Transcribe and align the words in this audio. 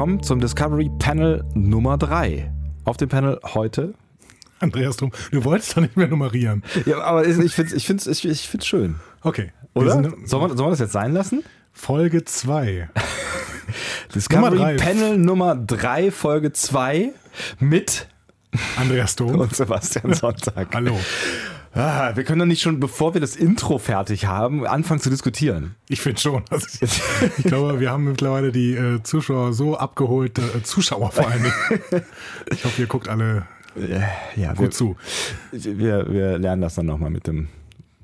Willkommen 0.00 0.22
zum 0.22 0.40
Discovery 0.40 0.90
Panel 0.98 1.44
Nummer 1.52 1.98
3. 1.98 2.50
Auf 2.84 2.96
dem 2.96 3.10
Panel 3.10 3.38
heute. 3.44 3.92
Andreas 4.58 4.96
Drum, 4.96 5.12
du 5.30 5.44
wolltest 5.44 5.76
doch 5.76 5.82
nicht 5.82 5.94
mehr 5.94 6.08
nummerieren. 6.08 6.64
Ja, 6.86 7.02
aber 7.02 7.26
ich 7.26 7.34
finde 7.52 7.68
es 7.68 7.74
ich 7.74 7.86
find's, 7.86 8.06
ich, 8.06 8.26
ich 8.26 8.48
find's 8.48 8.66
schön. 8.66 8.96
Okay. 9.20 9.52
Oder? 9.74 9.90
Sollen 9.90 10.04
wir, 10.04 10.26
sollen 10.26 10.56
wir 10.56 10.70
das 10.70 10.78
jetzt 10.78 10.92
sein 10.92 11.12
lassen? 11.12 11.44
Folge 11.74 12.24
2. 12.24 12.88
Discovery 14.14 14.56
Nummer 14.56 14.72
Panel 14.76 15.18
Nummer 15.18 15.54
3, 15.54 16.10
Folge 16.10 16.54
2 16.54 17.12
mit 17.58 18.08
Andreas 18.78 19.16
Dom 19.16 19.34
und 19.38 19.54
Sebastian 19.54 20.14
Sonntag. 20.14 20.68
Hallo. 20.72 20.98
Ah, 21.72 22.16
wir 22.16 22.24
können 22.24 22.40
doch 22.40 22.46
nicht 22.46 22.62
schon, 22.62 22.80
bevor 22.80 23.14
wir 23.14 23.20
das 23.20 23.36
Intro 23.36 23.78
fertig 23.78 24.26
haben, 24.26 24.66
anfangen 24.66 25.00
zu 25.00 25.08
diskutieren. 25.08 25.76
Ich 25.88 26.00
finde 26.00 26.20
schon. 26.20 26.42
Also 26.50 26.66
ich, 26.80 27.00
ich, 27.38 27.44
glaube, 27.44 27.78
wir 27.78 27.90
haben 27.90 28.04
mittlerweile 28.04 28.50
die 28.50 28.74
äh, 28.74 29.02
Zuschauer 29.02 29.52
so 29.52 29.76
abgeholt, 29.76 30.38
äh, 30.38 30.62
Zuschauer 30.64 31.12
vor 31.12 31.28
allem. 31.28 31.44
ich 32.50 32.64
hoffe, 32.64 32.82
ihr 32.82 32.88
guckt 32.88 33.08
alle 33.08 33.46
ja, 34.36 34.52
gut 34.52 34.60
wir, 34.60 34.70
zu. 34.70 34.96
Wir, 35.52 36.10
wir 36.10 36.38
lernen 36.38 36.62
das 36.62 36.74
dann 36.74 36.86
nochmal 36.86 37.10
mit 37.10 37.26
dem 37.26 37.48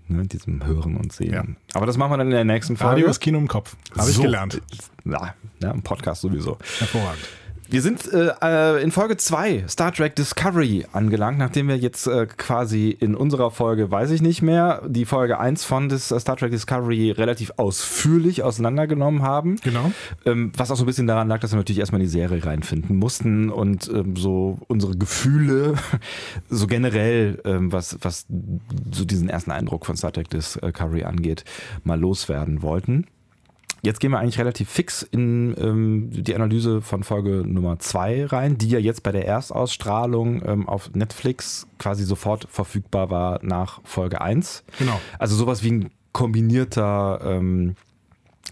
ne, 0.09 0.27
diesem 0.27 0.65
Hören 0.65 0.97
und 0.97 1.13
Sehen. 1.13 1.33
Ja. 1.33 1.45
Aber 1.75 1.87
das 1.87 1.97
machen 1.97 2.13
wir 2.13 2.19
dann 2.19 2.29
in 2.29 2.35
der 2.35 2.45
nächsten 2.45 2.77
Folge. 2.77 2.93
Radio 2.93 3.09
ist 3.09 3.21
Kino 3.21 3.39
im 3.39 3.49
Kopf. 3.49 3.77
Habe 3.93 4.05
so. 4.05 4.21
ich 4.21 4.23
gelernt. 4.23 4.61
Ja, 5.05 5.35
ja, 5.61 5.71
im 5.71 5.83
Podcast 5.83 6.23
sowieso. 6.23 6.59
Hervorragend. 6.79 7.25
Wir 7.69 7.83
sind 7.83 8.13
äh, 8.13 8.31
äh, 8.43 8.83
in 8.83 8.93
Folge 8.93 9.17
2 9.17 9.65
Star 9.69 9.93
Trek 9.93 10.15
Discovery 10.15 10.87
angelangt, 10.93 11.39
nachdem 11.39 11.67
wir 11.67 11.77
jetzt 11.77 12.07
äh, 12.07 12.27
quasi 12.27 12.91
in 12.91 13.17
unserer 13.17 13.51
Folge, 13.51 13.91
weiß 13.91 14.13
ich 14.13 14.23
nicht 14.23 14.41
mehr, 14.41 14.83
die 14.87 15.05
Folge 15.05 15.41
1 15.41 15.65
von 15.65 15.89
des, 15.89 16.13
äh, 16.13 16.21
Star 16.21 16.37
Trek 16.37 16.53
Discovery 16.53 17.11
relativ 17.11 17.53
ausführlich 17.57 18.45
auseinandergenommen 18.45 19.23
haben. 19.23 19.57
Genau. 19.65 19.91
Ähm, 20.25 20.53
was 20.57 20.71
auch 20.71 20.77
so 20.77 20.85
ein 20.85 20.87
bisschen 20.87 21.09
daran 21.09 21.27
lag, 21.27 21.41
dass 21.41 21.53
wir 21.53 21.57
natürlich 21.57 21.81
erstmal 21.81 22.01
in 22.01 22.07
die 22.07 22.13
Serie 22.13 22.45
reinfinden 22.45 22.97
mussten 22.97 23.51
und 23.51 23.89
ähm, 23.93 24.15
so 24.15 24.59
unsere 24.69 24.97
Gefühle, 24.97 25.75
so 26.49 26.69
generell, 26.69 27.41
ähm, 27.45 27.73
was, 27.73 27.99
was 28.01 28.27
so 28.93 29.05
diesen 29.05 29.29
ersten 29.29 29.51
Eindruck 29.51 29.87
von 29.87 29.97
Star 29.97 30.13
Trek 30.13 30.31
Discovery 30.31 31.03
angeht, 31.03 31.45
mal 31.83 31.99
loswerden 31.99 32.63
wollten. 32.63 33.07
Jetzt 33.87 34.01
gehen 34.01 34.11
wir 34.11 34.19
eigentlich 34.19 34.41
relativ 34.41 34.69
fix 34.69 35.05
in 35.05 35.55
ähm, 35.61 36.09
die 36.11 36.35
Analyse 36.35 36.83
von 36.83 37.05
Folge 37.05 37.45
Nummer 37.47 37.79
2 37.79 38.27
rein, 38.27 38.59
die 38.59 38.69
ja 38.69 38.81
jetzt 38.81 39.05
bei 39.05 39.13
der 39.13 39.29
Erstausstrahlung 39.29 40.43
ähm, 40.45 40.69
auf 40.69 40.91
Netflix 40.95 41.69
quasi 41.79 42.03
sofort 42.03 42.49
verfügbar 42.51 43.11
war 43.11 43.39
nach 43.43 43.81
Folge 43.85 44.21
1. 44.21 44.65
Genau. 44.81 45.01
Also 45.21 45.37
sowas 45.37 45.63
wie 45.63 45.71
ein 45.71 45.91
kombinierter 46.11 47.21
ähm, 47.23 47.77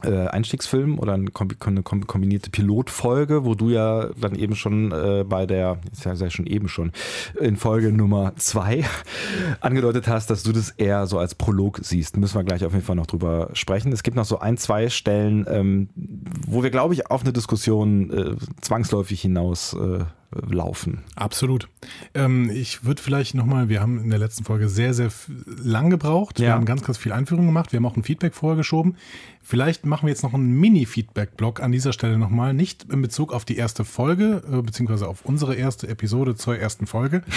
äh, 0.04 0.28
Einstiegsfilm 0.28 0.98
oder 0.98 1.14
eine 1.14 1.30
kombinierte 1.30 2.50
Pilotfolge, 2.50 3.44
wo 3.44 3.54
du 3.54 3.70
ja 3.70 4.10
dann 4.20 4.34
eben 4.34 4.54
schon 4.54 4.92
äh, 4.92 5.24
bei 5.26 5.46
der, 5.46 5.78
sage 5.92 6.24
ja 6.24 6.30
schon 6.30 6.46
eben 6.46 6.68
schon, 6.68 6.92
in 7.40 7.56
Folge 7.56 7.92
Nummer 7.92 8.32
zwei 8.36 8.84
angedeutet 9.60 10.08
hast, 10.08 10.30
dass 10.30 10.42
du 10.42 10.52
das 10.52 10.70
eher 10.70 11.06
so 11.06 11.18
als 11.18 11.34
Prolog 11.34 11.80
siehst. 11.82 12.16
Müssen 12.16 12.36
wir 12.36 12.44
gleich 12.44 12.64
auf 12.64 12.72
jeden 12.72 12.84
Fall 12.84 12.96
noch 12.96 13.06
drüber 13.06 13.50
sprechen. 13.52 13.92
Es 13.92 14.02
gibt 14.02 14.16
noch 14.16 14.24
so 14.24 14.38
ein, 14.38 14.56
zwei 14.56 14.88
Stellen, 14.88 15.46
ähm, 15.48 15.88
wo 16.46 16.62
wir, 16.62 16.70
glaube 16.70 16.94
ich, 16.94 17.10
auf 17.10 17.22
eine 17.22 17.32
Diskussion 17.32 18.10
äh, 18.10 18.36
zwangsläufig 18.60 19.20
hinaus 19.20 19.74
äh, 19.74 20.04
laufen. 20.50 21.02
Absolut. 21.16 21.68
Ähm, 22.14 22.50
ich 22.50 22.84
würde 22.84 23.02
vielleicht 23.02 23.34
nochmal, 23.34 23.68
wir 23.68 23.80
haben 23.80 24.02
in 24.02 24.10
der 24.10 24.18
letzten 24.18 24.44
Folge 24.44 24.68
sehr, 24.68 24.94
sehr 24.94 25.10
lang 25.62 25.90
gebraucht. 25.90 26.38
Ja. 26.38 26.46
Wir 26.46 26.52
haben 26.54 26.64
ganz, 26.64 26.82
ganz 26.82 26.98
viel 26.98 27.12
Einführung 27.12 27.46
gemacht. 27.46 27.72
Wir 27.72 27.78
haben 27.78 27.86
auch 27.86 27.96
ein 27.96 28.02
Feedback 28.02 28.34
vorher 28.34 28.56
geschoben. 28.56 28.96
Vielleicht 29.46 29.84
machen 29.84 30.06
wir 30.06 30.10
jetzt 30.10 30.22
noch 30.22 30.32
einen 30.32 30.58
Mini-Feedback-Blog 30.58 31.60
an 31.60 31.70
dieser 31.70 31.92
Stelle 31.92 32.16
nochmal, 32.16 32.54
nicht 32.54 32.90
in 32.90 33.02
Bezug 33.02 33.30
auf 33.30 33.44
die 33.44 33.58
erste 33.58 33.84
Folge, 33.84 34.42
äh, 34.50 34.62
beziehungsweise 34.62 35.06
auf 35.06 35.22
unsere 35.26 35.54
erste 35.54 35.86
Episode 35.86 36.34
zur 36.34 36.58
ersten 36.58 36.86
Folge. 36.86 37.22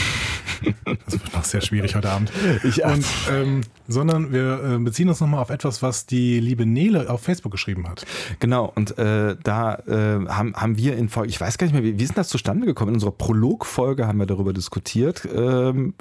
Das 1.06 1.13
wird 1.13 1.34
noch 1.34 1.44
sehr 1.44 1.62
schwierig 1.62 1.95
heute 1.95 2.09
Abend. 2.09 2.31
Ich 2.63 2.84
Und, 2.84 3.06
ähm, 3.31 3.62
sondern 3.88 4.31
wir 4.31 4.63
äh, 4.63 4.78
beziehen 4.79 5.07
uns 5.07 5.19
nochmal 5.19 5.40
auf 5.40 5.51
etwas, 5.51 5.84
was 5.84 6.07
die 6.07 6.40
liebe 6.40 6.66
Nele 6.66 7.12
auf 7.12 7.22
Facebook 7.22 7.51
geschrieben 7.51 7.88
hat. 7.88 8.07
Genau, 8.39 8.72
und 8.74 8.97
äh, 8.97 9.35
da 9.44 9.75
äh, 9.75 10.28
haben, 10.28 10.56
haben 10.56 10.78
wir 10.78 10.97
in 10.97 11.09
Folge, 11.09 11.29
ich 11.29 11.39
weiß 11.39 11.59
gar 11.59 11.68
nicht 11.68 11.74
mehr, 11.74 11.84
wie, 11.84 12.00
wie 12.00 12.03
ist 12.03 12.18
das 12.18 12.29
zustande 12.29 12.66
gekommen? 12.66 12.89
In 12.89 12.95
unserer 12.95 13.12
Prolog-Folge 13.12 14.07
haben 14.07 14.18
wir 14.18 14.25
darüber 14.25 14.51
diskutiert. 14.51 15.28
Ähm, 15.31 15.94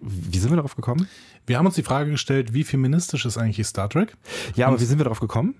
wie 0.00 0.38
sind 0.38 0.50
wir 0.50 0.56
darauf 0.56 0.74
gekommen? 0.74 1.06
Wir 1.48 1.58
haben 1.58 1.66
uns 1.66 1.74
die 1.74 1.82
Frage 1.82 2.10
gestellt, 2.10 2.52
wie 2.54 2.64
feministisch 2.64 3.24
ist 3.24 3.38
eigentlich 3.38 3.66
Star 3.66 3.88
Trek? 3.88 4.14
Ja, 4.54 4.66
aber 4.66 4.74
Und, 4.74 4.82
wie 4.82 4.84
sind 4.84 4.98
wir 4.98 5.04
darauf 5.04 5.20
gekommen? 5.20 5.54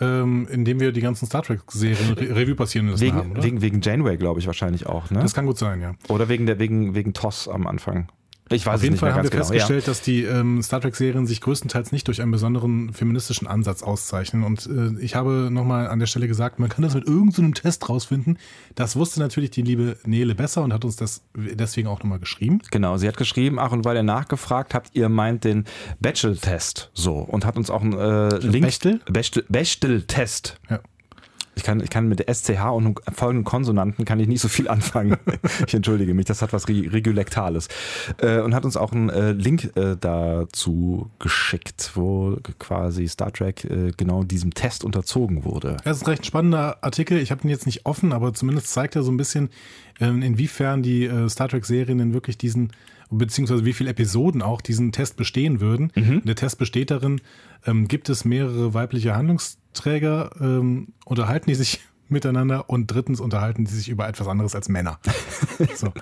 Ähm, 0.00 0.46
indem 0.50 0.78
wir 0.78 0.92
die 0.92 1.00
ganzen 1.00 1.26
Star 1.26 1.42
Trek-Serien 1.42 2.12
Re 2.12 2.36
Revue 2.36 2.54
passieren 2.54 2.88
lassen 2.88 3.00
wegen, 3.00 3.16
haben, 3.16 3.32
oder? 3.32 3.42
Wegen, 3.42 3.60
wegen 3.60 3.80
Janeway, 3.80 4.16
glaube 4.16 4.38
ich, 4.38 4.46
wahrscheinlich 4.46 4.86
auch. 4.86 5.10
Ne? 5.10 5.20
Das 5.20 5.34
kann 5.34 5.46
gut 5.46 5.58
sein, 5.58 5.80
ja. 5.80 5.94
Oder 6.08 6.28
wegen, 6.28 6.46
der, 6.46 6.60
wegen, 6.60 6.94
wegen 6.94 7.12
TOS 7.12 7.48
am 7.48 7.66
Anfang. 7.66 8.08
Ich 8.52 8.66
weiß 8.66 8.76
Auf 8.76 8.82
jeden 8.82 8.96
Fall 8.96 9.14
haben 9.14 9.22
wir 9.22 9.30
genau. 9.30 9.44
festgestellt, 9.44 9.84
ja. 9.84 9.90
dass 9.90 10.02
die 10.02 10.24
ähm, 10.24 10.60
Star 10.60 10.80
Trek-Serien 10.80 11.24
sich 11.24 11.40
größtenteils 11.40 11.92
nicht 11.92 12.08
durch 12.08 12.20
einen 12.20 12.32
besonderen 12.32 12.92
feministischen 12.92 13.46
Ansatz 13.46 13.84
auszeichnen. 13.84 14.42
Und 14.42 14.66
äh, 14.66 15.00
ich 15.00 15.14
habe 15.14 15.50
nochmal 15.52 15.86
an 15.86 16.00
der 16.00 16.06
Stelle 16.06 16.26
gesagt, 16.26 16.58
man 16.58 16.68
kann 16.68 16.82
das 16.82 16.94
mit 16.94 17.06
irgendeinem 17.06 17.54
so 17.54 17.62
Test 17.62 17.88
rausfinden. 17.88 18.38
Das 18.74 18.96
wusste 18.96 19.20
natürlich 19.20 19.52
die 19.52 19.62
liebe 19.62 19.98
Nele 20.04 20.34
besser 20.34 20.62
und 20.62 20.72
hat 20.72 20.84
uns 20.84 20.96
das 20.96 21.22
deswegen 21.34 21.86
auch 21.86 22.00
nochmal 22.00 22.18
geschrieben. 22.18 22.60
Genau, 22.72 22.96
sie 22.96 23.06
hat 23.06 23.16
geschrieben, 23.16 23.60
ach 23.60 23.70
und 23.70 23.84
weil 23.84 23.96
ihr 23.96 24.02
nachgefragt 24.02 24.74
habt, 24.74 24.90
ihr 24.94 25.08
meint 25.08 25.44
den 25.44 25.64
Bechtel-Test 26.00 26.90
so 26.92 27.18
und 27.18 27.44
hat 27.44 27.56
uns 27.56 27.70
auch 27.70 27.82
einen 27.82 27.92
äh, 27.92 28.36
Link. 28.38 28.66
Bechtel? 28.66 29.00
Bechtel-Test. 29.48 30.60
Ja. 30.68 30.80
Ich 31.60 31.64
kann, 31.64 31.80
ich 31.80 31.90
kann 31.90 32.08
mit 32.08 32.24
SCH 32.26 32.70
und 32.72 32.98
folgenden 33.12 33.44
Konsonanten 33.44 34.06
kann 34.06 34.18
ich 34.18 34.26
nicht 34.26 34.40
so 34.40 34.48
viel 34.48 34.66
anfangen. 34.66 35.18
ich 35.66 35.74
entschuldige 35.74 36.14
mich, 36.14 36.24
das 36.24 36.40
hat 36.40 36.54
was 36.54 36.66
Regülektales. 36.68 37.68
Äh, 38.16 38.40
und 38.40 38.54
hat 38.54 38.64
uns 38.64 38.78
auch 38.78 38.92
einen 38.92 39.10
äh, 39.10 39.32
Link 39.32 39.76
äh, 39.76 39.94
dazu 40.00 41.10
geschickt, 41.18 41.90
wo 41.96 42.38
quasi 42.58 43.06
Star 43.08 43.30
Trek 43.30 43.66
äh, 43.66 43.92
genau 43.94 44.22
diesem 44.22 44.54
Test 44.54 44.84
unterzogen 44.84 45.44
wurde. 45.44 45.76
Das 45.84 45.98
ist 45.98 46.04
ein 46.04 46.12
recht 46.12 46.24
spannender 46.24 46.78
Artikel. 46.82 47.18
Ich 47.18 47.30
habe 47.30 47.42
ihn 47.42 47.50
jetzt 47.50 47.66
nicht 47.66 47.84
offen, 47.84 48.14
aber 48.14 48.32
zumindest 48.32 48.68
zeigt 48.68 48.96
er 48.96 49.02
so 49.02 49.12
ein 49.12 49.18
bisschen, 49.18 49.50
ähm, 50.00 50.22
inwiefern 50.22 50.82
die 50.82 51.04
äh, 51.04 51.28
Star 51.28 51.48
Trek-Serien 51.48 51.98
denn 51.98 52.14
wirklich 52.14 52.38
diesen 52.38 52.72
beziehungsweise 53.10 53.64
wie 53.64 53.72
viele 53.72 53.90
Episoden 53.90 54.40
auch 54.40 54.60
diesen 54.60 54.92
Test 54.92 55.16
bestehen 55.16 55.60
würden. 55.60 55.92
Mhm. 55.96 56.22
Der 56.24 56.36
Test 56.36 56.58
besteht 56.58 56.92
darin, 56.92 57.20
ähm, 57.66 57.88
gibt 57.88 58.08
es 58.08 58.24
mehrere 58.24 58.72
weibliche 58.72 59.16
Handlungsträger, 59.70 60.30
ähm, 60.40 60.88
unterhalten 61.04 61.48
die 61.48 61.54
sich 61.54 61.80
miteinander 62.08 62.68
und 62.68 62.88
drittens 62.88 63.20
unterhalten 63.20 63.64
die 63.64 63.70
sich 63.70 63.88
über 63.88 64.08
etwas 64.08 64.26
anderes 64.26 64.54
als 64.54 64.68
Männer. 64.68 64.98
So. 65.76 65.92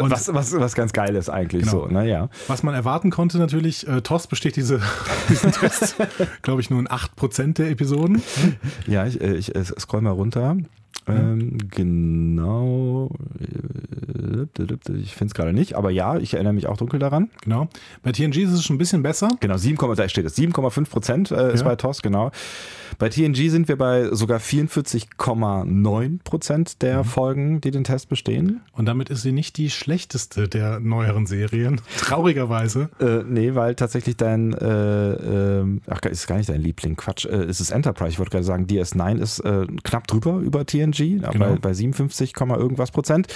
Und 0.00 0.10
was, 0.10 0.34
was, 0.34 0.52
was 0.52 0.74
ganz 0.74 0.92
geil 0.92 1.14
ist 1.14 1.28
eigentlich 1.28 1.64
genau. 1.64 1.84
so, 1.84 1.86
naja. 1.86 2.28
Was 2.48 2.64
man 2.64 2.74
erwarten 2.74 3.10
konnte 3.10 3.38
natürlich, 3.38 3.86
äh, 3.86 4.00
TOS 4.00 4.26
besteht 4.26 4.56
diese, 4.56 4.80
diesen 5.28 5.52
Test, 5.52 5.94
glaube 6.42 6.60
ich, 6.60 6.70
nur 6.70 6.80
in 6.80 6.88
8% 6.88 7.54
der 7.54 7.70
Episoden. 7.70 8.20
Ja, 8.88 9.06
ich, 9.06 9.20
äh, 9.20 9.34
ich, 9.34 9.50
ich 9.50 9.54
äh, 9.54 9.64
scroll 9.78 10.00
mal 10.00 10.10
runter. 10.10 10.56
Ähm, 11.08 11.58
genau. 11.70 13.10
Ich 14.98 15.14
finde 15.14 15.30
es 15.30 15.34
gerade 15.34 15.52
nicht, 15.52 15.74
aber 15.74 15.90
ja, 15.90 16.18
ich 16.18 16.34
erinnere 16.34 16.52
mich 16.52 16.66
auch 16.66 16.76
dunkel 16.76 16.98
daran. 16.98 17.30
Genau. 17.42 17.68
Bei 18.02 18.12
TNG 18.12 18.38
ist 18.38 18.52
es 18.52 18.64
schon 18.64 18.76
ein 18.76 18.78
bisschen 18.78 19.02
besser. 19.02 19.30
Genau, 19.40 19.56
7, 19.56 19.94
da 19.94 20.08
steht 20.08 20.26
es. 20.26 20.36
7,5 20.36 20.90
Prozent 20.90 21.30
äh, 21.30 21.52
ist 21.52 21.60
ja. 21.60 21.68
bei 21.68 21.76
TOS, 21.76 22.02
genau. 22.02 22.32
Bei 22.98 23.08
TNG 23.08 23.50
sind 23.50 23.68
wir 23.68 23.76
bei 23.76 24.08
sogar 24.12 24.38
44,9 24.38 26.18
Prozent 26.22 26.82
der 26.82 26.98
mhm. 26.98 27.04
Folgen, 27.04 27.60
die 27.60 27.70
den 27.70 27.84
Test 27.84 28.08
bestehen. 28.08 28.60
Und 28.72 28.86
damit 28.86 29.10
ist 29.10 29.22
sie 29.22 29.32
nicht 29.32 29.56
die 29.56 29.70
schlechteste 29.70 30.48
der 30.48 30.80
neueren 30.80 31.26
Serien, 31.26 31.80
traurigerweise. 31.98 32.90
Äh, 33.00 33.22
nee, 33.26 33.54
weil 33.54 33.74
tatsächlich 33.74 34.16
dein, 34.16 34.52
äh, 34.54 35.60
äh, 35.60 35.80
ach, 35.88 36.00
ist 36.02 36.26
gar 36.26 36.36
nicht 36.36 36.48
dein 36.48 36.60
Liebling, 36.60 36.96
Quatsch, 36.96 37.26
äh, 37.26 37.46
ist 37.46 37.60
es 37.60 37.70
Enterprise. 37.70 38.10
Ich 38.10 38.18
wollte 38.18 38.30
gerade 38.30 38.44
sagen, 38.44 38.66
DS9 38.66 39.18
ist 39.18 39.40
äh, 39.40 39.66
knapp 39.82 40.06
drüber 40.06 40.38
über 40.38 40.64
TNG, 40.64 41.20
genau. 41.20 41.30
bei, 41.32 41.56
bei 41.56 41.74
57, 41.74 42.34
irgendwas 42.36 42.90
Prozent. 42.90 43.28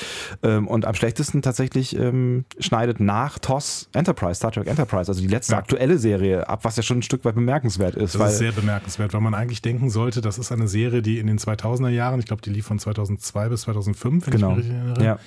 Ähm, 0.43 0.69
und 0.69 0.85
am 0.85 0.95
schlechtesten 0.95 1.43
tatsächlich 1.43 1.97
ähm, 1.97 2.45
schneidet 2.59 3.01
nach 3.01 3.39
TOS 3.39 3.89
Enterprise, 3.93 4.37
Star 4.37 4.53
Trek 4.53 4.67
Enterprise, 4.67 5.11
also 5.11 5.21
die 5.21 5.29
letzte 5.29 5.53
ja. 5.53 5.59
aktuelle 5.59 5.99
Serie 5.99 6.49
ab, 6.49 6.61
was 6.65 6.77
ja 6.77 6.83
schon 6.83 6.99
ein 6.99 7.03
Stück 7.03 7.25
weit 7.25 7.35
bemerkenswert 7.35 7.95
ist. 7.95 8.15
Das 8.15 8.33
ist 8.33 8.39
sehr 8.39 8.53
bemerkenswert, 8.53 9.13
weil 9.13 9.21
man 9.21 9.35
eigentlich 9.41 9.63
denken 9.63 9.91
sollte, 9.91 10.21
das 10.21 10.39
ist 10.39 10.53
eine 10.53 10.69
Serie, 10.69 11.03
die 11.03 11.19
in 11.19 11.27
den 11.27 11.39
2000er 11.39 11.89
Jahren, 11.89 12.21
ich 12.21 12.27
glaube, 12.27 12.43
die 12.43 12.51
lief 12.51 12.67
von 12.67 12.79
2002 12.79 13.49
bis 13.49 13.63
2005, 13.63 14.27
wenn 14.27 14.33
genau. 14.33 14.51
ich 14.51 14.57
mich 14.57 14.65
richtig 14.67 14.79
erinnere. 14.79 15.05
Ja. 15.05 15.19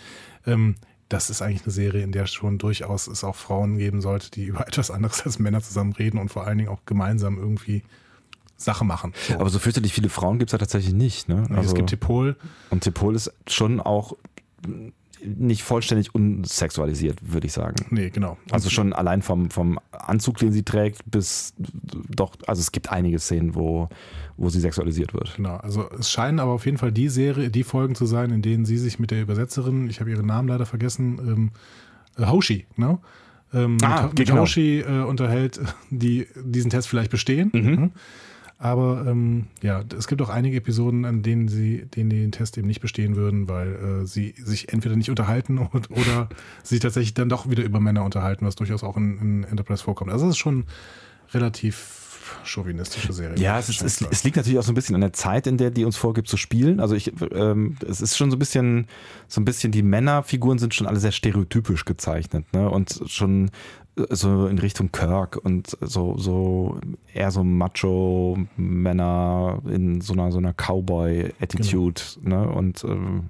Ähm, 0.45 0.75
das 1.09 1.29
ist 1.29 1.41
eigentlich 1.41 1.63
eine 1.63 1.71
Serie, 1.71 2.03
in 2.03 2.11
der 2.11 2.25
schon 2.25 2.57
durchaus 2.57 3.07
es 3.07 3.23
auch 3.23 3.35
Frauen 3.35 3.77
geben 3.77 4.01
sollte, 4.01 4.31
die 4.31 4.45
über 4.45 4.67
etwas 4.67 4.91
anderes 4.91 5.21
als 5.21 5.39
Männer 5.39 5.61
zusammen 5.61 5.93
reden 5.93 6.17
und 6.17 6.29
vor 6.29 6.45
allen 6.47 6.57
Dingen 6.57 6.69
auch 6.69 6.85
gemeinsam 6.85 7.37
irgendwie 7.37 7.83
Sache 8.57 8.85
machen. 8.85 9.13
So. 9.27 9.35
Aber 9.35 9.49
so 9.49 9.59
fürchterlich 9.59 9.93
viele 9.93 10.09
Frauen 10.09 10.39
gibt 10.39 10.49
es 10.49 10.53
ja 10.53 10.57
tatsächlich 10.57 10.93
nicht. 10.93 11.27
Ne? 11.27 11.45
Nee, 11.49 11.57
also, 11.57 11.69
es 11.69 11.75
gibt 11.75 11.89
Tepol. 11.89 12.37
Und 12.69 12.81
Tepol 12.81 13.15
ist 13.15 13.33
schon 13.47 13.79
auch 13.81 14.15
nicht 15.25 15.63
vollständig 15.63 16.13
unsexualisiert, 16.13 17.17
würde 17.21 17.47
ich 17.47 17.53
sagen. 17.53 17.75
Nee, 17.89 18.09
genau. 18.09 18.37
Also 18.51 18.69
schon 18.69 18.93
allein 18.93 19.21
vom, 19.21 19.49
vom 19.49 19.79
Anzug, 19.91 20.37
den 20.37 20.51
sie 20.51 20.63
trägt, 20.63 21.01
bis 21.09 21.53
doch, 22.09 22.35
also 22.47 22.59
es 22.59 22.71
gibt 22.71 22.91
einige 22.91 23.19
Szenen, 23.19 23.55
wo, 23.55 23.89
wo 24.37 24.49
sie 24.49 24.59
sexualisiert 24.59 25.13
wird. 25.13 25.35
Genau, 25.35 25.57
also 25.57 25.89
es 25.97 26.11
scheinen 26.11 26.39
aber 26.39 26.51
auf 26.51 26.65
jeden 26.65 26.77
Fall 26.77 26.91
die 26.91 27.09
Serie, 27.09 27.49
die 27.49 27.63
Folgen 27.63 27.95
zu 27.95 28.05
sein, 28.05 28.31
in 28.31 28.41
denen 28.41 28.65
sie 28.65 28.77
sich 28.77 28.99
mit 28.99 29.11
der 29.11 29.21
Übersetzerin, 29.21 29.89
ich 29.89 29.99
habe 29.99 30.09
ihren 30.11 30.25
Namen 30.25 30.47
leider 30.47 30.65
vergessen, 30.65 31.19
ähm, 31.19 31.51
äh, 32.17 32.27
Hoshi, 32.27 32.65
ne? 32.75 32.99
Ähm, 33.53 33.77
Ah, 33.83 34.03
mit, 34.03 34.19
mit 34.19 34.27
genau. 34.27 34.41
Hoshi 34.41 34.79
äh, 34.79 35.03
unterhält, 35.03 35.59
die 35.89 36.27
diesen 36.43 36.71
Test 36.71 36.87
vielleicht 36.87 37.11
bestehen. 37.11 37.51
Mhm. 37.53 37.71
Ne? 37.75 37.91
Aber 38.63 39.03
ähm, 39.05 39.47
ja, 39.61 39.83
es 39.97 40.07
gibt 40.07 40.21
auch 40.21 40.29
einige 40.29 40.55
Episoden, 40.55 41.03
an 41.03 41.21
denen 41.21 41.49
sie 41.49 41.85
denen 41.85 42.09
die 42.09 42.21
den 42.21 42.31
Test 42.31 42.57
eben 42.57 42.65
nicht 42.65 42.79
bestehen 42.79 43.17
würden, 43.17 43.49
weil 43.49 43.73
äh, 44.03 44.05
sie 44.05 44.35
sich 44.37 44.71
entweder 44.71 44.95
nicht 44.95 45.09
unterhalten 45.09 45.57
und, 45.73 45.91
oder 45.91 46.29
sich 46.63 46.79
tatsächlich 46.79 47.13
dann 47.13 47.27
doch 47.27 47.49
wieder 47.49 47.61
über 47.61 47.81
Männer 47.81 48.05
unterhalten, 48.05 48.45
was 48.45 48.55
durchaus 48.55 48.81
auch 48.81 48.95
in, 48.95 49.17
in 49.19 49.43
Enterprise 49.43 49.83
vorkommt. 49.83 50.11
Also 50.11 50.27
es 50.27 50.35
ist 50.35 50.37
schon 50.37 50.63
relativ 51.33 52.39
chauvinistische 52.45 53.11
Serie. 53.11 53.37
Ja, 53.37 53.59
es, 53.59 53.67
ist, 53.67 53.81
es, 53.81 53.99
es 53.99 54.23
liegt 54.23 54.37
natürlich 54.37 54.57
auch 54.57 54.63
so 54.63 54.71
ein 54.71 54.75
bisschen 54.75 54.95
an 54.95 55.01
der 55.01 55.11
Zeit, 55.11 55.45
in 55.45 55.57
der 55.57 55.69
die 55.69 55.83
uns 55.83 55.97
vorgibt 55.97 56.29
zu 56.29 56.37
spielen. 56.37 56.79
Also 56.79 56.95
ich, 56.95 57.11
ähm, 57.33 57.75
es 57.85 57.99
ist 57.99 58.15
schon 58.15 58.31
so 58.31 58.37
ein 58.37 58.39
bisschen, 58.39 58.87
so 59.27 59.41
ein 59.41 59.45
bisschen, 59.45 59.73
die 59.73 59.83
Männerfiguren 59.83 60.57
sind 60.57 60.73
schon 60.73 60.87
alle 60.87 61.01
sehr 61.01 61.11
stereotypisch 61.11 61.83
gezeichnet, 61.83 62.45
ne? 62.53 62.69
Und 62.69 63.01
schon 63.07 63.51
so 63.95 64.47
in 64.47 64.57
Richtung 64.57 64.91
Kirk 64.91 65.37
und 65.37 65.77
so, 65.81 66.17
so 66.17 66.79
eher 67.13 67.29
so 67.29 67.43
Macho-Männer 67.43 68.47
in 69.69 70.01
so 70.01 70.13
einer, 70.13 70.31
so 70.31 70.39
einer 70.39 70.53
Cowboy-Attitude, 70.53 72.01
ne? 72.23 72.49
Und 72.49 72.83
ähm, 72.83 73.29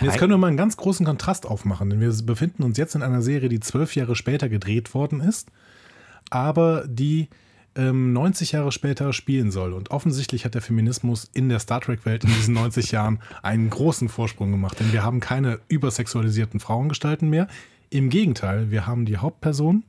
Jetzt 0.00 0.18
können 0.18 0.30
wir 0.30 0.38
mal 0.38 0.46
einen 0.48 0.56
ganz 0.56 0.76
großen 0.76 1.04
Kontrast 1.04 1.46
aufmachen, 1.46 1.90
denn 1.90 2.00
wir 2.00 2.12
befinden 2.24 2.62
uns 2.62 2.78
jetzt 2.78 2.94
in 2.94 3.02
einer 3.02 3.22
Serie, 3.22 3.48
die 3.48 3.58
zwölf 3.60 3.96
Jahre 3.96 4.14
später 4.14 4.48
gedreht 4.48 4.94
worden 4.94 5.20
ist, 5.20 5.50
aber 6.30 6.84
die 6.86 7.28
ähm, 7.76 8.12
90 8.12 8.52
Jahre 8.52 8.70
später 8.70 9.12
spielen 9.12 9.50
soll. 9.50 9.72
Und 9.72 9.90
offensichtlich 9.90 10.44
hat 10.44 10.54
der 10.54 10.62
Feminismus 10.62 11.28
in 11.34 11.48
der 11.48 11.58
Star 11.58 11.80
Trek-Welt 11.80 12.22
in 12.24 12.30
diesen 12.30 12.54
90 12.54 12.90
Jahren 12.92 13.18
einen 13.42 13.68
großen 13.70 14.08
Vorsprung 14.08 14.50
gemacht, 14.50 14.78
denn 14.78 14.92
wir 14.92 15.02
haben 15.02 15.20
keine 15.20 15.58
übersexualisierten 15.68 16.60
Frauengestalten 16.60 17.28
mehr. 17.28 17.48
Im 17.90 18.10
Gegenteil, 18.10 18.70
wir 18.70 18.86
haben 18.86 19.06
die 19.06 19.18
Hauptperson. 19.18 19.84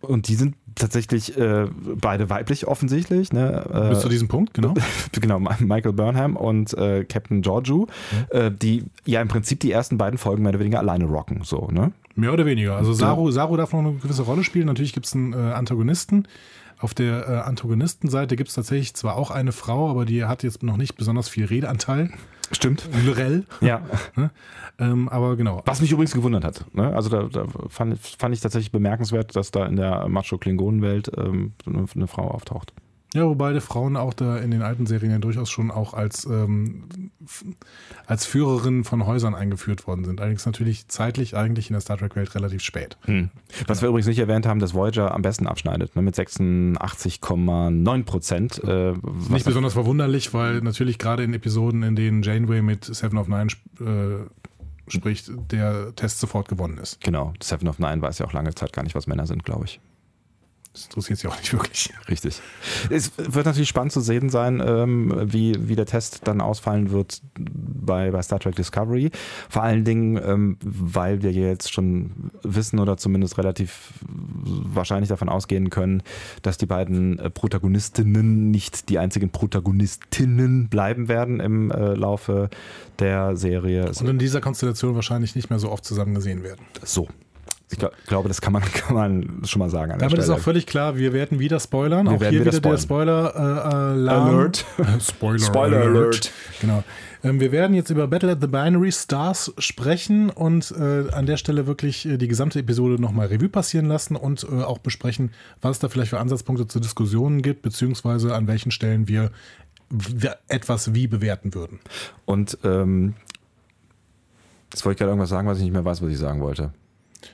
Und 0.00 0.28
die 0.28 0.34
sind 0.34 0.54
tatsächlich 0.74 1.36
äh, 1.36 1.66
beide 1.96 2.30
weiblich 2.30 2.66
offensichtlich, 2.66 3.32
ne? 3.32 3.64
Äh, 3.72 3.90
Bis 3.90 4.00
zu 4.00 4.08
diesem 4.08 4.28
Punkt, 4.28 4.54
genau. 4.54 4.74
genau, 5.12 5.38
Michael 5.38 5.92
Burnham 5.92 6.36
und 6.36 6.74
äh, 6.74 7.04
Captain 7.04 7.42
Georgiou, 7.42 7.86
äh, 8.30 8.50
die 8.50 8.84
ja 9.04 9.20
im 9.20 9.28
Prinzip 9.28 9.60
die 9.60 9.72
ersten 9.72 9.98
beiden 9.98 10.18
Folgen 10.18 10.42
mehr 10.42 10.50
oder 10.50 10.60
weniger 10.60 10.78
alleine 10.78 11.04
rocken, 11.04 11.42
so, 11.44 11.68
ne? 11.70 11.92
Mehr 12.16 12.32
oder 12.32 12.46
weniger. 12.46 12.76
Also 12.76 12.92
Saru, 12.92 13.30
Saru 13.30 13.56
darf 13.56 13.72
noch 13.72 13.80
eine 13.80 13.92
gewisse 13.94 14.22
Rolle 14.22 14.44
spielen. 14.44 14.66
Natürlich 14.66 14.92
gibt 14.92 15.06
es 15.06 15.14
einen 15.14 15.32
äh, 15.32 15.36
Antagonisten. 15.36 16.26
Auf 16.78 16.94
der 16.94 17.28
äh, 17.28 17.32
Antagonistenseite 17.48 18.36
gibt 18.36 18.48
es 18.48 18.54
tatsächlich 18.54 18.94
zwar 18.94 19.16
auch 19.16 19.30
eine 19.30 19.52
Frau, 19.52 19.90
aber 19.90 20.04
die 20.04 20.24
hat 20.24 20.42
jetzt 20.42 20.62
noch 20.62 20.76
nicht 20.76 20.96
besonders 20.96 21.28
viel 21.28 21.44
Redeanteil. 21.44 22.10
Stimmt. 22.52 22.88
Lorel. 23.04 23.44
Ja. 23.60 23.82
Ne? 24.16 24.30
Ähm, 24.78 25.08
aber 25.08 25.36
genau. 25.36 25.62
Was 25.66 25.80
mich 25.80 25.92
übrigens 25.92 26.12
gewundert 26.12 26.44
hat. 26.44 26.64
Ne? 26.72 26.94
Also 26.94 27.10
da, 27.10 27.24
da 27.24 27.46
fand, 27.68 27.98
fand 27.98 28.34
ich 28.34 28.40
tatsächlich 28.40 28.72
bemerkenswert, 28.72 29.36
dass 29.36 29.50
da 29.50 29.66
in 29.66 29.76
der 29.76 30.08
Macho-Klingonen-Welt 30.08 31.12
ähm, 31.16 31.52
eine, 31.66 31.84
eine 31.94 32.06
Frau 32.06 32.28
auftaucht. 32.28 32.72
Ja, 33.12 33.24
wobei 33.26 33.52
die 33.52 33.60
Frauen 33.60 33.96
auch 33.96 34.14
da 34.14 34.36
in 34.38 34.52
den 34.52 34.62
alten 34.62 34.86
Serien 34.86 35.10
ja 35.10 35.18
durchaus 35.18 35.50
schon 35.50 35.72
auch 35.72 35.94
als, 35.94 36.26
ähm, 36.26 37.10
als 38.06 38.24
Führerinnen 38.24 38.84
von 38.84 39.04
Häusern 39.04 39.34
eingeführt 39.34 39.88
worden 39.88 40.04
sind. 40.04 40.20
Allerdings 40.20 40.46
natürlich 40.46 40.86
zeitlich 40.86 41.36
eigentlich 41.36 41.70
in 41.70 41.74
der 41.74 41.80
Star 41.80 41.98
Trek-Welt 41.98 42.34
relativ 42.36 42.62
spät. 42.62 42.96
Was 43.66 43.82
wir 43.82 43.88
übrigens 43.88 44.06
nicht 44.06 44.20
erwähnt 44.20 44.46
haben, 44.46 44.60
dass 44.60 44.74
Voyager 44.74 45.12
am 45.12 45.22
besten 45.22 45.48
abschneidet, 45.48 45.96
ne? 45.96 46.02
mit 46.02 46.14
86,9 46.14 48.04
Prozent. 48.04 48.62
Äh, 48.64 48.92
Nicht 49.28 49.44
besonders 49.44 49.72
verwunderlich, 49.72 50.32
weil 50.32 50.60
natürlich 50.60 50.98
gerade 50.98 51.24
in 51.24 51.34
Episoden, 51.34 51.82
in 51.82 51.96
denen 51.96 52.22
Janeway 52.22 52.62
mit 52.62 52.84
Seven 52.84 53.18
of 53.18 53.26
Nine 53.28 53.48
äh, 53.80 54.24
spricht, 54.88 55.30
der 55.50 55.94
Test 55.96 56.20
sofort 56.20 56.48
gewonnen 56.48 56.78
ist. 56.78 57.00
Genau, 57.00 57.32
Seven 57.42 57.68
of 57.68 57.78
Nine 57.78 58.02
weiß 58.02 58.18
ja 58.18 58.26
auch 58.26 58.32
lange 58.32 58.54
Zeit 58.54 58.72
gar 58.72 58.82
nicht, 58.82 58.94
was 58.94 59.06
Männer 59.06 59.26
sind, 59.26 59.44
glaube 59.44 59.64
ich. 59.64 59.80
Das 60.72 60.84
interessiert 60.84 61.18
sie 61.18 61.26
auch 61.26 61.36
nicht 61.36 61.52
wirklich. 61.52 61.92
Richtig. 62.08 62.40
Es 62.90 63.10
wird 63.18 63.44
natürlich 63.44 63.68
spannend 63.68 63.92
zu 63.92 64.00
sehen 64.00 64.28
sein, 64.28 64.62
ähm, 64.64 65.12
wie, 65.32 65.56
wie 65.68 65.74
der 65.74 65.86
Test 65.86 66.20
dann 66.28 66.40
ausfallen 66.40 66.92
wird 66.92 67.20
bei, 67.36 68.12
bei 68.12 68.22
Star 68.22 68.38
Trek 68.38 68.54
Discovery. 68.54 69.10
Vor 69.48 69.64
allen 69.64 69.84
Dingen, 69.84 70.16
ähm, 70.22 70.58
weil 70.62 71.22
wir 71.22 71.32
jetzt 71.32 71.72
schon 71.72 72.30
wissen 72.44 72.78
oder 72.78 72.96
zumindest 72.96 73.36
relativ 73.36 73.94
wahrscheinlich 74.06 75.08
davon 75.08 75.28
ausgehen 75.28 75.70
können, 75.70 76.04
dass 76.42 76.56
die 76.56 76.66
beiden 76.66 77.18
äh, 77.18 77.30
Protagonistinnen 77.30 78.52
nicht 78.52 78.90
die 78.90 79.00
einzigen 79.00 79.30
Protagonistinnen 79.30 80.68
bleiben 80.68 81.08
werden 81.08 81.40
im 81.40 81.72
äh, 81.72 81.94
Laufe 81.94 82.48
der 83.00 83.36
Serie. 83.36 83.88
Und 83.88 84.08
in 84.08 84.18
dieser 84.18 84.40
Konstellation 84.40 84.94
wahrscheinlich 84.94 85.34
nicht 85.34 85.50
mehr 85.50 85.58
so 85.58 85.70
oft 85.72 85.84
zusammen 85.84 86.14
gesehen 86.14 86.44
werden. 86.44 86.64
so. 86.84 87.08
Ich 87.70 87.78
glaub, 87.78 87.92
glaube, 88.06 88.28
das 88.28 88.40
kann 88.40 88.52
man, 88.52 88.62
kann 88.72 88.94
man 88.94 89.42
schon 89.44 89.60
mal 89.60 89.70
sagen. 89.70 89.94
Damit 89.98 90.18
ist 90.18 90.30
auch 90.30 90.38
völlig 90.38 90.66
klar, 90.66 90.96
wir 90.96 91.12
werden 91.12 91.38
wieder 91.38 91.60
spoilern. 91.60 92.06
Wir 92.06 92.12
auch 92.12 92.18
hier 92.18 92.30
wieder 92.32 92.52
wieder 92.52 92.60
der 92.60 92.78
spoilern. 92.78 93.28
Spoiler-Alarm. 93.28 94.28
Alert. 94.28 94.66
Spoiler, 95.00 95.38
Spoiler 95.38 95.80
Alert. 95.82 96.32
Genau. 96.60 96.82
Ähm, 97.22 97.40
wir 97.40 97.52
werden 97.52 97.74
jetzt 97.74 97.90
über 97.90 98.06
Battle 98.08 98.32
at 98.32 98.40
the 98.40 98.46
Binary 98.46 98.92
Stars 98.92 99.52
sprechen 99.58 100.30
und 100.30 100.72
äh, 100.72 101.10
an 101.12 101.26
der 101.26 101.36
Stelle 101.36 101.66
wirklich 101.66 102.06
äh, 102.06 102.16
die 102.16 102.28
gesamte 102.28 102.58
Episode 102.58 103.00
nochmal 103.00 103.28
Revue 103.28 103.48
passieren 103.48 103.86
lassen 103.86 104.16
und 104.16 104.44
äh, 104.44 104.62
auch 104.62 104.78
besprechen, 104.78 105.32
was 105.60 105.72
es 105.76 105.78
da 105.80 105.88
vielleicht 105.88 106.10
für 106.10 106.20
Ansatzpunkte 106.20 106.66
zu 106.66 106.80
Diskussionen 106.80 107.42
gibt, 107.42 107.62
beziehungsweise 107.62 108.34
an 108.34 108.46
welchen 108.46 108.70
Stellen 108.70 109.06
wir 109.08 109.30
etwas 110.48 110.94
wie 110.94 111.08
bewerten 111.08 111.52
würden. 111.54 111.80
Und 112.24 112.58
ähm, 112.64 113.14
jetzt 114.72 114.84
wollte 114.84 114.94
ich 114.94 114.98
gerade 114.98 115.10
irgendwas 115.10 115.30
sagen, 115.30 115.48
was 115.48 115.58
ich 115.58 115.64
nicht 115.64 115.72
mehr 115.72 115.84
weiß, 115.84 116.00
was 116.00 116.10
ich 116.10 116.18
sagen 116.18 116.40
wollte. 116.40 116.72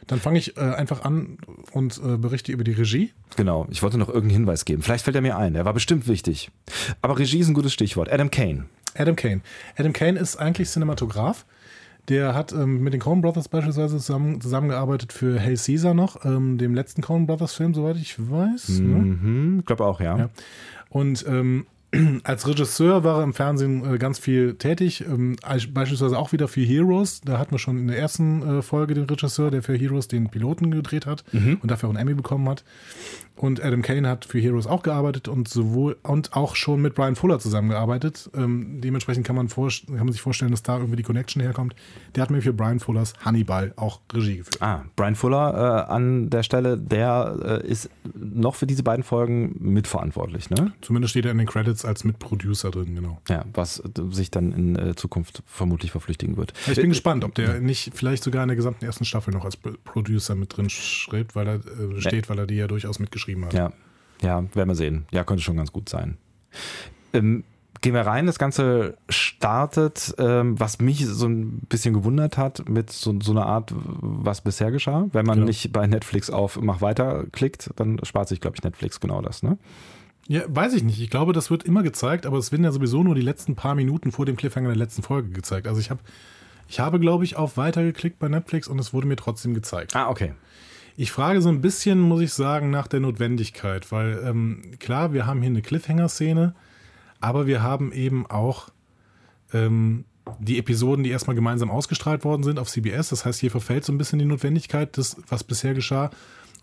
Dann 0.07 0.21
fange 0.21 0.39
ich 0.39 0.57
äh, 0.57 0.61
einfach 0.61 1.05
an 1.05 1.39
und 1.73 2.01
äh, 2.05 2.17
berichte 2.17 2.53
über 2.53 2.65
die 2.65 2.73
Regie. 2.73 3.13
Genau, 3.37 3.67
ich 3.71 3.83
wollte 3.83 3.99
noch 3.99 4.09
irgendeinen 4.09 4.41
Hinweis 4.41 4.65
geben. 4.65 4.83
Vielleicht 4.83 5.05
fällt 5.05 5.17
er 5.17 5.23
mir 5.23 5.37
ein. 5.37 5.55
Er 5.55 5.65
war 5.65 5.75
bestimmt 5.75 6.09
wichtig. 6.09 6.51
Aber 7.03 7.19
Regie 7.19 7.39
ist 7.39 7.49
ein 7.49 7.55
gutes 7.55 7.73
Stichwort. 7.73 8.11
Adam 8.11 8.31
Kane. 8.31 8.67
Adam 8.95 9.17
Kane. 9.17 9.41
Adam 9.77 9.93
Kane 9.93 10.19
ist 10.19 10.37
eigentlich 10.37 10.69
Cinematograph. 10.69 11.45
Der 12.09 12.35
hat 12.35 12.53
ähm, 12.53 12.83
mit 12.83 12.93
den 12.93 13.01
Coen 13.01 13.21
Brothers 13.21 13.49
beispielsweise 13.49 13.97
zusammen, 13.97 14.41
zusammengearbeitet 14.41 15.13
für 15.13 15.41
Hail 15.41 15.57
Caesar 15.57 15.93
noch, 15.93 16.25
ähm, 16.25 16.57
dem 16.57 16.73
letzten 16.73 17.03
Coen 17.03 17.27
Brothers 17.27 17.55
Film, 17.55 17.75
soweit 17.75 17.97
ich 17.97 18.17
weiß. 18.19 18.79
Ne? 18.79 18.95
Mhm, 18.99 19.59
ich 19.61 19.67
glaube 19.67 19.85
auch, 19.85 20.01
ja. 20.01 20.17
Ja. 20.17 20.31
Und 20.89 21.25
ähm, 21.27 21.67
als 22.25 22.47
Regisseur 22.47 23.05
war 23.05 23.19
er 23.19 23.25
im 23.25 23.35
Fernsehen 23.35 23.95
äh, 23.95 23.99
ganz 23.99 24.19
viel 24.19 24.55
tätig, 24.55 25.05
ähm, 25.07 25.37
beispielsweise 25.71 26.19
auch 26.19 26.33
wieder 26.33 26.49
für 26.49 26.61
Heroes. 26.61 27.21
Da 27.23 27.39
hatten 27.39 27.53
wir 27.53 27.59
schon 27.59 27.79
in 27.79 27.89
der 27.89 27.99
ersten 27.99 28.59
äh, 28.59 28.63
Folge 28.63 28.95
den 28.95 29.05
Regisseur, 29.05 29.51
der 29.51 29.63
für 29.63 29.75
Heroes 29.75 30.09
den 30.09 30.29
Piloten 30.29 30.71
gedreht 30.71 31.07
hat 31.07 31.25
und 31.33 31.71
dafür 31.71 31.89
auch 31.89 31.95
einen 31.95 32.03
Emmy 32.03 32.15
bekommen 32.15 32.49
hat. 32.49 32.65
Und 33.37 33.63
Adam 33.63 33.83
Kane 33.83 34.09
hat 34.09 34.25
für 34.25 34.39
Heroes 34.39 34.67
auch 34.67 34.83
gearbeitet 34.83 35.29
und 35.29 35.47
sowohl 35.49 35.97
und 36.03 36.33
auch 36.33 36.57
schon 36.57 36.81
mit 36.81 36.95
Brian 36.95 37.17
Fuller 37.17 37.39
zusammengearbeitet. 37.39 38.31
Ähm, 38.35 38.81
dementsprechend 38.81 39.27
kann 39.27 39.37
man, 39.37 39.49
vor, 39.49 39.71
kann 39.87 39.99
man 39.99 40.13
sich 40.13 40.23
vorstellen, 40.23 40.51
dass 40.51 40.63
da 40.63 40.79
irgendwie 40.79 40.97
die 40.97 41.03
Connection 41.03 41.43
herkommt. 41.43 41.77
Der 42.15 42.23
hat 42.23 42.31
mir 42.31 42.41
für 42.41 42.55
Brian 42.55 42.81
Fullers 42.81 43.13
Hannibal 43.23 43.75
auch 43.77 44.01
Regie 44.13 44.39
geführt. 44.39 44.63
Ah, 44.63 44.85
Brian 44.97 45.17
Fuller 45.17 45.87
äh, 45.89 45.93
an 45.93 46.31
der 46.31 46.43
Stelle, 46.43 46.79
der 46.79 47.61
äh, 47.63 47.67
ist 47.69 47.91
noch 48.15 48.55
für 48.55 48.67
diese 48.67 48.83
beiden 48.83 49.03
Folgen 49.03 49.55
mitverantwortlich, 49.61 50.49
ne? 50.49 50.73
Zumindest 50.81 51.11
steht 51.11 51.27
er 51.27 51.33
in 51.33 51.39
den 51.39 51.47
Credits 51.47 51.85
als 51.85 52.05
Mitproducer 52.05 52.71
drin, 52.71 52.95
genau. 52.95 53.21
Ja, 53.29 53.45
was 53.53 53.81
äh, 53.81 53.83
sich 54.13 54.31
dann 54.31 54.53
in 54.53 54.77
äh, 54.77 54.95
Zukunft 54.95 55.43
vermutlich 55.45 55.91
verflüchtigen 55.91 56.39
wird. 56.39 56.55
Ich 56.67 56.77
bin 56.77 56.89
gespannt, 56.89 57.23
ob 57.23 57.35
der 57.35 57.61
nicht 57.61 57.93
vielleicht 57.95 58.23
sogar 58.25 58.43
in 58.45 58.49
der 58.49 58.57
gesamten 58.57 58.85
ersten 58.85 59.05
Staffel 59.05 59.35
noch 59.35 59.45
als 59.45 59.59
Pro- 59.59 59.75
Producer 59.85 60.35
mit 60.35 60.57
drin 60.57 60.71
schreibt, 60.71 61.37
weil 61.37 61.47
er 61.47 61.55
äh, 61.57 62.01
steht, 62.01 62.31
weil 62.31 62.39
er 62.39 62.47
die 62.47 62.55
ja 62.55 62.67
durchaus 62.67 62.99
mitgeschrieben 62.99 63.26
hat. 63.47 63.53
Ja, 63.53 63.73
ja, 64.23 64.45
werden 64.55 64.69
wir 64.69 64.75
sehen. 64.75 65.07
Ja, 65.11 65.25
könnte 65.25 65.43
schon 65.43 65.57
ganz 65.57 65.73
gut 65.73 65.89
sein. 65.89 66.17
Ähm, 67.13 67.45
gehen 67.83 67.95
wir 67.95 68.03
rein. 68.07 68.27
Das 68.27 68.39
Ganze 68.39 68.97
startet, 69.09 70.15
ähm, 70.19 70.59
was 70.59 70.81
mich 70.81 71.07
so 71.07 71.27
ein 71.27 71.61
bisschen 71.69 71.95
gewundert 71.95 72.39
hat, 72.39 72.69
mit 72.69 72.91
so, 72.91 73.15
so 73.21 73.33
einer 73.33 73.47
Art, 73.47 73.73
was 73.77 74.41
bisher 74.41 74.71
geschah. 74.71 75.07
Wenn 75.13 75.27
man 75.27 75.37
Genau. 75.37 75.47
nicht 75.47 75.73
bei 75.73 75.87
Netflix 75.87 76.31
auf 76.31 76.61
Mach 76.61 76.81
weiter 76.81 77.25
klickt, 77.33 77.71
dann 77.77 78.01
spart 78.05 78.29
sich, 78.29 78.41
glaube 78.41 78.57
ich, 78.57 78.63
Netflix 78.65 79.01
genau 79.01 79.21
das. 79.21 79.43
Ne? 79.43 79.59
Ja, 80.29 80.43
weiß 80.49 80.75
ich 80.75 80.83
nicht. 80.83 81.01
Ich 81.01 81.11
glaube, 81.11 81.33
das 81.33 81.51
wird 81.51 81.63
immer 81.65 81.83
gezeigt, 81.83 82.27
aber 82.27 82.39
es 82.39 82.51
werden 82.51 82.65
ja 82.65 82.73
sowieso 82.73 83.03
nur 83.05 83.15
die 83.15 83.21
letzten 83.23 83.55
paar 83.55 83.75
Minuten 83.75 84.11
vor 84.11 84.27
dem 84.27 84.37
Cliffhanger 84.37 84.69
der 84.69 84.77
letzten 84.77 85.03
Folge 85.03 85.29
gezeigt. 85.31 85.69
Also 85.69 85.81
ich 85.81 85.91
habe, 85.91 86.01
ich 86.69 86.81
habe, 86.81 86.99
glaube 86.99 87.25
ich, 87.25 87.37
auf 87.37 87.57
Weiter 87.57 87.85
geklickt 87.85 88.19
bei 88.19 88.29
Netflix 88.29 88.67
und 88.67 88.79
es 88.81 88.93
wurde 88.93 89.07
mir 89.07 89.17
trotzdem 89.17 89.55
gezeigt. 89.55 89.95
Ah, 89.95 90.09
okay. 90.09 90.33
Ich 90.99 91.13
frage 91.13 91.43
so 91.43 91.51
ein 91.51 91.61
bisschen, 91.61 92.01
muss 92.01 92.23
ich 92.23 92.33
sagen, 92.33 92.71
nach 92.71 92.87
der 92.87 93.01
Notwendigkeit, 93.01 93.93
weil 93.93 94.23
ähm, 94.25 94.63
klar, 94.79 95.13
wir 95.13 95.27
haben 95.27 95.41
hier 95.43 95.51
eine 95.51 95.61
Cliffhanger-Szene, 95.61 96.55
aber 97.21 97.47
wir 97.47 97.63
haben 97.63 97.93
eben 97.93 98.27
auch 98.27 98.71
ähm, 99.53 100.05
die 100.39 100.59
Episoden, 100.59 101.05
die 101.05 101.11
erstmal 101.11 101.37
gemeinsam 101.37 101.71
ausgestrahlt 101.71 102.25
worden 102.25 102.43
sind 102.43 102.59
auf 102.59 102.69
CBS. 102.69 103.11
Das 103.11 103.27
heißt, 103.27 103.41
hier 103.41 103.51
verfällt 103.51 103.85
so 103.85 103.93
ein 103.93 103.99
bisschen 103.99 104.19
die 104.19 104.25
Notwendigkeit, 104.25 104.97
das, 104.97 105.17
was 105.29 105.45
bisher 105.45 105.75
geschah. 105.75 106.11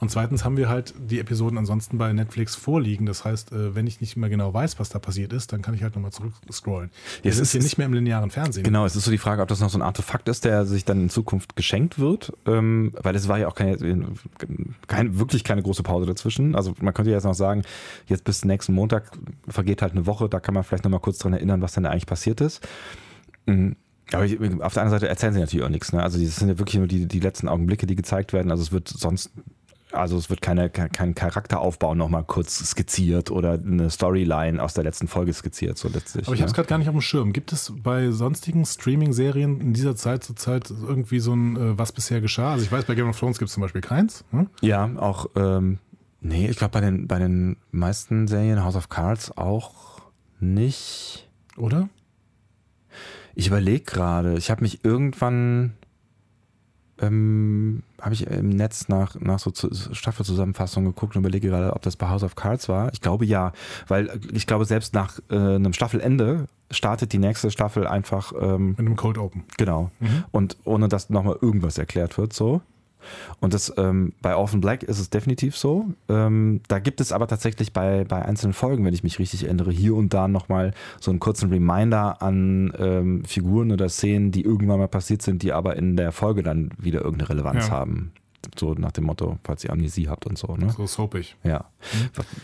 Und 0.04 0.10
zweitens 0.10 0.44
haben 0.44 0.58
wir 0.58 0.68
halt 0.68 0.94
die 1.00 1.18
Episoden 1.18 1.58
ansonsten 1.58 1.98
bei 1.98 2.12
Netflix 2.12 2.56
vorliegen. 2.56 3.06
Das 3.06 3.24
heißt, 3.24 3.54
äh, 3.54 3.74
wenn 3.74 3.88
ich 3.88 4.02
nicht 4.02 4.18
mehr 4.18 4.30
genau 4.30 4.54
weiß, 4.54 4.78
was 4.78 4.90
da 4.90 5.00
passiert 5.00 5.32
ist, 5.32 5.54
dann 5.54 5.62
kann 5.62 5.74
ich 5.76 5.82
halt 5.82 5.96
nochmal 5.96 6.12
zurückscrollen. 6.12 6.92
Wir 7.22 7.30
Jetzt 7.30 7.38
sind 7.38 7.44
ist 7.44 7.52
hier 7.54 7.62
nicht 7.62 7.78
mehr 7.78 7.88
im 7.88 7.94
linearen 7.94 8.30
Fernsehen. 8.30 8.66
Genau, 8.66 8.86
es 8.86 8.98
ist 8.98 9.06
so 9.06 9.12
die 9.12 9.18
Frage, 9.18 9.42
ob 9.42 9.48
das 9.48 9.62
noch 9.62 9.70
so 9.70 9.78
ein 9.78 9.82
Artefakt 9.82 10.28
ist, 10.28 10.44
der 10.44 10.66
sich 10.66 10.84
dann 10.84 11.04
in 11.04 11.10
Zukunft 11.10 11.56
geschenkt 11.56 12.00
wird, 12.00 12.34
ähm, 12.46 12.92
weil 13.02 13.16
es 13.16 13.30
war 13.30 13.40
ja 13.40 13.48
auch 13.48 13.56
keine, 13.56 13.78
keine, 14.88 15.18
wirklich 15.18 15.46
keine 15.46 15.64
große 15.64 15.84
Pause 15.84 16.06
dazwischen. 16.06 16.54
Also 16.54 16.74
man 16.82 16.94
könnte 16.94 17.10
jetzt 17.10 17.24
noch 17.24 17.34
sagen, 17.34 17.62
jetzt 18.08 18.26
bis 18.26 18.44
nächsten 18.44 18.74
Montag 18.74 19.10
vergeht 19.48 19.82
halt 19.82 19.94
eine 19.94 20.06
Woche, 20.06 20.28
da 20.28 20.42
kann 20.42 20.54
man 20.54 20.66
vielleicht 20.66 20.84
nochmal 20.84 21.00
kurz 21.00 21.18
dran 21.20 21.32
erinnern, 21.32 21.62
was 21.62 21.72
denn 21.76 21.86
eigentlich 21.86 22.08
passiert 22.08 22.42
ist. 22.42 22.68
Mhm. 23.46 23.78
Aber 24.12 24.26
ich, 24.26 24.34
auf 24.34 24.74
der 24.74 24.84
anderen 24.84 24.90
Seite 24.90 25.08
erzählen 25.08 25.34
sie 25.34 25.40
natürlich 25.40 25.66
auch 25.66 25.70
nichts. 25.70 25.94
Ne? 25.94 26.04
Also 26.04 26.20
das 26.22 26.36
sind 26.36 26.50
ja 26.50 26.60
wirklich 26.60 26.76
nur 26.76 26.88
die, 26.88 27.08
die 27.08 27.20
letzten 27.20 27.48
Augenblicke, 27.48 27.88
die 27.88 27.96
gezeigt 27.96 28.34
werden. 28.34 28.52
Also 28.52 28.64
es 28.64 28.72
wird 28.72 28.88
sonst, 28.88 29.32
also 29.94 30.18
es 30.18 30.30
wird 30.30 30.42
keine, 30.42 30.70
kein, 30.70 31.16
Charakteraufbau 31.16 31.96
nochmal 31.96 32.24
kurz 32.24 32.58
skizziert 32.70 33.32
oder 33.32 33.54
eine 33.54 33.90
Storyline 33.90 34.62
aus 34.62 34.74
der 34.74 34.84
letzten 34.84 35.08
Folge 35.08 35.34
skizziert. 35.34 35.78
So 35.78 35.90
letztlich, 35.90 36.28
Aber 36.28 36.34
ich 36.34 36.40
ne? 36.40 36.44
habe 36.44 36.50
es 36.50 36.56
gerade 36.56 36.68
gar 36.68 36.78
nicht 36.78 36.88
auf 36.88 36.96
dem 36.96 37.02
Schirm. 37.02 37.34
Gibt 37.34 37.52
es 37.52 37.72
bei 37.76 38.12
sonstigen 38.12 38.66
Streaming-Serien 38.66 39.62
in 39.62 39.74
dieser 39.74 39.96
Zeit 39.96 40.24
zurzeit 40.24 40.70
irgendwie 40.70 41.20
so 41.20 41.34
ein, 41.34 41.56
äh, 41.56 41.78
was 41.78 41.92
bisher 41.92 42.22
geschah? 42.22 42.54
Also 42.54 42.66
ich 42.66 42.72
weiß, 42.72 42.86
bei 42.86 42.96
Game 42.96 43.08
of 43.08 43.20
Thrones 43.20 43.40
gibt 43.40 43.50
es 43.50 43.54
zum 43.54 43.62
Beispiel 43.62 43.82
keins. 43.82 44.26
Hm? 44.32 44.50
Ja, 44.62 44.90
auch, 44.98 45.28
ähm, 45.36 45.80
nee, 46.22 46.48
ich 46.48 46.58
glaube 46.58 46.72
bei 46.72 46.82
den, 46.82 47.08
bei 47.08 47.20
den 47.20 47.58
meisten 47.72 48.28
Serien 48.28 48.64
House 48.64 48.76
of 48.76 48.90
Cards 48.90 49.38
auch 49.38 50.02
nicht. 50.40 51.30
Oder? 51.58 51.90
Ich 53.36 53.48
überlege 53.48 53.84
gerade, 53.84 54.38
ich 54.38 54.52
habe 54.52 54.62
mich 54.62 54.84
irgendwann, 54.86 55.74
ähm, 57.08 57.84
habe 58.02 58.14
ich 58.14 58.28
im 58.28 58.50
Netz 58.50 58.88
nach, 58.88 59.16
nach 59.20 59.40
so 59.40 59.52
zu- 59.52 59.70
Staffelzusammenfassungen 59.94 60.92
geguckt 60.94 61.16
und 61.16 61.22
überlege 61.22 61.50
gerade, 61.50 61.74
ob 61.74 61.82
das 61.82 61.96
bei 61.96 62.08
House 62.10 62.24
of 62.24 62.36
Cards 62.36 62.70
war. 62.70 62.92
Ich 62.94 63.02
glaube 63.02 63.26
ja, 63.26 63.52
weil 63.88 64.20
ich 64.34 64.48
glaube, 64.48 64.66
selbst 64.66 64.94
nach 64.94 65.20
äh, 65.30 65.36
einem 65.36 65.74
Staffelende 65.74 66.48
startet 66.72 67.14
die 67.14 67.20
nächste 67.20 67.52
Staffel 67.52 67.86
einfach 67.88 68.34
ähm, 68.40 68.70
Mit 68.70 68.80
einem 68.80 68.96
Cold 68.96 69.18
Open. 69.18 69.44
Genau. 69.58 69.92
Und 70.32 70.58
ohne 70.64 70.88
dass 70.88 71.10
nochmal 71.10 71.38
irgendwas 71.42 71.78
erklärt 71.78 72.18
wird, 72.18 72.34
so. 72.34 72.62
Und 73.40 73.54
das 73.54 73.74
ähm, 73.78 74.14
bei 74.22 74.36
Orphan 74.36 74.62
Black 74.62 74.84
ist 74.84 75.00
es 75.00 75.10
definitiv 75.10 75.58
so. 75.58 75.86
Ähm, 76.10 76.62
da 76.68 76.80
gibt 76.80 77.02
es 77.02 77.12
aber 77.12 77.28
tatsächlich 77.28 77.74
bei, 77.74 78.04
bei 78.06 78.24
einzelnen 78.24 78.54
Folgen, 78.54 78.86
wenn 78.86 78.94
ich 78.94 79.04
mich 79.04 79.20
richtig 79.20 79.44
erinnere, 79.46 79.72
hier 79.72 79.96
und 79.96 80.14
da 80.14 80.28
nochmal 80.28 80.74
so 81.00 81.12
einen 81.12 81.20
kurzen 81.20 81.50
Reminder 81.50 82.22
an 82.22 82.74
ähm, 82.78 83.26
Figuren 83.26 83.72
oder 83.72 83.90
Szenen, 83.90 84.32
die 84.32 84.42
irgendwann 84.44 84.80
mal 84.80 84.88
passiert 84.88 85.22
sind, 85.22 85.44
die 85.44 85.54
aber 85.54 85.76
in 85.76 85.96
der 85.98 86.12
Folge 86.12 86.44
dann 86.44 86.70
wieder 86.78 87.02
irgendeine 87.02 87.30
Relevanz 87.30 87.68
Ja. 87.68 87.72
haben. 87.74 88.12
So 88.58 88.74
nach 88.74 88.92
dem 88.92 89.06
Motto, 89.06 89.40
falls 89.44 89.64
ihr 89.64 89.72
Amnesie 89.72 90.08
habt 90.08 90.26
und 90.26 90.38
so. 90.38 90.56
Ne? 90.56 90.72
So 90.76 90.86
soapig. 90.86 91.36
Ja. 91.44 91.66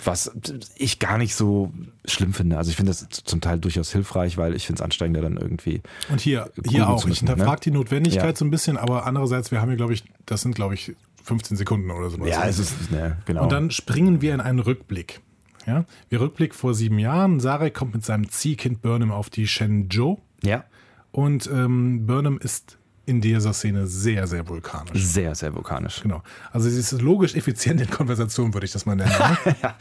Was 0.04 0.32
ich 0.76 1.00
gar 1.00 1.18
nicht 1.18 1.36
so 1.36 1.72
schlimm 2.06 2.34
finde. 2.34 2.58
Also 2.58 2.72
ich 2.72 2.78
finde 2.78 2.92
das 2.92 3.08
zum 3.10 3.42
Teil 3.42 3.60
durchaus 3.60 3.92
hilfreich, 3.92 4.38
weil 4.38 4.56
ich 4.56 4.66
finde 4.66 4.80
es 4.80 4.84
anstrengender 4.84 5.22
dann 5.22 5.38
irgendwie. 5.38 5.82
Und 6.10 6.22
hier, 6.22 6.52
hier 6.68 6.90
auch. 6.90 7.02
zu 7.02 7.08
Ich 7.08 7.22
müssen, 7.22 7.28
hinterfrage 7.28 7.60
ne? 7.60 7.62
die 7.66 7.72
Notwendigkeit 7.72 8.32
Ja. 8.32 8.36
so 8.36 8.46
ein 8.46 8.52
bisschen, 8.52 8.78
aber 8.78 9.06
andererseits, 9.06 9.52
wir 9.52 9.62
haben 9.62 9.70
hier, 9.70 9.78
glaube 9.78 9.94
ich, 9.94 10.04
das 10.26 10.42
sind, 10.42 10.56
glaube 10.56 10.74
ich, 10.74 10.96
15 11.24 11.58
Sekunden 11.58 11.92
oder 11.92 12.10
so. 12.10 12.26
Ja, 12.26 12.46
es 12.48 12.58
ist, 12.58 12.92
ne, 12.92 13.18
genau. 13.26 13.44
Und 13.44 13.52
dann 13.52 13.70
springen 13.70 14.22
wir 14.22 14.34
in 14.34 14.42
einen 14.42 14.60
Rückblick. 14.60 15.22
Ja? 15.68 15.86
Wir 16.10 16.22
Rückblick 16.22 16.56
vor 16.56 16.74
sieben 16.74 16.98
Jahren. 16.98 17.40
Sarek 17.40 17.76
kommt 17.76 17.94
mit 17.94 18.04
seinem 18.04 18.30
Ziehkind 18.30 18.82
Burnham 18.82 19.12
auf 19.12 19.30
die 19.30 19.48
Shenzhou 19.48 20.18
ja. 20.42 20.64
und 21.12 21.48
ähm, 21.48 22.08
Burnham 22.08 22.40
ist 22.40 22.79
in 23.10 23.22
dieser 23.22 23.54
Szene 23.54 23.88
sehr, 23.88 24.28
sehr 24.28 24.48
vulkanisch. 24.48 25.04
Sehr, 25.04 25.34
sehr 25.34 25.54
vulkanisch. 25.54 26.02
Genau. 26.02 26.22
Also 26.52 26.70
sie 26.70 26.80
ist 26.80 26.92
logisch 27.02 27.36
effizient 27.36 27.82
in 27.82 27.90
Konversation, 27.90 28.54
würde 28.54 28.66
ich 28.66 28.72
das 28.72 28.86
mal 28.86 28.96
nennen. 28.96 29.12
Ne? 29.12 29.56
Ja, 29.62 29.76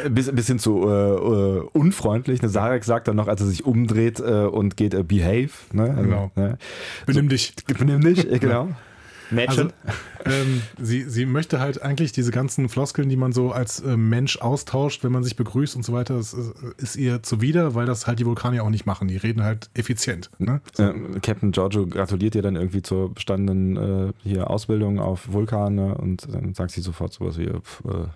ein 0.00 0.14
bisschen, 0.14 0.32
ein 0.34 0.36
bisschen 0.36 0.58
zu 0.58 0.88
äh, 0.88 0.92
äh, 0.92 1.60
unfreundlich. 1.72 2.42
Ne, 2.42 2.48
Sarek 2.48 2.84
sagt 2.84 3.08
dann 3.08 3.16
noch, 3.16 3.28
als 3.28 3.40
er 3.40 3.46
sich 3.46 3.64
umdreht 3.64 4.20
äh, 4.20 4.44
und 4.44 4.76
geht, 4.76 4.94
äh, 4.94 5.02
behave. 5.02 5.50
Ne? 5.72 5.94
Genau. 5.94 6.30
Ne? 6.36 6.58
Benimm 7.06 7.28
dich. 7.28 7.54
Benimm 7.66 8.02
dich, 8.02 8.30
äh, 8.30 8.38
genau. 8.38 8.68
Mädchen. 9.30 9.72
Also, 9.84 9.98
ähm, 10.26 10.62
sie, 10.80 11.02
sie 11.02 11.26
möchte 11.26 11.60
halt 11.60 11.82
eigentlich 11.82 12.12
diese 12.12 12.30
ganzen 12.30 12.68
Floskeln, 12.68 13.08
die 13.08 13.16
man 13.16 13.32
so 13.32 13.52
als 13.52 13.80
äh, 13.80 13.96
Mensch 13.96 14.38
austauscht, 14.38 15.04
wenn 15.04 15.12
man 15.12 15.22
sich 15.22 15.36
begrüßt 15.36 15.76
und 15.76 15.84
so 15.84 15.92
weiter, 15.92 16.16
das 16.16 16.32
ist, 16.32 16.54
ist 16.78 16.96
ihr 16.96 17.22
zuwider, 17.22 17.74
weil 17.74 17.86
das 17.86 18.06
halt 18.06 18.18
die 18.18 18.26
Vulkanier 18.26 18.64
auch 18.64 18.70
nicht 18.70 18.86
machen. 18.86 19.08
Die 19.08 19.16
reden 19.16 19.42
halt 19.42 19.70
effizient. 19.74 20.30
Ne? 20.38 20.60
äh, 20.78 20.92
Captain 21.20 21.52
Giorgio 21.52 21.86
gratuliert 21.86 22.34
ihr 22.34 22.42
dann 22.42 22.56
irgendwie 22.56 22.82
zur 22.82 23.12
bestandenen 23.12 23.76
äh, 23.76 24.12
hier 24.22 24.50
Ausbildung 24.50 24.98
auf 24.98 25.32
Vulkane 25.32 25.94
und 25.96 26.26
dann 26.32 26.54
sagt 26.54 26.70
sie 26.70 26.80
sofort 26.80 27.12
sowas 27.12 27.38
wie, 27.38 27.46
pf, 27.46 27.82
äh, 27.86 28.06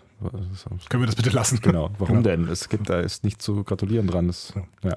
Können 0.89 1.03
wir 1.03 1.07
das 1.07 1.17
bitte 1.17 1.31
lassen? 1.31 1.61
genau, 1.63 1.91
warum 1.99 2.23
Genau. 2.23 2.29
denn? 2.29 2.49
Es 2.49 2.69
gibt 2.69 2.89
da 2.91 3.01
ist 3.01 3.25
nicht 3.25 3.41
zu 3.41 3.63
gratulieren 3.65 4.07
dran. 4.07 4.27
Das, 4.27 4.53
ja. 4.83 4.97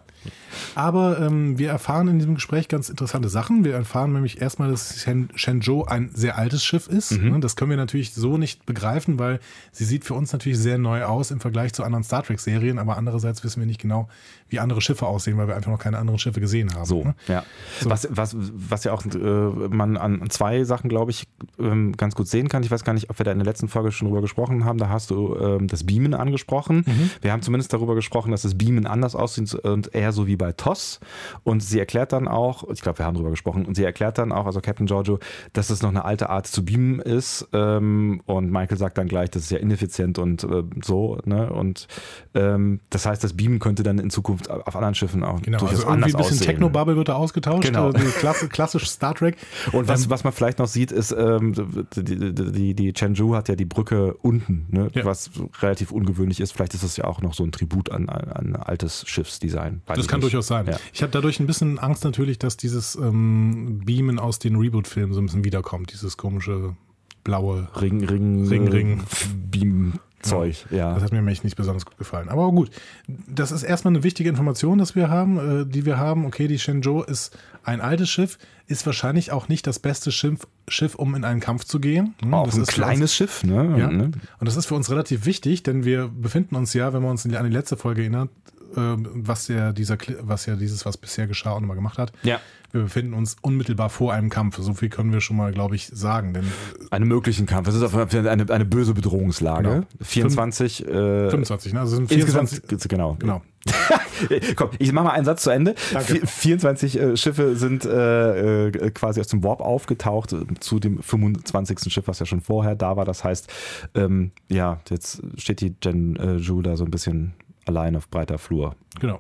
Aber 0.76 1.20
ähm, 1.20 1.58
wir 1.58 1.70
erfahren 1.70 2.08
in 2.08 2.18
diesem 2.20 2.36
Gespräch 2.36 2.68
ganz 2.68 2.90
interessante 2.90 3.30
Sachen. 3.30 3.64
Wir 3.64 3.74
erfahren 3.74 4.14
nämlich 4.14 4.42
erstmal, 4.42 4.70
dass 4.72 5.00
Shen 5.02 5.30
Shenzhou 5.36 5.84
ein 5.86 6.10
sehr 6.14 6.38
altes 6.38 6.64
Schiff 6.64 6.88
ist. 6.88 7.12
Mhm. 7.12 7.30
Ne? 7.32 7.40
Das 7.40 7.56
können 7.56 7.70
wir 7.70 7.78
natürlich 7.78 8.14
so 8.14 8.38
nicht 8.38 8.66
begreifen, 8.66 9.20
weil 9.20 9.40
sie 9.72 9.86
sieht 9.86 10.06
für 10.06 10.14
uns 10.16 10.32
natürlich 10.34 10.58
sehr 10.60 10.78
neu 10.78 11.04
aus 11.04 11.32
im 11.32 11.40
Vergleich 11.40 11.74
zu 11.74 11.84
anderen 11.84 12.04
Star 12.04 12.24
Trek-Serien. 12.24 12.80
Aber 12.80 12.98
andererseits 12.98 13.44
wissen 13.44 13.60
wir 13.60 13.68
nicht 13.68 13.82
genau, 13.82 14.08
wie 14.50 14.60
andere 14.60 14.82
Schiffe 14.82 15.06
aussehen, 15.06 15.38
weil 15.38 15.48
wir 15.48 15.56
einfach 15.56 15.72
noch 15.72 15.80
keine 15.80 15.98
anderen 16.00 16.20
Schiffe 16.20 16.40
gesehen 16.42 16.74
haben. 16.74 16.86
So, 16.86 17.04
Ne? 17.04 17.16
ja. 17.28 17.44
Was, 17.84 18.08
was, 18.12 18.36
was 18.38 18.84
ja 18.84 18.94
auch 18.94 19.06
äh, 19.06 19.18
man 19.20 19.98
an 19.98 20.30
zwei 20.30 20.64
Sachen, 20.64 20.90
glaube 20.90 21.12
ich, 21.12 21.28
ähm, 21.60 21.94
ganz 21.98 22.16
gut 22.16 22.28
sehen 22.28 22.48
kann. 22.50 22.64
Ich 22.64 22.72
weiß 22.72 22.84
gar 22.84 22.94
nicht, 22.94 23.10
ob 23.10 23.20
wir 23.20 23.24
da 23.24 23.32
in 23.32 23.40
der 23.40 23.46
letzten 23.46 23.68
Folge 23.68 23.92
schon 23.92 24.08
drüber 24.08 24.22
gesprochen 24.22 24.66
haben. 24.66 24.78
Da 24.78 24.90
hast 24.90 25.11
du 25.12 25.36
ähm, 25.36 25.68
das 25.68 25.86
Beamen 25.86 26.14
angesprochen. 26.14 26.86
Wir 27.22 27.32
haben 27.32 27.42
zumindest 27.42 27.74
darüber 27.74 27.96
gesprochen, 27.96 28.32
dass 28.32 28.42
das 28.42 28.58
Beamen 28.58 28.86
anders 28.88 29.16
aussieht 29.16 29.54
und 29.54 29.94
eher 29.94 30.12
so 30.12 30.28
wie 30.28 30.36
bei 30.36 30.52
TOS. 30.52 31.00
Und 31.44 31.62
sie 31.62 31.80
erklärt 31.80 32.14
dann 32.14 32.28
auch, 32.28 32.68
ich 32.72 32.82
glaube, 32.82 33.00
wir 33.00 33.06
haben 33.06 33.14
darüber 33.16 33.30
gesprochen, 33.32 33.66
und 33.66 33.76
sie 33.76 33.84
erklärt 33.84 34.18
dann 34.18 34.32
auch, 34.32 34.46
also 34.46 34.62
Captain 34.62 34.86
Giorgio, 34.88 35.20
dass 35.54 35.70
es 35.70 35.82
noch 35.82 35.90
eine 35.90 36.06
alte 36.06 36.30
Art 36.30 36.48
zu 36.48 36.66
beamen 36.66 37.00
ist. 37.00 37.48
Ähm, 37.54 38.22
und 38.26 38.52
Michael 38.52 38.78
sagt 38.78 38.98
dann 38.98 39.08
gleich, 39.08 39.30
das 39.30 39.44
ist 39.44 39.52
ja 39.52 39.58
ineffizient 39.60 40.18
und 40.18 40.44
äh, 40.44 40.64
so. 40.84 41.20
Ne? 41.26 41.52
Und 41.52 41.88
ähm, 42.34 42.80
das 42.90 43.06
heißt, 43.06 43.24
das 43.24 43.34
Beamen 43.34 43.60
könnte 43.60 43.84
dann 43.84 44.00
in 44.00 44.10
Zukunft 44.10 44.50
auf 44.50 44.76
anderen 44.76 44.96
Schiffen 44.96 45.24
auch 45.24 45.42
Genau, 45.42 45.60
durchaus 45.60 45.80
also 45.80 45.90
irgendwie 45.90 46.04
anders 46.06 46.14
ein 46.14 46.18
bisschen 46.18 46.38
aussehen. 46.38 46.48
Technobubble 46.48 46.96
wird 46.96 47.10
da 47.10 47.16
ausgetauscht. 47.16 47.68
Genau. 47.68 47.92
Die 47.92 48.04
Klasse, 48.04 48.48
klassisch 48.48 48.90
Star 48.90 49.14
Trek. 49.14 49.38
Und 49.72 49.88
was, 49.88 50.06
Ähm, 50.06 50.10
was 50.12 50.24
man 50.24 50.34
vielleicht 50.34 50.60
noch 50.60 50.68
sieht, 50.68 50.92
ist, 50.92 51.12
ähm, 51.12 51.54
die, 51.96 52.34
die, 52.34 52.74
die 52.74 52.94
Chengdu 52.94 53.36
hat 53.36 53.50
ja 53.50 53.56
die 53.56 53.66
Brücke 53.66 54.14
unten, 54.22 54.66
ne? 54.70 54.90
Ja. 55.02 55.06
was 55.06 55.30
relativ 55.62 55.92
ungewöhnlich 55.92 56.40
ist. 56.40 56.52
Vielleicht 56.54 56.74
ist 56.74 56.84
das 56.84 56.98
ja 56.98 57.06
auch 57.06 57.22
noch 57.22 57.34
so 57.34 57.44
ein 57.44 57.52
Tribut 57.52 57.92
an, 57.92 58.10
an 58.10 58.32
ein 58.32 58.56
altes 58.56 59.04
Schiffsdesign. 59.08 59.82
Weiß 59.86 59.98
Das 59.98 60.08
kann 60.08 60.20
nicht. 60.20 60.26
durchaus 60.26 60.48
sein. 60.48 60.66
Ja. 60.68 60.78
Ich 60.94 61.02
habe 61.02 61.12
dadurch 61.12 61.40
ein 61.40 61.48
bisschen 61.48 61.80
Angst 61.80 62.04
natürlich, 62.04 62.40
dass 62.40 62.58
dieses 62.58 62.96
ähm, 62.96 63.82
Beamen 63.86 64.20
aus 64.20 64.40
den 64.40 64.56
Reboot-Filmen 64.56 65.14
so 65.14 65.22
ein 65.22 65.26
bisschen 65.26 65.44
wiederkommt. 65.44 65.92
Dieses 65.94 66.18
komische 66.18 66.76
blaue. 67.24 67.68
Ring, 67.80 68.04
Ring, 68.04 68.48
Ring, 68.48 68.68
Ring. 68.68 69.04
Beam-Zeug, 69.50 70.66
ja. 70.72 70.94
Das 70.94 71.04
hat 71.04 71.12
mir 71.12 71.22
nicht 71.22 71.56
besonders 71.56 71.86
gut 71.86 71.98
gefallen. 71.98 72.30
Aber 72.30 72.52
gut, 72.52 72.72
das 73.08 73.52
ist 73.52 73.64
erstmal 73.64 73.94
eine 73.94 74.04
wichtige 74.04 74.30
Information, 74.30 74.78
dass 74.78 74.96
wir 74.96 75.10
haben, 75.10 75.62
äh, 75.62 75.66
die 75.66 75.86
wir 75.86 75.98
haben. 75.98 76.26
Okay, 76.26 76.48
die 76.48 76.60
Shenzhou 76.60 77.04
ist 77.04 77.38
ein 77.64 77.82
altes 77.82 78.10
Schiff, 78.10 78.38
ist 78.68 78.86
wahrscheinlich 78.86 79.32
auch 79.32 79.48
nicht 79.50 79.68
das 79.68 79.80
beste 79.80 80.12
Schiff, 80.12 80.48
Schiff 80.68 80.96
um 80.96 81.14
in 81.16 81.24
einen 81.24 81.40
Kampf 81.42 81.66
zu 81.66 81.80
gehen. 81.80 82.16
Hm, 82.22 82.34
Auch 82.34 82.46
das 82.46 82.56
ein 82.56 82.62
ist 82.64 82.72
für 82.72 82.82
uns- 82.82 82.88
kleines 82.88 83.16
Schiff, 83.16 83.44
ne? 83.44 83.76
Ja. 83.78 83.90
ne? 83.92 84.06
Und 84.40 84.48
das 84.48 84.56
ist 84.56 84.66
für 84.66 84.76
uns 84.76 84.90
relativ 84.90 85.26
wichtig, 85.26 85.64
denn 85.64 85.84
wir 85.86 86.08
befinden 86.08 86.56
uns 86.56 86.74
ja, 86.74 86.94
wenn 86.94 87.02
man 87.02 87.12
uns 87.12 87.26
an 87.26 87.32
die 87.32 87.52
letzte 87.52 87.78
Folge 87.78 88.02
erinnert, 88.02 88.30
ähm, 88.78 89.08
was 89.14 89.50
ja 89.50 89.74
dieser, 89.74 89.98
was 90.22 90.46
ja 90.46 90.56
dieses, 90.56 90.86
was 90.86 90.96
bisher 90.98 91.28
geschah, 91.28 91.52
auch 91.52 91.60
nochmal 91.60 91.76
gemacht 91.76 91.98
hat. 91.98 92.14
Ja. 92.24 92.40
Wir 92.72 92.84
befinden 92.84 93.14
uns 93.14 93.36
unmittelbar 93.42 93.90
vor 93.90 94.14
einem 94.14 94.30
Kampf. 94.30 94.58
So 94.60 94.74
viel 94.74 94.88
können 94.88 95.12
wir 95.12 95.20
schon 95.20 95.36
mal, 95.36 95.52
glaube 95.52 95.76
ich, 95.76 95.88
sagen. 95.88 96.34
Denn 96.34 96.46
Einen 96.90 97.10
möglichen 97.10 97.46
Kampf. 97.46 97.68
Es 97.68 97.76
ist 97.76 97.82
auf 97.84 97.94
eine, 97.94 98.50
eine 98.50 98.64
böse 98.66 98.94
Bedrohungslage. 98.94 99.70
Genau. 99.70 99.86
24. 100.00 100.88
Äh, 100.88 101.30
25, 101.32 101.74
ne? 101.74 101.82
Also 101.82 101.98
sind 101.98 102.08
24. 102.08 102.60
Insgesamt, 102.72 102.90
genau. 102.90 103.16
Genau. 103.20 103.42
Komm, 104.56 104.70
ich 104.80 104.92
mache 104.92 105.06
mal 105.06 105.12
einen 105.12 105.26
Satz 105.26 105.44
zu 105.44 105.50
Ende. 105.50 105.76
Danke. 105.94 106.14
Vi- 106.14 106.26
24 106.26 107.00
äh, 107.00 107.18
Schiffe 107.18 107.56
sind 107.56 107.86
äh, 107.86 108.68
äh, 108.68 108.92
quasi 108.92 109.20
aus 109.20 109.28
dem 109.28 109.44
Warp 109.44 109.62
aufgetaucht 109.62 110.34
äh, 110.34 110.46
zu 110.60 110.80
dem 110.80 111.02
25. 111.02 111.92
Schiff, 111.94 112.08
was 112.08 112.20
ja 112.20 112.26
schon 112.26 112.42
vorher 112.42 112.76
da 112.76 112.98
war. 112.98 113.06
Das 113.06 113.24
heißt, 113.24 113.52
ähm, 113.96 114.32
ja, 114.50 114.80
jetzt 114.90 115.22
steht 115.38 115.62
die 115.62 115.76
Jen 115.84 116.16
äh, 116.16 116.36
Ju 116.38 116.62
da 116.62 116.76
so 116.78 116.86
ein 116.86 116.92
bisschen 116.92 117.34
allein 117.66 117.96
auf 117.96 118.10
breiter 118.10 118.38
Flur. 118.38 118.76
Genau. 119.00 119.20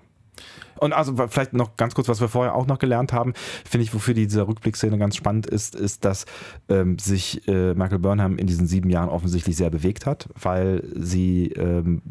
Und 0.79 0.93
also 0.93 1.15
vielleicht 1.27 1.53
noch 1.53 1.75
ganz 1.75 1.93
kurz, 1.93 2.07
was 2.09 2.21
wir 2.21 2.27
vorher 2.27 2.55
auch 2.55 2.65
noch 2.65 2.79
gelernt 2.79 3.13
haben, 3.13 3.33
finde 3.69 3.83
ich, 3.83 3.93
wofür 3.93 4.15
diese 4.15 4.47
Rückblickszene 4.47 4.97
ganz 4.97 5.15
spannend 5.15 5.45
ist, 5.45 5.75
ist, 5.75 6.03
dass 6.05 6.25
ähm, 6.69 6.97
sich 6.97 7.47
äh, 7.47 7.75
Michael 7.75 7.99
Burnham 7.99 8.37
in 8.39 8.47
diesen 8.47 8.65
sieben 8.65 8.89
Jahren 8.89 9.09
offensichtlich 9.09 9.55
sehr 9.55 9.69
bewegt 9.69 10.07
hat, 10.07 10.27
weil 10.41 10.83
sie 10.95 11.49
ähm, 11.51 12.01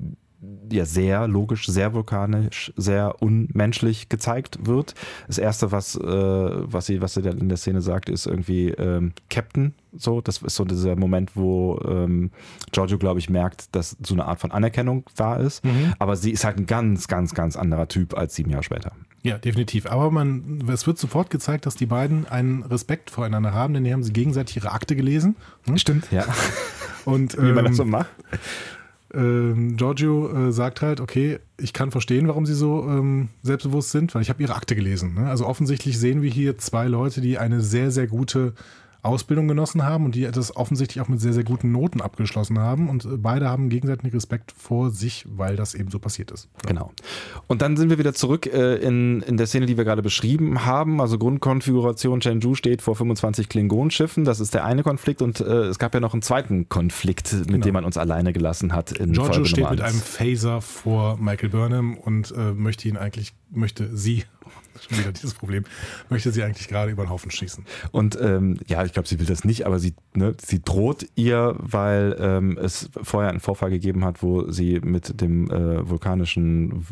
ja 0.70 0.85
sehr 0.85 1.28
logisch, 1.28 1.66
sehr 1.66 1.92
vulkanisch, 1.92 2.73
sehr 2.76 3.20
unmenschlich 3.20 4.09
gezeigt 4.09 4.66
wird. 4.66 4.94
Das 5.26 5.38
erste, 5.38 5.73
was, 5.73 5.97
äh, 5.97 6.00
was 6.02 6.87
sie, 6.87 7.02
was 7.02 7.14
sie 7.14 7.23
dann 7.23 7.38
in 7.38 7.49
der 7.49 7.59
Szene 7.59 7.82
sagt, 7.82 8.09
ist 8.09 8.26
irgendwie 8.26 8.68
ähm, 8.70 9.12
Captain. 9.28 9.75
So, 9.92 10.20
das 10.20 10.38
ist 10.38 10.54
so 10.54 10.64
dieser 10.64 10.97
Moment, 10.97 11.37
wo 11.37 11.80
ähm, 11.87 12.30
Giorgio, 12.73 12.97
glaube 12.97 13.18
ich, 13.18 13.28
merkt, 13.28 13.75
dass 13.75 13.97
so 14.02 14.14
eine 14.14 14.25
Art 14.25 14.40
von 14.40 14.52
Anerkennung 14.52 15.04
da 15.16 15.37
ist. 15.37 15.64
Mhm. 15.64 15.94
Aber 15.99 16.16
sie 16.16 16.30
ist 16.30 16.44
halt 16.44 16.59
ein 16.59 16.66
ganz, 16.66 17.09
ganz, 17.09 17.35
ganz 17.35 17.56
anderer 17.56 17.88
Typ 17.88 18.16
als 18.16 18.35
sieben 18.35 18.50
Jahre 18.50 18.62
später. 18.62 18.92
Ja, 19.23 19.37
definitiv. 19.37 19.87
Aber 19.87 20.11
man, 20.11 20.64
es 20.73 20.87
wird 20.87 20.99
sofort 20.99 21.28
gezeigt, 21.28 21.66
dass 21.66 21.75
die 21.75 21.87
beiden 21.87 22.26
einen 22.26 22.62
Respekt 22.62 23.11
voreinander 23.11 23.52
haben, 23.52 23.75
denn 23.75 23.85
die 23.85 23.92
haben 23.92 24.02
sie 24.02 24.12
gegenseitig 24.12 24.56
ihre 24.56 24.73
Akte 24.73 24.97
gelesen. 24.97 25.37
Hm? 25.66 25.76
Stimmt, 25.76 26.11
ja. 26.11 26.25
Und, 27.04 27.37
Wie 27.42 27.52
man 27.52 27.66
das 27.66 27.76
so 27.76 27.82
ähm, 27.82 27.90
macht. 27.90 28.09
Ähm, 29.12 29.76
Giorgio 29.76 30.49
äh, 30.49 30.52
sagt 30.52 30.83
halt, 30.83 31.00
okay, 31.00 31.40
ich 31.59 31.73
kann 31.73 31.90
verstehen, 31.90 32.29
warum 32.29 32.47
sie 32.47 32.55
so 32.55 32.85
ähm, 32.88 33.29
selbstbewusst 33.43 33.90
sind, 33.90 34.14
weil 34.14 34.23
ich 34.23 34.31
habe 34.31 34.43
ihre 34.43 34.55
Akte 34.55 34.76
gelesen. 34.76 35.14
Ne? 35.14 35.29
Also 35.29 35.47
offensichtlich 35.47 35.99
sehen 35.99 36.23
wir 36.23 36.31
hier 36.31 36.59
zwei 36.59 36.87
Leute, 36.87 37.21
die 37.21 37.38
eine 37.38 37.61
sehr, 37.61 37.90
sehr 37.90 38.07
gute 38.07 38.55
Ausbildung 39.02 39.49
genossen 39.49 39.85
haben 39.85 40.04
und 40.04 40.14
die 40.14 40.30
das 40.30 40.54
offensichtlich 40.57 41.00
auch 41.02 41.09
mit 41.09 41.21
sehr, 41.21 41.33
sehr 41.33 41.45
guten 41.45 41.73
Noten 41.73 42.00
abgeschlossen 42.00 42.59
haben. 42.59 42.88
Und 42.88 43.23
beide 43.23 43.49
haben 43.49 43.69
gegenseitigen 43.69 44.11
Respekt 44.11 44.52
vor 44.52 44.90
sich, 44.90 45.25
weil 45.28 45.57
das 45.57 45.75
eben 45.75 45.90
so 45.90 45.99
passiert 45.99 46.30
ist. 46.30 46.49
Ja. 46.64 46.71
Genau. 46.71 46.92
Und 47.47 47.62
dann 47.62 47.76
sind 47.76 47.90
wir 47.90 47.99
wieder 47.99 48.14
zurück 48.14 48.47
äh, 48.47 48.76
in, 48.76 49.23
in 49.23 49.37
der 49.37 49.47
Szene, 49.47 49.66
die 49.66 49.76
wir 49.76 49.85
gerade 49.85 50.02
beschrieben 50.02 50.64
haben. 50.64 51.00
Also 51.00 51.19
Grundkonfiguration 51.19 52.21
Chengdu 52.21 52.54
steht 52.54 52.83
vor 52.83 52.97
25 52.97 53.49
Klingonenschiffen. 53.49 54.25
Das 54.25 54.40
ist 54.40 54.54
der 54.54 54.64
eine 54.64 54.83
Konflikt. 54.83 55.23
Und 55.23 55.40
äh, 55.40 55.45
es 55.45 55.78
gab 55.78 55.95
ja 55.95 56.00
noch 56.00 56.12
einen 56.12 56.23
zweiten 56.23 56.69
Konflikt, 56.69 57.33
mit 57.33 57.47
genau. 57.49 57.64
dem 57.64 57.75
man 57.75 57.85
uns 57.85 57.97
alleine 57.97 58.33
gelassen 58.33 58.73
hat. 58.75 58.92
In 58.92 59.12
Giorgio 59.12 59.35
Folge 59.35 59.49
steht 59.49 59.71
mit 59.71 59.80
einem 59.80 59.99
Phaser 59.99 60.61
vor 60.61 61.16
Michael 61.19 61.49
Burnham 61.49 61.97
und 61.97 62.33
äh, 62.37 62.52
möchte 62.52 62.88
ihn 62.88 62.97
eigentlich, 62.97 63.33
möchte 63.50 63.97
sie 63.97 64.25
schon 64.89 64.99
wieder 64.99 65.13
dieses 65.13 65.35
Problem, 65.35 65.65
möchte 66.09 66.33
sie 66.33 66.43
eigentlich 66.43 66.69
gerade 66.69 66.91
über 66.91 67.05
den 67.05 67.11
Haufen 67.11 67.31
schießen. 67.31 67.65
Und 67.93 68.19
ähm, 68.21 68.59
ja, 68.67 68.85
ich 68.85 68.93
glaube, 68.93 69.09
sie 69.09 69.19
will 69.19 69.27
das 69.27 69.45
nicht, 69.45 69.67
aber 69.67 69.79
sie, 69.79 69.95
ne, 70.15 70.35
sie 70.45 70.63
droht 70.63 71.07
ihr, 71.15 71.55
weil 71.59 72.17
ähm, 72.19 72.59
es 72.59 72.91
vorher 73.03 73.31
einen 73.31 73.41
Vorfall 73.41 73.71
gegeben 73.71 74.05
hat, 74.05 74.23
wo 74.23 74.51
sie 74.51 74.81
mit 74.81 75.21
dem 75.21 75.51
äh, 75.51 75.89
vulkanischen 75.89 76.87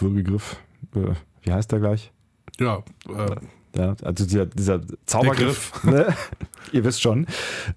Würgegriff, 0.00 0.56
äh, 0.94 1.14
wie 1.42 1.52
heißt 1.52 1.72
der 1.72 1.80
gleich? 1.80 2.12
Ja, 2.58 2.82
äh, 3.08 3.36
ja, 3.76 3.96
also 4.02 4.24
dieser, 4.24 4.46
dieser 4.46 4.80
Zaubergriff, 5.06 5.82
ne? 5.84 6.14
ihr 6.72 6.84
wisst 6.84 7.02
schon, 7.02 7.26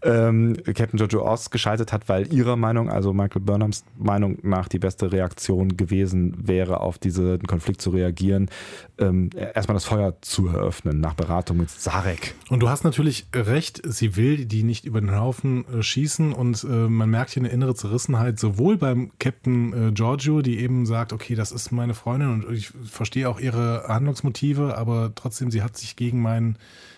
ähm, 0.01 0.57
Captain 0.65 0.99
Jojo 0.99 1.25
Oz 1.25 1.49
geschaltet 1.49 1.93
hat, 1.93 2.09
weil 2.09 2.31
ihrer 2.33 2.55
Meinung, 2.55 2.89
also 2.89 3.13
Michael 3.13 3.41
Burnhams 3.41 3.83
Meinung 3.97 4.37
nach 4.43 4.67
die 4.67 4.79
beste 4.79 5.11
Reaktion 5.11 5.77
gewesen 5.77 6.35
wäre, 6.47 6.81
auf 6.81 6.97
diesen 6.97 7.41
Konflikt 7.43 7.81
zu 7.81 7.91
reagieren, 7.91 8.49
ähm, 8.97 9.29
erstmal 9.53 9.75
das 9.75 9.85
Feuer 9.85 10.15
zu 10.21 10.47
eröffnen, 10.47 10.99
nach 10.99 11.13
Beratung 11.13 11.57
mit 11.57 11.69
Sarek. 11.69 12.35
Und 12.49 12.61
du 12.61 12.69
hast 12.69 12.83
natürlich 12.83 13.27
recht, 13.35 13.81
sie 13.83 14.15
will 14.15 14.45
die 14.45 14.63
nicht 14.63 14.85
über 14.85 15.01
den 15.01 15.15
Haufen 15.15 15.65
äh, 15.67 15.83
schießen 15.83 16.33
und 16.33 16.63
äh, 16.63 16.67
man 16.67 17.09
merkt 17.09 17.31
hier 17.31 17.41
eine 17.41 17.51
innere 17.51 17.75
Zerrissenheit, 17.75 18.39
sowohl 18.39 18.77
beim 18.77 19.11
Captain 19.19 19.89
äh, 19.89 19.91
Giorgio, 19.91 20.41
die 20.41 20.59
eben 20.59 20.85
sagt, 20.85 21.13
okay, 21.13 21.35
das 21.35 21.51
ist 21.51 21.71
meine 21.71 21.93
Freundin 21.93 22.29
und 22.29 22.51
ich 22.51 22.71
verstehe 22.89 23.29
auch 23.29 23.39
ihre 23.39 23.85
Handlungsmotive, 23.87 24.77
aber 24.77 25.11
trotzdem, 25.15 25.51
sie 25.51 25.61
hat 25.61 25.77
sich 25.77 25.95
gegen 25.95 26.21
mein, 26.21 26.57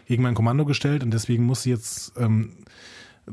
gegen 0.10 0.24
mein 0.24 0.34
Kommando 0.34 0.66
gestellt 0.66 1.04
und 1.04 1.12
deswegen 1.14 1.46
muss 1.46 1.62
sie 1.62 1.70
jetzt 1.70 2.14
ähm, 2.18 2.58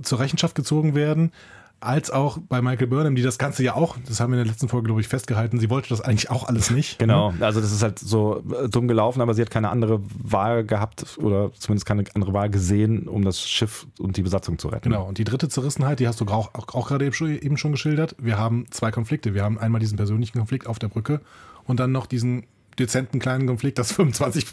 zur 0.03 0.21
Rechenschaft 0.21 0.55
gezogen 0.55 0.95
werden 0.95 1.33
als 1.81 2.11
auch 2.11 2.39
bei 2.39 2.63
Michael 2.63 2.87
Burnham, 2.87 3.15
die 3.15 3.23
das 3.23 3.39
Ganze 3.39 3.63
ja 3.63 3.75
auch, 3.75 3.97
das 4.07 4.21
haben 4.21 4.33
wir 4.33 4.39
in 4.39 4.45
der 4.45 4.53
letzten 4.53 4.69
Folge, 4.69 4.87
glaube 4.87 5.01
ich, 5.01 5.09
festgehalten, 5.09 5.61
sie 5.61 5.69
wollte 5.69 5.91
das 5.91 6.01
eigentlich 6.01 6.31
auch 6.31 6.49
alles 6.49 6.71
nicht. 6.71 6.99
Genau, 6.99 7.33
ne? 7.33 7.45
also 7.45 7.61
das 7.61 7.71
ist 7.71 7.83
halt 7.83 7.99
so 7.99 8.43
äh, 8.51 8.69
dumm 8.69 8.89
gelaufen, 8.89 9.21
aber 9.21 9.35
sie 9.35 9.43
hat 9.43 9.51
keine 9.51 9.69
andere 9.69 10.01
Wahl 10.03 10.65
gehabt 10.65 11.19
oder 11.19 11.53
zumindest 11.53 11.87
keine 11.87 12.05
andere 12.15 12.33
Wahl 12.33 12.51
gesehen, 12.51 13.09
um 13.09 13.25
das 13.25 13.41
Schiff 13.41 13.87
und 13.99 14.17
die 14.17 14.23
Besatzung 14.23 14.59
zu 14.59 14.69
retten. 14.69 14.91
Genau, 14.91 15.07
und 15.07 15.19
die 15.19 15.25
dritte 15.25 15.49
Zerrissenheit, 15.49 16.01
die 16.01 16.09
hast 16.09 16.21
du 16.21 16.25
auch, 16.27 16.55
auch, 16.55 16.69
auch 16.75 16.89
gerade 16.89 17.05
eben 17.05 17.57
schon 17.57 17.73
geschildert. 17.73 18.17
Wir 18.19 18.39
haben 18.39 18.67
zwei 18.71 18.91
Konflikte. 18.91 19.35
Wir 19.35 19.45
haben 19.45 19.59
einmal 19.59 19.81
diesen 19.81 19.97
persönlichen 19.97 20.39
Konflikt 20.39 20.67
auf 20.67 20.79
der 20.79 20.89
Brücke 20.89 21.21
und 21.65 21.79
dann 21.79 21.93
noch 21.93 22.07
diesen 22.07 22.47
dezenten 22.79 23.19
kleinen 23.19 23.47
Konflikt, 23.47 23.79
dass 23.79 23.93
25 23.97 24.47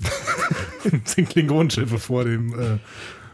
Klingonenschiffe 1.30 2.00
vor 2.00 2.24
dem 2.24 2.54
äh, 2.60 2.78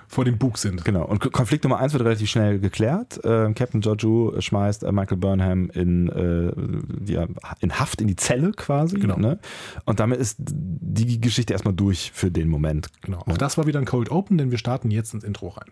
vor 0.10 0.26
dem 0.26 0.40
Bug 0.40 0.58
sind. 0.58 0.84
Genau. 0.84 1.06
Und 1.06 1.32
Konflikt 1.32 1.64
Nummer 1.64 1.78
eins 1.78 1.94
wird 1.94 2.04
relativ 2.04 2.30
schnell 2.32 2.60
geklärt. 2.60 3.24
Äh, 3.24 3.54
Captain 3.54 3.80
Joju 3.80 4.42
schmeißt 4.42 4.84
äh, 4.84 4.92
Michael 4.92 5.18
Burnham 5.18 5.70
in, 5.70 6.10
äh, 6.10 6.52
die, 7.00 7.20
in 7.60 7.80
Haft, 7.80 8.02
in 8.02 8.08
die 8.08 8.16
Zelle 8.16 8.52
quasi. 8.54 8.98
Genau. 8.98 9.18
Ne? 9.18 9.38
Und 9.86 10.00
damit 10.00 10.20
ist 10.20 10.38
die 10.40 11.22
Geschichte 11.22 11.54
erstmal 11.54 11.76
durch 11.76 12.12
für 12.12 12.32
den 12.32 12.50
Moment. 12.50 12.90
Genau. 13.04 13.20
Auch 13.20 13.28
ja. 13.28 13.38
das 13.38 13.60
war 13.60 13.68
wieder 13.68 13.78
ein 13.78 13.86
Cold 13.86 14.10
Open, 14.10 14.40
denn 14.40 14.50
wir 14.50 14.58
starten 14.58 14.90
jetzt 14.90 15.14
ins 15.14 15.24
Intro 15.24 15.50
rein. 15.50 15.70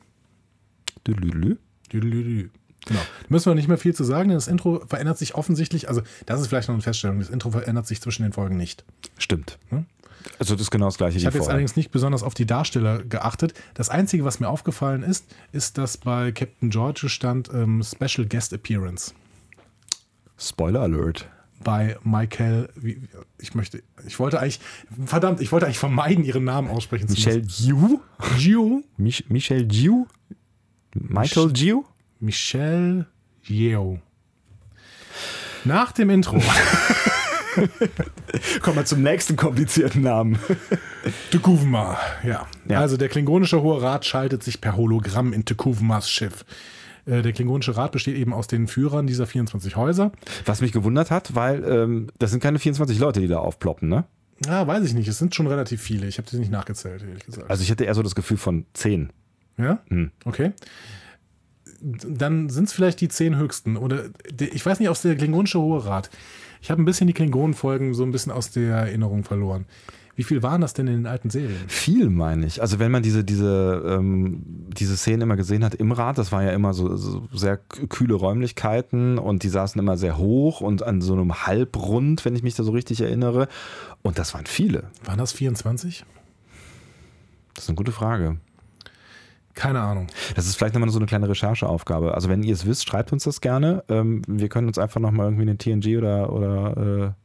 Düdelü. 1.07 1.57
Düdelü. 1.91 2.51
Genau. 2.85 2.99
Müssen 3.27 3.49
wir 3.49 3.55
nicht 3.55 3.67
mehr 3.67 3.77
viel 3.77 3.95
zu 3.95 4.03
sagen, 4.03 4.29
denn 4.29 4.37
das 4.37 4.47
Intro 4.47 4.83
verändert 4.87 5.17
sich 5.17 5.33
offensichtlich. 5.33 5.89
Also, 5.89 6.01
das 6.25 6.39
ist 6.39 6.47
vielleicht 6.47 6.67
noch 6.67 6.75
eine 6.75 6.83
Feststellung. 6.83 7.19
Das 7.19 7.29
Intro 7.29 7.49
verändert 7.49 7.87
sich 7.87 8.01
zwischen 8.01 8.23
den 8.23 8.33
Folgen 8.33 8.55
nicht. 8.55 8.85
Stimmt. 9.17 9.57
Hm? 9.69 9.85
Also 10.39 10.55
das 10.55 10.63
ist 10.63 10.71
genau 10.71 10.85
das 10.85 10.97
gleiche. 10.97 11.17
Ich 11.17 11.25
habe 11.25 11.37
jetzt 11.37 11.49
allerdings 11.49 11.75
nicht 11.75 11.91
besonders 11.91 12.23
auf 12.23 12.33
die 12.33 12.45
Darsteller 12.45 13.03
geachtet. 13.03 13.53
Das 13.73 13.89
Einzige, 13.89 14.25
was 14.25 14.39
mir 14.39 14.49
aufgefallen 14.49 15.03
ist, 15.03 15.25
ist, 15.51 15.77
dass 15.77 15.97
bei 15.97 16.31
Captain 16.31 16.69
George 16.69 17.09
stand 17.09 17.49
ähm, 17.53 17.83
Special 17.83 18.27
Guest 18.27 18.53
Appearance. 18.53 19.13
Spoiler 20.37 20.81
Alert. 20.81 21.27
Bei 21.63 21.97
Michael, 22.03 22.69
wie, 22.75 23.01
ich 23.39 23.55
möchte, 23.55 23.81
ich 24.05 24.19
wollte 24.19 24.39
eigentlich, 24.39 24.59
verdammt, 25.05 25.41
ich 25.41 25.51
wollte 25.51 25.65
eigentlich 25.65 25.79
vermeiden, 25.79 26.23
ihren 26.23 26.43
Namen 26.43 26.69
aussprechen 26.69 27.09
Michel 27.09 27.47
zu 27.47 27.73
müssen. 27.73 27.79
Giu? 27.79 27.99
Giu? 28.37 28.83
Michel 28.97 29.65
Giu? 29.65 30.05
Michael 30.93 31.51
Giu? 31.51 31.83
Michel 32.19 33.07
Yeo. 33.43 33.99
Nach 35.63 35.91
dem 35.91 36.09
Intro 36.09 36.41
Kommen 38.61 38.77
wir 38.77 38.85
zum 38.85 39.03
nächsten 39.03 39.35
komplizierten 39.35 40.01
Namen. 40.01 40.37
Tekuvma, 41.31 41.97
ja. 42.23 42.47
ja. 42.67 42.79
Also 42.79 42.97
der 42.97 43.09
klingonische 43.09 43.61
Hohe 43.61 43.81
Rat 43.81 44.05
schaltet 44.05 44.43
sich 44.43 44.61
per 44.61 44.75
Hologramm 44.75 45.33
in 45.33 45.45
Tekuvmas 45.45 46.09
Schiff. 46.09 46.45
Äh, 47.05 47.21
der 47.21 47.31
Klingonische 47.31 47.75
Rat 47.75 47.91
besteht 47.91 48.17
eben 48.17 48.33
aus 48.33 48.47
den 48.47 48.67
Führern 48.67 49.07
dieser 49.07 49.25
24 49.25 49.75
Häuser. 49.75 50.11
Was 50.45 50.61
mich 50.61 50.71
gewundert 50.71 51.09
hat, 51.09 51.35
weil 51.35 51.63
ähm, 51.63 52.07
das 52.19 52.31
sind 52.31 52.43
keine 52.43 52.59
24 52.59 52.99
Leute, 52.99 53.21
die 53.21 53.27
da 53.27 53.39
aufploppen, 53.39 53.89
ne? 53.89 54.05
Ja, 54.45 54.67
weiß 54.67 54.83
ich 54.83 54.93
nicht. 54.93 55.07
Es 55.07 55.17
sind 55.17 55.33
schon 55.33 55.47
relativ 55.47 55.81
viele. 55.81 56.07
Ich 56.07 56.17
habe 56.19 56.29
sie 56.29 56.37
nicht 56.37 56.51
nachgezählt, 56.51 57.01
ehrlich 57.01 57.25
gesagt. 57.25 57.49
Also 57.49 57.63
ich 57.63 57.71
hätte 57.71 57.85
eher 57.85 57.95
so 57.95 58.03
das 58.03 58.13
Gefühl 58.13 58.37
von 58.37 58.65
10. 58.73 59.11
Ja? 59.57 59.79
Hm. 59.89 60.11
Okay. 60.25 60.51
Dann 61.81 62.49
sind 62.49 62.65
es 62.65 62.73
vielleicht 62.73 63.01
die 63.01 63.07
10 63.07 63.37
höchsten. 63.37 63.77
Oder 63.77 64.05
ich 64.39 64.63
weiß 64.63 64.79
nicht, 64.79 64.89
ob 64.89 64.95
es 64.95 65.01
der 65.01 65.15
Klingonische 65.15 65.59
Hohe 65.59 65.85
Rat 65.85 66.11
ich 66.61 66.71
habe 66.71 66.81
ein 66.81 66.85
bisschen 66.85 67.07
die 67.07 67.13
Klingonen-Folgen 67.13 67.93
so 67.93 68.03
ein 68.03 68.11
bisschen 68.11 68.31
aus 68.31 68.51
der 68.51 68.75
Erinnerung 68.75 69.23
verloren. 69.23 69.65
Wie 70.17 70.23
viel 70.23 70.41
waren 70.41 70.61
das 70.61 70.73
denn 70.73 70.87
in 70.87 70.95
den 70.95 71.05
alten 71.05 71.29
Serien? 71.29 71.59
Viel, 71.67 72.09
meine 72.09 72.47
ich. 72.47 72.59
Also 72.59 72.79
wenn 72.79 72.89
man 72.89 73.03
diese, 73.03 73.23
diese, 73.23 73.83
ähm, 73.85 74.41
diese 74.69 74.97
Szenen 74.97 75.21
immer 75.21 75.35
gesehen 75.35 75.63
hat 75.63 75.75
im 75.75 75.91
Rad, 75.91 76.17
das 76.17 76.31
war 76.31 76.41
ja 76.41 76.53
immer 76.53 76.73
so, 76.73 76.95
so, 76.95 77.27
sehr 77.31 77.57
kühle 77.57 78.15
Räumlichkeiten 78.15 79.19
und 79.19 79.43
die 79.43 79.49
saßen 79.49 79.77
immer 79.77 79.95
sehr 79.95 80.17
hoch 80.17 80.59
und 80.59 80.81
an 80.81 81.01
so 81.01 81.13
einem 81.13 81.45
Halbrund, 81.45 82.25
wenn 82.25 82.35
ich 82.35 82.41
mich 82.41 82.55
da 82.55 82.63
so 82.63 82.71
richtig 82.71 83.01
erinnere. 83.01 83.47
Und 84.01 84.17
das 84.17 84.33
waren 84.33 84.47
viele. 84.47 84.85
Waren 85.05 85.19
das 85.19 85.33
24? 85.33 86.03
Das 87.53 87.65
ist 87.65 87.69
eine 87.69 87.75
gute 87.75 87.91
Frage. 87.91 88.37
Keine 89.57 89.81
Ahnung. 89.81 90.05
Das 90.35 90.45
ist 90.45 90.55
vielleicht 90.55 90.75
nochmal 90.75 90.91
so 90.91 90.99
eine 90.99 91.07
kleine 91.07 91.27
Rechercheaufgabe. 91.27 92.13
Also 92.13 92.29
wenn 92.29 92.43
ihr 92.43 92.53
es 92.53 92.67
wisst, 92.67 92.87
schreibt 92.87 93.11
uns 93.11 93.23
das 93.23 93.41
gerne. 93.41 93.83
Ähm, 93.89 94.21
wir 94.27 94.49
können 94.49 94.67
uns 94.67 94.77
einfach 94.77 95.01
nochmal 95.01 95.25
irgendwie 95.25 95.41
eine 95.41 95.57
TNG 95.57 95.97
oder, 95.97 96.31
oder 96.31 97.15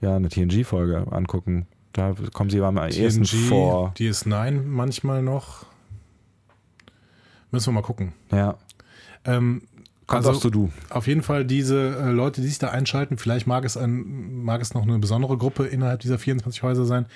äh, 0.00 0.06
ja, 0.06 0.14
eine 0.14 0.28
TNG-Folge 0.28 1.08
angucken. 1.10 1.66
Da 1.92 2.14
kommen 2.32 2.50
sie 2.50 2.60
am 2.60 2.76
ersten 2.76 3.24
vor. 3.24 3.92
DS9 3.96 4.62
manchmal 4.62 5.22
noch. 5.22 5.66
Müssen 7.50 7.66
wir 7.66 7.72
mal 7.72 7.82
gucken. 7.82 8.12
Ja. 8.30 8.58
Ähm, 9.24 9.62
Kommt 10.06 10.24
also, 10.24 10.50
du. 10.50 10.70
Auf 10.88 11.08
jeden 11.08 11.22
Fall 11.22 11.44
diese 11.44 11.96
äh, 11.96 12.10
Leute, 12.12 12.42
die 12.42 12.46
sich 12.46 12.60
da 12.60 12.68
einschalten, 12.68 13.18
vielleicht 13.18 13.48
mag 13.48 13.64
es, 13.64 13.76
ein, 13.76 14.44
mag 14.44 14.62
es 14.62 14.72
noch 14.72 14.82
eine 14.84 15.00
besondere 15.00 15.36
Gruppe 15.36 15.66
innerhalb 15.66 15.98
dieser 15.98 16.20
24 16.20 16.62
Häuser 16.62 16.84
sein, 16.84 17.06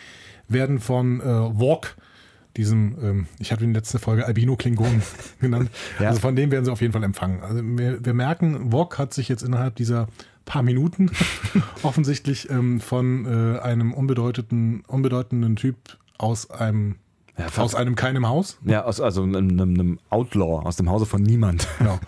werden 0.48 0.80
von 0.80 1.20
äh, 1.20 1.24
Walk 1.24 1.96
diesem, 2.56 2.96
ähm, 3.02 3.26
ich 3.38 3.52
hatte 3.52 3.64
in 3.64 3.72
der 3.72 3.80
letzten 3.80 3.98
Folge 3.98 4.26
Albino 4.26 4.56
Klingon 4.56 5.02
genannt. 5.40 5.70
ja. 5.98 6.08
Also 6.08 6.20
von 6.20 6.36
dem 6.36 6.50
werden 6.50 6.64
sie 6.64 6.72
auf 6.72 6.80
jeden 6.80 6.92
Fall 6.92 7.04
empfangen. 7.04 7.42
Also 7.42 7.62
wir, 7.62 8.04
wir 8.04 8.14
merken, 8.14 8.72
Wok 8.72 8.98
hat 8.98 9.14
sich 9.14 9.28
jetzt 9.28 9.42
innerhalb 9.42 9.76
dieser 9.76 10.08
paar 10.44 10.62
Minuten 10.62 11.10
offensichtlich 11.82 12.50
ähm, 12.50 12.80
von 12.80 13.26
äh, 13.26 13.60
einem 13.60 13.92
unbedeutenden, 13.94 14.82
unbedeutenden 14.86 15.56
Typ 15.56 15.76
aus 16.18 16.50
einem 16.50 16.96
Ja, 17.38 17.46
aus 17.56 17.74
einem 17.74 17.94
keinem 17.94 18.26
Haus? 18.28 18.58
Ja, 18.64 18.84
aus, 18.84 19.00
also 19.00 19.22
einem, 19.22 19.60
einem, 19.60 19.98
Outlaw, 20.10 20.66
aus 20.66 20.76
dem 20.76 20.90
Hause 20.90 21.06
von 21.06 21.22
niemand. 21.22 21.68
Genau. 21.78 22.00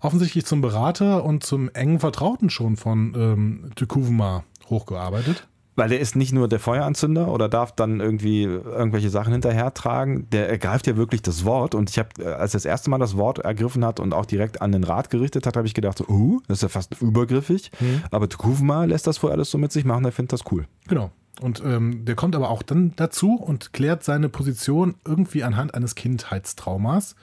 Offensichtlich 0.00 0.46
zum 0.46 0.60
Berater 0.60 1.24
und 1.24 1.44
zum 1.44 1.68
engen 1.70 2.00
Vertrauten 2.00 2.48
schon 2.50 2.76
von 2.76 3.14
ähm, 3.14 3.70
Tukuvma 3.74 4.44
hochgearbeitet. 4.68 5.46
Weil 5.80 5.88
der 5.88 6.00
ist 6.00 6.14
nicht 6.14 6.34
nur 6.34 6.46
der 6.46 6.60
Feueranzünder 6.60 7.28
oder 7.28 7.48
darf 7.48 7.72
dann 7.72 8.00
irgendwie 8.00 8.42
irgendwelche 8.42 9.08
Sachen 9.08 9.32
hinterhertragen, 9.32 10.28
der 10.28 10.50
ergreift 10.50 10.86
ja 10.86 10.98
wirklich 10.98 11.22
das 11.22 11.46
Wort. 11.46 11.74
Und 11.74 11.88
ich 11.88 11.98
habe, 11.98 12.10
äh, 12.18 12.26
als 12.26 12.52
er 12.52 12.58
das 12.58 12.66
erste 12.66 12.90
Mal 12.90 12.98
das 12.98 13.16
Wort 13.16 13.38
ergriffen 13.38 13.82
hat 13.86 13.98
und 13.98 14.12
auch 14.12 14.26
direkt 14.26 14.60
an 14.60 14.72
den 14.72 14.84
Rat 14.84 15.08
gerichtet 15.08 15.46
hat, 15.46 15.56
habe 15.56 15.66
ich 15.66 15.72
gedacht, 15.72 15.96
so, 15.96 16.06
uh, 16.06 16.42
das 16.48 16.58
ist 16.58 16.62
ja 16.64 16.68
fast 16.68 17.00
übergriffig. 17.00 17.70
Mhm. 17.80 18.02
Aber 18.10 18.28
Tukuvma 18.28 18.84
lässt 18.84 19.06
das 19.06 19.22
wohl 19.22 19.32
alles 19.32 19.50
so 19.50 19.56
mit 19.56 19.72
sich 19.72 19.86
machen, 19.86 20.02
der 20.02 20.12
findet 20.12 20.34
das 20.34 20.52
cool. 20.52 20.66
Genau. 20.86 21.12
Und 21.40 21.62
ähm, 21.64 22.04
der 22.04 22.14
kommt 22.14 22.36
aber 22.36 22.50
auch 22.50 22.62
dann 22.62 22.92
dazu 22.96 23.36
und 23.36 23.72
klärt 23.72 24.04
seine 24.04 24.28
Position 24.28 24.96
irgendwie 25.06 25.44
anhand 25.44 25.74
eines 25.74 25.94
Kindheitstraumas. 25.94 27.14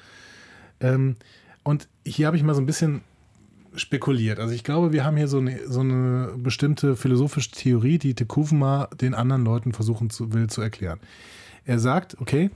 Ähm, 0.79 1.17
und 1.61 1.87
hier 2.03 2.25
habe 2.25 2.37
ich 2.37 2.41
mal 2.41 2.55
so 2.55 2.61
ein 2.61 2.65
bisschen 2.65 3.01
spekuliert. 3.77 4.39
Also 4.39 4.53
ich 4.53 4.63
glaube, 4.63 4.91
wir 4.91 5.03
haben 5.03 5.17
hier 5.17 5.27
so 5.27 5.37
eine, 5.37 5.67
so 5.67 5.81
eine 5.81 6.33
bestimmte 6.37 6.95
philosophische 6.95 7.51
Theorie, 7.51 7.97
die 7.97 8.13
Tekufma 8.13 8.89
den 8.99 9.13
anderen 9.13 9.45
Leuten 9.45 9.73
versuchen 9.73 10.09
zu, 10.09 10.33
will 10.33 10.47
zu 10.47 10.61
erklären. 10.61 10.99
Er 11.65 11.79
sagt, 11.79 12.19
okay, 12.19 12.49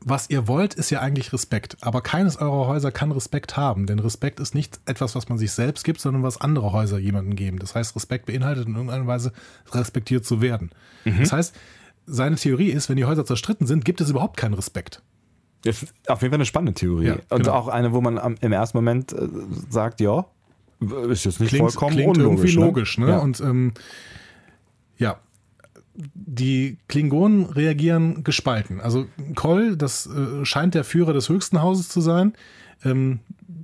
was 0.00 0.28
ihr 0.28 0.46
wollt, 0.46 0.74
ist 0.74 0.90
ja 0.90 1.00
eigentlich 1.00 1.32
Respekt. 1.32 1.76
Aber 1.80 2.02
keines 2.02 2.36
eurer 2.36 2.66
Häuser 2.66 2.92
kann 2.92 3.10
Respekt 3.10 3.56
haben, 3.56 3.86
denn 3.86 3.98
Respekt 3.98 4.40
ist 4.40 4.54
nicht 4.54 4.80
etwas, 4.86 5.14
was 5.14 5.28
man 5.28 5.38
sich 5.38 5.52
selbst 5.52 5.84
gibt, 5.84 6.00
sondern 6.00 6.22
was 6.22 6.40
andere 6.40 6.72
Häuser 6.72 6.98
jemandem 6.98 7.36
geben. 7.36 7.58
Das 7.58 7.74
heißt, 7.74 7.96
Respekt 7.96 8.26
beinhaltet 8.26 8.66
in 8.66 8.74
irgendeiner 8.74 9.06
Weise 9.06 9.32
respektiert 9.72 10.24
zu 10.24 10.40
werden. 10.40 10.70
Mhm. 11.04 11.20
Das 11.20 11.32
heißt, 11.32 11.56
seine 12.06 12.36
Theorie 12.36 12.70
ist, 12.70 12.88
wenn 12.88 12.96
die 12.96 13.04
Häuser 13.04 13.24
zerstritten 13.24 13.66
sind, 13.66 13.84
gibt 13.84 14.00
es 14.00 14.10
überhaupt 14.10 14.36
keinen 14.36 14.54
Respekt. 14.54 15.02
Auf 15.66 16.22
jeden 16.22 16.30
Fall 16.30 16.34
eine 16.34 16.44
spannende 16.46 16.74
Theorie. 16.74 17.06
Ja, 17.06 17.16
und 17.30 17.44
genau. 17.44 17.52
auch 17.52 17.68
eine, 17.68 17.92
wo 17.92 18.00
man 18.00 18.36
im 18.40 18.52
ersten 18.52 18.78
Moment 18.78 19.12
äh, 19.12 19.28
sagt, 19.68 20.00
ja, 20.00 20.26
ist 21.10 21.24
jetzt 21.24 21.40
nicht 21.40 21.50
klingt, 21.50 21.72
vollkommen 21.72 21.96
klingt 21.96 22.16
unlogisch. 22.16 22.54
Irgendwie 22.54 22.58
ne? 22.58 22.66
logisch, 22.66 22.98
ne? 22.98 23.08
Ja. 23.08 23.18
Und 23.18 23.40
ähm, 23.40 23.72
ja, 24.96 25.18
die 25.94 26.78
Klingonen 26.86 27.46
reagieren 27.46 28.22
gespalten. 28.22 28.80
Also 28.80 29.06
Koll, 29.34 29.76
das 29.76 30.06
äh, 30.06 30.44
scheint 30.44 30.74
der 30.74 30.84
Führer 30.84 31.12
des 31.12 31.28
höchsten 31.28 31.60
Hauses 31.60 31.88
zu 31.88 32.00
sein. 32.00 32.34
Ähm, 32.84 33.20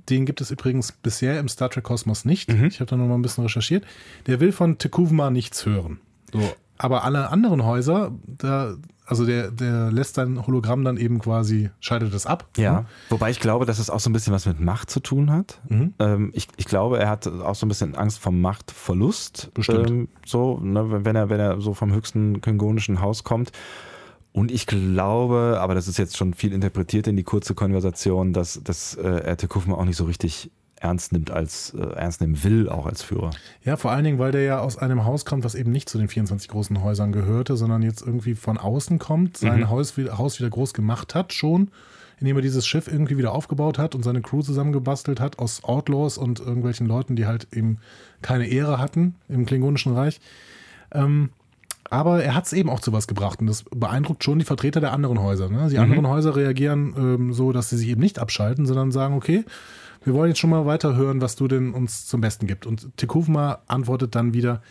den 0.09 0.25
gibt 0.25 0.41
es 0.41 0.51
übrigens 0.51 0.91
bisher 0.91 1.39
im 1.39 1.47
Star 1.47 1.69
Trek 1.69 1.85
Kosmos 1.85 2.25
nicht. 2.25 2.51
Mhm. 2.53 2.65
Ich 2.65 2.79
habe 2.79 2.89
da 2.89 2.97
noch 2.97 3.07
mal 3.07 3.15
ein 3.15 3.21
bisschen 3.21 3.43
recherchiert. 3.43 3.85
Der 4.27 4.39
will 4.39 4.51
von 4.51 4.77
Tekuvma 4.77 5.29
nichts 5.29 5.65
hören. 5.65 5.99
So. 6.33 6.53
Aber 6.77 7.05
alle 7.05 7.29
anderen 7.29 7.63
Häuser, 7.63 8.11
da 8.27 8.75
also 9.05 9.25
der, 9.25 9.51
der 9.51 9.91
lässt 9.91 10.15
sein 10.15 10.45
Hologramm 10.45 10.83
dann 10.83 10.97
eben 10.97 11.19
quasi, 11.19 11.69
schaltet 11.79 12.13
es 12.13 12.25
ab. 12.25 12.47
Ja, 12.57 12.81
ne? 12.81 12.85
wobei 13.09 13.29
ich 13.29 13.39
glaube, 13.39 13.65
dass 13.65 13.79
es 13.79 13.89
auch 13.89 13.99
so 13.99 14.09
ein 14.09 14.13
bisschen 14.13 14.33
was 14.33 14.45
mit 14.45 14.59
Macht 14.59 14.89
zu 14.89 14.99
tun 14.99 15.31
hat. 15.31 15.59
Mhm. 15.69 15.93
Ähm, 15.99 16.31
ich, 16.33 16.47
ich 16.57 16.65
glaube, 16.65 16.99
er 16.99 17.09
hat 17.09 17.27
auch 17.27 17.55
so 17.55 17.65
ein 17.65 17.69
bisschen 17.69 17.95
Angst 17.95 18.19
vom 18.19 18.41
Machtverlust. 18.41 19.51
Bestimmt. 19.53 19.89
Ähm, 19.89 20.07
so, 20.25 20.59
ne, 20.59 21.05
wenn 21.05 21.15
er, 21.15 21.29
wenn 21.29 21.39
er 21.39 21.61
so 21.61 21.73
vom 21.73 21.93
höchsten 21.93 22.41
klingonischen 22.41 23.01
Haus 23.01 23.23
kommt. 23.23 23.51
Und 24.31 24.51
ich 24.51 24.65
glaube, 24.65 25.59
aber 25.61 25.75
das 25.75 25.87
ist 25.87 25.97
jetzt 25.97 26.17
schon 26.17 26.33
viel 26.33 26.51
interpretiert 26.51 27.07
in 27.07 27.15
die 27.15 27.23
kurze 27.23 27.55
Konversation, 27.55 28.33
dass, 28.33 28.59
dass 28.63 28.95
äh, 28.95 29.07
er 29.07 29.37
Tekufma 29.37 29.75
auch 29.75 29.85
nicht 29.85 29.95
so 29.95 30.03
richtig 30.03 30.51
ernst 30.77 31.13
nimmt 31.13 31.31
als 31.31 31.73
äh, 31.73 31.81
ernst 31.81 32.21
nehmen 32.21 32.43
will, 32.43 32.69
auch 32.69 32.85
als 32.85 33.01
Führer. 33.01 33.31
Ja, 33.63 33.77
vor 33.77 33.91
allen 33.91 34.03
Dingen, 34.03 34.19
weil 34.19 34.31
der 34.31 34.41
ja 34.41 34.59
aus 34.59 34.77
einem 34.77 35.05
Haus 35.05 35.25
kommt, 35.25 35.43
was 35.43 35.55
eben 35.55 35.71
nicht 35.71 35.89
zu 35.89 35.97
den 35.97 36.07
24 36.07 36.49
großen 36.49 36.81
Häusern 36.83 37.11
gehörte, 37.11 37.55
sondern 37.55 37.81
jetzt 37.81 38.01
irgendwie 38.01 38.35
von 38.35 38.57
außen 38.57 38.99
kommt, 38.99 39.37
sein 39.37 39.61
mhm. 39.61 39.69
Haus, 39.69 39.95
Haus 39.97 40.39
wieder 40.39 40.49
groß 40.49 40.73
gemacht 40.73 41.15
hat 41.15 41.33
schon, 41.33 41.69
indem 42.19 42.35
er 42.37 42.41
dieses 42.41 42.67
Schiff 42.67 42.87
irgendwie 42.87 43.17
wieder 43.17 43.31
aufgebaut 43.31 43.77
hat 43.77 43.95
und 43.95 44.03
seine 44.03 44.21
Crew 44.21 44.41
zusammengebastelt 44.41 45.19
hat 45.19 45.39
aus 45.39 45.63
Outlaws 45.63 46.17
und 46.17 46.39
irgendwelchen 46.39 46.87
Leuten, 46.87 47.15
die 47.15 47.25
halt 47.25 47.47
eben 47.53 47.79
keine 48.21 48.47
Ehre 48.47 48.79
hatten 48.79 49.15
im 49.29 49.45
Klingonischen 49.45 49.93
Reich. 49.93 50.19
Ähm, 50.91 51.29
aber 51.89 52.23
er 52.23 52.33
hat 52.33 52.45
es 52.45 52.53
eben 52.53 52.69
auch 52.69 52.79
zu 52.79 52.91
was 52.93 53.07
gebracht 53.07 53.41
und 53.41 53.47
das 53.47 53.63
beeindruckt 53.63 54.23
schon 54.23 54.39
die 54.39 54.45
Vertreter 54.45 54.81
der 54.81 54.91
anderen 54.91 55.21
Häuser. 55.21 55.49
Ne? 55.49 55.69
Die 55.69 55.75
mhm. 55.75 55.83
anderen 55.83 56.07
Häuser 56.07 56.35
reagieren 56.35 56.93
ähm, 56.97 57.33
so, 57.33 57.51
dass 57.51 57.69
sie 57.69 57.77
sich 57.77 57.89
eben 57.89 58.01
nicht 58.01 58.19
abschalten, 58.19 58.65
sondern 58.65 58.91
sagen, 58.91 59.15
okay, 59.15 59.45
wir 60.05 60.13
wollen 60.13 60.29
jetzt 60.29 60.39
schon 60.39 60.51
mal 60.51 60.65
weiter 60.65 60.95
hören, 60.95 61.19
was 61.19 61.35
du 61.35 61.47
denn 61.47 61.73
uns 61.73 62.05
zum 62.05 62.21
Besten 62.21 62.47
gibt. 62.47 62.65
Und 62.65 62.95
Tekufma 62.95 63.59
antwortet 63.67 64.15
dann 64.15 64.33
wieder 64.33 64.61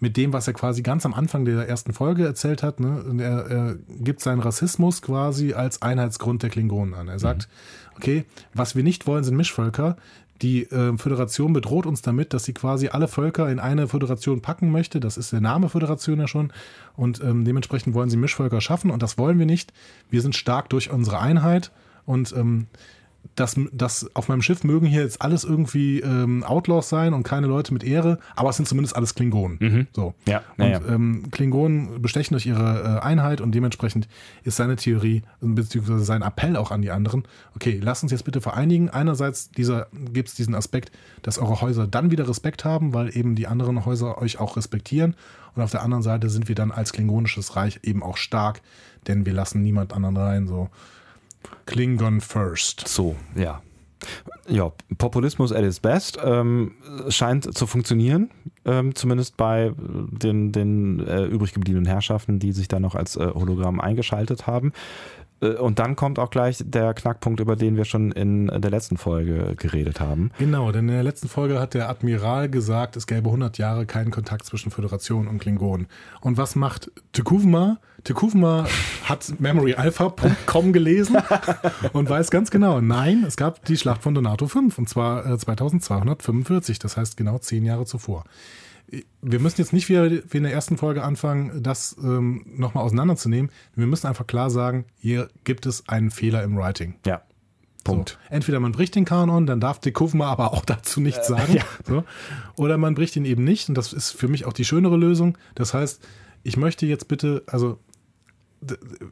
mit 0.00 0.16
dem, 0.16 0.32
was 0.32 0.46
er 0.46 0.52
quasi 0.52 0.82
ganz 0.82 1.06
am 1.06 1.14
Anfang 1.14 1.44
der 1.44 1.68
ersten 1.68 1.92
Folge 1.92 2.26
erzählt 2.26 2.62
hat. 2.62 2.78
Ne? 2.80 3.04
Er, 3.18 3.46
er, 3.46 3.76
gibt 3.88 4.20
seinen 4.20 4.40
Rassismus 4.40 5.00
quasi 5.00 5.54
als 5.54 5.80
Einheitsgrund 5.80 6.42
der 6.42 6.50
Klingonen 6.50 6.92
an. 6.92 7.08
Er 7.08 7.18
sagt, 7.18 7.48
mhm. 7.48 7.96
okay, 7.96 8.24
was 8.52 8.76
wir 8.76 8.82
nicht 8.82 9.06
wollen, 9.06 9.24
sind 9.24 9.36
Mischvölker. 9.36 9.96
Die 10.42 10.64
äh, 10.64 10.98
Föderation 10.98 11.52
bedroht 11.52 11.86
uns 11.86 12.02
damit, 12.02 12.34
dass 12.34 12.44
sie 12.44 12.52
quasi 12.52 12.88
alle 12.88 13.06
Völker 13.06 13.48
in 13.48 13.60
eine 13.60 13.86
Föderation 13.86 14.42
packen 14.42 14.72
möchte. 14.72 14.98
Das 14.98 15.16
ist 15.16 15.32
der 15.32 15.40
Name 15.40 15.68
Föderation 15.68 16.18
ja 16.18 16.26
schon. 16.26 16.52
Und 16.96 17.22
ähm, 17.22 17.44
dementsprechend 17.44 17.94
wollen 17.94 18.10
sie 18.10 18.16
Mischvölker 18.16 18.60
schaffen. 18.60 18.90
Und 18.90 19.02
das 19.02 19.18
wollen 19.18 19.38
wir 19.38 19.46
nicht. 19.46 19.72
Wir 20.10 20.20
sind 20.20 20.34
stark 20.34 20.68
durch 20.68 20.90
unsere 20.90 21.20
Einheit. 21.20 21.70
Und 22.04 22.34
ähm, 22.36 22.66
das, 23.34 23.58
das 23.72 24.10
auf 24.14 24.28
meinem 24.28 24.42
Schiff 24.42 24.64
mögen 24.64 24.86
hier 24.86 25.02
jetzt 25.02 25.22
alles 25.22 25.44
irgendwie 25.44 26.00
ähm, 26.00 26.44
Outlaws 26.44 26.88
sein 26.88 27.14
und 27.14 27.22
keine 27.22 27.46
Leute 27.46 27.72
mit 27.72 27.84
Ehre, 27.84 28.18
aber 28.36 28.50
es 28.50 28.56
sind 28.56 28.68
zumindest 28.68 28.94
alles 28.96 29.14
Klingonen. 29.14 29.58
Mhm. 29.60 29.86
So. 29.92 30.14
Ja, 30.26 30.42
und 30.58 30.68
ja. 30.68 30.80
Ähm, 30.88 31.30
Klingonen 31.30 32.02
bestechen 32.02 32.34
durch 32.34 32.46
ihre 32.46 33.00
äh, 33.00 33.04
Einheit 33.04 33.40
und 33.40 33.54
dementsprechend 33.54 34.08
ist 34.44 34.56
seine 34.56 34.76
Theorie 34.76 35.22
beziehungsweise 35.40 36.04
sein 36.04 36.22
Appell 36.22 36.56
auch 36.56 36.70
an 36.70 36.82
die 36.82 36.90
anderen. 36.90 37.24
Okay, 37.54 37.80
lasst 37.82 38.02
uns 38.02 38.12
jetzt 38.12 38.24
bitte 38.24 38.40
vereinigen. 38.40 38.90
Einerseits 38.90 39.50
gibt 39.52 40.28
es 40.28 40.34
diesen 40.34 40.54
Aspekt, 40.54 40.92
dass 41.22 41.38
eure 41.38 41.60
Häuser 41.60 41.86
dann 41.86 42.10
wieder 42.10 42.28
Respekt 42.28 42.64
haben, 42.64 42.92
weil 42.92 43.16
eben 43.16 43.34
die 43.34 43.46
anderen 43.46 43.84
Häuser 43.86 44.18
euch 44.20 44.38
auch 44.40 44.56
respektieren. 44.56 45.14
Und 45.54 45.62
auf 45.62 45.70
der 45.70 45.82
anderen 45.82 46.02
Seite 46.02 46.30
sind 46.30 46.48
wir 46.48 46.54
dann 46.54 46.70
als 46.70 46.92
klingonisches 46.92 47.56
Reich 47.56 47.80
eben 47.82 48.02
auch 48.02 48.16
stark, 48.16 48.62
denn 49.06 49.26
wir 49.26 49.32
lassen 49.32 49.62
niemand 49.62 49.92
anderen 49.92 50.16
rein. 50.16 50.46
So. 50.46 50.70
Klingon 51.66 52.20
first. 52.20 52.86
So, 52.88 53.16
ja. 53.34 53.62
Ja, 54.48 54.72
Populismus 54.98 55.52
at 55.52 55.62
its 55.62 55.78
best 55.78 56.18
ähm, 56.24 56.72
scheint 57.08 57.54
zu 57.56 57.66
funktionieren, 57.68 58.30
ähm, 58.64 58.96
zumindest 58.96 59.36
bei 59.36 59.72
den, 59.78 60.50
den 60.50 60.98
äh, 61.06 61.24
übrig 61.24 61.52
gebliebenen 61.52 61.86
Herrschaften, 61.86 62.40
die 62.40 62.50
sich 62.50 62.66
da 62.66 62.80
noch 62.80 62.96
als 62.96 63.16
äh, 63.16 63.30
Hologramm 63.32 63.80
eingeschaltet 63.80 64.48
haben. 64.48 64.72
Äh, 65.42 65.54
und 65.54 65.78
dann 65.78 65.96
kommt 65.96 66.18
auch 66.18 66.30
gleich 66.30 66.62
der 66.64 66.94
Knackpunkt, 66.94 67.40
über 67.40 67.56
den 67.56 67.76
wir 67.76 67.84
schon 67.84 68.12
in 68.12 68.46
der 68.46 68.70
letzten 68.70 68.96
Folge 68.96 69.54
geredet 69.56 70.00
haben. 70.00 70.30
Genau, 70.38 70.72
denn 70.72 70.88
in 70.88 70.94
der 70.94 71.02
letzten 71.02 71.28
Folge 71.28 71.60
hat 71.60 71.74
der 71.74 71.88
Admiral 71.88 72.48
gesagt, 72.48 72.96
es 72.96 73.06
gäbe 73.06 73.28
100 73.28 73.58
Jahre 73.58 73.86
keinen 73.86 74.10
Kontakt 74.10 74.46
zwischen 74.46 74.70
Föderation 74.70 75.28
und 75.28 75.38
Klingonen. 75.38 75.86
Und 76.20 76.36
was 76.38 76.54
macht 76.54 76.90
Tekuvma? 77.12 77.78
Tekuvma 78.04 78.66
hat 79.04 79.32
memoryalpha.com 79.38 80.72
gelesen 80.72 81.18
und 81.92 82.10
weiß 82.10 82.32
ganz 82.32 82.50
genau, 82.50 82.80
nein, 82.80 83.22
es 83.24 83.36
gab 83.36 83.64
die 83.64 83.76
Schlacht 83.76 84.02
von 84.02 84.12
Donato 84.12 84.48
5 84.48 84.76
und 84.76 84.88
zwar 84.88 85.38
2245, 85.38 86.76
äh, 86.76 86.78
das 86.80 86.96
heißt 86.96 87.16
genau 87.16 87.38
zehn 87.38 87.64
Jahre 87.64 87.84
zuvor 87.84 88.24
wir 89.22 89.40
müssen 89.40 89.60
jetzt 89.60 89.72
nicht 89.72 89.88
wieder 89.88 90.10
wie 90.10 90.36
in 90.36 90.42
der 90.42 90.52
ersten 90.52 90.76
Folge 90.76 91.02
anfangen, 91.02 91.62
das 91.62 91.96
ähm, 92.02 92.44
nochmal 92.46 92.84
auseinanderzunehmen. 92.84 93.50
Wir 93.74 93.86
müssen 93.86 94.06
einfach 94.06 94.26
klar 94.26 94.50
sagen, 94.50 94.84
hier 94.98 95.28
gibt 95.44 95.66
es 95.66 95.88
einen 95.88 96.10
Fehler 96.10 96.42
im 96.42 96.56
Writing. 96.56 96.94
Ja. 97.06 97.22
Punkt. 97.84 98.10
So. 98.10 98.34
Entweder 98.34 98.60
man 98.60 98.72
bricht 98.72 98.94
den 98.94 99.04
Kanon, 99.04 99.46
dann 99.46 99.60
darf 99.60 99.80
Dekufma 99.80 100.30
aber 100.30 100.52
auch 100.52 100.64
dazu 100.64 101.00
nichts 101.00 101.28
äh, 101.28 101.32
sagen. 101.32 101.54
Ja. 101.56 101.64
So. 101.86 102.04
Oder 102.56 102.78
man 102.78 102.94
bricht 102.94 103.16
ihn 103.16 103.24
eben 103.24 103.44
nicht 103.44 103.68
und 103.68 103.74
das 103.76 103.92
ist 103.92 104.10
für 104.10 104.28
mich 104.28 104.44
auch 104.44 104.52
die 104.52 104.64
schönere 104.64 104.96
Lösung. 104.96 105.36
Das 105.54 105.74
heißt, 105.74 106.06
ich 106.42 106.56
möchte 106.56 106.86
jetzt 106.86 107.08
bitte, 107.08 107.42
also 107.46 107.78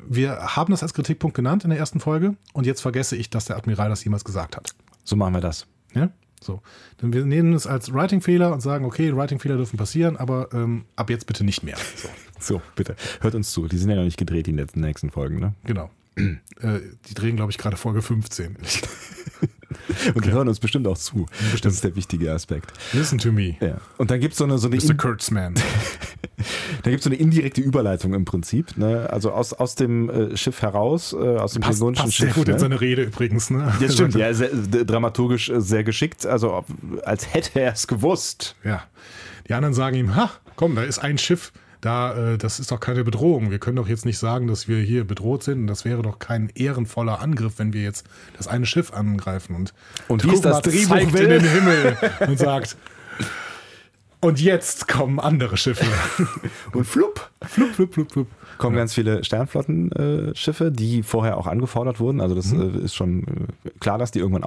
wir 0.08 0.56
haben 0.56 0.70
das 0.70 0.82
als 0.82 0.94
Kritikpunkt 0.94 1.34
genannt 1.34 1.64
in 1.64 1.70
der 1.70 1.78
ersten 1.78 2.00
Folge 2.00 2.36
und 2.52 2.66
jetzt 2.66 2.80
vergesse 2.80 3.16
ich, 3.16 3.30
dass 3.30 3.46
der 3.46 3.56
Admiral 3.56 3.88
das 3.88 4.04
jemals 4.04 4.24
gesagt 4.24 4.56
hat. 4.56 4.74
So 5.04 5.16
machen 5.16 5.34
wir 5.34 5.40
das. 5.40 5.66
Ja? 5.94 6.10
So. 6.40 6.62
Dann 6.98 7.12
wir 7.12 7.24
nehmen 7.24 7.52
es 7.52 7.66
als 7.66 7.92
Writing-Fehler 7.92 8.52
und 8.52 8.60
sagen, 8.60 8.84
okay, 8.84 9.14
Writing-Fehler 9.14 9.56
dürfen 9.56 9.76
passieren, 9.76 10.16
aber 10.16 10.48
ähm, 10.52 10.84
ab 10.96 11.10
jetzt 11.10 11.26
bitte 11.26 11.44
nicht 11.44 11.62
mehr. 11.62 11.76
So. 11.96 12.08
so. 12.38 12.62
bitte. 12.76 12.96
Hört 13.20 13.34
uns 13.34 13.52
zu. 13.52 13.68
Die 13.68 13.76
sind 13.76 13.90
ja 13.90 13.96
noch 13.96 14.04
nicht 14.04 14.18
gedreht, 14.18 14.46
die 14.46 14.52
nächsten 14.52 15.10
Folgen, 15.10 15.38
ne? 15.38 15.54
Genau. 15.64 15.90
äh, 16.16 16.80
die 17.08 17.14
drehen, 17.14 17.36
glaube 17.36 17.52
ich, 17.52 17.58
gerade 17.58 17.76
Folge 17.76 18.02
15. 18.02 18.56
Und 20.14 20.24
die 20.24 20.32
hören 20.32 20.48
uns 20.48 20.60
bestimmt 20.60 20.86
auch 20.86 20.98
zu. 20.98 21.26
Bestimmt. 21.26 21.64
Das 21.64 21.74
ist 21.74 21.84
der 21.84 21.96
wichtige 21.96 22.32
Aspekt. 22.32 22.72
Listen 22.92 23.18
to 23.18 23.32
me. 23.32 23.56
Ja. 23.60 23.76
Und 23.98 24.10
dann 24.10 24.20
gibt 24.20 24.32
es 24.32 24.38
so 24.38 24.44
eine, 24.44 24.58
so 24.58 24.68
eine 24.68 24.76
Mr. 24.76 24.94
Kurtzman. 24.94 25.54
da 26.82 26.90
gibt 26.90 27.00
es 27.00 27.04
so 27.04 27.10
eine 27.10 27.18
indirekte 27.18 27.60
Überleitung 27.60 28.14
im 28.14 28.24
Prinzip. 28.24 28.76
Ne? 28.76 29.08
Also 29.10 29.32
aus, 29.32 29.52
aus 29.52 29.74
dem 29.74 30.10
äh, 30.10 30.36
Schiff 30.36 30.62
heraus, 30.62 31.12
äh, 31.12 31.16
aus 31.16 31.52
dem 31.52 31.62
passt 31.62 31.80
Schiff. 32.12 32.16
Sehr 32.16 32.34
gut 32.34 32.48
ne? 32.48 32.54
in 32.54 32.58
seine 32.58 32.80
Rede 32.80 33.02
übrigens. 33.02 33.50
Ne? 33.50 33.72
Ja, 33.80 33.88
stimmt. 33.88 34.14
ja, 34.16 34.32
sehr, 34.34 34.50
dramaturgisch 34.50 35.50
äh, 35.50 35.60
sehr 35.60 35.84
geschickt. 35.84 36.26
Also 36.26 36.64
als 37.04 37.32
hätte 37.32 37.60
er 37.60 37.72
es 37.72 37.86
gewusst. 37.86 38.56
Ja. 38.64 38.84
Die 39.48 39.54
anderen 39.54 39.74
sagen 39.74 39.96
ihm, 39.96 40.16
ha, 40.16 40.30
komm, 40.56 40.74
da 40.74 40.82
ist 40.82 40.98
ein 40.98 41.18
Schiff 41.18 41.52
da, 41.80 42.32
äh, 42.32 42.38
das 42.38 42.60
ist 42.60 42.70
doch 42.70 42.80
keine 42.80 43.04
Bedrohung. 43.04 43.50
Wir 43.50 43.58
können 43.58 43.76
doch 43.76 43.88
jetzt 43.88 44.04
nicht 44.04 44.18
sagen, 44.18 44.46
dass 44.46 44.68
wir 44.68 44.78
hier 44.78 45.04
bedroht 45.04 45.42
sind. 45.42 45.66
Das 45.66 45.84
wäre 45.84 46.02
doch 46.02 46.18
kein 46.18 46.50
ehrenvoller 46.54 47.20
Angriff, 47.20 47.54
wenn 47.58 47.72
wir 47.72 47.82
jetzt 47.82 48.06
das 48.36 48.48
eine 48.48 48.66
Schiff 48.66 48.92
angreifen. 48.92 49.54
Und, 49.54 49.72
Und 50.08 50.24
wie 50.24 50.34
es 50.34 50.40
das 50.40 50.62
Drehbuch 50.62 50.88
zeigt 50.88 51.14
in 51.18 51.30
den 51.30 51.44
Himmel 51.50 51.96
und 52.26 52.38
sagt, 52.38 52.76
und 54.22 54.38
jetzt 54.38 54.86
kommen 54.86 55.18
andere 55.18 55.56
Schiffe. 55.56 55.86
Und 56.72 56.84
flupp, 56.84 57.30
flup, 57.42 57.70
flup, 57.74 57.94
flup, 57.94 58.12
flup. 58.12 58.26
kommen 58.58 58.76
ganz 58.76 58.92
viele 58.92 59.24
Sternflottenschiffe, 59.24 60.70
die 60.70 61.02
vorher 61.02 61.38
auch 61.38 61.46
angefordert 61.46 62.00
wurden. 62.00 62.20
Also 62.20 62.34
das 62.34 62.52
äh, 62.52 62.84
ist 62.84 62.94
schon 62.94 63.22
äh, 63.64 63.70
klar, 63.80 63.96
dass 63.96 64.10
die 64.10 64.18
irgendwann 64.18 64.44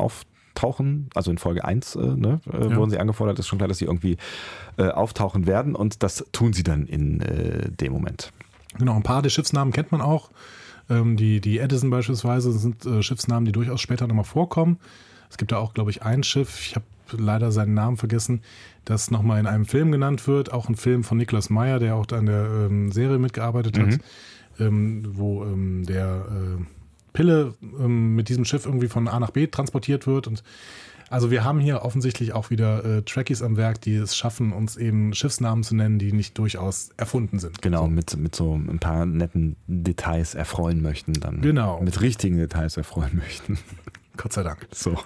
auftauchen. 0.53 1.09
Also 1.15 1.31
in 1.31 1.37
Folge 1.37 1.63
1 1.65 1.95
äh, 1.95 1.99
ne, 1.99 2.39
äh, 2.51 2.69
Ja. 2.69 2.75
wurden 2.75 2.89
sie 2.91 2.99
angefordert. 2.99 3.39
Ist 3.39 3.47
schon 3.47 3.57
klar, 3.57 3.67
dass 3.67 3.77
sie 3.79 3.85
irgendwie 3.85 4.17
äh, 4.77 4.89
auftauchen 4.89 5.47
werden. 5.47 5.75
Und 5.75 6.03
das 6.03 6.25
tun 6.31 6.53
sie 6.53 6.63
dann 6.63 6.85
in 6.85 7.21
äh, 7.21 7.69
dem 7.69 7.93
Moment. 7.93 8.31
Genau, 8.77 8.95
ein 8.95 9.03
paar 9.03 9.21
der 9.21 9.29
Schiffsnamen 9.29 9.73
kennt 9.73 9.91
man 9.91 10.01
auch. 10.01 10.31
Ähm, 10.89 11.17
die, 11.17 11.39
die 11.41 11.59
Edison 11.59 11.89
beispielsweise 11.89 12.51
sind 12.51 12.85
äh, 12.85 13.01
Schiffsnamen, 13.01 13.45
die 13.45 13.51
durchaus 13.51 13.81
später 13.81 14.07
nochmal 14.07 14.25
vorkommen. 14.25 14.77
Es 15.29 15.37
gibt 15.37 15.51
da 15.51 15.57
auch, 15.57 15.73
glaube 15.73 15.89
ich, 15.91 16.03
ein 16.03 16.23
Schiff, 16.23 16.59
ich 16.59 16.75
habe 16.75 16.85
leider 17.11 17.51
seinen 17.51 17.73
Namen 17.73 17.97
vergessen, 17.97 18.41
das 18.85 19.11
nochmal 19.11 19.39
in 19.39 19.47
einem 19.47 19.65
Film 19.65 19.91
genannt 19.91 20.27
wird. 20.27 20.51
Auch 20.51 20.69
ein 20.69 20.75
Film 20.75 21.03
von 21.03 21.17
Niklas 21.17 21.49
Meyer, 21.49 21.79
der 21.79 21.95
auch 21.95 22.05
da 22.05 22.17
an 22.17 22.25
der 22.25 22.45
ähm, 22.45 22.91
Serie 22.91 23.17
mitgearbeitet 23.17 23.79
hat, 23.79 23.99
ähm, 24.59 25.03
wo 25.13 25.43
ähm, 25.43 25.85
der 25.85 26.25
äh, 26.29 26.63
Pille 27.13 27.53
ähm, 27.79 28.15
mit 28.15 28.29
diesem 28.29 28.45
Schiff 28.45 28.65
irgendwie 28.65 28.87
von 28.87 29.07
A 29.07 29.19
nach 29.19 29.31
B 29.31 29.47
transportiert 29.47 30.07
wird. 30.07 30.27
Und 30.27 30.43
also 31.09 31.31
wir 31.31 31.43
haben 31.43 31.59
hier 31.59 31.83
offensichtlich 31.83 32.33
auch 32.33 32.49
wieder 32.49 32.83
äh, 32.83 33.01
Trekkies 33.03 33.41
am 33.41 33.55
Werk, 33.55 33.81
die 33.81 33.95
es 33.95 34.15
schaffen, 34.15 34.51
uns 34.51 34.77
eben 34.77 35.13
Schiffsnamen 35.13 35.63
zu 35.63 35.75
nennen, 35.75 35.99
die 35.99 36.11
nicht 36.11 36.37
durchaus 36.37 36.89
erfunden 36.97 37.39
sind. 37.39 37.61
Genau, 37.61 37.87
mit, 37.87 38.17
mit 38.17 38.35
so 38.35 38.55
ein 38.55 38.79
paar 38.79 39.05
netten 39.05 39.55
Details 39.67 40.35
erfreuen 40.35 40.81
möchten 40.81 41.13
dann. 41.13 41.41
Genau. 41.41 41.81
Mit 41.81 42.01
richtigen 42.01 42.37
Details 42.37 42.77
erfreuen 42.77 43.17
möchten. 43.17 43.59
Gott 44.17 44.33
sei 44.33 44.43
Dank. 44.43 44.67
So. 44.71 44.97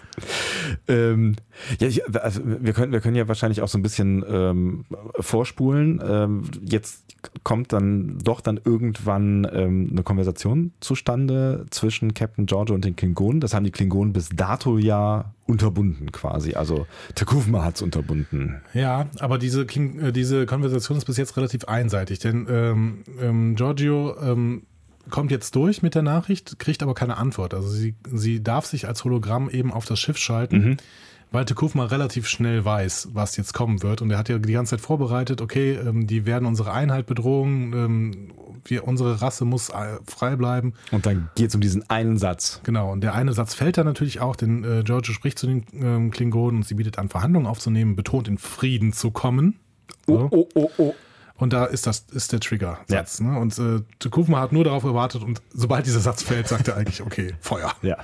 Ähm, 0.87 1.35
ja, 1.79 1.87
ich, 1.87 2.05
also 2.15 2.41
wir 2.43 2.73
können, 2.73 2.91
wir 2.91 2.99
können 2.99 3.15
ja 3.15 3.27
wahrscheinlich 3.27 3.61
auch 3.61 3.69
so 3.69 3.77
ein 3.77 3.81
bisschen 3.81 4.23
ähm, 4.27 4.85
vorspulen. 5.19 6.01
Ähm, 6.05 6.43
jetzt 6.61 7.05
kommt 7.43 7.73
dann 7.73 8.19
doch 8.19 8.41
dann 8.41 8.59
irgendwann 8.63 9.47
ähm, 9.51 9.89
eine 9.91 10.03
Konversation 10.03 10.73
zustande 10.81 11.65
zwischen 11.69 12.13
Captain 12.13 12.45
Giorgio 12.45 12.75
und 12.75 12.83
den 12.83 12.95
Klingonen. 12.95 13.39
Das 13.39 13.53
haben 13.53 13.63
die 13.63 13.71
Klingonen 13.71 14.13
bis 14.13 14.29
dato 14.29 14.77
ja 14.77 15.33
unterbunden 15.45 16.11
quasi. 16.11 16.53
Also 16.55 16.85
Tekufma 17.15 17.63
hat 17.63 17.75
es 17.75 17.81
unterbunden. 17.81 18.61
Ja, 18.73 19.07
aber 19.19 19.37
diese, 19.37 19.65
Kling, 19.65 19.99
äh, 19.99 20.11
diese 20.11 20.45
Konversation 20.45 20.97
ist 20.97 21.05
bis 21.05 21.17
jetzt 21.17 21.37
relativ 21.37 21.65
einseitig, 21.65 22.19
denn 22.19 22.45
ähm, 22.49 23.03
ähm, 23.21 23.55
Giorgio 23.55 24.17
ähm, 24.21 24.63
kommt 25.09 25.31
jetzt 25.31 25.55
durch 25.55 25.81
mit 25.81 25.95
der 25.95 26.01
Nachricht, 26.01 26.59
kriegt 26.59 26.83
aber 26.83 26.93
keine 26.93 27.17
Antwort. 27.17 27.53
Also 27.53 27.69
sie, 27.69 27.95
sie 28.11 28.43
darf 28.43 28.65
sich 28.65 28.87
als 28.87 29.03
Hologramm 29.03 29.49
eben 29.49 29.71
auf 29.71 29.85
das 29.85 29.99
Schiff 29.99 30.17
schalten, 30.17 30.77
weil 31.31 31.45
Tekufma 31.45 31.85
relativ 31.85 32.27
schnell 32.27 32.63
weiß, 32.63 33.09
was 33.13 33.35
jetzt 33.37 33.53
kommen 33.53 33.83
wird. 33.83 34.01
Und 34.01 34.11
er 34.11 34.17
hat 34.17 34.29
ja 34.29 34.37
die 34.37 34.53
ganze 34.53 34.71
Zeit 34.71 34.81
vorbereitet, 34.81 35.41
okay, 35.41 35.73
ähm, 35.73 36.07
die 36.07 36.25
werden 36.25 36.45
unsere 36.45 36.71
Einheit 36.71 37.05
bedrohen, 37.05 37.73
ähm, 37.73 38.31
wir, 38.63 38.87
unsere 38.87 39.21
Rasse 39.21 39.45
muss 39.45 39.69
äh, 39.69 39.97
frei 40.05 40.35
bleiben. 40.35 40.73
Und 40.91 41.05
dann 41.05 41.29
geht 41.35 41.49
es 41.49 41.55
um 41.55 41.61
diesen 41.61 41.89
einen 41.89 42.17
Satz. 42.17 42.61
Genau, 42.63 42.91
und 42.91 43.01
der 43.01 43.13
eine 43.13 43.33
Satz 43.33 43.53
fällt 43.53 43.77
da 43.77 43.83
natürlich 43.83 44.19
auch, 44.19 44.35
denn 44.35 44.63
äh, 44.63 44.83
Giorgio 44.83 45.13
spricht 45.13 45.39
zu 45.39 45.47
den 45.47 45.65
ähm, 45.73 46.11
Klingonen 46.11 46.57
und 46.57 46.63
sie 46.63 46.75
bietet 46.75 46.97
an, 46.97 47.09
Verhandlungen 47.09 47.47
aufzunehmen, 47.47 47.95
betont 47.95 48.27
in 48.27 48.37
Frieden 48.37 48.93
zu 48.93 49.11
kommen. 49.11 49.59
So. 50.05 50.29
oh, 50.31 50.47
oh, 50.55 50.69
oh. 50.77 50.95
Und 51.37 51.53
da 51.53 51.65
ist 51.65 51.85
das 51.85 52.05
ist 52.11 52.31
der 52.31 52.39
Trigger-Satz. 52.39 53.19
Ne? 53.19 53.37
Und 53.37 53.57
äh, 53.59 53.81
Tukufma 53.99 54.39
hat 54.39 54.51
nur 54.51 54.63
darauf 54.63 54.83
gewartet 54.83 55.23
und 55.23 55.41
sobald 55.53 55.85
dieser 55.85 55.99
Satz 55.99 56.23
fällt, 56.23 56.47
sagt 56.47 56.67
er 56.67 56.77
eigentlich, 56.77 57.01
okay, 57.01 57.35
Feuer. 57.41 57.73
Ja. 57.83 57.97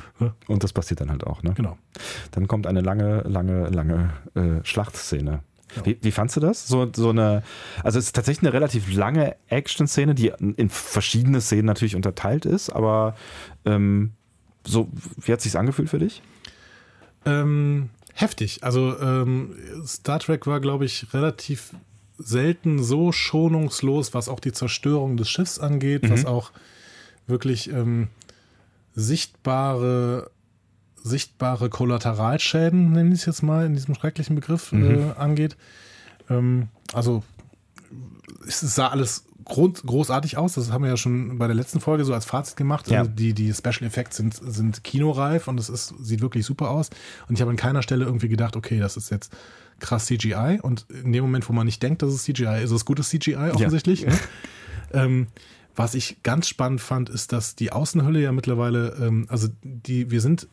Und 0.47 0.63
das 0.63 0.71
passiert 0.71 1.01
dann 1.01 1.09
halt 1.09 1.25
auch. 1.25 1.41
Ne? 1.41 1.53
Genau. 1.55 1.77
Dann 2.31 2.47
kommt 2.47 2.67
eine 2.67 2.81
lange, 2.81 3.21
lange, 3.21 3.69
lange 3.69 4.13
äh, 4.35 4.63
Schlachtszene. 4.63 5.41
Wie, 5.83 5.97
wie 6.01 6.11
fandst 6.11 6.35
du 6.35 6.39
das? 6.39 6.67
So, 6.67 6.87
so 6.95 7.09
eine, 7.09 7.41
also 7.83 7.97
es 7.97 8.05
ist 8.05 8.15
tatsächlich 8.15 8.43
eine 8.43 8.53
relativ 8.53 8.93
lange 8.93 9.35
Action-Szene, 9.47 10.13
die 10.13 10.31
in 10.39 10.69
verschiedene 10.69 11.41
Szenen 11.41 11.65
natürlich 11.65 11.95
unterteilt 11.95 12.45
ist, 12.45 12.69
aber 12.69 13.15
ähm, 13.65 14.11
so, 14.65 14.89
wie 15.17 15.33
hat 15.33 15.41
sich's 15.41 15.55
angefühlt 15.55 15.89
für 15.89 15.97
dich? 15.97 16.21
Ähm, 17.25 17.89
heftig. 18.13 18.63
Also 18.63 18.99
ähm, 18.99 19.55
Star 19.85 20.19
Trek 20.19 20.45
war, 20.45 20.59
glaube 20.59 20.85
ich, 20.85 21.13
relativ 21.13 21.73
selten 22.17 22.83
so 22.83 23.11
schonungslos, 23.11 24.13
was 24.13 24.29
auch 24.29 24.39
die 24.39 24.51
Zerstörung 24.51 25.17
des 25.17 25.29
Schiffs 25.29 25.59
angeht, 25.59 26.09
was 26.09 26.25
auch 26.25 26.51
wirklich 27.27 27.69
ähm, 27.71 28.09
sichtbare 28.93 30.31
sichtbare 31.03 31.69
Kollateralschäden, 31.69 32.93
nenne 32.93 33.13
ich 33.13 33.21
es 33.21 33.25
jetzt 33.25 33.43
mal 33.43 33.65
in 33.65 33.73
diesem 33.73 33.93
schrecklichen 33.93 34.35
Begriff, 34.35 34.71
äh, 34.71 35.11
angeht. 35.17 35.57
Ähm, 36.29 36.69
also 36.93 37.23
es 38.47 38.61
sah 38.61 38.87
alles 38.87 39.25
großartig 39.45 40.37
aus. 40.37 40.53
Das 40.53 40.71
haben 40.71 40.83
wir 40.83 40.89
ja 40.89 40.97
schon 40.97 41.37
bei 41.37 41.47
der 41.47 41.55
letzten 41.55 41.81
Folge 41.81 42.05
so 42.05 42.13
als 42.13 42.25
Fazit 42.25 42.55
gemacht. 42.55 42.89
Ja. 42.89 42.99
Also 42.99 43.11
die, 43.11 43.33
die 43.33 43.53
Special 43.53 43.83
Effects 43.83 44.17
sind, 44.17 44.33
sind 44.33 44.83
kinoreif 44.83 45.47
und 45.47 45.59
es 45.59 45.69
ist, 45.69 45.93
sieht 46.01 46.21
wirklich 46.21 46.45
super 46.45 46.69
aus. 46.69 46.89
Und 47.27 47.35
ich 47.35 47.41
habe 47.41 47.51
an 47.51 47.57
keiner 47.57 47.81
Stelle 47.81 48.05
irgendwie 48.05 48.29
gedacht, 48.29 48.55
okay, 48.55 48.79
das 48.79 48.95
ist 48.95 49.09
jetzt 49.09 49.33
krass 49.79 50.05
CGI. 50.05 50.59
Und 50.61 50.85
in 50.89 51.11
dem 51.11 51.23
Moment, 51.23 51.47
wo 51.49 51.53
man 51.53 51.65
nicht 51.65 51.81
denkt, 51.81 52.01
dass 52.01 52.13
es 52.13 52.23
CGI 52.23 52.57
ist, 52.57 52.65
ist 52.65 52.71
es 52.71 52.85
gutes 52.85 53.09
CGI 53.09 53.51
offensichtlich. 53.53 54.05
Ne? 54.05 54.17
ähm, 54.93 55.27
was 55.75 55.95
ich 55.95 56.17
ganz 56.23 56.47
spannend 56.47 56.81
fand, 56.81 57.09
ist, 57.09 57.31
dass 57.31 57.55
die 57.55 57.71
Außenhülle 57.71 58.21
ja 58.21 58.31
mittlerweile, 58.31 58.95
ähm, 59.01 59.25
also 59.29 59.47
die, 59.63 60.11
wir 60.11 60.21
sind 60.21 60.47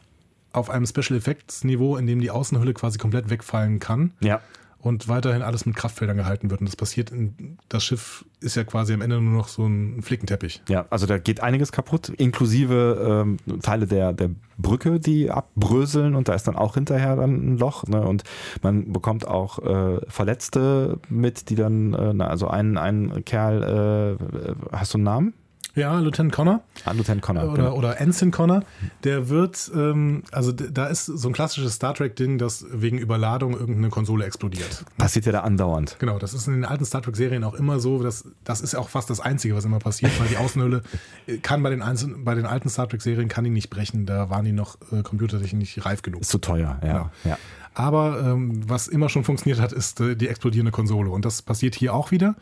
auf 0.52 0.70
einem 0.70 0.86
Special 0.86 1.16
Effects 1.16 1.64
Niveau, 1.64 1.96
in 1.96 2.06
dem 2.06 2.20
die 2.20 2.30
Außenhülle 2.30 2.74
quasi 2.74 2.98
komplett 2.98 3.30
wegfallen 3.30 3.78
kann 3.78 4.12
Ja. 4.20 4.40
Und 4.80 5.08
weiterhin 5.08 5.42
alles 5.42 5.66
mit 5.66 5.76
Kraftfeldern 5.76 6.16
gehalten 6.16 6.50
wird. 6.50 6.60
Und 6.60 6.68
das 6.68 6.76
passiert 6.76 7.10
in, 7.10 7.58
das 7.68 7.84
Schiff 7.84 8.24
ist 8.40 8.56
ja 8.56 8.64
quasi 8.64 8.94
am 8.94 9.02
Ende 9.02 9.20
nur 9.20 9.34
noch 9.34 9.48
so 9.48 9.66
ein 9.66 10.02
Flickenteppich. 10.02 10.62
Ja, 10.68 10.86
also 10.90 11.06
da 11.06 11.18
geht 11.18 11.40
einiges 11.40 11.72
kaputt, 11.72 12.08
inklusive 12.08 13.26
ähm, 13.26 13.60
Teile 13.60 13.86
der, 13.86 14.12
der 14.12 14.30
Brücke, 14.56 14.98
die 14.98 15.30
abbröseln 15.30 16.14
und 16.14 16.28
da 16.28 16.34
ist 16.34 16.48
dann 16.48 16.56
auch 16.56 16.74
hinterher 16.74 17.16
dann 17.16 17.54
ein 17.54 17.58
Loch. 17.58 17.86
Ne? 17.86 18.00
Und 18.00 18.24
man 18.62 18.92
bekommt 18.92 19.26
auch 19.26 19.58
äh, 19.58 20.00
Verletzte 20.08 20.98
mit, 21.08 21.50
die 21.50 21.54
dann, 21.54 21.92
äh, 21.92 22.12
na, 22.14 22.28
also 22.28 22.48
ein, 22.48 22.78
ein 22.78 23.24
Kerl, 23.24 24.18
äh, 24.18 24.76
hast 24.76 24.94
du 24.94 24.98
einen 24.98 25.04
Namen? 25.04 25.34
Ja, 25.74 25.98
Lieutenant 26.00 26.32
Connor 26.32 26.60
Ah, 26.84 26.92
Lieutenant 26.92 27.22
Connor. 27.22 27.44
oder, 27.44 27.54
genau. 27.54 27.74
oder 27.74 28.00
Ensign 28.00 28.30
Connor, 28.30 28.62
der 29.04 29.28
wird, 29.28 29.70
ähm, 29.74 30.24
also 30.32 30.50
da 30.52 30.86
ist 30.86 31.06
so 31.06 31.28
ein 31.28 31.32
klassisches 31.32 31.74
Star 31.74 31.94
Trek-Ding, 31.94 32.38
dass 32.38 32.66
wegen 32.70 32.98
Überladung 32.98 33.52
irgendeine 33.52 33.88
Konsole 33.90 34.24
explodiert. 34.24 34.84
Passiert 34.98 35.26
ja 35.26 35.32
da 35.32 35.40
andauernd. 35.40 35.96
Genau, 35.98 36.18
das 36.18 36.34
ist 36.34 36.46
in 36.48 36.54
den 36.54 36.64
alten 36.64 36.84
Star 36.84 37.02
Trek-Serien 37.02 37.44
auch 37.44 37.54
immer 37.54 37.78
so. 37.80 38.02
Dass, 38.02 38.24
das 38.44 38.60
ist 38.60 38.74
auch 38.74 38.88
fast 38.88 39.10
das 39.10 39.20
Einzige, 39.20 39.54
was 39.54 39.64
immer 39.64 39.78
passiert, 39.78 40.18
weil 40.20 40.28
die 40.28 40.36
Außenhülle 40.36 40.82
äh, 41.26 41.36
kann 41.38 41.62
bei 41.62 41.70
den, 41.70 41.82
einzelnen, 41.82 42.24
bei 42.24 42.34
den 42.34 42.46
alten 42.46 42.68
Star 42.68 42.88
Trek-Serien 42.88 43.28
kann 43.28 43.44
die 43.44 43.50
nicht 43.50 43.70
brechen. 43.70 44.06
Da 44.06 44.30
waren 44.30 44.44
die 44.44 44.52
noch 44.52 44.76
äh, 44.90 45.02
computertechnisch 45.02 45.76
nicht 45.76 45.84
reif 45.84 46.02
genug. 46.02 46.22
Ist 46.22 46.30
zu 46.30 46.38
teuer, 46.38 46.78
ja. 46.82 46.92
Genau. 46.92 47.10
ja. 47.24 47.38
Aber 47.74 48.20
ähm, 48.24 48.68
was 48.68 48.88
immer 48.88 49.08
schon 49.08 49.24
funktioniert 49.24 49.60
hat, 49.60 49.72
ist 49.72 50.00
äh, 50.00 50.16
die 50.16 50.28
explodierende 50.28 50.72
Konsole. 50.72 51.10
Und 51.10 51.24
das 51.24 51.42
passiert 51.42 51.74
hier 51.74 51.94
auch 51.94 52.10
wieder. 52.10 52.34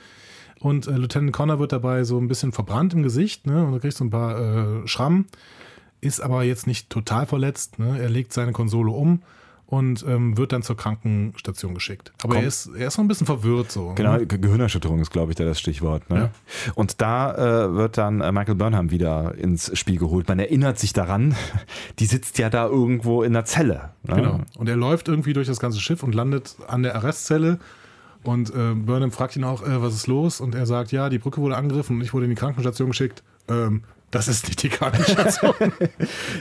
Und 0.60 0.86
äh, 0.88 0.92
Lieutenant 0.92 1.32
Connor 1.32 1.58
wird 1.58 1.72
dabei 1.72 2.04
so 2.04 2.18
ein 2.18 2.28
bisschen 2.28 2.52
verbrannt 2.52 2.92
im 2.94 3.02
Gesicht 3.02 3.46
ne? 3.46 3.64
und 3.64 3.72
du 3.72 3.78
kriegst 3.80 3.98
so 3.98 4.04
ein 4.04 4.10
paar 4.10 4.38
äh, 4.82 4.88
Schrammen, 4.88 5.26
ist 6.00 6.20
aber 6.20 6.42
jetzt 6.44 6.66
nicht 6.66 6.90
total 6.90 7.26
verletzt. 7.26 7.78
Ne? 7.78 7.98
Er 8.00 8.08
legt 8.08 8.32
seine 8.32 8.52
Konsole 8.52 8.90
um 8.90 9.22
und 9.66 10.04
ähm, 10.08 10.36
wird 10.38 10.52
dann 10.52 10.62
zur 10.62 10.76
Krankenstation 10.78 11.74
geschickt. 11.74 12.12
Aber 12.22 12.34
Komm. 12.34 12.42
er 12.42 12.48
ist, 12.48 12.70
er 12.74 12.88
ist 12.88 12.94
so 12.94 13.02
ein 13.02 13.08
bisschen 13.08 13.26
verwirrt 13.26 13.70
so. 13.70 13.92
Genau, 13.94 14.16
Ne? 14.16 14.26
Ge- 14.26 14.38
Gehirnerschütterung 14.38 14.98
ist, 15.00 15.10
glaube 15.10 15.30
ich, 15.32 15.36
da 15.36 15.44
das 15.44 15.60
Stichwort. 15.60 16.08
Ne? 16.10 16.16
Ja. 16.16 16.30
Und 16.74 17.00
da 17.02 17.66
äh, 17.66 17.74
wird 17.74 17.98
dann 17.98 18.20
äh, 18.22 18.32
Michael 18.32 18.54
Burnham 18.54 18.90
wieder 18.90 19.34
ins 19.36 19.76
Spiel 19.78 19.98
geholt. 19.98 20.26
Man 20.26 20.38
erinnert 20.38 20.78
sich 20.78 20.92
daran, 20.94 21.36
die 21.98 22.06
sitzt 22.06 22.38
ja 22.38 22.48
da 22.50 22.66
irgendwo 22.66 23.22
in 23.22 23.32
der 23.34 23.44
Zelle. 23.44 23.90
Ne? 24.04 24.16
Genau. 24.16 24.40
Und 24.56 24.68
er 24.68 24.76
läuft 24.76 25.06
irgendwie 25.08 25.34
durch 25.34 25.46
das 25.46 25.60
ganze 25.60 25.80
Schiff 25.80 26.02
und 26.02 26.14
landet 26.14 26.56
an 26.66 26.82
der 26.82 26.94
Arrestzelle. 26.96 27.58
Und 28.24 28.50
äh, 28.50 28.74
Burnham 28.74 29.10
fragt 29.10 29.36
ihn 29.36 29.44
auch, 29.44 29.62
äh, 29.62 29.82
was 29.82 29.94
ist 29.94 30.06
los? 30.06 30.40
Und 30.40 30.54
er 30.54 30.66
sagt, 30.66 30.92
ja, 30.92 31.08
die 31.08 31.18
Brücke 31.18 31.40
wurde 31.40 31.56
angegriffen 31.56 31.96
und 31.96 32.02
ich 32.02 32.12
wurde 32.12 32.24
in 32.24 32.30
die 32.30 32.36
Krankenstation 32.36 32.90
geschickt. 32.90 33.22
Ähm, 33.48 33.82
das 34.10 34.26
ist 34.26 34.46
nicht 34.46 34.62
die 34.62 34.70
Krankenstation. 34.70 35.54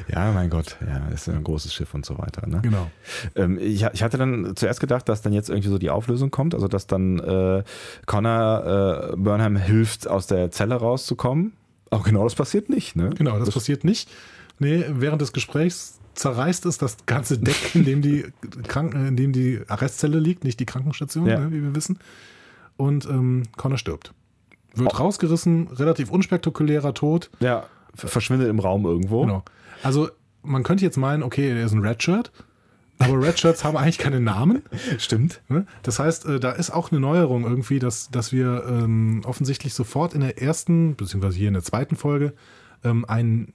Ja, 0.07 0.31
mein 0.31 0.49
Gott, 0.49 0.77
ja, 0.85 1.09
ist 1.09 1.27
ein 1.27 1.43
großes 1.43 1.73
Schiff 1.73 1.93
und 1.93 2.05
so 2.05 2.17
weiter. 2.17 2.47
Ne? 2.47 2.61
genau. 2.61 2.89
Ähm, 3.35 3.59
ich, 3.59 3.83
ich 3.83 4.03
hatte 4.03 4.17
dann 4.17 4.55
zuerst 4.55 4.79
gedacht, 4.79 5.09
dass 5.09 5.21
dann 5.21 5.33
jetzt 5.33 5.49
irgendwie 5.49 5.67
so 5.67 5.77
die 5.77 5.89
Auflösung 5.89 6.31
kommt, 6.31 6.55
also 6.55 6.67
dass 6.67 6.87
dann 6.87 7.19
äh, 7.19 7.63
Connor 8.05 9.11
äh, 9.11 9.17
Burnham 9.17 9.57
hilft, 9.57 10.07
aus 10.07 10.27
der 10.27 10.49
Zelle 10.51 10.75
rauszukommen. 10.75 11.53
Aber 11.89 12.03
genau 12.03 12.23
das 12.23 12.35
passiert 12.35 12.69
nicht, 12.69 12.95
ne? 12.95 13.09
Genau, 13.17 13.37
das, 13.37 13.51
passiert 13.51 13.83
nicht. 13.83 14.09
Nee, 14.59 14.85
während 14.89 15.21
des 15.21 15.33
Gesprächs 15.33 15.99
zerreißt 16.17 16.65
es 16.65 16.77
das 16.77 16.97
ganze 17.05 17.37
Deck, 17.37 17.75
in 17.75 17.85
dem 17.85 18.01
die, 18.01 18.25
Kranken, 18.67 19.07
in 19.07 19.15
dem 19.15 19.31
die 19.33 19.61
Arrestzelle 19.67 20.19
liegt, 20.19 20.43
nicht 20.43 20.59
die 20.59 20.65
Krankenstation, 20.65 21.27
Ja. 21.27 21.39
ne, 21.39 21.51
wie 21.51 21.61
wir 21.61 21.75
wissen. 21.75 21.99
Und 22.75 23.05
ähm, 23.05 23.43
Connor 23.55 23.77
stirbt. 23.77 24.13
wird 24.75 24.93
oh. 24.93 24.97
rausgerissen, 24.97 25.67
relativ 25.69 26.11
unspektakulärer 26.11 26.93
Tod. 26.93 27.29
Ja, 27.39 27.65
verschwindet 27.95 28.49
im 28.49 28.59
Raum 28.59 28.85
irgendwo. 28.85 29.21
Genau. 29.21 29.43
Also 29.83 30.09
man 30.43 30.63
könnte 30.63 30.85
jetzt 30.85 30.97
meinen, 30.97 31.23
okay, 31.23 31.49
er 31.49 31.65
ist 31.65 31.73
ein 31.73 31.81
Redshirt, 31.81 32.31
aber 32.99 33.21
Redshirts 33.21 33.63
haben 33.63 33.77
eigentlich 33.77 33.97
keine 33.97 34.19
Namen. 34.19 34.63
Stimmt. 34.97 35.41
Ne? 35.49 35.65
Das 35.83 35.99
heißt, 35.99 36.25
äh, 36.25 36.39
da 36.39 36.51
ist 36.51 36.71
auch 36.71 36.91
eine 36.91 36.99
Neuerung 36.99 37.43
irgendwie, 37.43 37.79
dass, 37.79 38.09
dass 38.09 38.31
wir 38.31 38.65
ähm, 38.67 39.21
offensichtlich 39.25 39.73
sofort 39.73 40.13
in 40.13 40.21
der 40.21 40.41
ersten, 40.41 40.95
beziehungsweise 40.95 41.37
hier 41.37 41.47
in 41.47 41.53
der 41.53 41.63
zweiten 41.63 41.95
Folge, 41.95 42.33
ähm, 42.83 43.05
einen 43.05 43.53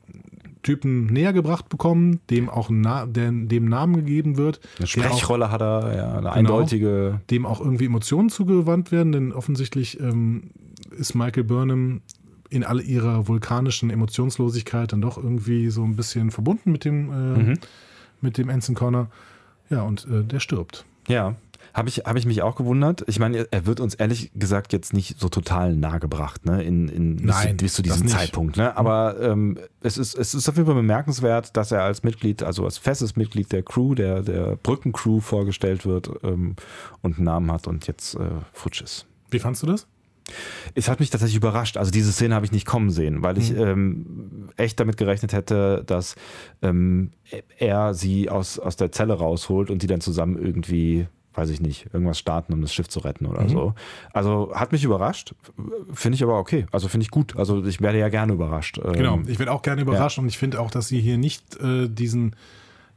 Typen 0.63 1.07
näher 1.07 1.33
gebracht 1.33 1.69
bekommen, 1.69 2.21
dem 2.31 2.49
auch 2.49 2.69
Na 2.71 3.07
der, 3.07 3.31
dem 3.33 3.67
Namen 3.67 3.97
gegeben 3.97 4.37
wird. 4.37 4.61
Eine 4.79 4.87
Sprechrolle 4.87 5.47
auch, 5.47 5.51
hat 5.51 5.61
er, 5.61 5.97
ja, 5.97 6.11
eine 6.13 6.21
genau, 6.21 6.31
eindeutige. 6.31 7.21
Dem 7.31 7.47
auch 7.47 7.61
irgendwie 7.61 7.87
Emotionen 7.87 8.29
zugewandt 8.29 8.93
werden, 8.93 9.13
denn 9.13 9.33
offensichtlich 9.33 10.01
ähm, 10.01 10.51
ist 10.97 11.15
Michael 11.15 11.45
Burnham 11.45 12.03
in 12.51 12.65
all 12.65 12.81
ihrer 12.81 13.29
vulkanischen 13.29 13.91
Emotionslosigkeit 13.91 14.93
dann 14.93 15.01
doch 15.01 15.17
irgendwie 15.17 15.71
so 15.71 15.83
ein 15.85 15.97
bisschen 15.97 16.31
verbunden 16.31 16.71
mit 16.71 16.85
dem, 16.85 17.11
äh, 17.11 17.43
mhm. 17.43 17.59
mit 18.21 18.37
dem 18.37 18.51
Ensign 18.51 18.75
Connor. 18.75 19.09
Ja, 19.71 19.83
und 19.83 20.07
äh, 20.07 20.23
der 20.23 20.39
stirbt. 20.39 20.85
Ja. 21.09 21.35
Habe 21.75 21.89
ich, 21.89 21.99
hab 21.99 22.17
ich 22.17 22.27
mich 22.27 22.43
auch 22.43 22.57
gewundert. 22.57 23.05
Ich 23.07 23.19
meine, 23.19 23.47
er 23.51 23.67
wird 23.67 23.81
uns 23.81 23.95
ehrlich 23.95 24.31
gesagt 24.35 24.73
jetzt 24.73 24.93
nicht 24.93 25.19
so 25.19 25.29
total 25.29 25.75
nahe 25.75 26.01
gebracht, 26.01 26.45
ne? 26.45 26.63
In, 26.63 26.89
in, 26.89 27.17
Nein, 27.17 27.57
bis, 27.57 27.75
zu 27.75 27.83
diesem 27.83 28.09
Zeitpunkt. 28.09 28.57
Ne? 28.57 28.77
Aber 28.77 29.21
ähm, 29.21 29.59
es, 29.81 29.97
ist, 29.97 30.15
es 30.15 30.35
ist 30.35 30.49
auf 30.49 30.57
jeden 30.57 30.67
Fall 30.67 30.75
bemerkenswert, 30.75 31.57
dass 31.57 31.73
er 31.73 31.83
als 31.83 32.03
Mitglied, 32.03 32.43
also 32.43 32.65
als 32.65 32.79
festes 32.79 33.17
Mitglied 33.17 33.53
der 33.53 33.63
Crew, 33.63 33.95
der, 33.95 34.23
der 34.23 34.57
Brückencrew 34.57 35.21
vorgestellt 35.21 35.87
wird 35.87 36.11
ähm, 36.23 36.57
und 37.01 37.17
einen 37.17 37.25
Namen 37.25 37.51
hat 37.51 37.67
und 37.67 37.87
jetzt 37.87 38.15
äh, 38.17 38.21
futsch 38.53 38.83
ist. 38.83 39.07
Wie 39.31 39.39
fandst 39.39 39.63
du 39.63 39.67
das? 39.67 39.87
Es 40.75 40.89
hat 40.89 41.01
mich 41.01 41.11
tatsächlich 41.11 41.37
überrascht. 41.37 41.77
Also 41.77 41.91
diese 41.91 42.13
Szene 42.13 42.35
habe 42.35 42.47
ich 42.47 42.53
nicht 42.53 42.67
kommen 42.67 42.91
sehen, 42.91 43.23
weil 43.23 43.39
ich 43.39 43.53
mhm. 43.53 43.61
ähm, 43.61 44.49
echt 44.57 44.79
damit 44.81 44.97
gerechnet 44.97 45.33
hätte, 45.33 45.83
dass 45.87 46.17
ähm, 46.63 47.11
er 47.59 47.95
sie 47.95 48.31
aus, 48.31 48.59
aus 48.59 48.77
der 48.77 48.93
Zelle 48.93 49.15
rausholt 49.15 49.71
und 49.71 49.83
die 49.83 49.87
dann 49.87 50.01
zusammen 50.01 50.43
irgendwie, 50.43 51.07
weiß 51.35 51.51
ich 51.51 51.61
nicht, 51.61 51.87
irgendwas 51.93 52.19
starten, 52.19 52.53
um 52.53 52.61
das 52.61 52.75
Schiff 52.75 52.89
zu 52.89 53.01
retten 53.01 53.27
oder 53.27 53.43
mhm. 53.43 53.49
so. 53.49 53.75
Also 54.13 54.53
hat 54.55 54.73
mich 54.73 54.85
überrascht, 54.85 55.35
finde 55.93 56.17
ich 56.17 56.23
aber 56.23 56.39
okay. 56.39 56.67
Also 56.73 56.89
finde 56.89 57.05
ich 57.05 57.11
gut. 57.11 57.37
Also 57.37 57.65
ich 57.65 57.81
werde 57.81 57.99
ja 57.99 58.09
gerne 58.09 58.33
überrascht. 58.33 58.81
Genau, 58.93 59.15
ähm, 59.15 59.25
ich 59.29 59.39
werde 59.39 59.53
auch 59.53 59.63
gerne 59.63 59.83
überrascht 59.83 60.19
ja. 60.19 60.23
und 60.23 60.29
ich 60.29 60.39
finde 60.39 60.61
auch, 60.61 60.71
dass 60.71 60.89
sie 60.89 61.01
hier 61.01 61.19
nicht 61.19 61.57
äh, 61.61 61.89
diesen 61.89 62.37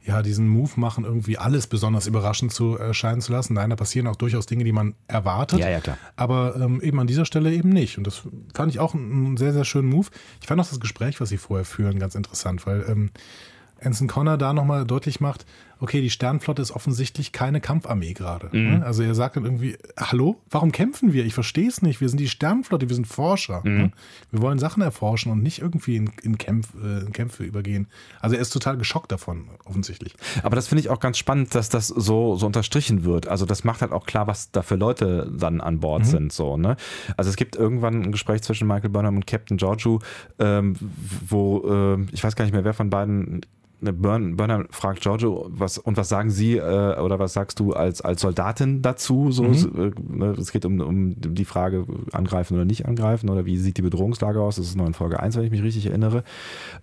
ja, 0.06 0.22
diesen 0.22 0.48
Move 0.48 0.70
machen, 0.76 1.04
irgendwie 1.04 1.36
alles 1.36 1.66
besonders 1.66 2.06
überraschend 2.06 2.52
zu 2.52 2.76
erscheinen 2.78 3.20
zu 3.20 3.32
lassen. 3.32 3.54
Nein, 3.54 3.70
da 3.70 3.76
passieren 3.76 4.06
auch 4.06 4.14
durchaus 4.14 4.46
Dinge, 4.46 4.62
die 4.62 4.70
man 4.70 4.94
erwartet. 5.08 5.58
Ja, 5.58 5.68
ja, 5.68 5.80
klar. 5.80 5.98
Aber 6.14 6.54
ähm, 6.56 6.80
eben 6.80 7.00
an 7.00 7.08
dieser 7.08 7.24
Stelle 7.24 7.52
eben 7.52 7.70
nicht. 7.70 7.98
Und 7.98 8.06
das 8.06 8.22
fand 8.54 8.70
ich 8.70 8.78
auch 8.78 8.94
einen 8.94 9.36
sehr, 9.36 9.52
sehr 9.52 9.64
schönen 9.64 9.88
Move. 9.88 10.06
Ich 10.40 10.46
fand 10.46 10.60
auch 10.60 10.68
das 10.68 10.78
Gespräch, 10.78 11.20
was 11.20 11.28
sie 11.28 11.38
vorher 11.38 11.64
führen, 11.64 11.98
ganz 11.98 12.14
interessant, 12.14 12.66
weil 12.68 12.84
ähm, 12.88 13.10
Anson 13.82 14.06
Connor 14.06 14.38
da 14.38 14.52
nochmal 14.52 14.84
deutlich 14.86 15.20
macht, 15.20 15.44
okay, 15.80 16.00
die 16.00 16.10
Sternflotte 16.10 16.62
ist 16.62 16.70
offensichtlich 16.70 17.32
keine 17.32 17.60
Kampfarmee 17.60 18.14
gerade. 18.14 18.48
Mhm. 18.52 18.78
Ne? 18.78 18.86
Also 18.86 19.02
er 19.02 19.14
sagt 19.14 19.36
dann 19.36 19.44
irgendwie, 19.44 19.76
hallo, 19.98 20.40
warum 20.50 20.72
kämpfen 20.72 21.12
wir? 21.12 21.26
Ich 21.26 21.34
verstehe 21.34 21.68
es 21.68 21.82
nicht. 21.82 22.00
Wir 22.00 22.08
sind 22.08 22.18
die 22.18 22.28
Sternflotte, 22.28 22.88
wir 22.88 22.94
sind 22.94 23.06
Forscher. 23.06 23.60
Mhm. 23.64 23.76
Ne? 23.76 23.92
Wir 24.30 24.40
wollen 24.40 24.58
Sachen 24.58 24.82
erforschen 24.82 25.30
und 25.32 25.42
nicht 25.42 25.60
irgendwie 25.60 25.96
in, 25.96 26.10
in, 26.22 26.38
Kämpf, 26.38 26.68
äh, 26.82 27.00
in, 27.00 27.12
Kämpfe 27.12 27.44
übergehen. 27.44 27.88
Also 28.20 28.36
er 28.36 28.42
ist 28.42 28.50
total 28.50 28.78
geschockt 28.78 29.12
davon, 29.12 29.48
offensichtlich. 29.64 30.14
Aber 30.42 30.56
das 30.56 30.68
finde 30.68 30.80
ich 30.80 30.88
auch 30.88 31.00
ganz 31.00 31.18
spannend, 31.18 31.54
dass 31.54 31.68
das 31.68 31.88
so, 31.88 32.36
so 32.36 32.46
unterstrichen 32.46 33.04
wird. 33.04 33.28
Also 33.28 33.44
das 33.44 33.64
macht 33.64 33.82
halt 33.82 33.92
auch 33.92 34.06
klar, 34.06 34.26
was 34.26 34.50
da 34.50 34.62
für 34.62 34.76
Leute 34.76 35.30
dann 35.36 35.60
an 35.60 35.80
Bord 35.80 36.02
mhm. 36.02 36.06
sind. 36.06 36.32
So, 36.32 36.56
ne? 36.56 36.76
Also 37.16 37.28
es 37.28 37.36
gibt 37.36 37.56
irgendwann 37.56 38.02
ein 38.02 38.12
Gespräch 38.12 38.42
zwischen 38.42 38.66
Michael 38.66 38.90
Burnham 38.90 39.16
und 39.16 39.26
Captain 39.26 39.58
Georgiou, 39.58 39.98
ähm, 40.38 40.76
wo 41.28 41.96
äh, 41.98 42.06
ich 42.12 42.24
weiß 42.24 42.34
gar 42.34 42.44
nicht 42.44 42.54
mehr, 42.54 42.64
wer 42.64 42.74
von 42.74 42.88
beiden 42.88 43.42
Burn, 43.80 44.36
Burner 44.36 44.64
fragt 44.70 45.00
Giorgio, 45.02 45.46
was, 45.50 45.78
und 45.78 45.96
was 45.96 46.08
sagen 46.08 46.30
Sie 46.30 46.56
äh, 46.56 46.98
oder 46.98 47.18
was 47.18 47.34
sagst 47.34 47.60
du 47.60 47.72
als, 47.72 48.00
als 48.00 48.22
Soldatin 48.22 48.80
dazu? 48.82 49.30
So, 49.30 49.44
mhm. 49.44 49.94
äh, 50.08 50.16
ne, 50.16 50.26
es 50.38 50.50
geht 50.50 50.64
um, 50.64 50.80
um 50.80 51.14
die 51.18 51.44
Frage, 51.44 51.84
angreifen 52.12 52.54
oder 52.54 52.64
nicht 52.64 52.86
angreifen 52.86 53.28
oder 53.28 53.44
wie 53.44 53.58
sieht 53.58 53.76
die 53.76 53.82
Bedrohungslage 53.82 54.40
aus? 54.40 54.56
Das 54.56 54.66
ist 54.66 54.76
noch 54.76 54.86
in 54.86 54.94
Folge 54.94 55.20
1, 55.20 55.36
wenn 55.36 55.44
ich 55.44 55.50
mich 55.50 55.62
richtig 55.62 55.86
erinnere. 55.86 56.24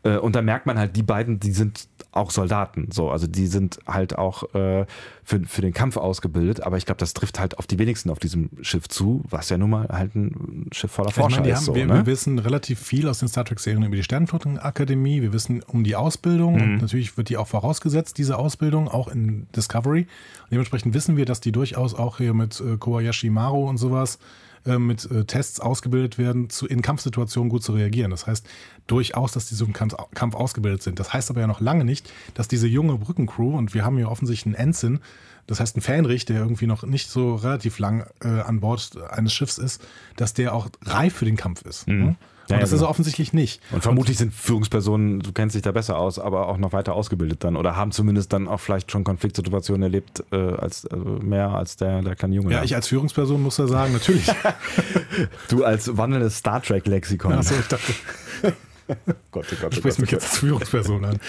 Äh, 0.04 0.18
und 0.18 0.36
da 0.36 0.42
merkt 0.42 0.66
man 0.66 0.78
halt, 0.78 0.96
die 0.96 1.04
beiden, 1.04 1.40
die 1.40 1.52
sind 1.52 1.88
auch 2.12 2.32
Soldaten. 2.32 2.90
So, 2.92 3.10
also 3.10 3.28
die 3.28 3.48
sind 3.48 3.80
halt 3.88 4.18
auch 4.18 4.54
äh, 4.54 4.86
für, 5.24 5.42
für 5.46 5.62
den 5.62 5.74
Kampf 5.74 5.98
ausgebildet, 5.98 6.62
aber 6.62 6.78
ich 6.78 6.86
glaube, 6.86 7.00
das 7.00 7.14
trifft 7.14 7.40
halt 7.40 7.58
auf 7.58 7.66
die 7.66 7.80
wenigsten 7.80 8.10
auf 8.10 8.20
diesem 8.20 8.50
Schiff 8.62 8.88
zu, 8.88 9.24
was 9.30 9.50
ja 9.50 9.58
nun 9.58 9.72
mal 9.72 9.88
halt 9.88 10.16
ein 10.16 10.68
Schiff 10.72 10.92
voller 10.92 11.12
Forscher 11.12 11.42
meine, 11.42 11.54
ist. 11.54 11.58
Haben, 11.58 11.66
so, 11.66 11.76
wir, 11.76 11.86
ne? 11.86 11.94
wir, 11.96 12.06
wissen 12.06 12.40
relativ 12.40 12.80
viel 12.80 13.08
aus 13.08 13.20
den 13.20 13.30
Star 13.30 13.46
Trek-Serien 13.46 13.84
über 13.84 13.96
die 13.96 14.04
Sternflottenakademie, 14.04 15.22
wir 15.22 15.34
wissen 15.34 15.64
um 15.64 15.84
die 15.84 15.96
Ausbildung 15.96 16.56
mhm. 16.56 16.74
und 16.74 16.83
natürlich 16.84 17.18
wird 17.18 17.30
die 17.30 17.38
auch 17.38 17.48
vorausgesetzt, 17.48 18.18
diese 18.18 18.38
Ausbildung, 18.38 18.88
auch 18.88 19.08
in 19.08 19.48
Discovery. 19.56 20.02
Und 20.02 20.52
dementsprechend 20.52 20.94
wissen 20.94 21.18
wir, 21.18 21.26
dass 21.26 21.42
die 21.42 21.52
durchaus 21.52 21.94
auch 21.94 22.18
hier 22.18 22.34
mit 22.34 22.60
äh, 22.60 22.78
Kobayashi 22.78 23.30
Maru 23.30 23.68
und 23.68 23.78
sowas 23.78 24.20
äh, 24.66 24.78
mit 24.78 25.10
äh, 25.12 25.26
Tests 25.26 25.60
ausgebildet 25.60 26.18
werden, 26.18 26.50
zu, 26.50 26.68
in 26.68 26.82
Kampfsituationen 26.82 27.50
gut 27.50 27.64
zu 27.64 27.74
reagieren. 27.74 28.12
Das 28.12 28.28
heißt 28.28 28.48
durchaus, 28.88 29.34
dass 29.34 29.48
die 29.48 29.56
so 29.56 29.66
im 29.66 29.74
Kampf, 29.74 29.96
Kampf 30.14 30.36
ausgebildet 30.36 30.82
sind. 30.82 31.00
Das 31.00 31.12
heißt 31.14 31.30
aber 31.30 31.42
ja 31.42 31.48
noch 31.48 31.60
lange 31.60 31.84
nicht, 31.84 32.12
dass 32.34 32.48
diese 32.48 32.68
junge 32.68 32.98
Brückencrew, 32.98 33.58
und 33.58 33.74
wir 33.74 33.84
haben 33.84 33.98
hier 33.98 34.10
offensichtlich 34.10 34.56
einen 34.56 34.68
Ensign, 34.70 35.00
das 35.48 35.60
heißt 35.60 35.76
ein 35.76 35.82
Fähnrich, 35.82 36.24
der 36.24 36.40
irgendwie 36.40 36.68
noch 36.68 36.84
nicht 36.84 37.10
so 37.10 37.36
relativ 37.36 37.78
lang 37.80 38.08
äh, 38.24 38.28
an 38.28 38.62
Bord 38.62 38.98
eines 39.10 39.34
Schiffs 39.34 39.58
ist, 39.58 39.86
dass 40.16 40.34
der 40.34 40.54
auch 40.54 40.70
reif 40.84 41.14
für 41.14 41.26
den 41.26 41.36
Kampf 41.36 41.64
ist. 41.64 41.88
Mhm. 41.88 42.06
Ne? 42.06 42.16
Ja, 42.50 42.60
das 42.60 42.72
ja, 42.72 42.78
ist 42.78 42.82
er 42.82 42.90
offensientlich 42.90 43.34
nicht. 43.34 43.62
Und 43.72 43.84
vermutlich 43.84 44.18
sind 44.18 44.34
Führungspersonen, 44.34 45.20
du 45.22 45.32
kennst 45.32 45.56
dich 45.56 45.62
da 45.62 45.72
besser 45.72 45.98
aus, 45.98 46.20
aber 46.20 46.48
auch 46.48 46.58
noch 46.58 46.74
weiter 46.74 46.94
ausgebildet 46.94 47.44
dann 47.44 47.56
oder 47.56 47.76
haben 47.76 47.92
zumindest 47.92 48.34
dann 48.34 48.48
auch 48.48 48.60
vielleicht 48.60 48.92
schon 48.92 49.04
Konfliktsituationen 49.04 49.84
erlebt, 49.84 50.24
äh, 50.32 50.36
als 50.36 50.86
äh, 50.86 50.96
mehr 50.96 51.50
als 51.50 51.78
der, 51.78 52.02
der 52.02 52.16
kleine 52.16 52.36
Junge. 52.36 52.54
Ja, 52.54 52.64
ich 52.64 52.76
als 52.76 52.88
Führungsperson 52.88 53.42
muss 53.42 53.58
ja 53.58 53.68
sagen, 53.68 53.94
natürlich. 53.94 54.28
du 55.50 55.64
als 55.64 55.96
wandelndes 55.98 56.38
Star 56.38 56.62
Trek-Lexikon. 56.62 57.34
Achso, 57.34 57.56
ich 57.60 57.68
dachte. 57.68 57.94
Gott, 59.32 59.46
oh 59.52 59.56
Gott, 59.62 59.72
du 59.72 59.78
sprichst 59.78 60.00
mich 60.00 60.12
jetzt 60.12 60.24
als 60.24 60.38
Führungsperson 60.40 61.06
an. 61.06 61.20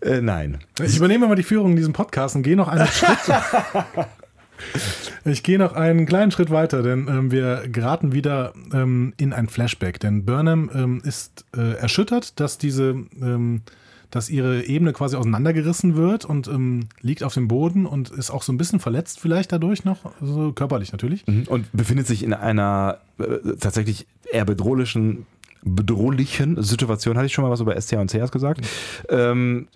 Äh, 0.00 0.20
nein. 0.20 0.58
Ich 0.82 0.96
übernehme 0.96 1.26
mal 1.26 1.34
die 1.34 1.42
Führung 1.42 1.70
in 1.70 1.76
diesem 1.76 1.92
Podcast 1.92 2.36
und 2.36 2.42
gehe 2.42 2.56
noch 2.56 2.68
einen 2.68 2.86
Schritt. 2.86 3.18
Ich 5.24 5.42
gehe 5.42 5.58
noch 5.58 5.74
einen 5.74 6.06
kleinen 6.06 6.30
Schritt 6.30 6.50
weiter, 6.50 6.82
denn 6.82 7.06
ähm, 7.08 7.30
wir 7.30 7.64
geraten 7.68 8.12
wieder 8.12 8.54
ähm, 8.72 9.12
in 9.16 9.32
ein 9.32 9.48
Flashback. 9.48 10.00
Denn 10.00 10.24
Burnham 10.24 10.70
ähm, 10.74 11.02
ist 11.04 11.44
äh, 11.56 11.74
erschüttert, 11.74 12.40
dass 12.40 12.56
diese, 12.56 12.96
ähm, 13.20 13.62
dass 14.10 14.30
ihre 14.30 14.64
Ebene 14.64 14.92
quasi 14.92 15.16
auseinandergerissen 15.16 15.96
wird 15.96 16.24
und 16.24 16.48
ähm, 16.48 16.88
liegt 17.00 17.22
auf 17.22 17.34
dem 17.34 17.48
Boden 17.48 17.84
und 17.84 18.10
ist 18.10 18.30
auch 18.30 18.42
so 18.42 18.52
ein 18.52 18.58
bisschen 18.58 18.80
verletzt 18.80 19.20
vielleicht 19.20 19.52
dadurch 19.52 19.84
noch, 19.84 19.98
also 20.20 20.52
körperlich 20.52 20.92
natürlich. 20.92 21.26
Mhm. 21.26 21.44
Und 21.48 21.66
befindet 21.72 22.06
sich 22.06 22.22
in 22.22 22.32
einer 22.32 22.98
äh, 23.18 23.56
tatsächlich 23.58 24.06
eher 24.30 24.44
bedrohlichen 24.44 25.26
bedrohlichen 25.62 26.62
Situation, 26.62 27.16
hatte 27.16 27.26
ich 27.26 27.32
schon 27.32 27.42
mal 27.44 27.50
was 27.50 27.60
über 27.60 27.78
STA 27.80 28.00
und 28.00 28.10
CS 28.10 28.30
gesagt. 28.30 28.60
Ähm, 29.08 29.66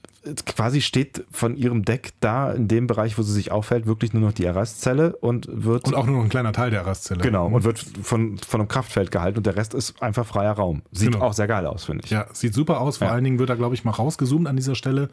quasi 0.47 0.81
steht 0.81 1.25
von 1.31 1.57
ihrem 1.57 1.85
Deck 1.85 2.13
da 2.21 2.53
in 2.53 2.69
dem 2.69 2.87
Bereich, 2.87 3.19
wo 3.19 3.23
sie 3.23 3.33
sich 3.33 3.51
aufhält, 3.51 3.87
wirklich 3.87 4.13
nur 4.13 4.23
noch 4.23 4.33
die 4.33 4.47
Arrestzelle 4.47 5.17
und 5.17 5.49
wird. 5.51 5.87
Und 5.87 5.95
auch 5.95 6.07
nur 6.07 6.17
noch 6.17 6.25
ein 6.25 6.29
kleiner 6.29 6.53
Teil 6.53 6.71
der 6.71 6.83
Arrestzelle. 6.83 7.21
Genau, 7.21 7.47
und 7.47 7.65
wird 7.65 7.79
von, 8.03 8.39
von 8.39 8.61
einem 8.61 8.69
Kraftfeld 8.69 9.11
gehalten 9.11 9.39
und 9.39 9.47
der 9.47 9.57
Rest 9.57 9.75
ist 9.75 10.01
einfach 10.03 10.27
freier 10.27 10.53
Raum. 10.53 10.83
Sieht 10.93 11.13
genau. 11.13 11.25
auch 11.25 11.33
sehr 11.33 11.49
geil 11.49 11.67
aus, 11.67 11.85
finde 11.85 12.05
ich. 12.05 12.11
Ja, 12.11 12.27
sieht 12.33 12.55
super 12.55 12.81
aus. 12.81 12.99
Vor 12.99 13.09
ja. 13.09 13.15
allen 13.15 13.25
Dingen 13.25 13.39
wird 13.39 13.51
da, 13.51 13.57
glaube 13.57 13.75
ich, 13.75 13.85
mal 13.85 13.91
rausgezoomt 13.91 14.47
an 14.47 14.57
dieser 14.57 14.75
Stelle 14.75 15.09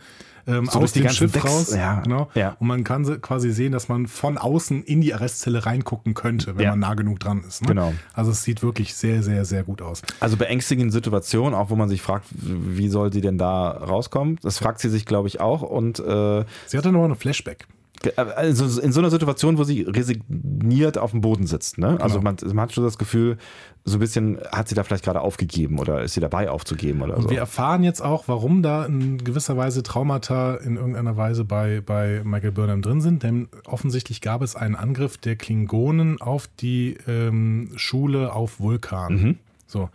ähm, 0.48 0.68
so 0.72 0.80
aus 0.80 0.94
dem 0.94 1.10
Schiff 1.10 1.32
Decks, 1.32 1.46
raus. 1.46 1.76
Ja, 1.76 2.02
genau. 2.02 2.30
Ja. 2.36 2.56
Und 2.60 2.68
man 2.68 2.84
kann 2.84 3.22
quasi 3.22 3.52
sehen, 3.52 3.72
dass 3.72 3.90
man 3.90 4.08
von 4.08 4.38
außen 4.38 4.84
in 4.84 5.02
die 5.02 5.14
Arrestzelle 5.14 5.66
reingucken 5.66 6.14
könnte, 6.14 6.58
wenn 6.58 6.64
ja. 6.64 6.72
man 6.72 6.80
nah 6.80 6.94
genug 6.94 7.20
dran 7.20 7.44
ist. 7.48 7.62
Ne? 7.62 7.70
Genau. 7.70 7.94
Also 8.14 8.32
es 8.32 8.44
sieht 8.44 8.64
wirklich 8.64 8.96
sehr, 8.96 9.24
sehr, 9.24 9.46
sehr 9.46 9.64
gut 9.64 9.82
aus. 9.82 10.02
Also 10.20 10.38
beängstigende 10.38 10.92
Situation, 10.92 11.54
auch 11.54 11.70
wo 11.70 11.76
man 11.76 11.90
sich 11.90 12.02
fragt, 12.02 12.26
wie 12.32 12.90
soll 12.90 13.12
sie 13.14 13.22
denn 13.22 13.38
da 13.38 13.70
rauskommen? 13.72 14.38
Das 14.42 14.60
fragt 14.60 14.80
sie 14.80 14.90
sich, 14.90 15.06
glaube 15.06 15.28
ich, 15.28 15.40
auch. 15.40 15.62
Und 15.62 16.00
äh, 16.00 16.46
sie 16.66 16.78
hatte 16.78 16.92
noch 16.92 17.06
ein 17.06 17.16
Flashback. 17.16 17.68
Also 18.16 18.80
in 18.80 18.92
so 18.92 19.00
einer 19.00 19.10
Situation, 19.10 19.58
wo 19.58 19.64
sie 19.64 19.82
resigniert 19.82 20.98
auf 20.98 21.12
dem 21.12 21.22
Boden 21.22 21.48
sitzt. 21.48 21.78
Ne? 21.78 21.98
Also 22.00 22.20
genau. 22.20 22.32
man, 22.32 22.56
man, 22.56 22.62
hat 22.62 22.74
schon 22.74 22.84
das 22.84 22.98
Gefühl, 22.98 23.38
so 23.84 23.98
ein 23.98 24.00
bisschen 24.00 24.40
hat 24.52 24.70
sie 24.70 24.76
da 24.76 24.84
vielleicht 24.84 25.04
gerade 25.04 25.22
aufgegeben 25.22 25.80
oder 25.80 26.04
ist 26.04 26.14
sie 26.14 26.22
dabei 26.22 26.50
aufzugeben 26.50 27.02
oder 27.02 27.18
Und 27.18 27.24
so. 27.24 27.30
Wir 27.30 27.40
erfahren 27.40 27.84
jetzt 27.84 28.02
auch, 28.02 28.28
warum 28.28 28.64
da 28.64 28.86
in 28.86 29.18
gewisser 29.24 29.58
Weise 29.58 29.84
Traumata 29.84 30.56
in 30.56 30.78
irgendeiner 30.78 31.18
Weise 31.18 31.44
bei, 31.44 31.82
bei 31.86 32.22
Michael 32.24 32.52
Burnham 32.52 32.82
drin 32.82 33.02
sind, 33.02 33.24
denn 33.24 33.50
offensichtlich 33.66 34.22
gab 34.22 34.42
es 34.42 34.56
einen 34.56 34.76
Angriff 34.76 35.18
der 35.18 35.36
Klingonen 35.36 36.22
auf 36.22 36.50
die 36.60 36.98
ähm, 37.08 37.72
Schule 37.76 38.34
auf 38.34 38.60
Vulkan. 38.60 39.14
Mhm. 39.14 39.38
So. 39.68 39.90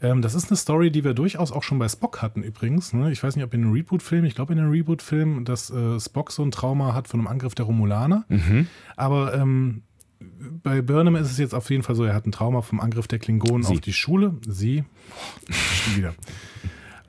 Ähm, 0.00 0.22
das 0.22 0.34
ist 0.34 0.50
eine 0.50 0.56
Story, 0.56 0.90
die 0.90 1.04
wir 1.04 1.14
durchaus 1.14 1.52
auch 1.52 1.62
schon 1.62 1.78
bei 1.78 1.88
Spock 1.88 2.22
hatten 2.22 2.42
übrigens. 2.42 2.92
Ne? 2.92 3.10
Ich 3.12 3.22
weiß 3.22 3.36
nicht, 3.36 3.44
ob 3.44 3.54
in 3.54 3.62
einem 3.62 3.72
Reboot-Film, 3.72 4.24
ich 4.24 4.34
glaube 4.34 4.52
in 4.52 4.58
einem 4.58 4.70
Reboot-Film, 4.70 5.44
dass 5.44 5.70
äh, 5.70 5.98
Spock 6.00 6.32
so 6.32 6.42
ein 6.42 6.50
Trauma 6.50 6.94
hat 6.94 7.08
von 7.08 7.20
einem 7.20 7.26
Angriff 7.28 7.54
der 7.54 7.66
Romulaner. 7.66 8.24
Mhm. 8.28 8.66
Aber 8.96 9.34
ähm, 9.34 9.82
bei 10.62 10.82
Burnham 10.82 11.16
ist 11.16 11.30
es 11.30 11.38
jetzt 11.38 11.54
auf 11.54 11.70
jeden 11.70 11.82
Fall 11.82 11.94
so, 11.94 12.04
er 12.04 12.14
hat 12.14 12.26
ein 12.26 12.32
Trauma 12.32 12.62
vom 12.62 12.80
Angriff 12.80 13.08
der 13.08 13.18
Klingonen 13.18 13.62
Sie. 13.62 13.74
auf 13.74 13.80
die 13.80 13.92
Schule. 13.92 14.34
Sie. 14.46 14.84
Wieder. 15.96 16.14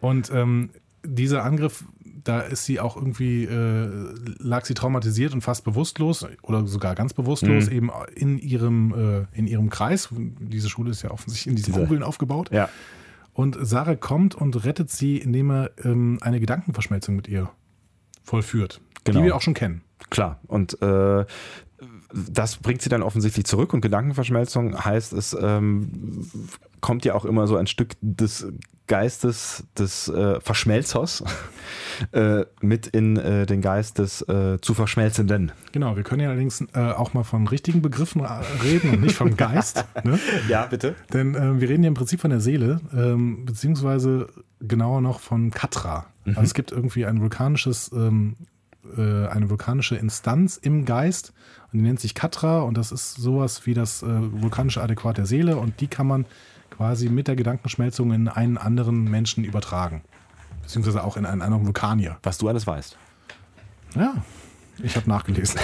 Und 0.01 0.31
ähm, 0.33 0.69
dieser 1.03 1.43
Angriff, 1.43 1.85
da 2.25 2.41
ist 2.41 2.65
sie 2.65 2.79
auch 2.79 2.97
irgendwie, 2.97 3.45
äh, 3.45 3.89
lag 4.39 4.65
sie 4.65 4.73
traumatisiert 4.73 5.33
und 5.33 5.41
fast 5.41 5.63
bewusstlos 5.63 6.27
oder 6.41 6.67
sogar 6.67 6.95
ganz 6.95 7.13
bewusstlos, 7.13 7.67
eben 7.69 7.91
in 8.15 8.37
ihrem, 8.39 9.27
äh, 9.31 9.37
in 9.37 9.47
ihrem 9.47 9.69
Kreis. 9.69 10.09
Diese 10.11 10.67
Schule 10.69 10.91
ist 10.91 11.03
ja 11.03 11.11
offensichtlich 11.11 11.51
in 11.51 11.55
diesen 11.55 11.73
Diese- 11.73 11.85
Kugeln 11.85 12.03
aufgebaut. 12.03 12.49
Ja. 12.51 12.67
Und 13.33 13.57
Sarah 13.61 13.95
kommt 13.95 14.33
und 14.33 14.65
rettet 14.65 14.89
sie, 14.89 15.17
indem 15.17 15.51
er 15.51 15.71
ähm, 15.83 16.17
eine 16.21 16.39
Gedankenverschmelzung 16.39 17.15
mit 17.15 17.27
ihr 17.27 17.51
vollführt. 18.23 18.81
Genau. 19.03 19.19
Die 19.19 19.25
wir 19.25 19.35
auch 19.35 19.41
schon 19.41 19.53
kennen. 19.53 19.81
Klar. 20.09 20.39
Und 20.47 20.81
äh, 20.81 21.25
das 22.13 22.57
bringt 22.57 22.81
sie 22.81 22.89
dann 22.89 23.03
offensichtlich 23.03 23.45
zurück 23.45 23.73
und 23.73 23.81
Gedankenverschmelzung 23.81 24.83
heißt, 24.83 25.13
es 25.13 25.37
ähm, 25.39 26.25
kommt 26.81 27.05
ja 27.05 27.13
auch 27.13 27.25
immer 27.25 27.45
so 27.45 27.55
ein 27.57 27.67
Stück 27.67 27.93
des 28.01 28.47
Geistes 28.87 29.63
des 29.77 30.07
äh, 30.07 30.39
Verschmelzers 30.41 31.23
äh, 32.11 32.45
mit 32.61 32.87
in 32.87 33.17
äh, 33.17 33.45
den 33.45 33.61
Geist 33.61 33.97
des 33.99 34.21
äh, 34.23 34.59
zu 34.61 34.73
Verschmelzenden. 34.73 35.51
Genau, 35.71 35.95
wir 35.95 36.03
können 36.03 36.21
ja 36.21 36.29
allerdings 36.29 36.63
äh, 36.73 36.79
auch 36.79 37.13
mal 37.13 37.23
von 37.23 37.47
richtigen 37.47 37.81
Begriffen 37.81 38.21
reden 38.63 38.91
und 38.91 39.01
nicht 39.01 39.15
vom 39.15 39.35
Geist. 39.37 39.85
ne? 40.03 40.19
Ja, 40.47 40.65
bitte. 40.65 40.95
Denn 41.13 41.35
ähm, 41.35 41.61
wir 41.61 41.69
reden 41.69 41.83
ja 41.83 41.87
im 41.87 41.95
Prinzip 41.95 42.21
von 42.21 42.29
der 42.29 42.41
Seele, 42.41 42.79
ähm, 42.95 43.45
beziehungsweise 43.45 44.27
genauer 44.59 45.01
noch 45.01 45.19
von 45.19 45.51
Katra. 45.51 46.07
Also 46.25 46.41
es 46.41 46.53
gibt 46.53 46.71
irgendwie 46.71 47.05
ein 47.05 47.21
vulkanisches, 47.21 47.91
ähm, 47.93 48.35
äh, 48.97 49.27
eine 49.27 49.49
vulkanische 49.49 49.95
Instanz 49.95 50.57
im 50.57 50.85
Geist 50.85 51.33
und 51.71 51.79
die 51.79 51.83
nennt 51.83 51.99
sich 51.99 52.15
Katra 52.15 52.61
und 52.61 52.77
das 52.77 52.91
ist 52.91 53.15
sowas 53.15 53.65
wie 53.65 53.73
das 53.73 54.01
äh, 54.01 54.07
vulkanische 54.07 54.81
Adäquat 54.81 55.17
der 55.17 55.25
Seele 55.25 55.57
und 55.57 55.81
die 55.81 55.87
kann 55.87 56.07
man 56.07 56.25
quasi 56.77 57.09
mit 57.09 57.27
der 57.27 57.35
Gedankenschmelzung 57.35 58.11
in 58.11 58.27
einen 58.27 58.57
anderen 58.57 59.05
Menschen 59.05 59.43
übertragen. 59.43 60.01
Beziehungsweise 60.61 61.03
auch 61.03 61.15
in 61.17 61.25
einen 61.25 61.41
anderen 61.41 61.65
Vulkanier. 61.65 62.17
Was 62.23 62.37
du 62.37 62.47
alles 62.47 62.65
weißt. 62.67 62.97
Ja, 63.95 64.15
ich 64.83 64.95
habe 64.95 65.07
nachgelesen. 65.09 65.59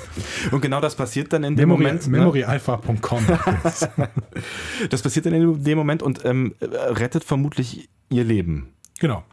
Und 0.50 0.60
genau 0.62 0.80
das 0.80 0.94
passiert 0.94 1.32
dann 1.32 1.44
in 1.44 1.56
dem 1.56 1.68
Memory, 1.68 1.84
Moment. 1.84 2.06
ne? 2.06 2.18
memoryalpha.com. 2.18 3.26
Das 4.90 5.02
passiert 5.02 5.26
dann 5.26 5.34
in 5.34 5.64
dem 5.64 5.78
Moment 5.78 6.02
und 6.02 6.24
ähm, 6.24 6.54
rettet 6.60 7.24
vermutlich 7.24 7.88
ihr 8.10 8.24
Leben. 8.24 8.68
genau. 8.98 9.24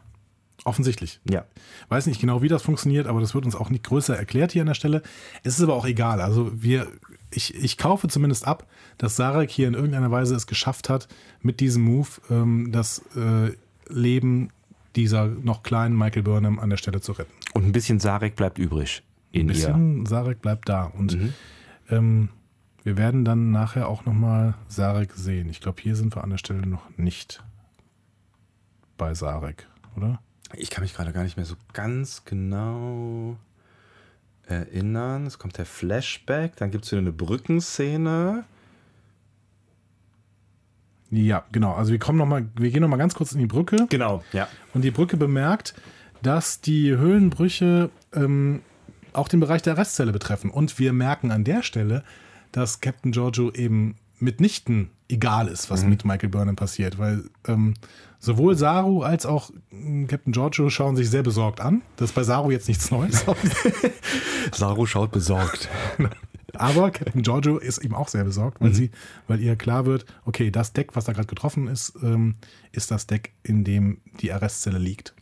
Offensichtlich. 0.64 1.20
Ja. 1.28 1.44
Weiß 1.88 2.06
nicht 2.06 2.20
genau, 2.20 2.40
wie 2.40 2.48
das 2.48 2.62
funktioniert, 2.62 3.08
aber 3.08 3.20
das 3.20 3.34
wird 3.34 3.44
uns 3.44 3.56
auch 3.56 3.68
nicht 3.68 3.82
größer 3.82 4.16
erklärt 4.16 4.52
hier 4.52 4.62
an 4.62 4.68
der 4.68 4.74
Stelle. 4.74 5.02
Es 5.42 5.58
ist 5.58 5.62
aber 5.62 5.74
auch 5.74 5.86
egal. 5.86 6.20
Also 6.20 6.52
wir, 6.54 6.86
ich, 7.32 7.54
ich 7.56 7.78
kaufe 7.78 8.06
zumindest 8.06 8.46
ab, 8.46 8.66
dass 8.96 9.16
Sarek 9.16 9.50
hier 9.50 9.66
in 9.66 9.74
irgendeiner 9.74 10.12
Weise 10.12 10.36
es 10.36 10.46
geschafft 10.46 10.88
hat, 10.88 11.08
mit 11.40 11.58
diesem 11.58 11.82
Move 11.82 12.08
ähm, 12.30 12.70
das 12.70 13.02
äh, 13.16 13.52
Leben 13.88 14.50
dieser 14.94 15.26
noch 15.26 15.62
kleinen 15.64 15.96
Michael 15.96 16.22
Burnham 16.22 16.60
an 16.60 16.70
der 16.70 16.76
Stelle 16.76 17.00
zu 17.00 17.12
retten. 17.12 17.32
Und 17.54 17.64
ein 17.64 17.72
bisschen 17.72 17.98
Sarek 17.98 18.36
bleibt 18.36 18.58
übrig 18.58 19.02
in 19.32 19.42
Ein 19.42 19.48
ihr. 19.48 19.52
bisschen 19.54 20.06
Sarek 20.06 20.42
bleibt 20.42 20.68
da. 20.68 20.84
Und 20.84 21.18
ähm, 21.90 22.28
wir 22.84 22.96
werden 22.96 23.24
dann 23.24 23.50
nachher 23.50 23.88
auch 23.88 24.04
nochmal 24.04 24.54
Sarek 24.68 25.12
sehen. 25.14 25.48
Ich 25.48 25.60
glaube, 25.60 25.80
hier 25.82 25.96
sind 25.96 26.14
wir 26.14 26.22
an 26.22 26.30
der 26.30 26.38
Stelle 26.38 26.66
noch 26.66 26.88
nicht 26.96 27.42
bei 28.96 29.14
Sarek, 29.14 29.66
oder? 29.96 30.20
Ich 30.56 30.70
kann 30.70 30.82
mich 30.82 30.94
gerade 30.94 31.12
gar 31.12 31.22
nicht 31.22 31.36
mehr 31.36 31.46
so 31.46 31.54
ganz 31.72 32.24
genau 32.24 33.36
erinnern. 34.46 35.26
Es 35.26 35.38
kommt 35.38 35.58
der 35.58 35.66
Flashback, 35.66 36.56
dann 36.56 36.70
gibt 36.70 36.84
es 36.84 36.92
wieder 36.92 37.00
eine 37.00 37.12
Brückenszene. 37.12 38.44
Ja, 41.10 41.44
genau. 41.52 41.74
Also 41.74 41.92
wir 41.92 41.98
kommen 41.98 42.18
noch 42.18 42.26
mal, 42.26 42.48
wir 42.56 42.70
gehen 42.70 42.80
noch 42.80 42.88
mal 42.88 42.96
ganz 42.96 43.14
kurz 43.14 43.32
in 43.32 43.38
die 43.38 43.46
Brücke 43.46 43.86
Genau, 43.90 44.22
ja. 44.32 44.48
und 44.72 44.82
die 44.82 44.90
Brücke 44.90 45.16
bemerkt, 45.16 45.74
dass 46.22 46.60
die 46.60 46.96
Höhlenbrüche 46.96 47.90
ähm, 48.14 48.62
auch 49.12 49.28
den 49.28 49.40
Bereich 49.40 49.62
der 49.62 49.76
Restzelle 49.76 50.12
betreffen. 50.12 50.50
Und 50.50 50.78
wir 50.78 50.92
merken 50.92 51.30
an 51.30 51.44
der 51.44 51.62
Stelle, 51.62 52.02
dass 52.50 52.80
Captain 52.80 53.12
Giorgio 53.12 53.50
eben 53.52 53.96
mitnichten 54.20 54.90
egal 55.12 55.48
ist, 55.48 55.70
was 55.70 55.84
mit 55.84 56.04
Michael 56.04 56.30
Burnham 56.30 56.56
passiert, 56.56 56.98
weil 56.98 57.24
ähm, 57.46 57.74
sowohl 58.18 58.56
Saru 58.56 59.02
als 59.02 59.26
auch 59.26 59.50
ähm, 59.70 60.06
Captain 60.06 60.32
Giorgio 60.32 60.70
schauen 60.70 60.96
sich 60.96 61.10
sehr 61.10 61.22
besorgt 61.22 61.60
an. 61.60 61.82
Das 61.96 62.10
ist 62.10 62.14
bei 62.14 62.22
Saru 62.22 62.50
jetzt 62.50 62.68
nichts 62.68 62.90
Neues. 62.90 63.24
Saru 64.52 64.86
schaut 64.86 65.12
besorgt. 65.12 65.68
Aber 66.54 66.90
Captain 66.90 67.22
Giorgio 67.22 67.58
ist 67.58 67.78
eben 67.78 67.94
auch 67.94 68.08
sehr 68.08 68.24
besorgt, 68.24 68.60
weil 68.60 68.74
sie, 68.74 68.90
weil 69.26 69.40
ihr 69.40 69.56
klar 69.56 69.86
wird, 69.86 70.04
okay, 70.26 70.50
das 70.50 70.74
Deck, 70.74 70.94
was 70.94 71.06
da 71.06 71.12
gerade 71.12 71.26
getroffen 71.26 71.66
ist, 71.66 71.94
ähm, 72.02 72.34
ist 72.72 72.90
das 72.90 73.06
Deck, 73.06 73.32
in 73.42 73.64
dem 73.64 74.02
die 74.20 74.32
Arrestzelle 74.32 74.78
liegt. 74.78 75.14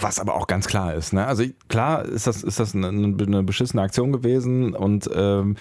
Was 0.00 0.18
aber 0.18 0.34
auch 0.34 0.46
ganz 0.46 0.66
klar 0.66 0.94
ist. 0.94 1.12
Ne? 1.12 1.26
Also 1.26 1.44
klar 1.68 2.04
ist 2.04 2.26
das, 2.26 2.42
ist 2.42 2.58
das 2.58 2.74
eine, 2.74 2.88
eine 2.88 3.42
beschissene 3.42 3.82
Aktion 3.82 4.10
gewesen 4.12 4.74
und 4.74 5.08
ähm, 5.14 5.56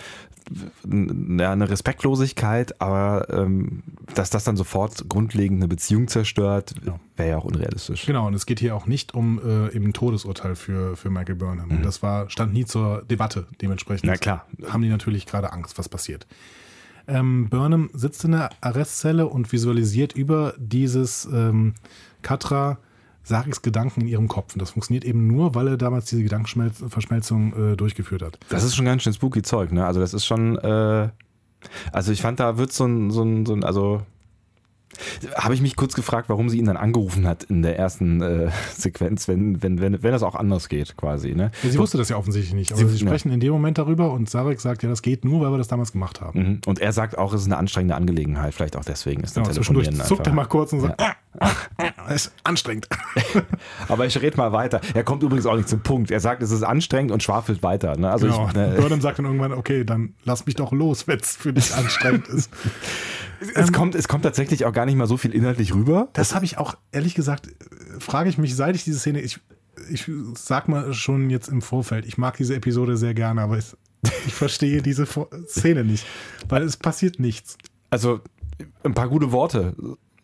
ja, 1.40 1.52
eine 1.52 1.70
Respektlosigkeit, 1.70 2.80
aber 2.80 3.28
ähm, 3.30 3.82
dass 4.14 4.30
das 4.30 4.44
dann 4.44 4.56
sofort 4.56 5.10
grundlegend 5.10 5.60
eine 5.60 5.68
Beziehung 5.68 6.08
zerstört, 6.08 6.76
wäre 7.16 7.30
ja 7.30 7.38
auch 7.38 7.46
unrealistisch. 7.46 8.06
Genau, 8.06 8.28
und 8.28 8.36
es 8.36 8.46
geht 8.46 8.60
hier 8.60 8.76
auch 8.76 8.86
nicht 8.86 9.16
um 9.16 9.40
äh, 9.40 9.76
eben 9.76 9.88
ein 9.88 9.94
Todesurteil 9.94 10.56
für, 10.56 10.96
für 10.96 11.10
Michael 11.10 11.36
Burnham. 11.36 11.72
Und 11.72 11.84
das 11.84 12.04
war, 12.04 12.30
stand 12.30 12.54
nie 12.54 12.66
zur 12.66 13.02
Debatte. 13.04 13.48
Dementsprechend 13.62 14.06
Na 14.06 14.18
klar. 14.18 14.46
haben 14.70 14.84
die 14.84 14.90
natürlich 14.90 15.26
gerade 15.26 15.52
Angst, 15.52 15.80
was 15.80 15.90
passiert. 15.90 16.28
Ähm, 17.08 17.50
Burnham 17.50 17.90
sitzt 17.94 18.24
in 18.24 18.32
der 18.32 18.50
Arrestzelle 18.62 19.28
und 19.28 19.52
visualisiert 19.52 20.14
über 20.14 20.54
dieses 20.58 21.26
ähm, 21.26 21.74
Katra 22.22 22.78
Sareks 23.26 23.62
Gedanken 23.62 24.02
in 24.02 24.08
ihrem 24.08 24.28
Kopf. 24.28 24.54
Und 24.54 24.62
das 24.62 24.72
funktioniert 24.72 25.04
eben 25.04 25.28
nur, 25.28 25.56
weil 25.56 25.68
er 25.68 25.78
damals 25.78 26.06
diese 26.06 26.24
Gedankenverschmelzung 26.24 27.74
äh, 27.74 27.76
durchgeführt 27.76 28.22
hat. 28.22 28.40
Das 28.50 28.64
ist 28.64 28.76
schon 28.76 28.86
ganz 28.86 29.04
schön 29.04 29.14
spooky 29.14 29.42
Zeug, 29.42 29.72
ne? 29.72 29.86
Also 29.86 30.00
das 30.00 30.14
ist 30.14 30.26
schon, 30.26 30.58
äh, 30.58 31.10
also 31.92 32.12
ich 32.12 32.22
fand, 32.22 32.40
da 32.40 32.58
wird 32.58 32.72
so 32.72 32.86
ein, 32.86 33.12
so 33.12 33.24
ein, 33.24 33.46
so 33.46 33.54
ein 33.54 33.64
also 33.64 34.04
habe 35.36 35.54
ich 35.54 35.62
mich 35.62 35.76
kurz 35.76 35.94
gefragt, 35.96 36.30
warum 36.30 36.50
sie 36.50 36.58
ihn 36.58 36.66
dann 36.66 36.78
angerufen 36.78 37.28
hat 37.28 37.44
in 37.44 37.62
der 37.62 37.78
ersten 37.80 38.22
äh, 38.22 38.50
Sequenz, 38.76 39.28
wenn, 39.28 39.62
wenn, 39.64 39.80
wenn, 39.82 40.02
wenn 40.04 40.12
das 40.12 40.24
auch 40.24 40.36
anders 40.36 40.70
geht, 40.70 40.98
quasi, 40.98 41.34
ne? 41.36 41.52
Ja, 41.64 41.70
sie 41.70 41.78
wusste 41.80 41.98
das 41.98 42.10
ja 42.10 42.18
offensichtlich 42.18 42.54
nicht, 42.54 42.72
aber 42.74 42.82
Sie- 42.82 42.88
sie, 42.90 43.00
sprechen 43.00 43.32
in 43.32 43.40
dem 43.40 43.52
Moment 43.54 43.78
darüber 43.78 44.12
und 44.12 44.30
Sarek 44.30 44.60
sagt, 44.62 44.84
ja, 44.84 44.90
das 44.90 45.02
geht 45.02 45.26
nur, 45.26 45.42
weil 45.42 45.52
wir 45.52 45.58
das 45.58 45.68
damals 45.68 45.92
gemacht 45.92 46.22
haben. 46.22 46.40
Mhm. 46.40 46.62
Und 46.66 46.80
er 46.80 46.92
sagt 46.94 47.18
auch, 47.18 47.34
es 47.34 47.42
ist 47.42 47.48
eine 47.48 47.58
anstrengende 47.58 47.96
Angelegenheit, 47.96 48.54
vielleicht 48.54 48.76
auch 48.78 48.86
deswegen 48.86 49.22
ist 49.24 49.36
das 49.38 49.50
zwischendurch 49.52 49.86
Telefonieren 49.88 50.08
zuckt 50.08 50.22
er 50.28 50.32
einfach. 50.32 50.44
mal 50.44 50.48
kurz 50.50 50.74
und 50.74 50.82
sagt, 50.82 51.02
ah, 51.02 51.14
ah, 51.40 51.52
ah, 51.78 52.12
ist 52.14 52.32
anstrengend. 52.44 52.88
Aber 53.88 54.06
ich 54.06 54.20
rede 54.22 54.38
mal 54.38 54.52
weiter. 54.52 54.82
Er 54.94 55.04
kommt 55.04 55.24
übrigens 55.24 55.46
auch 55.46 55.56
nicht 55.56 55.70
zum 55.70 55.82
Punkt. 55.82 56.12
Er 56.12 56.20
sagt, 56.20 56.42
es 56.42 56.52
ist 56.52 56.64
anstrengend 56.64 57.12
und 57.12 57.24
schwafelt 57.24 57.64
weiter. 57.64 57.98
Ne? 57.98 58.10
Also 58.12 58.28
Genau. 58.28 58.48
ich, 58.48 58.54
ne, 58.54 58.76
Burnham 58.78 59.02
sagt 59.02 59.20
dann 59.20 59.26
irgendwann, 59.26 59.54
okay, 59.54 59.84
dann 59.84 60.14
lass 60.24 60.46
mich 60.46 60.56
doch 60.56 60.72
los, 60.72 61.08
wenn 61.08 61.20
es 61.20 61.36
für 61.36 61.54
dich 61.54 61.74
anstrengend 61.76 62.28
ist. 62.28 62.50
es, 63.56 63.72
kommt, 63.72 63.96
es 63.96 64.08
kommt 64.08 64.24
tatsächlich 64.24 64.66
auch 64.66 64.74
gar 64.74 64.86
nicht 64.86 64.96
mal 64.96 65.08
so 65.08 65.18
viel 65.18 65.34
inhaltlich 65.34 65.74
rüber. 65.74 66.10
Das 66.14 66.34
habe 66.36 66.46
ich 66.46 66.58
auch, 66.58 66.76
ehrlich 66.92 67.16
gesagt, 67.16 67.48
äh, 67.48 68.00
frage 68.00 68.30
ich 68.30 68.38
mich, 68.38 68.56
seit 68.56 68.76
ich 68.76 68.84
diese 68.84 69.00
Szene, 69.00 69.22
ich, 69.22 69.40
ich 69.90 70.10
sag 70.36 70.68
mal 70.68 70.94
schon 70.94 71.30
jetzt 71.30 71.48
im 71.50 71.62
Vorfeld, 71.62 72.06
ich 72.06 72.18
mag 72.18 72.38
diese 72.38 72.56
Episode 72.56 72.98
sehr 72.98 73.14
gerne, 73.14 73.42
aber 73.42 73.58
es, 73.58 73.78
ich 74.28 74.34
verstehe 74.34 74.82
diese 74.82 75.06
Vor- 75.06 75.30
Szene 75.48 75.84
nicht, 75.84 76.06
weil 76.50 76.64
es 76.64 76.78
passiert 76.78 77.20
nichts. 77.20 77.58
Also 77.90 78.22
ein 78.84 78.94
paar 78.94 79.10
gute 79.10 79.32
Worte 79.32 79.76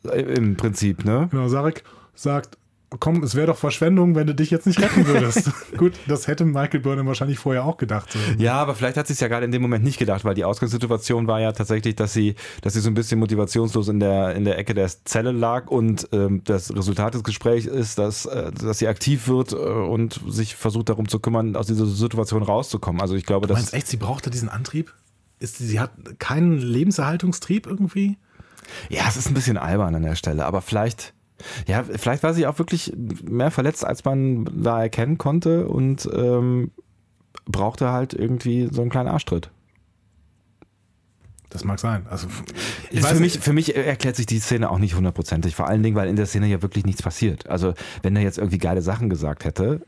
äh, 0.05 0.22
im 0.22 0.55
Prinzip, 0.57 1.05
ne? 1.05 1.28
Genau, 1.32 1.47
Sarek 1.47 1.84
sagt, 2.16 2.57
komm, 3.00 3.24
es 3.24 3.36
wäre 3.36 3.48
doch 3.48 3.58
Verschwendung, 3.58 4.16
wenn 4.16 4.28
du 4.28 4.36
dich 4.36 4.52
jetzt 4.52 4.68
nicht 4.68 4.82
retten 4.82 5.06
würdest. 5.08 5.50
Gut, 5.78 5.94
das 6.08 6.28
hätte 6.28 6.44
Michael 6.44 6.82
Burnham 6.82 7.08
wahrscheinlich 7.08 7.39
vorher 7.39 7.64
auch 7.64 7.78
gedacht. 7.78 8.12
So. 8.12 8.20
Ja, 8.38 8.56
aber 8.56 8.76
vielleicht 8.76 8.98
hat 8.98 9.08
sie 9.08 9.14
es 9.14 9.20
ja 9.22 9.28
gerade 9.30 9.46
in 9.46 9.52
dem 9.52 9.62
Moment 9.62 9.84
nicht 9.84 9.98
gedacht, 9.98 10.26
weil 10.26 10.36
die 10.36 10.44
Ausgangssituation 10.44 11.28
war 11.28 11.39
ja 11.39 11.54
tatsächlich, 11.54 11.96
dass 11.96 12.14
sie, 12.14 12.36
dass 12.62 12.74
sie 12.74 12.82
so 12.82 12.89
ein 12.89 12.94
bisschen 12.94 13.20
motivationslos 13.20 13.88
in 13.88 14.00
der, 14.00 14.36
in 14.36 14.44
der 14.44 14.58
Ecke 14.58 14.74
der 14.74 14.89
Zelle 15.06 15.32
lag 15.32 15.68
und 15.68 16.10
ähm, 16.12 16.42
das 16.44 16.76
Resultat 16.76 17.14
des 17.14 17.24
Gesprächs 17.24 17.66
ist, 17.66 17.98
dass, 17.98 18.26
äh, 18.26 18.52
dass 18.52 18.80
sie 18.80 18.88
aktiv 18.88 19.28
wird 19.28 19.54
äh, 19.54 19.56
und 19.56 20.20
sich 20.28 20.56
versucht 20.56 20.89
darum 20.89 21.08
zu 21.08 21.20
kümmern, 21.20 21.56
aus 21.56 21.68
dieser 21.68 21.86
Situation 21.86 22.44
rauszukommen. 22.44 23.02
Also 23.02 23.16
ich 23.16 23.26
glaube, 23.26 23.48
Du 23.48 23.54
dass 23.54 23.62
meinst 23.62 23.74
echt, 23.74 23.88
sie 23.88 23.98
brauchte 23.98 24.30
diesen 24.30 24.50
Antrieb? 24.50 24.94
Ist, 25.39 25.58
sie 25.58 25.80
hat 25.80 25.92
keinen 26.20 26.58
Lebenserhaltungstrieb 26.60 27.66
irgendwie? 27.68 28.18
Ja, 28.89 29.04
es 29.08 29.18
ist 29.18 29.28
ein 29.28 29.34
bisschen 29.34 29.58
albern 29.58 29.96
an 29.96 30.04
der 30.04 30.16
Stelle, 30.16 30.46
aber 30.46 30.62
vielleicht, 30.62 31.14
ja, 31.68 31.84
vielleicht 31.84 32.24
war 32.24 32.34
sie 32.34 32.48
auch 32.48 32.60
wirklich 32.60 32.94
mehr 33.24 33.52
verletzt, 33.52 33.86
als 33.86 34.04
man 34.06 34.50
da 34.64 34.82
erkennen 34.82 35.18
konnte 35.18 35.68
und 35.68 36.10
ähm, 36.14 36.72
brauchte 37.46 37.92
halt 37.92 38.14
irgendwie 38.14 38.70
so 38.72 38.82
einen 38.82 38.89
kleinen 38.89 39.10
Arschtritt. 39.10 39.52
Das 41.50 41.66
mag 41.66 41.80
sein. 41.80 42.06
Also, 42.10 42.28
ich 42.92 43.06
für, 43.06 43.20
mich, 43.20 43.39
für 43.39 43.52
mich 43.52 43.76
erklärt 43.76 44.16
sich 44.16 44.26
die 44.26 44.39
Szene 44.39 44.70
auch 44.70 44.80
nicht 44.80 44.96
hundertprozentig, 44.96 45.54
vor 45.54 45.68
allen 45.68 45.84
Dingen, 45.84 45.98
weil 45.98 46.08
in 46.08 46.16
der 46.16 46.26
Szene 46.26 46.48
ja 46.48 46.62
wirklich 46.62 46.86
nichts 46.86 47.02
passiert. 47.02 47.50
Also, 47.50 47.74
wenn 48.04 48.16
er 48.16 48.22
jetzt 48.22 48.38
irgendwie 48.38 48.58
geile 48.58 48.82
Sachen 48.82 49.10
gesagt 49.10 49.44
hätte, 49.44 49.82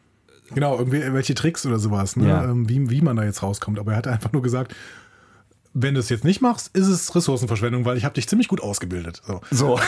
genau, 0.54 0.78
irgendwie 0.78 1.14
welche 1.14 1.34
Tricks 1.36 1.66
oder 1.66 1.80
sowas, 1.80 2.16
ne? 2.16 2.28
Ja. 2.28 2.44
ähm, 2.44 2.68
wie, 2.68 2.90
wie 2.90 3.02
man 3.02 3.16
da 3.16 3.24
jetzt 3.24 3.44
rauskommt. 3.44 3.80
Aber 3.80 3.92
er 3.92 3.98
hat 3.98 4.08
einfach 4.08 4.32
nur 4.34 4.42
gesagt, 4.42 4.76
wenn 5.74 5.96
du 5.96 6.00
es 6.00 6.10
jetzt 6.10 6.24
nicht 6.24 6.42
machst, 6.42 6.76
ist 6.76 6.88
es 6.88 7.16
Ressourcenverschwendung, 7.16 7.86
weil 7.86 7.98
ich 7.98 8.06
habe 8.06 8.14
dich 8.14 8.28
ziemlich 8.28 8.48
gut 8.48 8.62
ausgebildet. 8.62 9.22
So. 9.26 9.42
So. 9.50 9.80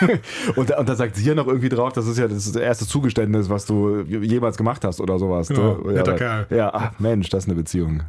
und, 0.56 0.70
und 0.70 0.88
da 0.88 0.94
sagt 0.96 1.16
sie 1.16 1.24
ja 1.24 1.34
noch 1.34 1.46
irgendwie 1.46 1.68
drauf, 1.68 1.92
das 1.92 2.06
ist 2.06 2.18
ja 2.18 2.28
das 2.28 2.54
erste 2.56 2.86
Zugeständnis, 2.86 3.50
was 3.50 3.66
du 3.66 4.00
jemals 4.02 4.56
gemacht 4.56 4.84
hast 4.84 5.00
oder 5.00 5.18
sowas. 5.18 5.48
Genau, 5.48 5.86
ja, 5.86 5.92
netter 5.92 6.14
Kerl. 6.14 6.46
Ja, 6.50 6.70
ach 6.72 6.98
Mensch, 6.98 7.28
das 7.28 7.44
ist 7.44 7.48
eine 7.48 7.56
Beziehung. 7.56 8.02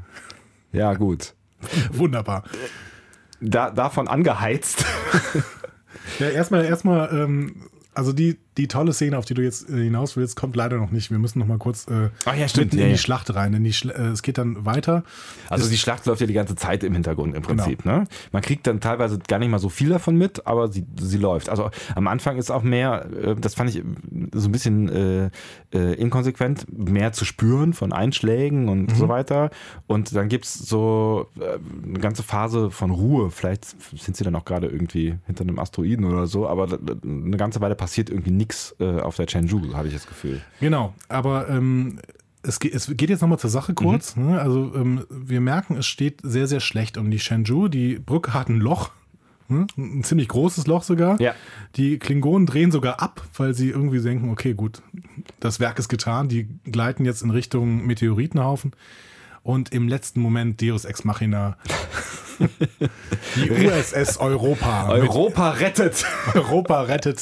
Ja, 0.71 0.93
gut. 0.93 1.33
Wunderbar. 1.91 2.43
Da, 3.41 3.69
davon 3.69 4.07
angeheizt. 4.07 4.85
Ja, 6.19 6.29
erstmal, 6.29 6.65
erstmal, 6.65 7.09
ähm, 7.11 7.67
also 7.93 8.13
die, 8.13 8.37
die 8.57 8.67
tolle 8.67 8.93
Szene, 8.93 9.17
auf 9.17 9.25
die 9.25 9.33
du 9.33 9.41
jetzt 9.41 9.69
äh, 9.69 9.83
hinaus 9.83 10.15
willst, 10.17 10.35
kommt 10.35 10.55
leider 10.55 10.77
noch 10.77 10.91
nicht. 10.91 11.11
Wir 11.11 11.19
müssen 11.19 11.39
noch 11.39 11.47
mal 11.47 11.57
kurz 11.57 11.87
äh, 11.87 12.09
ja, 12.37 12.47
stimmt. 12.47 12.67
mitten 12.67 12.77
Ja, 12.77 12.83
in 12.83 12.87
die 12.89 12.91
ja. 12.93 12.97
Schlacht 12.97 13.33
rein. 13.35 13.53
In 13.53 13.63
die 13.63 13.73
Schl 13.73 13.89
äh, 13.91 14.07
es 14.07 14.21
geht 14.21 14.37
dann 14.37 14.65
weiter. 14.65 15.03
Also 15.49 15.65
Es- 15.65 15.71
die 15.71 15.77
Schlacht 15.77 16.05
läuft 16.05 16.21
ja 16.21 16.27
die 16.27 16.33
ganze 16.33 16.55
Zeit 16.55 16.83
im 16.83 16.93
Hintergrund 16.93 17.35
im 17.35 17.41
Prinzip. 17.41 17.83
Genau. 17.83 17.99
Ne? 17.99 18.07
Man 18.31 18.41
kriegt 18.41 18.65
dann 18.67 18.79
teilweise 18.79 19.19
gar 19.19 19.39
nicht 19.39 19.49
mal 19.49 19.59
so 19.59 19.69
viel 19.69 19.89
davon 19.89 20.15
mit, 20.17 20.45
aber 20.47 20.71
sie, 20.71 20.85
sie 20.99 21.17
läuft. 21.17 21.49
Also 21.49 21.69
am 21.95 22.07
Anfang 22.07 22.37
ist 22.37 22.49
auch 22.51 22.63
mehr, 22.63 23.05
äh, 23.21 23.35
das 23.35 23.55
fand 23.55 23.69
ich 23.75 23.83
so 24.33 24.47
ein 24.47 24.51
bisschen 24.51 24.89
äh, 24.89 25.29
äh, 25.73 25.93
inkonsequent, 25.95 26.65
mehr 26.77 27.11
zu 27.11 27.25
spüren 27.25 27.73
von 27.73 27.91
Einschlägen 27.91 28.69
und 28.69 28.91
Mhm. 28.91 28.95
so 28.95 29.09
weiter. 29.09 29.49
Und 29.87 30.15
dann 30.15 30.29
gibt 30.29 30.45
es 30.45 30.53
so 30.53 31.27
äh, 31.39 31.57
eine 31.87 31.99
ganze 31.99 32.23
Phase 32.23 32.71
von 32.71 32.91
Ruhe. 32.91 33.31
Vielleicht 33.31 33.65
sind 33.99 34.15
sie 34.15 34.23
dann 34.23 34.35
auch 34.35 34.45
gerade 34.45 34.67
irgendwie 34.67 35.15
hinter 35.25 35.41
einem 35.43 35.59
Asteroiden 35.59 36.05
oder 36.05 36.27
so, 36.27 36.47
aber 36.47 36.67
eine 37.03 37.37
ganze 37.37 37.59
Weile 37.61 37.75
passiert 37.75 38.09
irgendwie 38.09 38.31
nichts 38.31 38.44
äh, 38.79 38.99
auf 38.99 39.15
der 39.15 39.27
Chengdu, 39.27 39.73
habe 39.73 39.87
ich 39.87 39.93
das 39.93 40.07
Gefühl. 40.07 40.41
Genau, 40.59 40.93
aber 41.07 41.49
ähm, 41.49 41.99
es, 42.43 42.59
geht, 42.59 42.73
es 42.73 42.91
geht 42.95 43.09
jetzt 43.09 43.21
nochmal 43.21 43.39
zur 43.39 43.49
Sache 43.49 43.73
kurz. 43.73 44.15
Mhm. 44.15 44.31
Ne? 44.31 44.41
Also 44.41 44.73
ähm, 44.75 45.05
wir 45.09 45.41
merken, 45.41 45.77
es 45.77 45.85
steht 45.85 46.21
sehr, 46.23 46.47
sehr 46.47 46.59
schlecht 46.59 46.97
um 46.97 47.11
die 47.11 47.19
Shenzhou. 47.19 47.67
Die 47.67 47.99
Brücke 47.99 48.33
hat 48.33 48.49
ein 48.49 48.59
Loch, 48.59 48.91
ne? 49.47 49.67
ein 49.77 50.03
ziemlich 50.03 50.27
großes 50.27 50.67
Loch 50.67 50.83
sogar. 50.83 51.19
Ja. 51.19 51.33
Die 51.75 51.99
Klingonen 51.99 52.45
drehen 52.45 52.71
sogar 52.71 53.01
ab, 53.01 53.27
weil 53.35 53.53
sie 53.53 53.69
irgendwie 53.69 54.01
denken, 54.01 54.29
okay, 54.29 54.53
gut, 54.53 54.81
das 55.39 55.59
Werk 55.59 55.79
ist 55.79 55.89
getan. 55.89 56.27
Die 56.27 56.47
gleiten 56.65 57.05
jetzt 57.05 57.21
in 57.21 57.31
Richtung 57.31 57.85
Meteoritenhaufen. 57.85 58.71
Und 59.45 59.71
im 59.71 59.87
letzten 59.87 60.21
Moment 60.21 60.59
Deus 60.59 60.85
Ex 60.85 61.03
Machina. 61.03 61.55
die 63.35 63.51
USS 63.67 64.17
Europa. 64.17 64.89
Europa 64.89 65.51
rettet! 65.51 66.03
Europa 66.33 66.81
rettet 66.81 67.21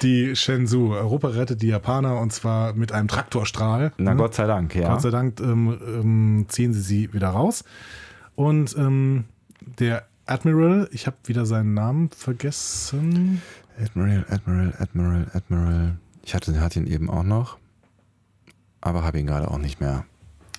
die 0.00 0.34
Shenzhou. 0.36 0.94
Europa 0.94 1.28
rettet 1.28 1.60
die 1.60 1.66
Japaner 1.66 2.18
und 2.18 2.32
zwar 2.32 2.72
mit 2.72 2.92
einem 2.92 3.08
Traktorstrahl. 3.08 3.92
Na 3.98 4.12
Ne? 4.12 4.16
Gott 4.16 4.34
sei 4.34 4.46
Dank, 4.46 4.74
ja. 4.74 4.88
Gott 4.88 5.02
sei 5.02 5.10
Dank 5.10 5.38
ähm, 5.40 5.78
ähm, 5.86 6.46
ziehen 6.48 6.72
sie 6.72 6.80
sie 6.80 7.12
wieder 7.12 7.28
raus. 7.28 7.62
Und 8.36 8.74
ähm, 8.78 9.24
der 9.60 10.06
Admiral, 10.24 10.88
ich 10.92 11.06
habe 11.06 11.16
wieder 11.26 11.44
seinen 11.44 11.74
Namen 11.74 12.08
vergessen. 12.08 13.42
Admiral, 13.78 14.24
Admiral, 14.30 14.72
Admiral, 14.78 15.26
Admiral. 15.34 15.98
Ich 16.22 16.34
hatte, 16.34 16.58
hatte 16.58 16.80
ihn 16.80 16.86
eben 16.86 17.10
auch 17.10 17.22
noch, 17.22 17.58
aber 18.80 19.02
habe 19.04 19.18
ihn 19.20 19.26
gerade 19.26 19.50
auch 19.50 19.58
nicht 19.58 19.78
mehr. 19.78 20.06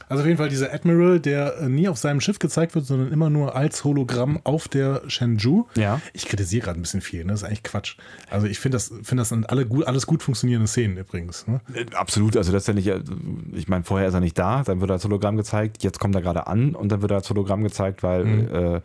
Also 0.07 0.21
auf 0.21 0.27
jeden 0.27 0.37
Fall 0.37 0.49
dieser 0.49 0.73
Admiral, 0.73 1.19
der 1.19 1.57
äh, 1.57 1.69
nie 1.69 1.87
auf 1.87 1.97
seinem 1.97 2.21
Schiff 2.21 2.39
gezeigt 2.39 2.75
wird, 2.75 2.85
sondern 2.85 3.11
immer 3.11 3.29
nur 3.29 3.55
als 3.55 3.83
Hologramm 3.83 4.39
auf 4.43 4.67
der 4.67 5.01
Shenzhou. 5.07 5.67
Ja. 5.75 6.01
Ich 6.13 6.25
kritisiere 6.27 6.65
gerade 6.65 6.79
ein 6.79 6.81
bisschen 6.83 7.01
viel, 7.01 7.25
ne? 7.25 7.31
Das 7.31 7.41
ist 7.41 7.47
eigentlich 7.47 7.63
Quatsch. 7.63 7.97
Also 8.29 8.47
ich 8.47 8.59
finde 8.59 8.75
das, 8.75 8.87
finde 9.03 9.21
das 9.21 9.29
sind 9.29 9.49
alle 9.49 9.65
gut, 9.65 9.87
alles 9.87 10.05
gut 10.05 10.23
funktionierende 10.23 10.67
Szenen 10.67 10.97
übrigens. 10.97 11.47
Ne? 11.47 11.61
Äh, 11.73 11.85
Absolut, 11.95 12.37
also 12.37 12.51
das 12.51 12.63
ist 12.63 12.67
ja 12.67 12.73
nicht, 12.73 12.91
ich 13.53 13.67
meine, 13.67 13.83
vorher 13.83 14.07
ist 14.07 14.13
er 14.13 14.19
nicht 14.19 14.37
da, 14.37 14.63
dann 14.63 14.79
wird 14.79 14.91
er 14.91 14.95
als 14.95 15.05
Hologramm 15.05 15.37
gezeigt, 15.37 15.83
jetzt 15.83 15.99
kommt 15.99 16.15
er 16.15 16.21
gerade 16.21 16.47
an 16.47 16.75
und 16.75 16.91
dann 16.91 17.01
wird 17.01 17.11
er 17.11 17.17
als 17.17 17.29
Hologramm 17.29 17.63
gezeigt, 17.63 18.03
weil, 18.03 18.81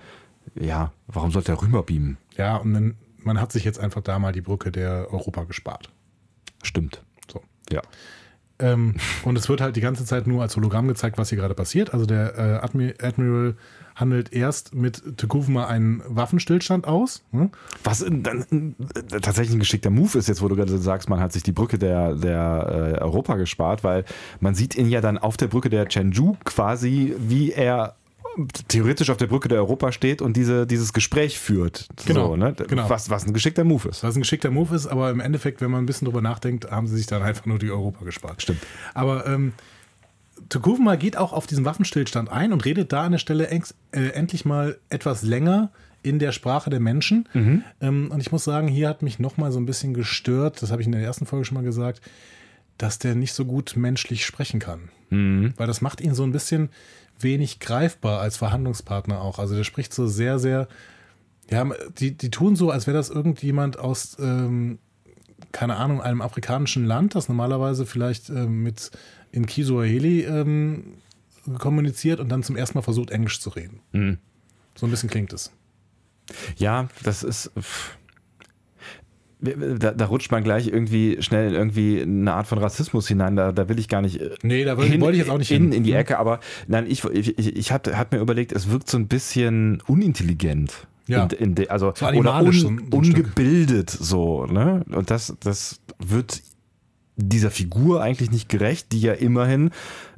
äh, 0.59 0.65
ja, 0.65 0.93
warum 1.07 1.31
sollte 1.31 1.53
er 1.53 1.63
rüberbeamen? 1.63 2.17
Ja, 2.37 2.57
und 2.57 2.75
dann, 2.75 2.95
man 3.19 3.41
hat 3.41 3.53
sich 3.53 3.65
jetzt 3.65 3.79
einfach 3.79 4.01
da 4.01 4.19
mal 4.19 4.33
die 4.33 4.41
Brücke 4.41 4.73
der 4.73 5.09
Europa 5.13 5.45
gespart. 5.45 5.91
Stimmt. 6.63 7.03
So. 7.31 7.43
Ja. 7.71 7.83
Ähm, 8.61 8.95
und 9.25 9.37
es 9.37 9.49
wird 9.49 9.61
halt 9.61 9.77
die 9.77 9.81
ganze 9.81 10.05
Zeit 10.05 10.27
nur 10.27 10.43
als 10.43 10.57
Hologramm 10.57 10.89
gezeigt, 10.89 11.19
was 11.19 11.29
hier 11.29 11.39
gerade 11.39 11.55
passiert. 11.55 11.93
Also 11.93 12.07
der 12.07 12.39
äh, 12.39 12.65
Admi 12.65 12.95
Admiral 13.01 13.55
handelt 13.95 14.33
erst 14.33 14.75
mit 14.75 15.19
Tekuvma 15.19 15.67
einen 15.67 16.03
Waffenstillstand 16.07 16.87
aus. 16.87 17.23
Hm? 17.33 17.51
Was 17.85 17.99
dann 18.01 18.75
äh, 18.81 19.21
tatsächlich 19.21 19.55
ein 19.55 19.61
geschickter 19.61 19.91
Move 19.91 20.19
ist, 20.19 20.29
jetzt 20.29 20.43
wo 20.43 20.49
du 20.49 20.57
gerade 20.57 20.79
sagst, 20.79 21.09
man 21.09 21.21
hat 21.21 21.33
sich 21.33 21.43
die 21.43 21.53
Brücke 21.53 21.79
der, 21.79 22.15
der 22.15 22.97
äh, 22.99 23.01
Europa 23.01 23.37
gespart, 23.37 23.85
weil 23.85 24.05
man 24.41 24.55
sieht 24.55 24.77
ihn 24.77 24.89
ja 24.89 25.01
dann 25.01 25.19
auf 25.19 25.37
der 25.37 25.49
Brücke 25.49 25.71
der 25.71 25.87
Chengdu 25.87 26.37
quasi, 26.45 27.15
wie 27.19 27.53
er 27.53 27.97
theoretisch 28.69 29.11
auf 29.11 29.17
der 29.17 29.27
Brücke 29.27 29.49
der 29.49 29.59
Europa 29.59 29.93
steht 29.93 30.23
und 30.23 30.37
diese, 30.37 30.67
dieses 30.67 30.93
Gespräch 30.93 31.39
führt. 31.39 31.89
Genau, 32.07 32.29
So, 32.29 32.37
ne? 32.37 32.55
genau. 32.69 32.89
was, 32.89 33.11
was 33.11 33.27
ein 33.27 33.33
geschickter 33.35 33.65
Move 33.65 33.89
ist. 33.89 34.03
Was 34.03 34.15
ein 34.17 34.21
geschickter 34.23 34.51
Move 34.51 34.75
ist, 34.75 34.87
aber 34.87 35.11
im 35.11 35.21
Endeffekt, 35.21 35.61
wenn 35.61 35.71
man 35.71 35.83
ein 35.83 35.87
bisschen 35.87 36.07
drüber 36.07 36.23
nachdenkt, 36.23 36.71
haben 36.71 36.87
sie 36.87 36.97
sich 36.97 37.07
dann 37.07 37.23
einfach 37.23 37.47
nur 37.47 37.59
die 37.59 37.71
Europa 37.71 38.05
gespart. 38.05 38.41
Stimmt. 38.43 38.61
Aber 38.95 39.27
ähm, 39.27 39.53
Tekuvma 40.49 40.97
geht 40.97 41.17
auch 41.17 41.33
auf 41.33 41.47
diesen 41.47 41.65
Waffenstillstand 41.65 42.31
ein 42.31 42.53
und 42.53 42.65
redet 42.65 42.93
da 42.93 43.05
an 43.05 43.13
der 43.13 43.19
Stelle 43.19 43.49
ex- 43.49 43.75
äh, 43.93 44.09
endlich 44.11 44.45
mal 44.45 44.79
etwas 44.89 45.23
länger 45.23 45.71
in 46.03 46.19
der 46.19 46.33
Sprache 46.33 46.71
der 46.71 46.81
Menschen. 46.81 47.29
Ähm, 47.83 48.11
und 48.11 48.21
ich 48.21 48.33
muss 48.33 48.45
sagen, 48.45 48.69
hier 48.69 48.89
hat 48.89 49.03
mich 49.03 49.19
nochmal 49.19 49.53
so 49.53 49.61
ein 49.61 49.67
bisschen 49.67 49.93
gestört, 49.93 50.63
das 50.63 50.71
habe 50.71 50.81
ich 50.81 50.87
in 50.87 50.93
der 50.93 51.03
ersten 51.03 51.27
Folge 51.27 51.45
schon 51.45 51.57
mal 51.57 51.65
gesagt, 51.65 52.01
dass 52.79 52.99
der 52.99 53.15
nicht 53.15 53.35
so 53.35 53.45
gut 53.45 53.75
menschlich 53.77 54.25
sprechen 54.25 54.61
kann. 54.61 54.89
Weil 55.11 55.67
das 55.67 55.83
macht 55.83 56.01
ihn 56.01 56.15
so 56.15 56.23
ein 56.23 56.33
bisschen 56.33 56.71
wenig 57.23 57.61
greifbar 57.61 58.21
als 58.21 58.37
Verhandlungspartner 58.37 59.21
auch. 59.21 59.39
Also 59.39 59.55
der 59.55 59.65
spricht 59.65 59.93
so 59.95 60.07
sehr, 60.07 60.39
sehr, 60.39 60.69
ja, 61.51 61.67
die, 61.99 62.17
die 62.17 62.31
tun 62.31 62.57
so, 62.57 62.71
als 62.71 62.87
wäre 62.87 62.97
das 62.97 63.11
irgendjemand 63.11 63.79
aus, 63.79 64.17
ähm, 64.21 64.79
keine 65.53 65.77
Ahnung, 65.77 66.01
einem 66.01 66.23
afrikanischen 66.23 66.85
Land, 66.85 67.15
das 67.15 67.29
normalerweise 67.29 67.87
vielleicht 67.87 68.31
ähm, 68.31 68.63
mit 68.63 68.91
in 69.33 69.47
Kiswahili 69.47 70.25
ähm, 70.25 70.95
kommuniziert 71.59 72.21
und 72.21 72.29
dann 72.29 72.43
zum 72.43 72.57
ersten 72.57 72.79
Mal 72.79 72.83
versucht, 72.83 73.11
Englisch 73.11 73.41
zu 73.41 73.51
reden. 73.51 73.81
So 74.75 74.87
ein 74.87 74.91
bisschen 74.91 75.09
klingt 75.09 75.33
es. 75.33 75.51
Ja, 76.57 76.89
das 77.03 77.23
ist. 77.23 77.51
pff. 77.59 77.97
Da, 79.43 79.93
da 79.93 80.05
rutscht 80.05 80.31
man 80.31 80.45
gleich 80.45 80.69
irgendwie 80.69 81.17
schnell 81.21 81.49
in 81.49 81.55
irgendwie 81.55 82.03
eine 82.03 82.35
Art 82.35 82.47
von 82.47 82.59
Rassismus 82.59 83.09
hinein. 83.09 83.37
Da, 83.37 83.53
da 83.53 83.69
will 83.69 83.79
ich 83.79 83.89
gar 83.89 84.03
nicht. 84.03 84.21
äh, 84.21 84.31
Nee, 84.43 84.65
da 84.65 84.77
wollte 84.77 85.01
wollte 85.01 85.17
ich 85.17 85.23
jetzt 85.23 85.31
auch 85.31 85.39
nicht 85.39 85.51
in, 85.51 85.65
hin. 85.65 85.73
in 85.73 85.83
die 85.85 85.93
Ecke, 85.93 86.19
aber 86.19 86.41
nein, 86.69 86.85
ich, 86.89 87.05
ich, 87.05 87.39
ich 87.39 87.73
habe 87.73 87.97
hab 87.97 88.13
mir 88.13 88.19
überlegt, 88.19 88.53
es 88.53 88.71
wirkt 88.71 88.91
so 88.91 88.99
ein 88.99 89.09
bisschen 89.09 89.83
unintelligent. 89.87 90.87
Ja. 91.07 91.25
In, 91.25 91.55
in 91.57 91.71
also 91.71 91.93
So 91.97 92.07
oder 92.07 92.41
un, 92.43 92.53
so 92.53 92.69
ein 92.69 92.79
Stück. 92.79 92.93
ungebildet 92.95 93.91
so, 93.91 94.47
ne? 94.47 94.85
Und 94.91 95.11
das, 95.11 95.35
das 95.41 95.81
wird 95.99 96.43
dieser 97.17 97.51
Figur 97.51 98.03
eigentlich 98.03 98.31
nicht 98.31 98.49
gerecht, 98.49 98.93
die 98.93 99.01
ja 99.01 99.13
immerhin 99.15 99.71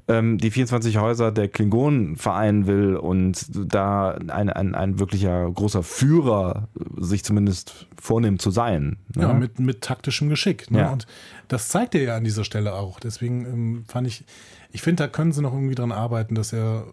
ähm, 0.08 0.38
die 0.38 0.50
24 0.50 0.98
Häuser 0.98 1.30
der 1.30 1.48
Klingonen 1.48 2.16
vereinen 2.16 2.66
will 2.66 2.96
und 2.96 3.46
da 3.72 4.12
ein, 4.12 4.50
ein, 4.50 4.74
ein 4.74 4.98
wirklicher 4.98 5.50
großer 5.50 5.82
Führer 5.82 6.68
sich 6.98 7.24
zumindest 7.24 7.86
vornimmt 8.00 8.42
zu 8.42 8.50
sein. 8.50 8.98
Ne? 9.14 9.22
Ja, 9.22 9.32
mit, 9.32 9.60
mit 9.60 9.80
taktischem 9.80 10.28
Geschick. 10.28 10.70
Ne? 10.70 10.80
Ja. 10.80 10.92
Und 10.92 11.06
das 11.48 11.68
zeigt 11.68 11.94
er 11.94 12.02
ja 12.02 12.16
an 12.16 12.24
dieser 12.24 12.44
Stelle 12.44 12.74
auch. 12.74 12.98
Deswegen 12.98 13.44
ähm, 13.46 13.84
fand 13.86 14.06
ich, 14.08 14.24
ich 14.72 14.82
finde, 14.82 15.04
da 15.04 15.08
können 15.08 15.32
sie 15.32 15.42
noch 15.42 15.52
irgendwie 15.52 15.74
dran 15.74 15.92
arbeiten, 15.92 16.34
dass 16.34 16.52
er 16.52 16.86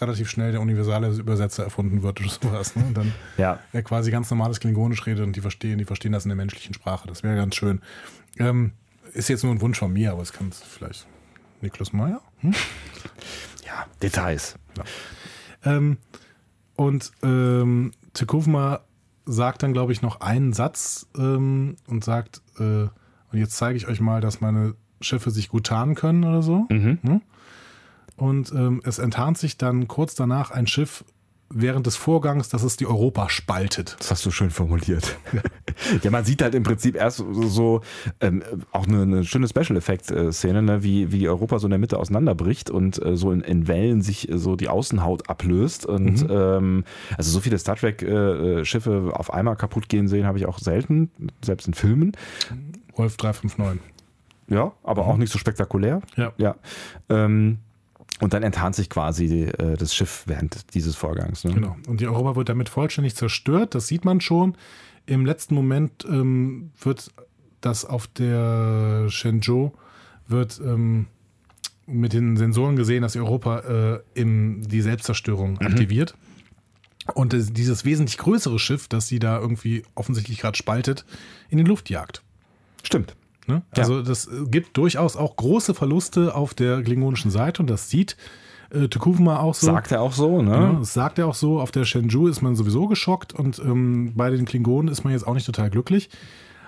relativ 0.00 0.28
schnell 0.28 0.52
der 0.52 0.60
universale 0.60 1.08
Übersetzer 1.08 1.64
erfunden 1.64 2.02
wird 2.02 2.20
oder 2.20 2.30
sowas. 2.30 2.74
Ne? 2.76 2.84
Und 2.86 2.96
dann 2.96 3.12
Ja. 3.38 3.60
er 3.72 3.82
quasi 3.82 4.10
ganz 4.10 4.30
normales 4.30 4.60
Klingonisch 4.60 5.06
redet 5.06 5.24
und 5.24 5.36
die 5.36 5.40
verstehen, 5.40 5.78
die 5.78 5.84
verstehen 5.84 6.12
das 6.12 6.24
in 6.24 6.30
der 6.30 6.36
menschlichen 6.36 6.74
Sprache. 6.74 7.06
Das 7.06 7.22
wäre 7.22 7.36
ganz 7.36 7.54
schön. 7.54 7.80
Ähm, 8.38 8.72
ist 9.12 9.28
jetzt 9.28 9.44
nur 9.44 9.52
ein 9.52 9.60
Wunsch 9.60 9.78
von 9.78 9.92
mir, 9.92 10.12
aber 10.12 10.22
es 10.22 10.32
kann 10.32 10.50
vielleicht 10.52 11.06
Niklas 11.66 11.92
Meyer. 11.92 12.20
Hm? 12.38 12.54
ja, 13.66 13.86
Details. 14.00 14.56
Ähm, 15.64 15.98
und 16.76 17.10
ähm, 17.24 17.92
Tekuvma 18.12 18.80
sagt 19.24 19.64
dann, 19.64 19.72
glaube 19.72 19.92
ich, 19.92 20.00
noch 20.00 20.20
einen 20.20 20.52
Satz 20.52 21.08
ähm, 21.18 21.76
und 21.88 22.04
sagt, 22.04 22.40
äh, 22.58 22.62
und 22.62 23.38
jetzt 23.38 23.56
zeige 23.56 23.76
ich 23.76 23.88
euch 23.88 24.00
mal, 24.00 24.20
dass 24.20 24.40
meine 24.40 24.74
Schiffe 25.00 25.32
sich 25.32 25.48
gut 25.48 25.66
tarnen 25.66 25.96
können 25.96 26.22
oder 26.22 26.42
so. 26.42 26.66
Ne? 27.02 27.20
Und 28.16 28.52
ähm, 28.52 28.80
es 28.84 29.00
enttarnt 29.00 29.36
sich 29.36 29.58
dann 29.58 29.88
kurz 29.88 30.14
danach 30.14 30.52
ein 30.52 30.68
Schiff 30.68 31.04
während 31.48 31.86
des 31.86 31.96
Vorgangs, 31.96 32.48
dass 32.48 32.62
es 32.62 32.76
die 32.76 32.86
Europa 32.86 33.28
spaltet. 33.28 33.96
Das 33.98 34.10
hast 34.10 34.26
du 34.26 34.30
schön 34.30 34.50
formuliert. 34.50 35.16
ja, 36.02 36.10
man 36.10 36.24
sieht 36.24 36.42
halt 36.42 36.54
im 36.54 36.62
Prinzip 36.62 36.96
erst 36.96 37.18
so, 37.32 37.80
ähm, 38.20 38.42
auch 38.72 38.86
eine, 38.86 39.02
eine 39.02 39.24
schöne 39.24 39.48
Special-Effekt-Szene, 39.48 40.62
ne, 40.62 40.82
wie, 40.82 41.12
wie 41.12 41.28
Europa 41.28 41.58
so 41.58 41.66
in 41.66 41.70
der 41.70 41.78
Mitte 41.78 41.98
auseinanderbricht 41.98 42.70
und 42.70 43.02
äh, 43.04 43.16
so 43.16 43.32
in, 43.32 43.40
in 43.42 43.68
Wellen 43.68 44.02
sich 44.02 44.30
äh, 44.30 44.38
so 44.38 44.56
die 44.56 44.68
Außenhaut 44.68 45.28
ablöst. 45.28 45.86
Und 45.86 46.26
ähm, 46.28 46.84
also 47.16 47.30
so 47.30 47.40
viele 47.40 47.58
Star 47.58 47.76
Trek-Schiffe 47.76 49.12
auf 49.12 49.32
einmal 49.32 49.56
kaputt 49.56 49.88
gehen 49.88 50.08
sehen, 50.08 50.26
habe 50.26 50.38
ich 50.38 50.46
auch 50.46 50.58
selten, 50.58 51.10
selbst 51.44 51.68
in 51.68 51.74
Filmen. 51.74 52.12
Wolf 52.94 53.16
359. 53.16 53.80
Ja, 54.48 54.72
aber 54.84 55.06
auch 55.06 55.16
nicht 55.16 55.32
so 55.32 55.38
spektakulär. 55.38 56.02
Ja. 56.16 56.32
Ja. 56.36 56.56
Ähm, 57.08 57.58
Und 58.20 58.32
dann 58.32 58.42
enttarnt 58.42 58.74
sich 58.74 58.88
quasi 58.88 59.44
äh, 59.44 59.76
das 59.76 59.94
Schiff 59.94 60.24
während 60.26 60.74
dieses 60.74 60.96
Vorgangs. 60.96 61.44
Ne? 61.44 61.52
Genau. 61.52 61.76
Und 61.86 62.00
die 62.00 62.06
Europa 62.06 62.36
wird 62.36 62.48
damit 62.48 62.68
vollständig 62.68 63.14
zerstört. 63.14 63.74
Das 63.74 63.86
sieht 63.86 64.04
man 64.04 64.20
schon. 64.20 64.56
Im 65.04 65.26
letzten 65.26 65.54
Moment 65.54 66.04
ähm, 66.08 66.70
wird 66.80 67.10
das 67.60 67.84
auf 67.84 68.06
der 68.06 69.06
Shenzhou 69.08 69.72
wird 70.28 70.60
ähm, 70.64 71.06
mit 71.86 72.12
den 72.12 72.36
Sensoren 72.36 72.76
gesehen, 72.76 73.02
dass 73.02 73.16
Europa 73.16 73.58
äh, 73.60 74.00
im, 74.14 74.62
die 74.66 74.80
Selbstzerstörung 74.80 75.52
mhm. 75.52 75.66
aktiviert. 75.66 76.14
Und 77.14 77.32
äh, 77.34 77.42
dieses 77.42 77.84
wesentlich 77.84 78.18
größere 78.18 78.58
Schiff, 78.58 78.88
das 78.88 79.06
sie 79.06 79.18
da 79.18 79.38
irgendwie 79.38 79.84
offensichtlich 79.94 80.38
gerade 80.38 80.56
spaltet, 80.56 81.04
in 81.48 81.58
die 81.58 81.64
Luft 81.64 81.90
jagt. 81.90 82.22
Stimmt. 82.82 83.14
Ne? 83.46 83.62
Also 83.76 83.96
ja. 83.96 84.02
das 84.02 84.26
äh, 84.26 84.44
gibt 84.46 84.76
durchaus 84.76 85.16
auch 85.16 85.36
große 85.36 85.74
Verluste 85.74 86.34
auf 86.34 86.54
der 86.54 86.82
klingonischen 86.82 87.30
Seite 87.30 87.62
und 87.62 87.70
das 87.70 87.90
sieht 87.90 88.16
äh, 88.70 88.88
Tukuvma 88.88 89.38
auch 89.38 89.54
so. 89.54 89.66
Sagt 89.66 89.92
er 89.92 90.02
auch 90.02 90.12
so, 90.12 90.42
ne? 90.42 90.50
Ja, 90.50 90.72
das 90.78 90.94
sagt 90.94 91.18
er 91.18 91.26
auch 91.26 91.34
so. 91.34 91.60
Auf 91.60 91.70
der 91.70 91.84
Shenzhou 91.84 92.26
ist 92.26 92.42
man 92.42 92.56
sowieso 92.56 92.86
geschockt 92.86 93.32
und 93.32 93.58
ähm, 93.58 94.12
bei 94.14 94.30
den 94.30 94.44
Klingonen 94.44 94.90
ist 94.90 95.04
man 95.04 95.12
jetzt 95.12 95.26
auch 95.26 95.34
nicht 95.34 95.46
total 95.46 95.70
glücklich. 95.70 96.10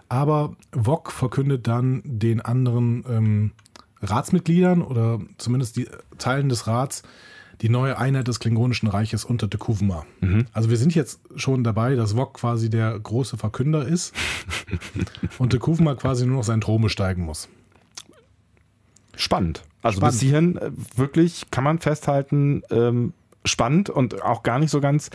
Aber 0.09 0.57
Wok 0.73 1.13
verkündet 1.13 1.67
dann 1.67 2.03
den 2.05 2.41
anderen 2.41 3.05
ähm, 3.09 3.53
Ratsmitgliedern 4.01 4.83
oder 4.83 5.19
zumindest 5.39 5.77
die 5.77 5.89
Teilen 6.19 6.49
des 6.49 6.67
Rats 6.67 7.03
die 7.61 7.69
neue 7.69 7.99
Einheit 7.99 8.29
des 8.29 8.41
Klingonischen 8.41 8.89
Reiches 8.89 9.25
unter 9.25 9.51
Tekuvma. 9.51 10.05
Mhm. 10.21 10.47
Also 10.53 10.71
wir 10.71 10.77
sind 10.77 10.95
jetzt 10.95 11.21
schon 11.37 11.65
dabei, 11.65 11.97
dass 11.97 12.17
Wok 12.17 12.35
quasi 12.35 12.71
der 12.71 12.99
große 12.99 13.37
Verkünder 13.37 13.87
ist 13.87 14.15
und 15.39 15.51
Tekuvma 15.51 15.95
quasi 15.95 16.27
nur 16.27 16.37
noch 16.37 16.45
seinen 16.45 16.61
Thron 16.61 16.83
besteigen 16.83 17.25
muss. 17.25 17.49
Spannend. 19.17 19.65
Also 19.83 19.99
spannend. 19.99 20.13
bis 20.15 20.21
hierhin 20.21 20.57
äh, 20.57 20.71
wirklich 20.97 21.51
kann 21.51 21.65
man 21.65 21.79
festhalten, 21.79 22.63
ähm, 22.71 23.13
spannend 23.45 23.91
und 23.91 24.23
auch 24.23 24.43
gar 24.43 24.59
nicht 24.59 24.71
so 24.71 24.81
ganz 24.81 25.11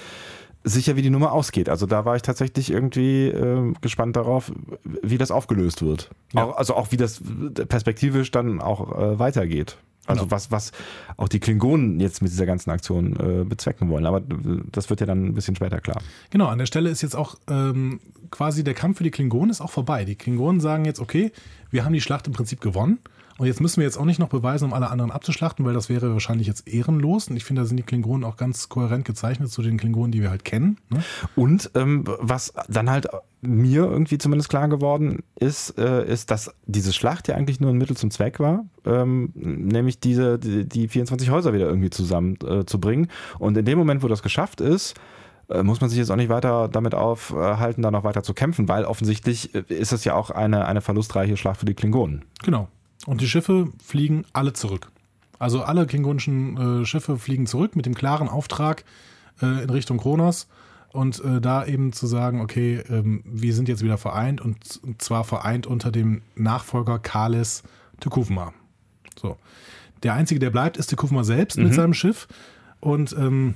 sicher, 0.64 0.96
wie 0.96 1.02
die 1.02 1.10
Nummer 1.10 1.32
ausgeht. 1.32 1.70
Also 1.70 1.86
da 1.86 2.06
war 2.06 2.16
ich 2.16 2.22
tatsächlich 2.22 2.72
irgendwie 2.72 3.28
äh, 3.28 3.74
gespannt 3.82 4.16
darauf, 4.16 4.52
wie 4.84 5.18
das 5.18 5.32
aufgelöst 5.32 5.82
wird. 5.82 6.10
Ja. 6.34 6.46
Auch, 6.46 6.58
also 6.58 6.76
auch 6.76 6.91
wie 6.91 6.98
das 6.98 7.22
perspektivisch 7.68 8.32
dann 8.32 8.62
auch 8.62 8.98
äh, 8.98 9.20
weitergeht. 9.20 9.78
Also 10.06 10.24
genau. 10.24 10.32
was, 10.32 10.51
was 10.51 10.72
auch 11.16 11.30
die 11.30 11.39
Klingonen 11.39 11.99
jetzt 11.99 12.22
mit 12.22 12.32
dieser 12.32 12.45
ganzen 12.45 12.70
Aktion 12.72 13.16
äh, 13.16 13.45
bezwecken 13.45 13.89
wollen. 13.89 14.06
Aber 14.06 14.22
das 14.72 14.89
wird 14.89 14.99
ja 14.99 15.06
dann 15.06 15.28
ein 15.28 15.34
bisschen 15.34 15.56
später 15.56 15.80
klar. 15.80 16.01
Genau, 16.30 16.47
an 16.47 16.58
der 16.58 16.66
Stelle 16.66 16.89
ist 16.89 17.01
jetzt 17.01 17.16
auch 17.16 17.36
ähm, 17.49 17.99
quasi 18.30 18.64
der 18.64 18.74
Kampf 18.74 18.97
für 18.97 19.04
die 19.04 19.12
Klingonen 19.12 19.49
ist 19.49 19.62
auch 19.62 19.72
vorbei. 19.72 20.04
Die 20.04 20.16
Klingonen 20.16 20.60
sagen 20.60 20.86
jetzt, 20.86 20.99
okay, 20.99 21.32
wir 21.72 21.86
haben 21.86 21.93
die 21.93 22.01
Schlacht 22.01 22.28
im 22.28 22.34
Prinzip 22.34 22.60
gewonnen. 22.60 22.99
Und 23.44 23.48
jetzt 23.48 23.60
müssen 23.60 23.82
wir 23.82 23.84
jetzt 23.84 23.98
auch 23.98 24.06
nicht 24.06 24.20
noch 24.20 24.30
beweisen, 24.30 24.64
um 24.64 24.74
alle 24.74 24.89
anderen 24.89 25.12
abzuschlachten, 25.12 25.66
weil 25.66 25.74
das 25.74 25.89
wäre 25.89 26.14
wahrscheinlich 26.14 26.48
jetzt 26.48 26.66
ehrenlos. 26.66 27.28
Und 27.28 27.36
ich 27.36 27.44
finde, 27.44 27.64
da 27.64 27.66
sind 27.66 27.76
die 27.76 27.84
Klingonen 27.84 28.24
auch 28.24 28.38
ganz 28.38 28.70
kohärent 28.70 29.04
gezeichnet 29.04 29.52
zu 29.52 29.62
den 29.62 29.76
Klingonen, 29.76 30.14
die 30.14 30.22
wir 30.22 30.30
halt 30.30 30.46
kennen. 30.46 30.78
Ne? 30.89 31.04
Und 31.36 31.70
ähm, 31.76 32.06
was 32.06 32.54
dann 32.70 32.89
halt 32.89 33.10
mir 33.41 33.84
irgendwie 33.84 34.18
zumindest 34.18 34.50
klar 34.50 34.70
geworden 34.70 35.24
ist, 35.36 35.78
äh, 35.78 36.10
ist, 36.10 36.32
dass 36.32 36.56
diese 36.68 36.94
Schlacht 36.94 37.28
ja 37.28 37.36
eigentlich 37.36 37.60
nur 37.60 37.72
ein 37.72 37.78
Mittel 37.78 37.98
zum 37.98 38.12
Zweck 38.12 38.39
war, 38.39 38.64
ähm, 38.86 39.34
nämlich 39.36 40.00
diese, 40.00 40.39
die, 40.39 40.66
die 40.66 40.88
24 40.88 41.30
Häuser 41.30 41.52
wieder 41.52 41.68
irgendwie 41.68 41.89
zusammenzubringen. 41.89 43.08
Äh, 43.08 43.44
Und 43.44 43.58
in 43.58 43.66
dem 43.66 43.78
Moment, 43.78 44.04
wo 44.04 44.08
das 44.08 44.24
geschafft 44.24 44.62
ist, 44.62 44.94
äh, 45.50 45.64
muss 45.64 45.82
man 45.82 45.89
sich 45.89 46.00
jetzt 46.00 46.12
auch 46.12 46.16
nicht 46.16 46.30
weiter 46.30 46.70
damit 46.70 46.96
aufhalten, 46.96 47.82
da 47.82 47.91
noch 47.91 48.06
weiter 48.06 48.24
zu 48.24 48.34
kämpfen, 48.34 48.70
weil 48.70 48.86
offensichtlich 48.86 49.54
äh, 49.54 49.64
ist 49.68 49.91
es 49.91 50.06
ja 50.06 50.16
auch 50.16 50.30
eine, 50.30 50.66
eine 50.66 50.80
verlustreiche 50.80 51.36
Schlacht 51.36 51.60
für 51.60 51.66
die 51.66 51.74
Klingonen. 51.74 52.24
Genau. 52.41 52.70
Und 53.06 53.22
die 53.22 53.28
Schiffe 53.28 53.68
fliegen 53.84 54.26
alle 54.34 54.54
zurück. 54.54 54.89
Also 55.39 55.64
alle 55.64 55.86
klingonischen 55.86 56.82
äh, 56.82 56.86
Schiffe 56.86 57.18
fliegen 57.18 57.47
zurück 57.47 57.76
mit 57.76 57.86
dem 57.86 57.95
klaren 57.95 58.30
Auftrag 58.30 58.86
äh, 59.41 59.64
in 59.64 59.70
Richtung 59.70 59.97
Kronos 59.97 60.47
und 60.93 61.24
äh, 61.24 61.41
da 61.41 61.66
eben 61.66 61.91
zu 61.91 62.08
sagen, 62.08 62.39
okay, 62.39 62.82
ähm, 62.89 63.24
wir 63.26 63.54
sind 63.54 63.68
jetzt 63.68 63.84
wieder 63.84 63.97
vereint 63.97 64.39
und, 64.39 64.80
und 64.84 65.01
zwar 65.01 65.24
vereint 65.24 65.68
unter 65.68 65.91
dem 65.91 66.22
Nachfolger 66.36 66.99
Kalis 66.99 67.64
Tekufma. 67.99 68.54
So. 69.20 69.38
Der 70.04 70.14
einzige, 70.14 70.39
der 70.39 70.49
bleibt, 70.49 70.78
ist 70.78 70.88
Tekufma 70.88 71.24
selbst 71.24 71.58
mhm. 71.58 71.66
mit 71.66 71.74
seinem 71.74 71.93
Schiff 71.93 72.28
und 72.80 73.14
ähm, 73.18 73.56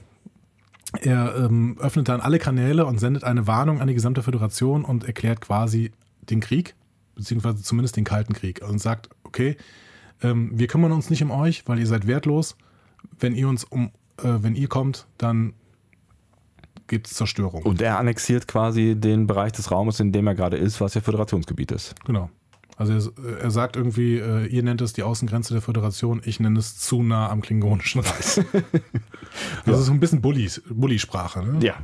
er 1.02 1.36
ähm, 1.38 1.78
öffnet 1.80 2.10
dann 2.10 2.22
alle 2.22 2.40
Kanäle 2.40 2.86
und 2.86 3.00
sendet 3.00 3.24
eine 3.24 3.46
Warnung 3.46 3.82
an 3.82 3.88
die 3.88 3.94
gesamte 3.94 4.24
Föderation 4.24 4.84
und 4.84 5.04
erklärt 5.04 5.42
quasi 5.42 5.92
den 6.30 6.40
Krieg, 6.40 6.76
beziehungsweise 7.18 7.62
zumindest 7.62 7.98
den 7.98 8.04
Kalten 8.06 8.34
Krieg 8.34 8.62
und 8.62 8.80
sagt, 8.80 9.10
okay, 9.24 9.58
ähm, 10.22 10.52
wir 10.54 10.68
kümmern 10.68 10.92
uns 10.92 11.10
nicht 11.10 11.22
um 11.22 11.32
euch, 11.32 11.68
weil 11.68 11.80
ihr 11.80 11.88
seid 11.88 12.08
wertlos. 12.08 12.56
Wenn 13.20 13.36
ihr 13.36 13.50
uns 13.50 13.64
um, 13.64 13.92
äh, 14.18 14.38
wenn 14.42 14.56
ihr 14.56 14.68
kommt, 14.68 15.08
dann 15.18 15.54
gibt 16.88 17.08
es 17.08 17.14
Zerstörung. 17.14 17.64
Und 17.64 17.82
er 17.82 18.00
annexiert 18.00 18.48
quasi 18.48 18.96
den 18.96 19.28
Bereich 19.28 19.52
des 19.52 19.72
Raumes, 19.72 20.00
in 20.00 20.12
dem 20.12 20.26
er 20.28 20.36
gerade 20.36 20.58
ist, 20.58 20.80
was 20.80 20.94
ja 20.94 21.02
Föderationsgebiet 21.02 21.72
ist. 21.72 21.96
Genau. 22.06 22.30
Also 22.78 22.94
er, 22.94 23.40
er 23.40 23.52
sagt 23.52 23.76
irgendwie, 23.76 24.18
äh, 24.18 24.46
ihr 24.46 24.64
nennt 24.64 24.82
es 24.82 24.94
die 24.94 25.04
Außengrenze 25.04 25.54
der 25.54 25.62
Föderation, 25.62 26.22
ich 26.24 26.40
nenne 26.40 26.60
es 26.60 26.78
zu 26.78 27.02
nah 27.02 27.30
am 27.30 27.42
Klingonischen 27.42 28.02
Reich. 28.02 28.46
das 29.66 29.80
ist 29.80 29.86
so 29.88 29.92
ein 29.92 30.00
bisschen 30.00 30.22
Bullies, 30.22 30.62
Bully-Sprache. 30.70 31.44
Ne? 31.44 31.66
Ja. 31.66 31.76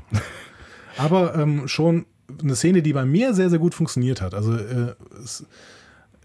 Aber 0.98 1.36
ähm, 1.36 1.68
schon 1.68 2.06
eine 2.42 2.56
Szene, 2.56 2.82
die 2.82 2.94
bei 2.94 3.06
mir 3.06 3.34
sehr, 3.34 3.50
sehr 3.50 3.60
gut 3.60 3.74
funktioniert 3.74 4.22
hat. 4.22 4.34
Also 4.34 4.56
äh, 4.56 4.96
es, 5.24 5.46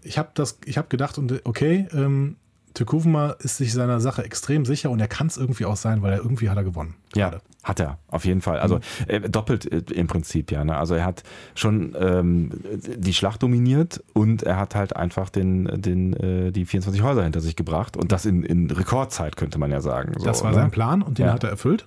ich 0.03 0.17
habe 0.17 0.29
das, 0.33 0.57
ich 0.65 0.77
habe 0.77 0.87
gedacht, 0.87 1.19
okay, 1.43 1.87
ähm, 1.93 2.37
Tekuvma 2.73 3.31
ist 3.39 3.57
sich 3.57 3.73
seiner 3.73 3.99
Sache 3.99 4.23
extrem 4.23 4.65
sicher 4.65 4.89
und 4.89 4.99
er 4.99 5.07
kann 5.07 5.27
es 5.27 5.37
irgendwie 5.37 5.65
auch 5.65 5.75
sein, 5.75 6.01
weil 6.01 6.13
er 6.13 6.19
irgendwie 6.19 6.49
hat 6.49 6.57
er 6.57 6.63
gewonnen. 6.63 6.95
Ja, 7.15 7.29
gerade. 7.29 7.43
hat 7.63 7.79
er, 7.79 7.97
auf 8.07 8.25
jeden 8.25 8.41
Fall. 8.41 8.59
Also 8.59 8.75
mhm. 8.75 8.81
äh, 9.07 9.19
doppelt 9.29 9.69
äh, 9.71 9.83
im 9.93 10.07
Prinzip, 10.07 10.51
ja. 10.51 10.63
Ne? 10.63 10.77
Also 10.77 10.93
er 10.93 11.05
hat 11.05 11.23
schon 11.55 11.95
ähm, 11.99 12.51
die 12.73 13.13
Schlacht 13.13 13.41
dominiert 13.41 14.03
und 14.13 14.43
er 14.43 14.57
hat 14.57 14.75
halt 14.75 14.95
einfach 14.95 15.29
den, 15.29 15.65
den, 15.81 16.13
äh, 16.13 16.51
die 16.51 16.65
24 16.65 17.01
Häuser 17.01 17.23
hinter 17.23 17.41
sich 17.41 17.55
gebracht 17.55 17.97
und 17.97 18.11
das 18.11 18.25
in, 18.25 18.43
in 18.43 18.69
Rekordzeit, 18.69 19.35
könnte 19.35 19.57
man 19.57 19.71
ja 19.71 19.81
sagen. 19.81 20.13
So, 20.17 20.25
das 20.25 20.43
war 20.43 20.51
ne? 20.51 20.55
sein 20.55 20.71
Plan 20.71 21.01
und 21.01 21.17
den 21.17 21.25
ja. 21.25 21.33
hat 21.33 21.43
er 21.43 21.49
erfüllt. 21.49 21.85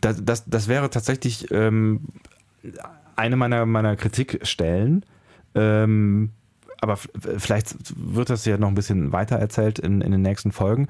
Das, 0.00 0.22
das, 0.24 0.44
das 0.46 0.68
wäre 0.68 0.90
tatsächlich 0.90 1.50
ähm, 1.52 2.00
eine 3.16 3.36
meiner, 3.36 3.66
meiner 3.66 3.96
Kritikstellen. 3.96 5.04
Ähm, 5.54 6.30
aber 6.80 6.96
vielleicht 6.96 7.76
wird 7.96 8.30
das 8.30 8.44
ja 8.44 8.58
noch 8.58 8.68
ein 8.68 8.74
bisschen 8.74 9.12
weiter 9.12 9.36
erzählt 9.36 9.78
in, 9.78 10.00
in 10.00 10.12
den 10.12 10.22
nächsten 10.22 10.52
Folgen. 10.52 10.88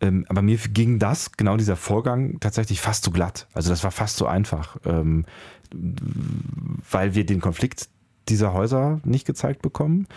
Ähm, 0.00 0.26
aber 0.28 0.42
mir 0.42 0.58
ging 0.58 0.98
das, 0.98 1.32
genau 1.32 1.56
dieser 1.56 1.76
Vorgang, 1.76 2.40
tatsächlich 2.40 2.80
fast 2.80 3.04
zu 3.04 3.12
glatt. 3.12 3.46
Also 3.54 3.70
das 3.70 3.84
war 3.84 3.92
fast 3.92 4.16
zu 4.16 4.26
einfach, 4.26 4.76
ähm, 4.84 5.24
weil 6.90 7.14
wir 7.14 7.24
den 7.24 7.40
Konflikt 7.40 7.88
dieser 8.28 8.52
Häuser 8.52 9.00
nicht 9.04 9.26
gezeigt 9.26 9.62
bekommen. 9.62 10.08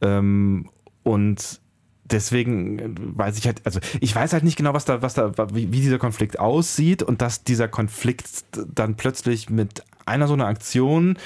Ähm, 0.00 0.70
und 1.02 1.60
deswegen 2.04 2.94
weiß 3.16 3.38
ich 3.38 3.46
halt, 3.46 3.62
also 3.64 3.80
ich 4.00 4.14
weiß 4.14 4.32
halt 4.32 4.44
nicht 4.44 4.56
genau, 4.56 4.72
was 4.72 4.84
da, 4.84 5.02
was 5.02 5.14
da, 5.14 5.32
wie, 5.54 5.72
wie, 5.72 5.80
dieser 5.80 5.98
Konflikt 5.98 6.38
aussieht 6.38 7.02
und 7.02 7.20
dass 7.20 7.42
dieser 7.42 7.68
Konflikt 7.68 8.44
dann 8.72 8.94
plötzlich 8.94 9.50
mit 9.50 9.82
einer 10.06 10.28
so 10.28 10.34
einer 10.34 10.46
Aktion 10.46 11.18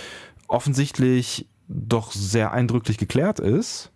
offensichtlich 0.47 1.47
doch 1.69 2.13
sehr 2.13 2.53
eindrücklich 2.53 2.99
geklärt 2.99 3.39
ist, 3.41 3.93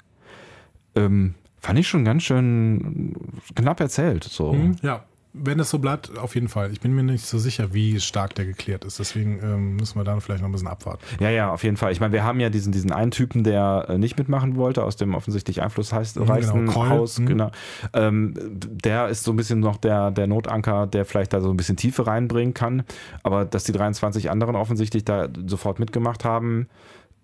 ähm, 0.94 1.34
fand 1.58 1.78
ich 1.78 1.88
schon 1.88 2.04
ganz 2.04 2.22
schön 2.24 3.14
knapp 3.54 3.80
erzählt. 3.80 4.24
So. 4.24 4.52
Mhm, 4.52 4.76
ja, 4.82 5.04
wenn 5.34 5.58
es 5.60 5.70
so 5.70 5.78
bleibt, 5.78 6.18
auf 6.18 6.34
jeden 6.34 6.48
Fall. 6.48 6.72
Ich 6.72 6.80
bin 6.80 6.92
mir 6.92 7.02
nicht 7.02 7.24
so 7.24 7.38
sicher, 7.38 7.72
wie 7.72 7.98
stark 8.00 8.34
der 8.34 8.44
geklärt 8.44 8.84
ist. 8.84 8.98
Deswegen 8.98 9.40
ähm, 9.42 9.76
müssen 9.76 9.98
wir 9.98 10.04
da 10.04 10.18
vielleicht 10.20 10.42
noch 10.42 10.48
ein 10.48 10.52
bisschen 10.52 10.68
abwarten. 10.68 11.02
Ja, 11.20 11.30
ja, 11.30 11.50
auf 11.50 11.64
jeden 11.64 11.78
Fall. 11.78 11.90
Ich 11.92 12.00
meine, 12.00 12.12
wir 12.12 12.22
haben 12.22 12.38
ja 12.38 12.50
diesen, 12.50 12.70
diesen 12.70 12.92
einen 12.92 13.10
Typen, 13.10 13.42
der 13.42 13.86
äh, 13.88 13.98
nicht 13.98 14.18
mitmachen 14.18 14.56
wollte, 14.56 14.84
aus 14.84 14.96
dem 14.96 15.14
offensichtlich 15.14 15.62
einflussreichsten 15.62 16.26
genau, 16.26 16.74
Haus. 16.88 17.18
Mhm. 17.18 17.26
Genau. 17.26 17.50
Ähm, 17.94 18.34
der 18.36 19.08
ist 19.08 19.24
so 19.24 19.32
ein 19.32 19.36
bisschen 19.36 19.60
noch 19.60 19.78
der, 19.78 20.10
der 20.10 20.26
Notanker, 20.26 20.86
der 20.86 21.06
vielleicht 21.06 21.32
da 21.32 21.40
so 21.40 21.50
ein 21.50 21.56
bisschen 21.56 21.76
Tiefe 21.78 22.06
reinbringen 22.06 22.52
kann. 22.52 22.82
Aber 23.22 23.46
dass 23.46 23.64
die 23.64 23.72
23 23.72 24.30
anderen 24.30 24.54
offensichtlich 24.54 25.04
da 25.04 25.28
sofort 25.46 25.78
mitgemacht 25.78 26.26
haben, 26.26 26.68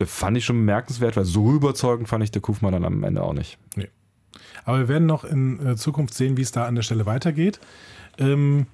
fand 0.03 0.37
ich 0.39 0.47
schon 0.47 0.57
bemerkenswert, 0.57 1.17
weil 1.17 1.25
so 1.25 1.53
überzeugend 1.53 2.09
fand 2.09 2.25
ich 2.25 2.31
der 2.31 2.41
Kufmann 2.41 2.73
dann 2.73 2.85
am 2.85 3.03
Ende 3.05 3.23
auch 3.23 3.35
nicht. 3.35 3.59
Nee. 3.77 3.89
Aber 4.65 4.79
wir 4.79 4.89
werden 4.89 5.07
noch 5.07 5.25
in 5.25 5.65
äh, 5.67 5.77
Zukunft 5.77 6.15
sehen, 6.15 6.37
wie 6.37 6.43
es 6.43 6.53
da 6.53 6.67
an 6.67 6.75
der 6.75 6.83
Stelle 6.83 7.07
weitergeht. 7.07 7.59
Ähm, 8.19 8.67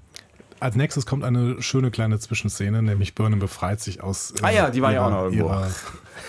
als 0.60 0.76
nächstes 0.76 1.04
kommt 1.04 1.24
eine 1.24 1.60
schöne 1.60 1.90
kleine 1.90 2.18
Zwischenszene, 2.18 2.82
nämlich 2.82 3.14
Burnham 3.14 3.38
befreit 3.38 3.80
sich 3.80 4.02
aus. 4.02 4.32
Äh, 4.40 4.44
ah 4.44 4.50
ja, 4.50 4.70
die 4.70 4.80
war 4.80 4.92
ihrer, 4.92 5.00
ja 5.00 5.06
auch 5.06 5.10
noch 5.10 5.24
irgendwo. 5.24 5.48
Ihrer, 5.48 5.70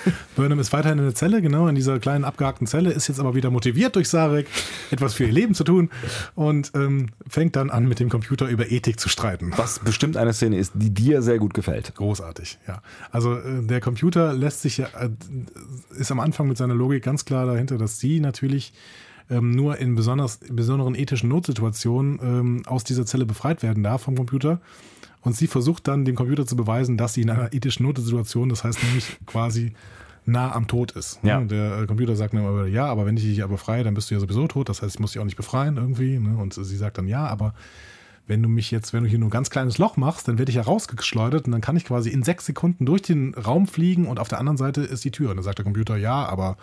Burnham 0.35 0.59
ist 0.59 0.73
weiterhin 0.73 0.97
in 0.97 1.05
der 1.05 1.15
Zelle, 1.15 1.41
genau, 1.41 1.67
in 1.67 1.75
dieser 1.75 1.99
kleinen 1.99 2.25
abgehackten 2.25 2.67
Zelle, 2.67 2.91
ist 2.91 3.07
jetzt 3.07 3.19
aber 3.19 3.35
wieder 3.35 3.49
motiviert 3.49 3.95
durch 3.95 4.09
Sarek, 4.09 4.47
etwas 4.91 5.13
für 5.13 5.25
ihr 5.25 5.31
Leben 5.31 5.55
zu 5.55 5.63
tun 5.63 5.89
und 6.35 6.71
ähm, 6.75 7.09
fängt 7.29 7.55
dann 7.55 7.69
an, 7.69 7.87
mit 7.87 7.99
dem 7.99 8.09
Computer 8.09 8.47
über 8.47 8.71
Ethik 8.71 8.99
zu 8.99 9.09
streiten. 9.09 9.53
Was 9.55 9.79
bestimmt 9.79 10.17
eine 10.17 10.33
Szene 10.33 10.57
ist, 10.57 10.73
die 10.75 10.93
dir 10.93 11.21
sehr 11.21 11.37
gut 11.37 11.53
gefällt. 11.53 11.95
Großartig, 11.95 12.59
ja. 12.67 12.81
Also 13.11 13.35
äh, 13.37 13.61
der 13.61 13.79
Computer 13.79 14.33
lässt 14.33 14.61
sich 14.61 14.77
ja, 14.77 14.87
äh, 14.99 15.09
ist 15.97 16.11
am 16.11 16.19
Anfang 16.19 16.47
mit 16.47 16.57
seiner 16.57 16.75
Logik 16.75 17.03
ganz 17.03 17.25
klar 17.25 17.45
dahinter, 17.45 17.77
dass 17.77 17.99
sie 17.99 18.19
natürlich 18.19 18.73
ähm, 19.29 19.51
nur 19.51 19.77
in 19.77 19.95
besonders, 19.95 20.39
besonderen 20.49 20.95
ethischen 20.95 21.29
Notsituationen 21.29 22.19
ähm, 22.21 22.63
aus 22.65 22.83
dieser 22.83 23.05
Zelle 23.05 23.25
befreit 23.25 23.63
werden 23.63 23.83
darf 23.83 24.03
vom 24.03 24.15
Computer. 24.15 24.59
Und 25.21 25.35
sie 25.35 25.47
versucht 25.47 25.87
dann 25.87 26.05
dem 26.05 26.15
Computer 26.15 26.45
zu 26.45 26.55
beweisen, 26.55 26.97
dass 26.97 27.15
sie 27.15 27.21
in 27.21 27.29
einer 27.31 27.51
ethischen 27.51 27.85
Notsituation, 27.85 28.49
das 28.49 28.63
heißt 28.63 28.83
nämlich 28.83 29.17
quasi 29.25 29.73
nah 30.25 30.53
am 30.53 30.67
Tod 30.67 30.91
ist. 30.91 31.19
Ja. 31.23 31.39
Ne? 31.39 31.47
Der 31.47 31.79
äh, 31.79 31.85
Computer 31.87 32.15
sagt 32.15 32.33
dann 32.33 32.41
immer, 32.41 32.65
ja, 32.67 32.85
aber 32.85 33.05
wenn 33.05 33.17
ich 33.17 33.23
dich 33.23 33.43
aber 33.43 33.53
befreie, 33.53 33.83
dann 33.83 33.93
bist 33.93 34.09
du 34.09 34.15
ja 34.15 34.19
sowieso 34.19 34.47
tot. 34.47 34.69
Das 34.69 34.81
heißt, 34.81 34.95
ich 34.95 34.99
muss 34.99 35.11
dich 35.13 35.21
auch 35.21 35.25
nicht 35.25 35.37
befreien 35.37 35.77
irgendwie. 35.77 36.19
Ne? 36.19 36.37
Und 36.37 36.53
sie 36.53 36.77
sagt 36.77 36.97
dann, 36.97 37.07
ja, 37.07 37.25
aber 37.25 37.53
wenn 38.27 38.41
du 38.41 38.49
mich 38.49 38.71
jetzt, 38.71 38.93
wenn 38.93 39.03
du 39.03 39.09
hier 39.09 39.19
nur 39.19 39.27
ein 39.27 39.31
ganz 39.31 39.49
kleines 39.49 39.77
Loch 39.77 39.97
machst, 39.97 40.27
dann 40.27 40.39
werde 40.39 40.49
ich 40.49 40.55
ja 40.55 40.63
rausgeschleudert 40.63 41.45
und 41.45 41.51
dann 41.51 41.61
kann 41.61 41.77
ich 41.77 41.85
quasi 41.85 42.09
in 42.09 42.23
sechs 42.23 42.45
Sekunden 42.45 42.85
durch 42.85 43.03
den 43.03 43.35
Raum 43.35 43.67
fliegen 43.67 44.07
und 44.07 44.19
auf 44.19 44.27
der 44.27 44.39
anderen 44.39 44.57
Seite 44.57 44.81
ist 44.81 45.03
die 45.03 45.11
Tür. 45.11 45.29
Und 45.29 45.37
dann 45.37 45.43
sagt 45.43 45.59
der 45.59 45.65
Computer, 45.65 45.95
ja, 45.95 46.25
aber 46.25 46.57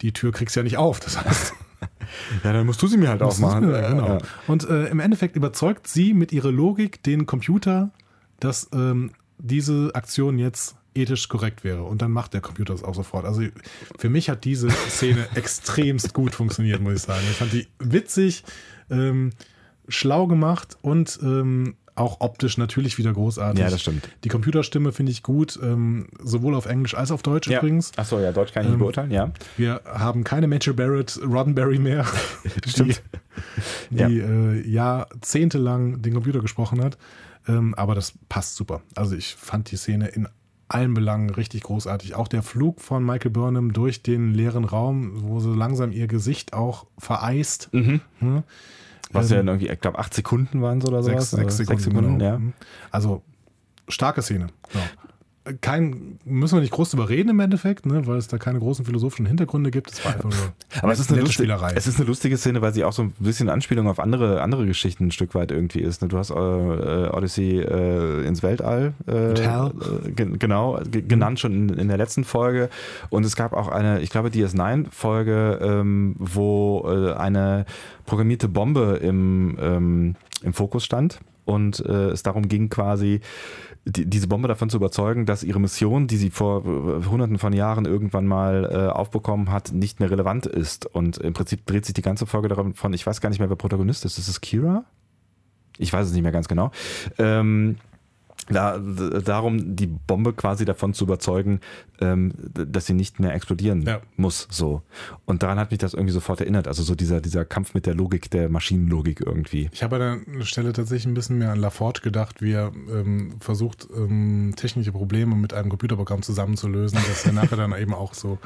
die 0.00 0.12
Tür 0.12 0.32
kriegst 0.32 0.56
du 0.56 0.60
ja 0.60 0.64
nicht 0.64 0.78
auf. 0.78 1.00
Das 1.00 1.22
heißt, 1.22 1.54
Ja, 2.42 2.52
dann 2.52 2.66
musst 2.66 2.80
du 2.82 2.86
sie 2.86 2.96
mir 2.96 3.08
halt 3.08 3.22
aufmachen. 3.22 3.70
ja, 3.70 3.90
genau. 3.90 4.06
Ja. 4.06 4.18
Und 4.46 4.68
äh, 4.68 4.86
im 4.86 4.98
Endeffekt 4.98 5.36
überzeugt 5.36 5.86
sie 5.86 6.14
mit 6.14 6.32
ihrer 6.32 6.50
Logik 6.50 7.02
den 7.02 7.26
Computer, 7.26 7.90
dass 8.40 8.68
ähm, 8.72 9.12
diese 9.38 9.90
Aktion 9.94 10.38
jetzt 10.38 10.76
ethisch 10.94 11.28
korrekt 11.28 11.64
wäre. 11.64 11.82
Und 11.84 12.02
dann 12.02 12.10
macht 12.10 12.34
der 12.34 12.40
Computer 12.40 12.72
das 12.72 12.82
auch 12.82 12.94
sofort. 12.94 13.24
Also 13.24 13.42
für 13.98 14.08
mich 14.08 14.28
hat 14.28 14.44
diese 14.44 14.70
Szene 14.70 15.28
extremst 15.34 16.14
gut 16.14 16.34
funktioniert, 16.34 16.80
muss 16.80 16.94
ich 16.94 17.02
sagen. 17.02 17.22
Ich 17.30 17.36
fand 17.36 17.52
die 17.52 17.68
witzig, 17.78 18.44
ähm, 18.90 19.30
schlau 19.88 20.26
gemacht 20.26 20.76
und 20.82 21.18
ähm, 21.22 21.76
auch 21.98 22.20
optisch 22.20 22.58
natürlich 22.58 22.98
wieder 22.98 23.12
großartig. 23.12 23.60
Ja, 23.62 23.70
das 23.70 23.80
stimmt. 23.80 24.08
Die 24.24 24.28
Computerstimme 24.28 24.92
finde 24.92 25.12
ich 25.12 25.22
gut, 25.22 25.58
ähm, 25.62 26.06
sowohl 26.22 26.54
auf 26.54 26.66
Englisch 26.66 26.94
als 26.94 27.10
auf 27.10 27.22
Deutsch 27.22 27.48
übrigens. 27.48 27.92
Achso, 27.96 28.18
ja, 28.20 28.32
Deutsch 28.32 28.52
kann 28.52 28.62
ich 28.62 28.68
nicht 28.68 28.74
Ähm, 28.74 28.80
beurteilen, 28.80 29.10
ja. 29.10 29.30
Wir 29.56 29.80
haben 29.86 30.24
keine 30.24 30.46
Major 30.48 30.74
Barrett 30.74 31.18
Roddenberry 31.24 31.78
mehr, 31.78 32.04
Stimmt. 32.66 33.02
die, 33.90 33.96
Ja. 33.96 34.08
die 34.08 34.18
äh, 34.20 34.66
jahrzehntelang 34.68 36.02
den 36.02 36.14
Computer 36.14 36.40
gesprochen 36.40 36.82
hat. 36.82 36.98
Ähm, 37.46 37.74
aber 37.74 37.94
das 37.94 38.12
passt 38.28 38.56
super. 38.56 38.82
Also 38.94 39.16
ich 39.16 39.34
fand 39.34 39.70
die 39.70 39.76
Szene 39.76 40.08
in 40.08 40.28
allen 40.68 40.92
Belangen 40.92 41.30
richtig 41.30 41.62
großartig. 41.62 42.14
Auch 42.14 42.28
der 42.28 42.42
Flug 42.42 42.82
von 42.82 43.02
Michael 43.04 43.30
Burnham 43.30 43.72
durch 43.72 44.02
den 44.02 44.34
leeren 44.34 44.64
Raum, 44.66 45.12
wo 45.22 45.40
so 45.40 45.54
langsam 45.54 45.92
ihr 45.92 46.06
Gesicht 46.08 46.52
auch 46.52 46.86
vereist. 46.98 47.70
Mhm. 47.72 48.00
Hm? 48.18 48.42
Was 49.12 49.30
Ähm, 49.30 49.46
ja 49.46 49.52
irgendwie, 49.52 49.68
ich 49.68 49.80
glaube, 49.80 49.98
acht 49.98 50.12
Sekunden 50.14 50.60
waren 50.62 50.78
es 50.78 50.84
oder 50.86 51.02
Sechs, 51.02 51.30
sowas. 51.30 51.56
sechs 51.56 51.70
Oder 51.70 51.78
Sekunden, 51.80 52.18
genau. 52.18 52.24
ja. 52.24 52.40
Also 52.90 53.22
starke 53.88 54.22
Szene. 54.22 54.48
Genau. 54.72 54.84
Kein, 55.60 56.18
müssen 56.24 56.56
wir 56.56 56.60
nicht 56.60 56.72
groß 56.72 56.90
drüber 56.90 57.08
reden 57.08 57.28
im 57.30 57.40
Endeffekt, 57.40 57.86
ne, 57.86 58.06
weil 58.06 58.16
es 58.18 58.28
da 58.28 58.38
keine 58.38 58.58
großen 58.58 58.84
philosophischen 58.84 59.26
Hintergründe 59.26 59.70
gibt. 59.70 59.90
Es 59.92 60.04
war 60.04 60.12
einfach 60.14 60.30
nur 60.30 60.52
Aber 60.82 60.92
es 60.92 61.00
ist, 61.00 61.10
eine 61.10 61.20
lustige, 61.20 61.44
Spielerei. 61.44 61.72
es 61.74 61.86
ist 61.86 61.98
eine 61.98 62.06
lustige 62.06 62.36
Szene, 62.36 62.60
weil 62.62 62.72
sie 62.74 62.84
auch 62.84 62.92
so 62.92 63.02
ein 63.02 63.12
bisschen 63.18 63.48
Anspielung 63.48 63.88
auf 63.88 63.98
andere, 64.00 64.42
andere 64.42 64.66
Geschichten 64.66 65.06
ein 65.06 65.10
Stück 65.10 65.34
weit 65.34 65.50
irgendwie 65.50 65.80
ist. 65.80 66.02
ne? 66.02 66.08
Du 66.08 66.18
hast 66.18 66.30
äh, 66.30 66.34
äh, 66.34 67.08
Odyssey 67.10 67.58
äh, 67.60 68.26
ins 68.26 68.42
Weltall 68.42 68.92
äh, 69.06 69.12
Hal. 69.46 69.72
äh, 70.06 70.10
gen- 70.12 70.38
genau, 70.38 70.80
ge 70.90 71.02
genannt 71.02 71.40
schon 71.40 71.52
in, 71.52 71.68
in 71.70 71.88
der 71.88 71.96
letzten 71.98 72.24
Folge. 72.24 72.68
Und 73.10 73.24
es 73.24 73.36
gab 73.36 73.52
auch 73.52 73.68
eine, 73.68 74.00
ich 74.00 74.10
glaube, 74.10 74.28
DS9-Folge, 74.30 75.58
ähm, 75.62 76.16
wo 76.18 76.86
äh, 76.88 77.12
eine 77.14 77.64
programmierte 78.06 78.48
Bombe 78.48 78.98
im, 79.02 79.56
ähm, 79.60 80.14
im 80.42 80.52
Fokus 80.52 80.84
stand. 80.84 81.20
Und 81.44 81.80
äh, 81.86 82.10
es 82.10 82.22
darum 82.22 82.46
ging 82.48 82.68
quasi, 82.68 83.20
die, 83.88 84.06
diese 84.06 84.28
Bombe 84.28 84.48
davon 84.48 84.68
zu 84.68 84.76
überzeugen, 84.76 85.24
dass 85.24 85.42
ihre 85.42 85.60
Mission, 85.60 86.06
die 86.06 86.16
sie 86.16 86.30
vor 86.30 86.64
äh, 86.64 87.04
hunderten 87.06 87.38
von 87.38 87.52
Jahren 87.52 87.86
irgendwann 87.86 88.26
mal 88.26 88.68
äh, 88.70 88.92
aufbekommen 88.92 89.50
hat, 89.50 89.72
nicht 89.72 90.00
mehr 90.00 90.10
relevant 90.10 90.46
ist. 90.46 90.86
Und 90.86 91.18
im 91.18 91.32
Prinzip 91.32 91.64
dreht 91.66 91.86
sich 91.86 91.94
die 91.94 92.02
ganze 92.02 92.26
Folge 92.26 92.48
davon, 92.48 92.92
ich 92.92 93.06
weiß 93.06 93.20
gar 93.20 93.30
nicht 93.30 93.38
mehr, 93.38 93.48
wer 93.48 93.56
Protagonist 93.56 94.04
ist. 94.04 94.18
Ist 94.18 94.28
es 94.28 94.40
Kira? 94.40 94.84
Ich 95.78 95.92
weiß 95.92 96.06
es 96.06 96.12
nicht 96.12 96.22
mehr 96.22 96.32
ganz 96.32 96.48
genau. 96.48 96.70
Ähm, 97.18 97.76
da, 98.48 98.78
darum, 98.78 99.76
die 99.76 99.86
Bombe 99.86 100.32
quasi 100.32 100.64
davon 100.64 100.94
zu 100.94 101.04
überzeugen, 101.04 101.60
ähm, 102.00 102.32
dass 102.54 102.86
sie 102.86 102.94
nicht 102.94 103.20
mehr 103.20 103.34
explodieren 103.34 103.82
Ja. 103.82 104.00
muss. 104.16 104.46
So. 104.50 104.82
Und 105.26 105.42
daran 105.42 105.58
hat 105.58 105.70
mich 105.70 105.78
das 105.78 105.94
irgendwie 105.94 106.12
sofort 106.12 106.40
erinnert. 106.40 106.68
Also 106.68 106.82
so 106.82 106.94
dieser, 106.94 107.20
dieser 107.20 107.44
Kampf 107.44 107.74
mit 107.74 107.86
der 107.86 107.94
Logik, 107.94 108.30
der 108.30 108.48
Maschinenlogik 108.48 109.20
irgendwie. 109.24 109.68
Ich 109.72 109.82
habe 109.82 109.96
an 109.96 110.24
der 110.38 110.44
Stelle 110.44 110.72
tatsächlich 110.72 111.06
ein 111.06 111.14
bisschen 111.14 111.38
mehr 111.38 111.52
an 111.52 111.58
LaForge 111.60 112.00
gedacht, 112.02 112.40
wie 112.42 112.52
er 112.52 112.72
ähm, 112.90 113.34
versucht, 113.40 113.88
ähm, 113.96 114.54
technische 114.56 114.92
Probleme 114.92 115.34
mit 115.34 115.52
einem 115.54 115.68
Computerprogramm 115.68 116.22
zusammenzulösen, 116.22 116.98
das 117.08 117.26
er 117.26 117.32
nachher 117.32 117.56
dann 117.56 117.72
eben 117.76 117.94
auch 117.94 118.14
so 118.14 118.38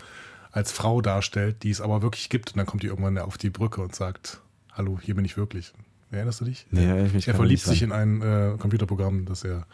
als 0.51 0.71
Frau 0.73 1.01
darstellt, 1.01 1.63
die 1.63 1.71
es 1.71 1.81
aber 1.81 2.03
wirklich 2.03 2.29
gibt. 2.29 2.51
Und 2.53 2.59
dann 2.59 2.67
kommt 2.67 2.83
die 2.83 2.89
irgendwann 2.89 3.17
auf 3.19 3.39
die 3.39 3.51
Brücke 3.51 3.81
und 3.81 3.95
sagt, 3.95 4.41
hallo, 4.73 4.99
hier 5.01 5.15
bin 5.15 5.25
ich 5.25 5.37
wirklich. 5.37 5.73
Erinnerst 6.13 6.43
du 6.43 6.45
dich? 6.45 6.67
Nee, 6.71 6.85
erinnere 6.85 7.17
ich 7.17 7.27
er 7.27 7.35
verliebt 7.35 7.63
sich 7.63 7.83
in 7.83 7.91
ein 7.91 8.21
äh, 8.21 8.53
Computerprogramm, 8.59 9.25
das 9.25 9.45
er... 9.45 9.67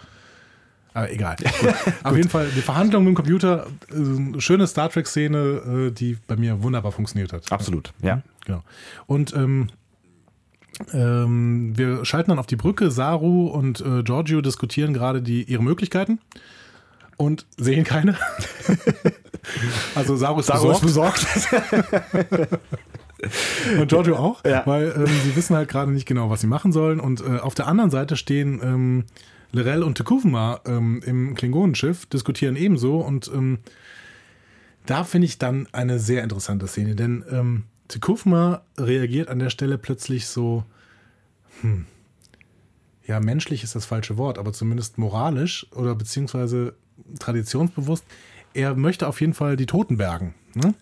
Aber 0.95 1.11
egal. 1.13 1.37
Gut. 1.61 1.75
Auf 2.05 2.17
jeden 2.17 2.29
Fall, 2.29 2.49
die 2.55 2.63
Verhandlung 2.63 3.05
mit 3.05 3.11
dem 3.11 3.17
Computer, 3.17 3.67
äh, 3.91 3.95
eine 3.95 4.41
schöne 4.41 4.67
Star 4.67 4.89
Trek-Szene, 4.89 5.39
äh, 5.39 5.91
die 5.91 6.17
bei 6.27 6.37
mir 6.37 6.63
wunderbar 6.63 6.93
funktioniert 6.93 7.33
hat. 7.33 7.51
Absolut, 7.53 7.93
ja. 8.03 8.23
Genau. 8.47 8.63
Und 9.07 9.35
ähm, 9.35 9.69
ähm, 10.93 11.77
wir 11.77 12.05
schalten 12.05 12.31
dann 12.31 12.39
auf 12.39 12.47
die 12.47 12.57
Brücke. 12.57 12.91
Saru 12.91 13.49
und 13.49 13.81
äh, 13.81 14.03
Giorgio 14.03 14.41
diskutieren 14.41 14.95
gerade 14.95 15.23
die, 15.23 15.43
ihre 15.43 15.63
Möglichkeiten 15.63 16.21
und 17.17 17.47
sehen 17.57 17.85
keine. 17.85 18.17
also 19.95 20.17
Saru 20.17 20.41
ist 20.41 20.47
Saru 20.47 20.71
ist 20.71 20.81
besorgt. 20.81 21.27
und 23.81 23.89
Giorgio 23.89 24.17
auch, 24.17 24.45
Ja. 24.45 24.63
weil 24.67 24.93
ähm, 24.97 25.07
sie 25.25 25.35
wissen 25.37 25.57
halt 25.57 25.69
gerade 25.69 25.91
nicht 25.91 26.07
genau, 26.07 26.31
was 26.31 26.41
sie 26.41 26.47
machen 26.47 26.73
sollen. 26.73 27.01
Und 27.01 27.21
äh, 27.21 27.39
auf 27.39 27.55
der 27.55 27.67
anderen 27.67 27.91
Seite 27.91 28.17
stehen 28.17 28.61
ähm, 28.63 29.05
Lorel 29.53 29.83
und 29.83 29.97
Tekufma 29.97 30.61
ähm, 30.67 31.03
im 31.05 31.35
Klingonenschiff, 31.35 32.07
diskutieren 32.07 32.57
ebenso. 32.57 32.99
Und 33.01 33.31
ähm, 33.35 33.59
da 34.87 35.05
finde 35.05 35.27
ich 35.27 35.39
dann 35.39 35.67
eine 35.73 35.99
sehr 35.99 36.23
interessante 36.23 36.67
Szene, 36.67 36.95
denn 36.95 37.25
ähm, 37.31 37.65
Tekufma 37.89 38.63
reagiert 38.79 39.29
an 39.29 39.39
der 39.39 39.51
Stelle 39.51 39.79
plötzlich 39.79 40.27
so, 40.27 40.65
hm, 41.63 41.87
ja, 43.07 43.21
menschlich 43.21 43.65
ist 43.65 43.75
das 43.75 43.87
falsche 43.87 44.19
Wort, 44.19 44.39
aber 44.39 44.53
zumindest 44.53 44.99
moralisch 44.99 45.67
oder 45.73 45.95
beziehungsweise 45.95 46.75
traditionsbewusst. 47.19 48.05
Er 48.55 48.75
möchte 48.75 49.07
auf 49.09 49.21
jeden 49.21 49.35
Fall 49.35 49.57
die 49.57 49.67
Toten 49.67 49.97
bergen. 49.97 50.35
Ne? 50.55 50.75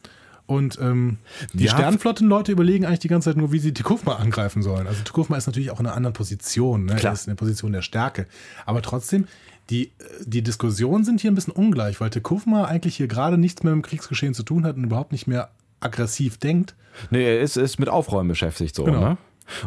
Und 0.47 0.79
ähm, 0.81 1.19
die 1.55 1.65
Ja. 1.65 1.73
Sternenflottenleute 1.73 2.53
überlegen 2.53 2.85
eigentlich 2.87 3.01
die 3.01 3.09
ganze 3.09 3.31
Zeit 3.31 3.37
nur, 3.37 3.51
wie 3.53 3.59
sie 3.59 3.75
Tekufma 3.75 4.15
angreifen 4.17 4.63
sollen. 4.63 4.87
Also 4.87 5.03
Tekufma 5.03 5.37
ist 5.37 5.47
natürlich 5.47 5.71
auch 5.73 5.81
in 5.81 5.87
einer 5.87 5.97
anderen 5.97 6.15
Position. 6.15 6.85
Ne? 6.85 6.95
Klar. 6.97 7.13
Er 7.13 7.15
ist 7.15 7.27
in 7.27 7.31
der 7.33 7.37
Position 7.37 7.73
der 7.73 7.83
Stärke. 7.83 8.27
Aber 8.65 8.81
trotzdem, 8.81 9.27
die, 9.71 9.91
die 10.25 10.43
Diskussionen 10.43 11.05
sind 11.05 11.21
hier 11.21 11.33
ein 11.33 11.35
bisschen 11.35 11.53
ungleich, 11.53 12.01
weil 12.01 12.11
Tekufma 12.11 12.65
eigentlich 12.67 12.97
hier 12.97 13.09
gerade 13.09 13.39
nichts 13.39 13.65
mehr 13.65 13.75
mit 13.75 13.85
dem 13.85 13.89
Kriegsgeschehen 13.89 14.35
zu 14.35 14.45
tun 14.45 14.65
hat 14.65 14.77
und 14.77 14.85
überhaupt 14.85 15.11
nicht 15.11 15.27
mehr 15.27 15.51
aggressiv 15.81 16.39
denkt. 16.39 16.75
Nee, 17.11 17.25
er 17.25 17.41
ist, 17.41 17.57
ist 17.57 17.79
mit 17.81 17.89
Aufräumen 17.89 18.29
beschäftigt 18.29 18.75
so, 18.77 18.85
Genau. 18.85 19.01
ne? 19.01 19.17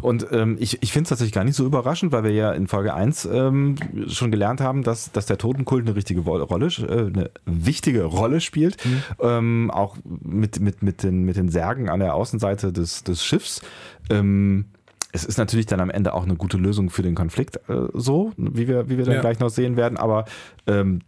Und 0.02 0.26
ähm, 0.32 0.56
ich, 0.60 0.82
ich 0.82 0.92
finde 0.92 1.04
es 1.04 1.08
tatsächlich 1.10 1.32
gar 1.32 1.44
nicht 1.44 1.56
so 1.56 1.64
überraschend, 1.64 2.12
weil 2.12 2.24
wir 2.24 2.32
ja 2.32 2.52
in 2.52 2.66
Folge 2.66 2.94
1 2.94 3.26
ähm, 3.32 3.76
schon 4.08 4.30
gelernt 4.30 4.60
haben, 4.60 4.82
dass, 4.82 5.12
dass 5.12 5.26
der 5.26 5.38
Totenkult 5.38 5.86
eine 5.86 5.96
richtige 5.96 6.20
Rolle, 6.20 6.46
äh, 6.46 7.06
eine 7.06 7.30
wichtige 7.46 8.04
Rolle 8.04 8.40
spielt. 8.40 8.76
Ähm, 9.20 9.70
auch 9.70 9.96
mit, 10.04 10.60
mit, 10.60 10.82
mit, 10.82 11.02
den, 11.02 11.24
mit 11.24 11.36
den 11.36 11.48
Särgen 11.48 11.88
an 11.88 12.00
der 12.00 12.14
Außenseite 12.14 12.72
des, 12.72 13.04
des 13.04 13.24
Schiffs. 13.24 13.62
Ähm, 14.10 14.66
es 15.12 15.24
ist 15.24 15.38
natürlich 15.38 15.66
dann 15.66 15.80
am 15.80 15.90
Ende 15.90 16.14
auch 16.14 16.22
eine 16.22 16.36
gute 16.36 16.56
Lösung 16.56 16.88
für 16.88 17.02
den 17.02 17.14
Konflikt, 17.14 17.56
äh, 17.68 17.88
so, 17.94 18.32
wie 18.36 18.68
wir, 18.68 18.88
wie 18.88 18.96
wir 18.96 19.04
dann 19.04 19.14
Ja. 19.14 19.20
gleich 19.20 19.40
noch 19.40 19.48
sehen 19.50 19.76
werden. 19.76 19.98
Aber 19.98 20.24
ähm, 20.66 21.00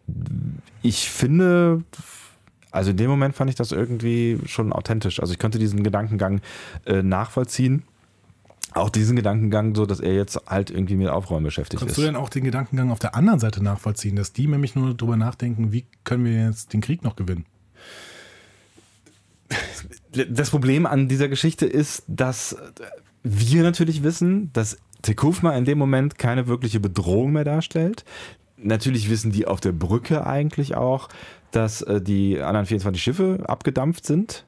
ich 0.82 1.08
finde, 1.08 1.84
also 2.72 2.90
in 2.90 2.96
dem 2.96 3.10
Moment 3.10 3.34
fand 3.36 3.48
ich 3.50 3.54
das 3.56 3.70
irgendwie 3.70 4.38
schon 4.46 4.72
authentisch. 4.72 5.20
Also 5.20 5.32
ich 5.32 5.38
könnte 5.38 5.58
diesen 5.58 5.82
Gedankengang 5.84 6.40
äh, 6.84 7.02
nachvollziehen. 7.02 7.84
Auch 8.74 8.90
diesen 8.90 9.16
Gedankengang, 9.16 9.74
so 9.74 9.86
dass 9.86 10.00
er 10.00 10.14
jetzt 10.14 10.40
halt 10.46 10.70
irgendwie 10.70 10.96
mit 10.96 11.08
Aufräumen 11.08 11.44
beschäftigt 11.44 11.80
Kannst 11.80 11.98
ist. 11.98 12.02
du 12.02 12.06
denn 12.06 12.16
auch 12.16 12.28
den 12.28 12.44
Gedankengang 12.44 12.90
auf 12.90 12.98
der 12.98 13.14
anderen 13.14 13.38
Seite 13.38 13.62
nachvollziehen, 13.62 14.16
dass 14.16 14.32
die 14.32 14.46
nämlich 14.46 14.74
nur 14.74 14.94
darüber 14.94 15.16
nachdenken, 15.16 15.72
wie 15.72 15.86
können 16.04 16.24
wir 16.24 16.46
jetzt 16.46 16.72
den 16.72 16.80
Krieg 16.80 17.02
noch 17.02 17.16
gewinnen? 17.16 17.44
das 20.12 20.50
Problem 20.50 20.86
an 20.86 21.08
dieser 21.08 21.28
Geschichte 21.28 21.66
ist, 21.66 22.04
dass 22.06 22.56
wir 23.22 23.62
natürlich 23.62 24.02
wissen, 24.02 24.50
dass 24.52 24.78
Tekufma 25.02 25.56
in 25.56 25.64
dem 25.64 25.78
Moment 25.78 26.18
keine 26.18 26.46
wirkliche 26.46 26.80
Bedrohung 26.80 27.32
mehr 27.32 27.44
darstellt. 27.44 28.04
Natürlich 28.56 29.10
wissen 29.10 29.32
die 29.32 29.46
auf 29.46 29.60
der 29.60 29.72
Brücke 29.72 30.26
eigentlich 30.26 30.76
auch, 30.76 31.08
dass 31.50 31.82
äh, 31.82 32.00
die 32.00 32.40
anderen 32.40 32.66
24 32.66 33.02
Schiffe 33.02 33.40
abgedampft 33.46 34.06
sind. 34.06 34.46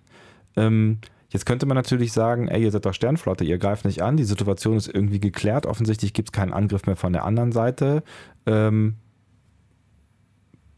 Ähm, 0.57 0.99
jetzt 1.35 1.47
könnte 1.47 1.67
man 1.67 1.75
natürlich 1.75 2.13
sagen, 2.13 2.47
ey, 2.47 2.63
ihr 2.63 2.71
seid 2.71 2.87
doch 2.87 2.95
Sternflotte, 2.95 3.45
ihr 3.45 3.59
greift 3.59 3.85
nicht 3.85 4.03
an, 4.03 4.17
die 4.17 4.23
Situation 4.23 4.77
ist 4.77 4.87
irgendwie 4.87 5.19
geklärt, 5.19 5.67
offensichtlich 5.67 6.13
gibt 6.13 6.29
es 6.29 6.33
keinen 6.33 6.53
Angriff 6.53 6.87
mehr 6.87 6.95
von 6.95 7.13
der 7.13 7.25
anderen 7.25 7.51
Seite. 7.51 8.05
Ähm, 8.47 8.95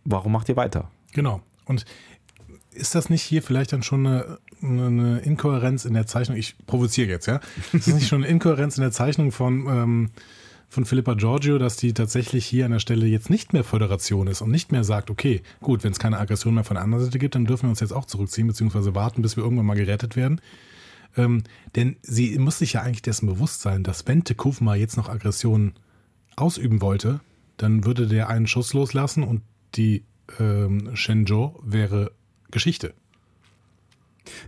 warum 0.05 0.33
macht 0.33 0.49
ihr 0.49 0.57
weiter? 0.57 0.91
Genau. 1.13 1.43
Und 1.67 1.85
ist 2.71 2.95
das 2.95 3.11
nicht 3.11 3.21
hier 3.21 3.43
vielleicht 3.43 3.75
dann 3.75 3.83
schon 3.83 4.07
eine, 4.07 4.39
eine 4.63 5.19
Inkohärenz 5.19 5.85
in 5.85 5.93
der 5.93 6.07
Zeichnung? 6.07 6.39
Ich 6.39 6.57
provoziere 6.67 7.09
jetzt, 7.09 7.27
ja? 7.27 7.41
Ist 7.75 7.87
das 7.87 7.95
nicht 7.95 8.09
schon 8.09 8.25
eine 8.25 8.33
Inkohärenz 8.33 8.79
in 8.79 8.83
der 8.83 8.93
Zeichnung 8.93 9.33
von, 9.33 9.67
ähm, 9.69 10.11
von 10.69 10.85
Philippa 10.85 11.15
Giorgio, 11.15 11.59
dass 11.59 11.77
die 11.77 11.95
tatsächlich 11.95 12.45
hier 12.45 12.65
an 12.65 12.73
der 12.73 12.81
Stelle 12.81 13.07
jetzt 13.07 13.31
nicht 13.31 13.53
mehr 13.53 13.65
Föderation 13.65 14.27
ist 14.27 14.41
und 14.41 14.51
nicht 14.51 14.73
mehr 14.73 14.85
sagt, 14.85 15.11
okay, 15.11 15.43
gut, 15.61 15.85
wenn 15.85 15.93
es 15.93 15.99
keine 15.99 16.19
Aggression 16.19 16.55
mehr 16.55 16.65
von 16.65 16.75
der 16.75 16.85
anderen 16.85 17.05
Seite 17.05 17.19
gibt, 17.19 17.35
dann 17.35 17.45
dürfen 17.45 17.65
wir 17.65 17.71
uns 17.71 17.81
jetzt 17.81 17.93
auch 17.93 18.05
zurückziehen, 18.05 18.47
beziehungsweise 18.47 18.95
warten, 18.95 19.23
bis 19.23 19.37
wir 19.37 19.45
irgendwann 19.45 19.67
mal 19.67 19.77
gerettet 19.77 20.17
werden. 20.17 20.41
Ähm, 21.17 21.45
denn 21.77 21.97
sie 22.03 22.39
muss 22.39 22.59
sich 22.59 22.75
ja 22.75 22.83
eigentlich 22.83 23.03
dessen 23.03 23.27
bewusst 23.27 23.63
sein, 23.63 23.85
dass 23.85 24.07
wenn 24.07 24.25
Tekufma 24.25 24.75
jetzt 24.75 24.97
noch 24.97 25.09
Aggression 25.09 25.73
ausüben 26.37 26.81
wollte, 26.83 27.21
dann 27.57 27.85
würde 27.85 28.07
der 28.07 28.29
einen 28.29 28.47
Schuss 28.47 28.75
loslassen 28.75 29.23
und 29.23 29.43
die 29.75 30.05
ähm, 30.39 30.95
Shenzhou 30.95 31.59
wäre 31.63 32.13
Geschichte. 32.51 32.95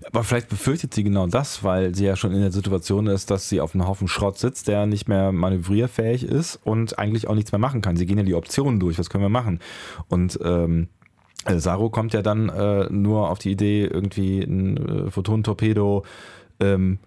Aber 0.07 0.25
vielleicht 0.25 0.49
befürchtet 0.49 0.95
sie 0.95 1.05
genau 1.05 1.27
das, 1.27 1.65
weil 1.65 1.95
sie 1.95 2.05
ja 2.05 2.17
schon 2.17 2.33
in 2.33 2.41
der 2.41 2.53
Situation 2.53 3.07
ist, 3.07 3.31
dass 3.31 3.49
sie 3.49 3.61
auf 3.61 3.75
einem 3.75 3.87
Haufen 3.87 4.09
Schrott 4.09 4.39
sitzt, 4.39 4.69
der 4.69 4.87
nicht 4.87 5.09
mehr 5.09 5.33
manövrierfähig 5.33 6.25
ist 6.25 6.57
und 6.65 6.99
eigentlich 6.99 7.29
auch 7.29 7.35
nichts 7.35 7.53
mehr 7.53 7.59
machen 7.59 7.81
kann. 7.81 7.97
Sie 7.97 8.07
gehen 8.07 8.19
ja 8.19 8.25
die 8.25 8.35
Optionen 8.35 8.81
durch, 8.81 8.99
was 8.99 9.11
können 9.11 9.25
wir 9.25 9.29
machen? 9.29 9.61
Und 10.09 10.39
ähm, 10.43 10.89
äh, 11.45 11.59
Saru 11.59 11.91
kommt 11.91 12.13
ja 12.13 12.23
dann 12.23 12.49
äh, 12.49 12.89
nur 12.91 13.31
auf 13.31 13.39
die 13.39 13.51
Idee, 13.51 13.85
irgendwie 13.85 14.41
ein 14.41 14.77
äh, 14.77 15.11
Photonentorpedo 15.11 16.05
ähm, 16.61 16.99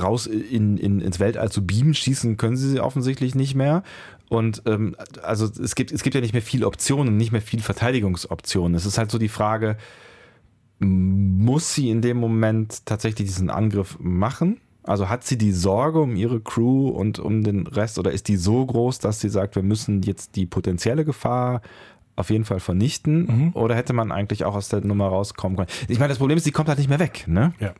raus 0.00 0.26
in, 0.26 0.76
in, 0.78 1.00
ins 1.00 1.20
Weltall 1.20 1.50
zu 1.50 1.66
beamen. 1.66 1.94
Schießen 1.94 2.36
können 2.36 2.56
sie 2.56 2.80
offensichtlich 2.80 3.34
nicht 3.34 3.54
mehr. 3.54 3.82
Und 4.28 4.62
ähm, 4.66 4.96
also 5.22 5.46
es 5.62 5.74
gibt, 5.74 5.92
es 5.92 6.02
gibt 6.02 6.14
ja 6.14 6.20
nicht 6.20 6.32
mehr 6.32 6.42
viele 6.42 6.66
Optionen, 6.66 7.16
nicht 7.16 7.32
mehr 7.32 7.42
viele 7.42 7.62
Verteidigungsoptionen. 7.62 8.74
Es 8.74 8.86
ist 8.86 8.96
halt 8.96 9.10
so 9.10 9.18
die 9.18 9.28
Frage, 9.28 9.76
muss 10.82 11.74
sie 11.74 11.90
in 11.90 12.02
dem 12.02 12.18
Moment 12.18 12.86
tatsächlich 12.86 13.28
diesen 13.28 13.50
Angriff 13.50 13.98
machen? 14.00 14.60
Also 14.84 15.08
hat 15.08 15.24
sie 15.24 15.38
die 15.38 15.52
Sorge 15.52 16.00
um 16.00 16.16
ihre 16.16 16.40
Crew 16.40 16.88
und 16.88 17.18
um 17.18 17.44
den 17.44 17.66
Rest 17.68 17.98
oder 17.98 18.10
ist 18.10 18.28
die 18.28 18.36
so 18.36 18.66
groß, 18.66 18.98
dass 18.98 19.20
sie 19.20 19.28
sagt, 19.28 19.54
wir 19.54 19.62
müssen 19.62 20.02
jetzt 20.02 20.34
die 20.34 20.46
potenzielle 20.46 21.04
Gefahr 21.04 21.62
auf 22.16 22.30
jeden 22.30 22.44
Fall 22.44 22.60
vernichten? 22.60 23.26
Mhm. 23.26 23.50
Oder 23.54 23.76
hätte 23.76 23.92
man 23.92 24.10
eigentlich 24.10 24.44
auch 24.44 24.54
aus 24.54 24.68
der 24.68 24.84
Nummer 24.84 25.06
rauskommen 25.06 25.56
können? 25.56 25.68
Ich 25.88 25.98
meine, 25.98 26.08
das 26.08 26.18
Problem 26.18 26.36
ist, 26.36 26.44
sie 26.44 26.50
kommt 26.50 26.68
halt 26.68 26.78
nicht 26.78 26.88
mehr 26.88 26.98
weg, 26.98 27.24
ne? 27.28 27.54
Ja. 27.60 27.74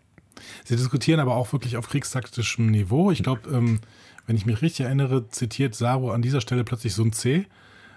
Sie 0.64 0.76
diskutieren 0.76 1.20
aber 1.20 1.36
auch 1.36 1.53
wirklich 1.53 1.76
auf 1.76 1.88
kriegstaktischem 1.88 2.70
Niveau. 2.70 3.11
Ich 3.11 3.22
glaube, 3.22 3.50
ähm, 3.50 3.80
wenn 4.26 4.36
ich 4.36 4.46
mich 4.46 4.62
richtig 4.62 4.86
erinnere, 4.86 5.28
zitiert 5.28 5.74
Saru 5.74 6.11
an 6.11 6.22
dieser 6.22 6.40
Stelle 6.40 6.64
plötzlich 6.64 6.94
so 6.94 7.03
ein 7.03 7.12
C. 7.12 7.46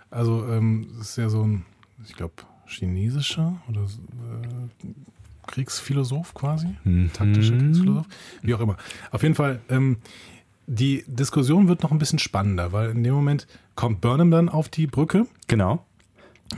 Also, 0.10 0.46
ähm, 0.48 0.88
das 0.98 1.12
ist 1.12 1.18
ja 1.18 1.30
so 1.30 1.44
ein, 1.44 1.66
ich 2.06 2.16
glaube, 2.16 2.34
chinesischer 2.68 3.62
oder 3.70 3.82
äh, 3.82 4.88
Kriegsphilosoph 5.48 6.34
quasi, 6.34 6.76
mhm. 6.84 7.12
taktischer 7.14 7.58
Kriegsphilosoph, 7.58 8.08
wie 8.42 8.54
auch 8.56 8.60
immer. 8.60 8.78
Auf 9.12 9.24
jeden 9.24 9.36
Fall, 9.36 9.62
ähm, 9.70 9.98
die 10.68 11.04
Diskussion 11.08 11.68
wird 11.68 11.84
noch 11.84 11.92
ein 11.92 12.00
bisschen 12.00 12.20
spannender, 12.20 12.72
weil 12.72 12.90
in 12.90 13.04
dem 13.04 13.14
Moment 13.14 13.48
kommt 13.76 14.02
Burnham 14.02 14.32
dann 14.32 14.50
auf 14.50 14.70
die 14.70 14.88
Brücke. 14.88 15.28
Genau. 15.48 15.86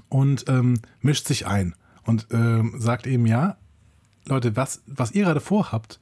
Und 0.10 0.46
ähm, 0.48 0.80
mischt 1.02 1.28
sich 1.28 1.48
ein 1.48 1.76
und 2.04 2.28
ähm, 2.32 2.76
sagt 2.78 3.08
eben, 3.08 3.26
ja, 3.26 3.58
Leute, 4.26 4.56
was, 4.56 4.84
was 4.86 5.12
ihr 5.12 5.26
gerade 5.26 5.40
vorhabt, 5.40 6.00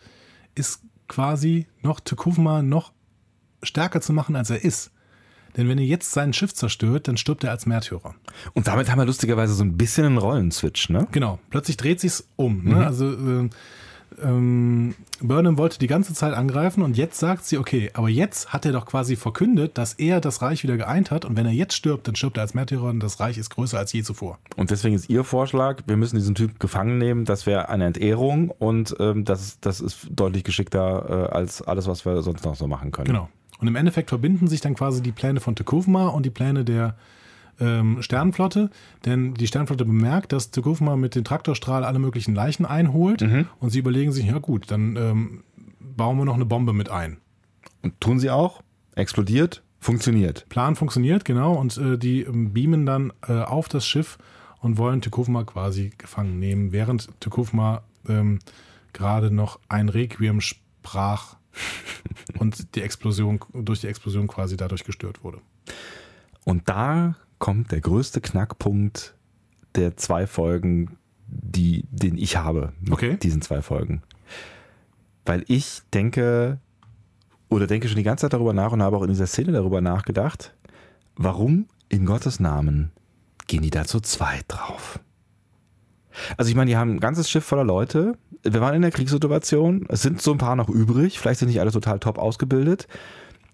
ist 0.56 0.82
quasi 1.08 1.68
noch 1.82 2.00
Tekufma 2.00 2.62
noch 2.62 2.94
stärker 3.64 4.02
zu 4.02 4.14
machen, 4.14 4.36
als 4.36 4.50
er 4.50 4.64
ist. 4.64 4.92
Denn 5.58 5.70
wenn 5.70 5.78
ihr 5.78 5.86
jetzt 5.86 6.12
sein 6.12 6.34
Schiff 6.34 6.54
zerstört, 6.54 7.08
dann 7.08 7.18
stirbt 7.18 7.44
er 7.44 7.52
als 7.52 7.66
Märtyrer. 7.66 8.16
Und 8.54 8.68
damit 8.68 8.92
haben 8.92 9.00
wir 9.00 9.06
lustigerweise 9.06 9.54
so 9.54 9.64
ein 9.64 9.78
bisschen 9.78 10.06
einen 10.06 10.18
Rollenswitch, 10.18 10.90
ne? 10.90 11.08
Genau. 11.12 11.40
Plötzlich 11.50 11.78
dreht 11.78 12.00
sich's 12.00 12.28
um. 12.36 12.64
Ne? 12.64 12.76
Mhm. 12.76 12.82
Also 12.82 13.12
äh, 13.12 13.50
ähm, 14.22 14.96
Burnham 15.22 15.58
wollte 15.58 15.80
die 15.80 15.88
ganze 15.88 16.14
Zeit 16.14 16.34
angreifen 16.34 16.84
und 16.84 16.98
jetzt 16.98 17.20
sagt 17.20 17.46
sie, 17.46 17.58
okay, 17.58 17.92
aber 17.94 18.10
jetzt 18.10 18.54
hat 18.54 18.66
er 18.66 18.72
doch 18.72 18.86
quasi 18.86 19.16
verkündet, 19.16 19.78
dass 19.78 19.94
er 19.94 20.22
das 20.22 20.42
Reich 20.42 20.64
wieder 20.64 20.78
geeint 20.78 21.12
hat 21.12 21.26
und 21.26 21.36
wenn 21.36 21.46
er 21.46 21.52
jetzt 21.52 21.74
stirbt, 21.74 22.08
dann 22.08 22.16
stirbt 22.16 22.38
er 22.38 22.42
als 22.42 22.54
Märtyrer 22.54 22.86
und 22.86 23.00
das 23.00 23.20
Reich 23.20 23.38
ist 23.38 23.50
größer 23.50 23.78
als 23.78 23.94
je 23.94 24.04
zuvor. 24.04 24.40
Und 24.56 24.72
deswegen 24.72 24.96
ist 24.96 25.10
ihr 25.10 25.24
Vorschlag, 25.24 25.84
wir 25.88 25.98
müssen 25.98 26.16
diesen 26.16 26.36
Typ 26.36 26.60
gefangen 26.60 26.98
nehmen, 26.98 27.26
das 27.26 27.46
wäre 27.46 27.70
eine 27.70 27.86
Entehrung 27.86 28.52
und 28.52 28.96
ähm, 29.00 29.26
das, 29.26 29.60
das 29.60 29.82
ist 29.82 30.08
deutlich 30.12 30.44
geschickter 30.44 31.30
äh, 31.32 31.36
als 31.36 31.62
alles, 31.62 31.88
was 31.88 32.06
wir 32.06 32.22
sonst 32.22 32.46
noch 32.46 32.56
so 32.56 32.68
machen 32.68 32.92
können. 32.92 33.08
Genau. 33.08 33.30
Und 33.60 33.68
im 33.68 33.76
Endeffekt 33.76 34.10
verbinden 34.10 34.48
sich 34.48 34.62
dann 34.62 34.76
quasi 34.76 35.02
die 35.02 35.12
Pläne 35.12 35.40
von 35.40 35.56
Tekufma 35.56 36.08
und 36.08 36.26
die 36.26 36.32
Pläne 36.32 36.66
der 36.66 36.96
ähm, 37.60 38.02
Sternenflotte, 38.02 38.70
denn 39.06 39.34
die 39.34 39.48
Sternenflotte 39.48 39.86
bemerkt, 39.86 40.34
dass 40.34 40.52
Tekufma 40.52 40.96
mit 40.96 41.16
dem 41.16 41.24
Traktorstrahl 41.24 41.84
alle 41.84 42.00
möglichen 42.00 42.36
Leichen 42.36 42.66
einholt 42.66 43.22
mhm. 43.22 43.48
und 43.60 43.70
sie 43.70 43.80
überlegen 43.80 44.12
sich, 44.12 44.26
ja 44.26 44.40
gut, 44.40 44.72
dann 44.72 44.96
ähm, 44.98 45.44
bauen 45.80 46.18
wir 46.18 46.26
noch 46.26 46.36
eine 46.36 46.46
Bombe 46.46 46.74
mit 46.74 46.90
ein. 46.90 47.18
Und 47.82 48.00
tun 48.02 48.20
sie 48.20 48.30
auch? 48.30 48.62
Explodiert? 48.96 49.62
Funktioniert. 49.80 50.48
Plan 50.50 50.76
funktioniert, 50.76 51.26
genau, 51.26 51.54
und 51.54 51.78
äh, 51.78 51.98
die 51.98 52.22
ähm, 52.22 52.54
beamen 52.54 52.86
dann 52.86 53.14
äh, 53.28 53.34
auf 53.34 53.70
das 53.70 53.88
Schiff 53.88 54.18
und 54.60 54.78
wollen 54.78 55.02
Tekufma 55.02 55.44
quasi 55.44 55.92
gefangen 55.98 56.40
nehmen, 56.40 56.72
während 56.72 57.10
Tekufma 57.22 57.84
ähm, 58.08 58.40
gerade 58.94 59.30
noch 59.30 59.60
ein 59.70 59.90
Requiem 59.90 60.42
sprach 60.42 61.36
und 62.40 62.76
die 62.76 62.82
Explosion, 62.82 63.40
durch 63.54 63.82
die 63.82 63.88
Explosion 63.88 64.28
quasi 64.28 64.58
dadurch 64.58 64.84
gestört 64.84 65.24
wurde. 65.24 65.40
Und 66.44 66.70
da 66.70 67.16
kommt 67.40 67.72
der 67.72 67.82
größte 67.82 68.22
Knackpunkt 68.22 69.16
der 69.76 69.98
zwei 69.98 70.28
Folgen, 70.28 70.98
die, 71.28 71.86
den 71.90 72.18
ich 72.18 72.38
habe 72.38 72.74
mit 72.80 72.94
okay. 72.94 73.18
diesen 73.18 73.42
zwei 73.42 73.62
Folgen. 73.62 74.04
Weil 75.26 75.44
ich 75.48 75.82
denke, 75.94 76.60
oder 77.50 77.68
denke 77.68 77.88
schon 77.88 77.98
die 77.98 78.04
ganze 78.04 78.24
Zeit 78.24 78.34
darüber 78.34 78.54
nach 78.54 78.72
und 78.72 78.82
habe 78.82 78.98
auch 78.98 79.02
in 79.02 79.10
dieser 79.10 79.28
Szene 79.28 79.52
darüber 79.52 79.82
nachgedacht, 79.82 80.54
warum 81.16 81.68
in 81.90 82.06
Gottes 82.06 82.40
Namen 82.40 82.92
gehen 83.48 83.64
die 83.64 83.70
da 83.70 83.86
zu 83.86 84.00
zweit 84.00 84.46
drauf? 84.48 85.00
Also 86.38 86.50
ich 86.50 86.56
meine, 86.56 86.70
die 86.70 86.78
haben 86.78 86.92
ein 86.96 87.00
ganzes 87.00 87.30
Schiff 87.30 87.44
voller 87.44 87.64
Leute. 87.64 88.18
Wir 88.48 88.62
waren 88.62 88.76
in 88.76 88.82
der 88.82 88.92
Kriegssituation. 88.92 89.86
Es 89.90 90.02
sind 90.02 90.22
so 90.22 90.32
ein 90.32 90.38
paar 90.38 90.56
noch 90.56 90.70
übrig. 90.70 91.20
Vielleicht 91.20 91.40
sind 91.40 91.50
nicht 91.50 91.60
alle 91.60 91.72
total 91.72 92.00
top 92.00 92.18
ausgebildet. 92.18 92.88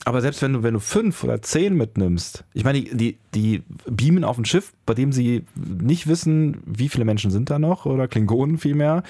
Aber 0.03 0.21
selbst 0.21 0.41
wenn 0.41 0.53
du, 0.53 0.63
wenn 0.63 0.73
du 0.73 0.79
fünf 0.79 1.23
oder 1.23 1.41
zehn 1.43 1.75
mitnimmst, 1.75 2.43
ich 2.53 2.63
meine, 2.63 2.81
die, 2.81 2.89
die, 2.95 3.17
die 3.35 3.63
beamen 3.85 4.23
auf 4.23 4.37
ein 4.37 4.45
Schiff, 4.45 4.73
bei 4.87 4.95
dem 4.95 5.11
sie 5.11 5.43
nicht 5.55 6.07
wissen, 6.07 6.57
wie 6.65 6.89
viele 6.89 7.05
Menschen 7.05 7.29
sind 7.29 7.51
da 7.51 7.59
noch 7.59 7.85
oder 7.85 8.07
Klingonen 8.07 8.57
vielmehr, 8.57 9.03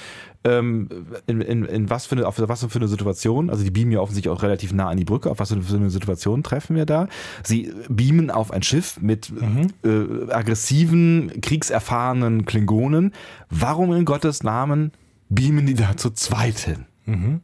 ähm, 0.43 0.89
in, 1.27 1.39
in, 1.39 1.63
in 1.63 1.89
was 1.89 2.07
für 2.07 2.17
eine, 2.17 2.27
auf 2.27 2.39
was 2.39 2.65
für 2.65 2.79
eine 2.79 2.89
Situation, 2.89 3.49
also 3.49 3.63
die 3.63 3.71
beamen 3.71 3.93
ja 3.93 3.99
offensichtlich 4.01 4.33
auch 4.33 4.43
relativ 4.43 4.73
nah 4.73 4.89
an 4.89 4.97
die 4.97 5.05
Brücke, 5.05 5.31
auf 5.31 5.39
was 5.39 5.53
für 5.53 5.75
eine 5.77 5.89
Situation 5.89 6.43
treffen 6.43 6.75
wir 6.75 6.85
da. 6.85 7.07
Sie 7.43 7.71
beamen 7.87 8.29
auf 8.29 8.51
ein 8.51 8.63
Schiff 8.63 8.99
mit 8.99 9.31
mhm. 9.31 9.69
äh, 9.85 10.31
aggressiven, 10.33 11.31
kriegserfahrenen 11.41 12.43
Klingonen. 12.45 13.13
Warum 13.49 13.93
in 13.93 14.03
Gottes 14.03 14.43
Namen 14.43 14.91
beamen 15.33 15.65
die 15.65 15.73
da 15.73 15.97
zu 15.97 16.11
zweit 16.11 16.59
hin? 16.59 16.85
Mhm 17.05 17.41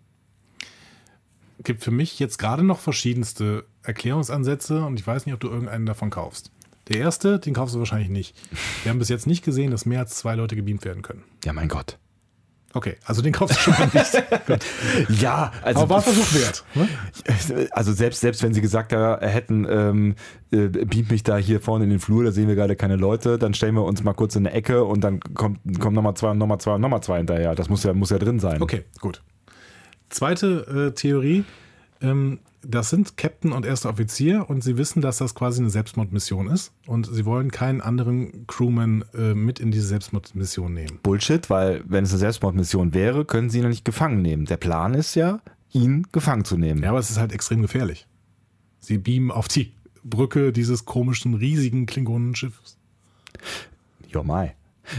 gibt 1.68 1.84
für 1.84 1.92
mich 1.92 2.18
jetzt 2.18 2.38
gerade 2.38 2.64
noch 2.64 2.80
verschiedenste 2.80 3.66
Erklärungsansätze 3.84 4.84
und 4.86 5.00
ich 5.00 5.06
weiß 5.06 5.26
nicht, 5.26 5.36
ob 5.36 5.40
du 5.42 5.50
irgendeinen 5.50 5.86
davon 5.86 6.10
kaufst. 6.10 6.52
Der 6.88 6.98
erste, 6.98 7.40
den 7.40 7.54
kaufst 7.54 7.76
du 7.76 7.80
wahrscheinlich 7.80 8.10
nicht. 8.10 8.36
Wir 8.84 8.90
haben 8.90 9.00
bis 9.00 9.10
jetzt 9.10 9.28
nicht 9.28 9.44
gesehen, 9.44 9.72
dass 9.72 9.86
mehr 9.86 10.00
als 10.00 10.16
zwei 10.16 10.36
Leute 10.36 10.56
gebeamt 10.56 10.86
werden 10.86 11.04
können. 11.04 11.24
Ja, 11.44 11.52
mein 11.52 11.68
Gott. 11.68 12.00
Okay, 12.74 12.98
also 13.06 13.22
den 13.22 13.32
kaufst 13.32 13.56
du 13.58 13.62
schon 13.62 13.74
mal 13.74 13.90
nicht. 13.94 14.24
ja, 15.22 15.52
also. 15.62 15.82
Aber 15.82 15.96
war 15.96 16.02
Versuch 16.02 16.34
wert. 16.34 16.64
Ne? 16.76 16.88
Also 17.72 17.94
selbst, 17.94 18.22
selbst 18.22 18.44
wenn 18.44 18.54
sie 18.54 18.62
gesagt 18.62 18.92
hätten, 18.92 19.66
ähm, 19.70 20.16
äh, 20.52 20.68
beamt 20.68 21.12
mich 21.12 21.24
da 21.24 21.38
hier 21.38 21.62
vorne 21.62 21.86
in 21.86 21.90
den 21.90 22.00
Flur, 22.00 22.24
da 22.24 22.32
sehen 22.32 22.48
wir 22.48 22.56
gerade 22.56 22.76
keine 22.76 22.96
Leute, 22.96 23.38
dann 23.38 23.54
stellen 23.54 23.76
wir 23.76 23.84
uns 23.84 24.04
mal 24.04 24.14
kurz 24.14 24.36
in 24.36 24.46
eine 24.46 24.56
Ecke 24.56 24.84
und 24.84 25.02
dann 25.02 25.20
kommt, 25.20 25.60
kommt 25.80 25.96
nochmal 25.96 26.16
zwei 26.16 26.32
und 26.32 26.38
nochmal 26.38 26.60
zwei 26.60 26.76
und 26.76 26.82
nochmal 26.82 27.02
zwei 27.02 27.18
hinterher. 27.18 27.56
Das 27.56 27.70
muss 27.70 27.84
ja, 27.84 27.94
muss 27.94 28.10
ja 28.10 28.20
drin 28.20 28.40
sein. 28.40 28.62
Okay, 28.62 28.84
gut. 29.00 29.22
Zweite 30.10 30.90
äh, 30.90 30.96
Theorie, 30.96 31.46
ähm, 32.02 32.40
das 32.62 32.90
sind 32.90 33.18
Captain 33.18 33.52
und 33.52 33.66
erster 33.66 33.90
Offizier 33.90 34.50
und 34.50 34.64
sie 34.64 34.78
wissen, 34.78 35.02
dass 35.02 35.18
das 35.18 35.36
quasi 35.36 35.62
eine 35.62 35.70
Selbstmordmission 35.70 36.48
ist 36.48 36.74
und 36.86 37.08
sie 37.12 37.26
wollen 37.26 37.52
keinen 37.52 37.82
anderen 37.82 38.48
Crewman 38.48 39.06
äh, 39.14 39.34
mit 39.34 39.60
in 39.60 39.72
diese 39.72 39.88
Selbstmordmission 39.88 40.74
nehmen. 40.74 41.00
Bullshit, 41.04 41.50
weil 41.50 41.84
wenn 41.88 42.04
es 42.04 42.12
eine 42.12 42.20
Selbstmordmission 42.20 42.94
wäre, 42.94 43.26
können 43.26 43.50
sie 43.50 43.60
ihn 43.60 43.64
noch 43.64 43.70
nicht 43.70 43.86
gefangen 43.86 44.22
nehmen. 44.22 44.46
Der 44.46 44.58
Plan 44.58 44.94
ist 44.94 45.16
ja, 45.16 45.40
ihn 45.72 46.08
gefangen 46.12 46.46
zu 46.46 46.58
nehmen. 46.58 46.84
Ja, 46.84 46.90
aber 46.90 47.00
es 47.00 47.10
ist 47.10 47.18
halt 47.18 47.32
extrem 47.32 47.62
gefährlich. 47.62 48.08
Sie 48.80 48.98
beamen 48.98 49.32
auf 49.32 49.48
die 49.48 49.74
Brücke 50.04 50.52
dieses 50.52 50.86
komischen, 50.86 51.34
riesigen 51.36 51.86
Klingonenschiffs. 51.86 52.78
Jo, 54.08 54.24
mai. 54.24 54.56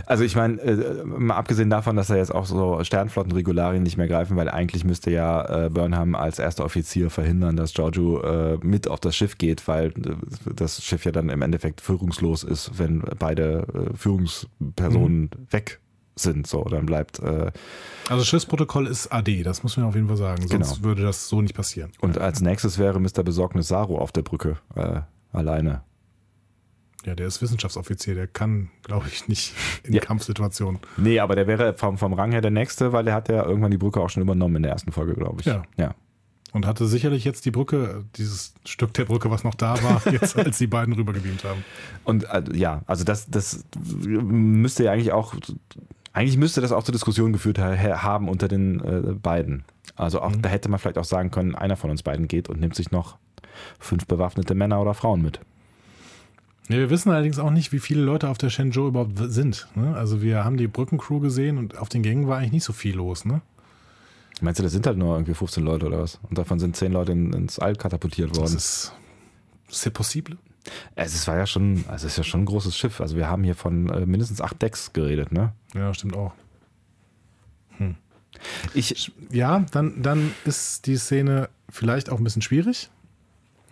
Also 0.07 0.25
ich 0.25 0.37
meine, 0.37 0.61
äh, 0.61 1.05
mal 1.05 1.37
abgesehen 1.37 1.71
davon, 1.71 1.97
dass 1.97 2.09
da 2.09 2.17
jetzt 2.17 2.35
auch 2.35 2.47
so 2.47 2.83
Sternflottenregularien 2.83 3.83
nicht 3.83 3.97
mehr 3.97 4.09
greifen, 4.09 4.37
weil 4.37 4.49
eigentlich 4.49 4.85
müsste 4.85 5.11
ja 5.11 5.67
äh, 5.67 5.71
Burnham 5.71 6.15
als 6.15 6.39
erster 6.39 6.65
Offizier 6.65 7.11
verhindern, 7.11 7.57
dass 7.57 7.75
Giorgio 7.75 8.21
äh, 8.23 8.59
mit 8.63 8.89
auf 8.89 9.01
das 9.01 9.17
Schiff 9.17 9.39
geht, 9.39 9.67
weil 9.69 9.89
äh, 9.89 10.53
das 10.55 10.83
Schiff 10.83 11.05
ja 11.05 11.13
dann 11.13 11.29
im 11.29 11.43
Endeffekt 11.43 11.81
führungslos 11.81 12.45
ist, 12.45 12.79
wenn 12.79 13.03
beide 13.19 13.67
äh, 13.75 13.97
Führungspersonen 13.97 15.23
mhm. 15.23 15.31
weg 15.51 15.81
sind. 16.17 16.47
So, 16.47 16.65
dann 16.65 16.87
bleibt. 16.87 17.21
Äh, 17.21 17.53
also 18.09 18.25
Schiffsprotokoll 18.25 18.87
ist 18.87 19.13
AD, 19.13 19.43
das 19.43 19.63
muss 19.63 19.77
man 19.77 19.87
auf 19.87 19.95
jeden 19.95 20.09
Fall 20.09 20.17
sagen. 20.17 20.47
Sonst 20.47 20.77
Genau. 20.77 20.85
würde 20.85 21.03
das 21.03 21.29
so 21.29 21.41
nicht 21.41 21.55
passieren. 21.55 21.93
und 22.01 22.19
als 22.19 22.41
nächstes 22.41 22.79
wäre 22.79 23.01
Mr. 23.01 23.23
Besorgnis 23.23 23.69
Saru 23.69 23.97
auf 23.99 24.13
der 24.13 24.23
Brücke 24.23 24.57
äh, 24.75 25.01
alleine. 25.33 25.83
Ja, 27.09 27.15
der 27.15 27.27
ist 27.27 27.41
Wissenschaftsoffizier, 27.41 28.15
der 28.15 28.27
kann, 28.27 28.69
glaube 28.83 29.07
ich, 29.11 29.29
nicht 29.29 29.55
in 29.83 29.95
Ja. 29.95 30.03
Kampfsituationen. 30.03 30.79
Nee, 30.99 31.21
aber 31.21 31.37
der 31.37 31.47
wäre 31.47 31.73
vom, 31.73 31.97
vom 31.97 32.13
Rang 32.13 32.33
her 32.33 32.43
der 32.43 32.51
nächste, 32.51 32.93
weil 32.93 33.05
der 33.05 33.15
hat 33.15 33.31
ja 33.31 33.47
irgendwann 33.47 33.71
die 33.71 33.79
Brücke 33.79 33.99
auch 33.99 34.11
schon 34.11 34.23
übernommen 34.23 34.57
in 34.57 34.63
der 34.63 34.73
ersten 34.73 34.93
Folge, 34.93 35.15
glaube 35.15 35.41
ich. 35.41 35.47
Ja. 35.47 35.63
ja. 35.79 35.95
Und 36.53 36.67
hatte 36.67 36.87
sicherlich 36.87 37.25
jetzt 37.25 37.47
die 37.47 37.51
Brücke, 37.51 38.05
dieses 38.17 38.53
Stück 38.67 38.93
der 38.93 39.07
Brücke, 39.07 39.31
was 39.31 39.43
noch 39.43 39.55
da 39.55 39.83
war, 39.83 40.03
jetzt 40.13 40.37
als 40.37 40.59
die 40.59 40.67
beiden 40.67 40.93
rübergebeamt 40.93 41.45
haben. 41.45 41.65
Und 42.05 42.25
äh, 42.25 42.43
ja, 42.53 42.83
also 42.87 43.05
das, 43.05 43.31
das 43.31 43.65
müsste 43.81 44.85
ja 44.85 44.93
eigentlich 44.93 45.13
auch, 45.13 45.35
eigentlich 46.13 46.37
müsste 46.37 46.61
das 46.61 46.73
auch 46.73 46.83
zur 46.83 46.93
Diskussion 46.93 47.33
geführt 47.33 47.59
ha 47.59 48.03
haben 48.03 48.29
unter 48.29 48.49
den 48.49 48.81
äh, 48.81 49.15
beiden. 49.15 49.65
Also 49.97 50.21
auch, 50.21 50.37
da 50.37 50.51
hätte 50.51 50.69
man 50.69 50.79
vielleicht 50.79 50.99
auch 50.99 51.05
sagen 51.05 51.31
können, 51.31 51.55
einer 51.55 51.77
von 51.77 51.89
uns 51.89 52.03
beiden 52.03 52.29
geht 52.29 52.51
und 52.51 52.61
nimmt 52.61 52.75
sich 52.75 52.91
noch 52.91 53.17
fünf 53.79 54.07
bewaffnete 54.07 54.55
Männer 54.55 54.83
oder 54.83 54.93
Frauen 54.93 55.23
mit. 55.23 55.41
Wir 56.69 56.91
wissen 56.91 57.11
allerdings 57.11 57.39
auch 57.39 57.51
nicht, 57.51 57.73
wie 57.73 57.79
viele 57.79 58.03
Leute 58.03 58.29
auf 58.29 58.39
der 58.39 58.51
Shenzhou 58.51 58.89
überhaupt 58.89 59.13
sind. 59.17 59.69
Ne? 59.75 59.95
Also 59.97 60.21
wir 60.23 60.45
haben 60.45 60.57
die 60.59 60.69
Brückencrew 60.69 61.19
gesehen 61.21 61.57
und 61.59 61.79
auf 61.79 61.89
den 61.89 62.03
Gängen 62.03 62.29
war 62.29 62.39
eigentlich 62.39 62.53
nicht 62.53 62.65
so 62.65 62.73
viel 62.75 62.95
los. 62.95 63.25
Ne? 63.25 63.41
Meinst 64.41 64.59
du, 64.59 64.63
das 64.63 64.73
sind 64.73 64.87
halt 64.87 64.99
nur 64.99 65.15
irgendwie 65.17 65.35
15 65.35 65.65
Leute 65.65 65.87
oder 65.87 65.99
was? 66.01 66.21
Und 66.29 66.37
davon 66.39 66.59
sind 66.59 66.77
10 66.77 66.93
Leute 66.93 67.13
in, 67.13 67.33
ins 67.33 67.59
All 67.59 67.75
katapultiert 67.75 68.31
Das 68.33 68.39
worden. 68.39 68.57
ist 68.57 68.93
c'est 69.71 69.91
possible. 69.91 70.37
Es 70.95 71.15
ist, 71.15 71.27
war 71.27 71.37
ja 71.39 71.47
schon, 71.47 71.85
also 71.89 72.07
es 72.07 72.13
ist 72.13 72.19
ja 72.19 72.25
schon 72.25 72.43
ein 72.43 72.47
großes 72.47 72.77
Schiff. 72.77 73.01
Also 73.01 73.17
wir 73.17 73.29
haben 73.29 73.43
hier 73.43 73.55
von 73.55 73.89
äh, 73.89 74.05
mindestens 74.05 74.41
acht 74.43 74.61
Decks 74.61 74.93
geredet, 74.93 75.33
ne? 75.33 75.53
Ja, 75.75 75.93
stimmt 75.95 76.15
auch. 76.17 76.33
Ich, 78.75 79.13
Ja, 79.33 79.65
dann, 79.73 80.03
dann 80.03 80.33
ist 80.45 80.87
die 80.87 80.97
Szene 80.97 81.49
vielleicht 81.69 82.11
auch 82.11 82.19
ein 82.19 82.25
bisschen 82.25 82.43
schwierig. 82.43 82.89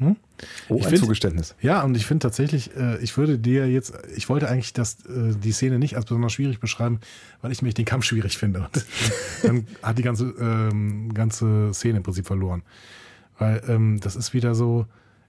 Oh, 0.00 0.76
Ich 0.76 0.84
ein 0.84 0.90
find- 0.90 0.98
Zugeständnis. 0.98 1.54
Ja, 1.60 1.82
und 1.82 1.96
ich 1.96 2.06
finde 2.06 2.22
tatsächlich, 2.22 2.76
äh, 2.76 2.98
ich 2.98 3.16
würde 3.16 3.38
dir 3.38 3.68
jetzt, 3.70 3.94
ich 4.16 4.28
wollte 4.28 4.48
eigentlich 4.48 4.72
das, 4.72 5.04
äh, 5.06 5.34
die 5.34 5.52
Szene 5.52 5.78
nicht 5.78 5.96
als 5.96 6.04
besonders 6.06 6.32
schwierig 6.32 6.60
beschreiben, 6.60 7.00
weil 7.42 7.52
ich 7.52 7.62
nämlich 7.62 7.74
den 7.74 7.84
Kampf 7.84 8.04
schwierig 8.04 8.36
finde. 8.36 8.60
Und 8.60 8.86
dann 9.42 9.66
hat 9.82 9.98
die 9.98 10.02
ganze, 10.02 10.26
ähm, 10.40 11.12
ganze 11.14 11.72
Szene 11.72 11.98
im 11.98 12.02
Prinzip 12.02 12.26
verloren. 12.26 12.62
Weil 13.38 13.62
ähm, 13.68 14.00
das 14.00 14.16
ist 14.16 14.32
wieder 14.34 14.54
so, 14.54 14.86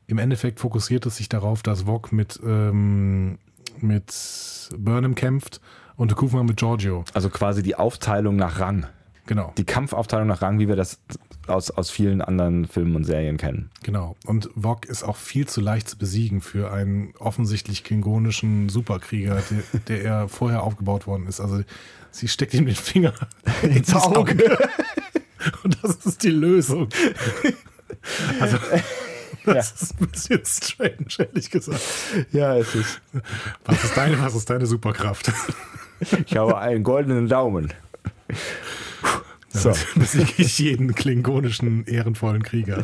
im 0.08 0.18
Endeffekt 0.18 0.60
fokussiert 0.60 1.06
es 1.06 1.18
sich 1.18 1.28
darauf, 1.30 1.64
dass 1.64 1.84
Vog 1.86 2.12
mit, 2.12 2.40
ähm, 2.46 3.38
mit 3.82 4.70
Burnham 4.78 5.16
kämpft 5.16 5.60
und 5.98 6.16
Kufma 6.16 6.44
mit 6.44 6.58
Giorgio. 6.58 7.04
Also 7.14 7.30
quasi 7.30 7.62
die 7.64 7.76
Aufteilung 7.76 8.36
nach 8.38 8.60
Rang. 8.60 8.86
Genau, 9.28 9.54
Die 9.58 9.64
Kampfaufteilung 9.66 10.28
nach 10.28 10.42
Rang, 10.42 10.58
wie 10.60 10.68
wir 10.68 10.76
das 10.76 11.00
aus, 11.48 11.70
aus 11.72 11.90
vielen 11.92 12.22
anderen 12.22 12.66
Filmen 12.68 12.96
und 12.96 13.04
Serien 13.04 13.38
kennen. 13.38 13.70
genau. 13.84 14.16
Und 14.26 14.50
Vog 14.56 14.86
ist 14.86 15.04
auch 15.04 15.16
viel 15.16 15.48
zu 15.48 15.62
leicht 15.62 15.88
zu 15.90 15.98
besiegen 15.98 16.42
für 16.42 16.72
einen 16.72 17.14
offensichtlich 17.20 17.84
klingonischen 17.84 18.68
Superkrieger, 18.70 19.42
der, 19.52 19.80
der 19.88 20.04
er 20.04 20.28
vorher 20.30 20.64
aufgebaut 20.64 21.08
worden 21.08 21.28
ist. 21.28 21.40
Also 21.40 21.62
sie 22.12 22.28
steckt 22.28 22.54
ihm 22.56 22.66
den 22.66 22.76
Finger 22.76 23.14
ins 23.62 23.94
Auge. 23.94 24.58
Und 25.64 25.78
das 25.84 25.96
ist 26.06 26.24
die 26.24 26.32
Lösung. 26.32 26.90
Also, 28.40 28.58
das 29.46 29.82
ist 29.82 30.02
ein 30.02 30.08
bisschen 30.08 30.42
strange, 30.46 31.08
ehrlich 31.20 31.50
gesagt. 31.50 31.82
Ja, 32.32 32.58
es 32.58 32.76
ist. 32.76 33.02
Was 33.66 33.84
ist 33.84 33.96
deine, 33.96 34.20
was 34.22 34.36
ist 34.36 34.50
deine 34.50 34.66
Superkraft? 34.66 35.32
Ich 36.26 36.36
habe 36.36 36.58
einen 36.58 36.84
goldenen 36.84 37.30
Daumen. 37.30 37.72
So. 39.50 39.72
Besiege 39.96 40.34
ich 40.38 40.60
jeden 40.60 40.94
klingonischen, 40.96 41.86
ehrenvollen 41.86 42.44
Krieger. 42.44 42.84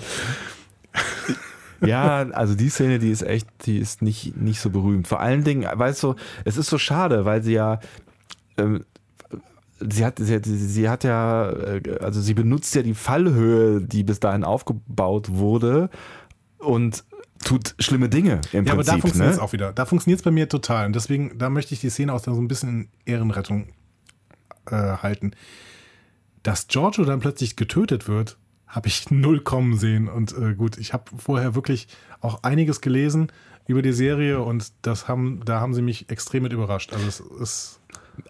Ja, 1.82 2.22
also 2.30 2.56
die 2.56 2.70
Szene, 2.70 3.00
die 3.00 3.12
ist 3.12 3.24
echt, 3.24 3.48
die 3.66 3.78
ist 3.78 4.02
nicht, 4.02 4.38
nicht 4.38 4.62
so 4.62 4.70
berühmt. 4.70 5.08
Vor 5.08 5.20
allen 5.20 5.44
Dingen, 5.44 5.68
weißt 5.72 6.02
du, 6.04 6.16
es 6.46 6.56
ist 6.58 6.68
so 6.70 6.78
schade, 6.78 7.26
weil 7.26 7.44
sie 7.44 7.54
ja. 7.54 7.80
Ähm, 8.58 8.86
Sie 9.86 10.06
hat, 10.06 10.18
sie, 10.18 10.36
hat, 10.36 10.46
sie 10.46 10.88
hat 10.88 11.04
ja, 11.04 11.50
äh, 11.50 11.82
also 12.00 12.22
sie 12.22 12.34
benutzt 12.34 12.74
ja 12.74 12.84
die 12.84 12.94
Fallhöhe, 12.94 13.82
die 13.82 14.04
bis 14.06 14.22
dahin 14.22 14.46
aufgebaut 14.46 15.28
wurde 15.30 15.90
und 16.58 17.04
tut 17.44 17.76
schlimme 17.80 18.08
Dinge 18.08 18.40
im 18.54 18.66
Ja, 18.66 18.72
aber 18.74 18.84
da 18.84 18.94
Prinzip. 18.94 19.02
funktioniert 19.02 19.32
es 19.34 19.38
ne? 19.40 19.44
auch 19.44 19.52
wieder. 19.52 19.74
Da 19.74 19.86
funktioniert 19.86 20.20
es 20.22 20.24
bei 20.24 20.32
mir 20.32 20.48
total. 20.48 20.86
Und 20.86 20.96
deswegen, 20.96 21.38
da 21.38 21.50
möchte 21.50 21.74
ich 21.74 21.82
die 21.82 21.90
Szene 21.90 22.14
auch 22.14 22.24
so 22.24 22.32
ein 22.32 22.48
bisschen 22.48 22.70
in 22.70 22.88
Ehrenrettung 23.06 23.68
äh, 24.68 24.76
halten. 24.76 25.32
Dass 26.44 26.68
Giorgio 26.68 27.06
dann 27.06 27.20
plötzlich 27.20 27.56
getötet 27.56 28.08
wird, 28.08 28.38
habe 28.68 28.88
ich 28.88 29.10
null 29.12 29.40
kommen 29.40 29.78
sehen. 29.78 30.08
Und 30.08 30.38
äh, 30.38 30.56
gut, 30.56 30.78
ich 30.78 30.94
habe 30.94 31.06
vorher 31.18 31.56
wirklich 31.56 31.88
auch 32.22 32.44
einiges 32.44 32.82
gelesen 32.82 33.32
über 33.68 33.82
die 33.82 33.94
Serie 33.94 34.42
und 34.42 34.74
das 34.82 35.08
haben, 35.08 35.42
da 35.46 35.60
haben 35.60 35.74
sie 35.74 35.82
mich 35.82 36.10
extrem 36.10 36.44
mit 36.44 36.54
überrascht. 36.54 36.94
Also 36.94 37.08
es 37.08 37.20
ist. 37.20 37.80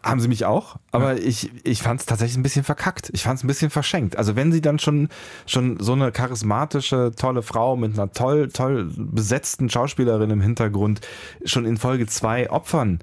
Haben 0.01 0.22
sie 0.22 0.30
mich 0.30 0.45
auch, 0.45 0.78
aber 0.93 1.20
ich, 1.20 1.51
ich 1.66 1.82
fand 1.82 1.99
es 1.99 2.05
tatsächlich 2.05 2.38
ein 2.38 2.43
bisschen 2.43 2.64
verkackt. 2.64 3.09
Ich 3.11 3.24
fand 3.24 3.39
es 3.39 3.43
ein 3.43 3.47
bisschen 3.47 3.70
verschenkt. 3.70 4.16
Also 4.16 4.38
wenn 4.38 4.53
sie 4.53 4.61
dann 4.61 4.80
schon, 4.80 5.09
schon 5.45 5.78
so 5.82 5.91
eine 5.91 6.14
charismatische, 6.14 7.11
tolle 7.18 7.41
Frau 7.41 7.76
mit 7.76 7.93
einer 7.93 8.09
toll, 8.14 8.47
toll 8.47 8.89
besetzten 8.95 9.70
Schauspielerin 9.70 10.30
im 10.30 10.39
Hintergrund 10.39 11.01
schon 11.43 11.66
in 11.66 11.76
Folge 11.76 12.07
2 12.07 12.49
opfern, 12.49 12.99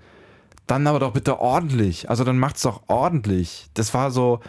dann 0.66 0.86
aber 0.86 1.00
doch 1.00 1.12
bitte 1.12 1.38
ordentlich. 1.38 2.08
Also 2.08 2.24
dann 2.24 2.38
macht's 2.38 2.62
doch 2.62 2.84
ordentlich. 2.86 3.68
Das 3.74 3.92
war 3.92 4.10
so, 4.10 4.40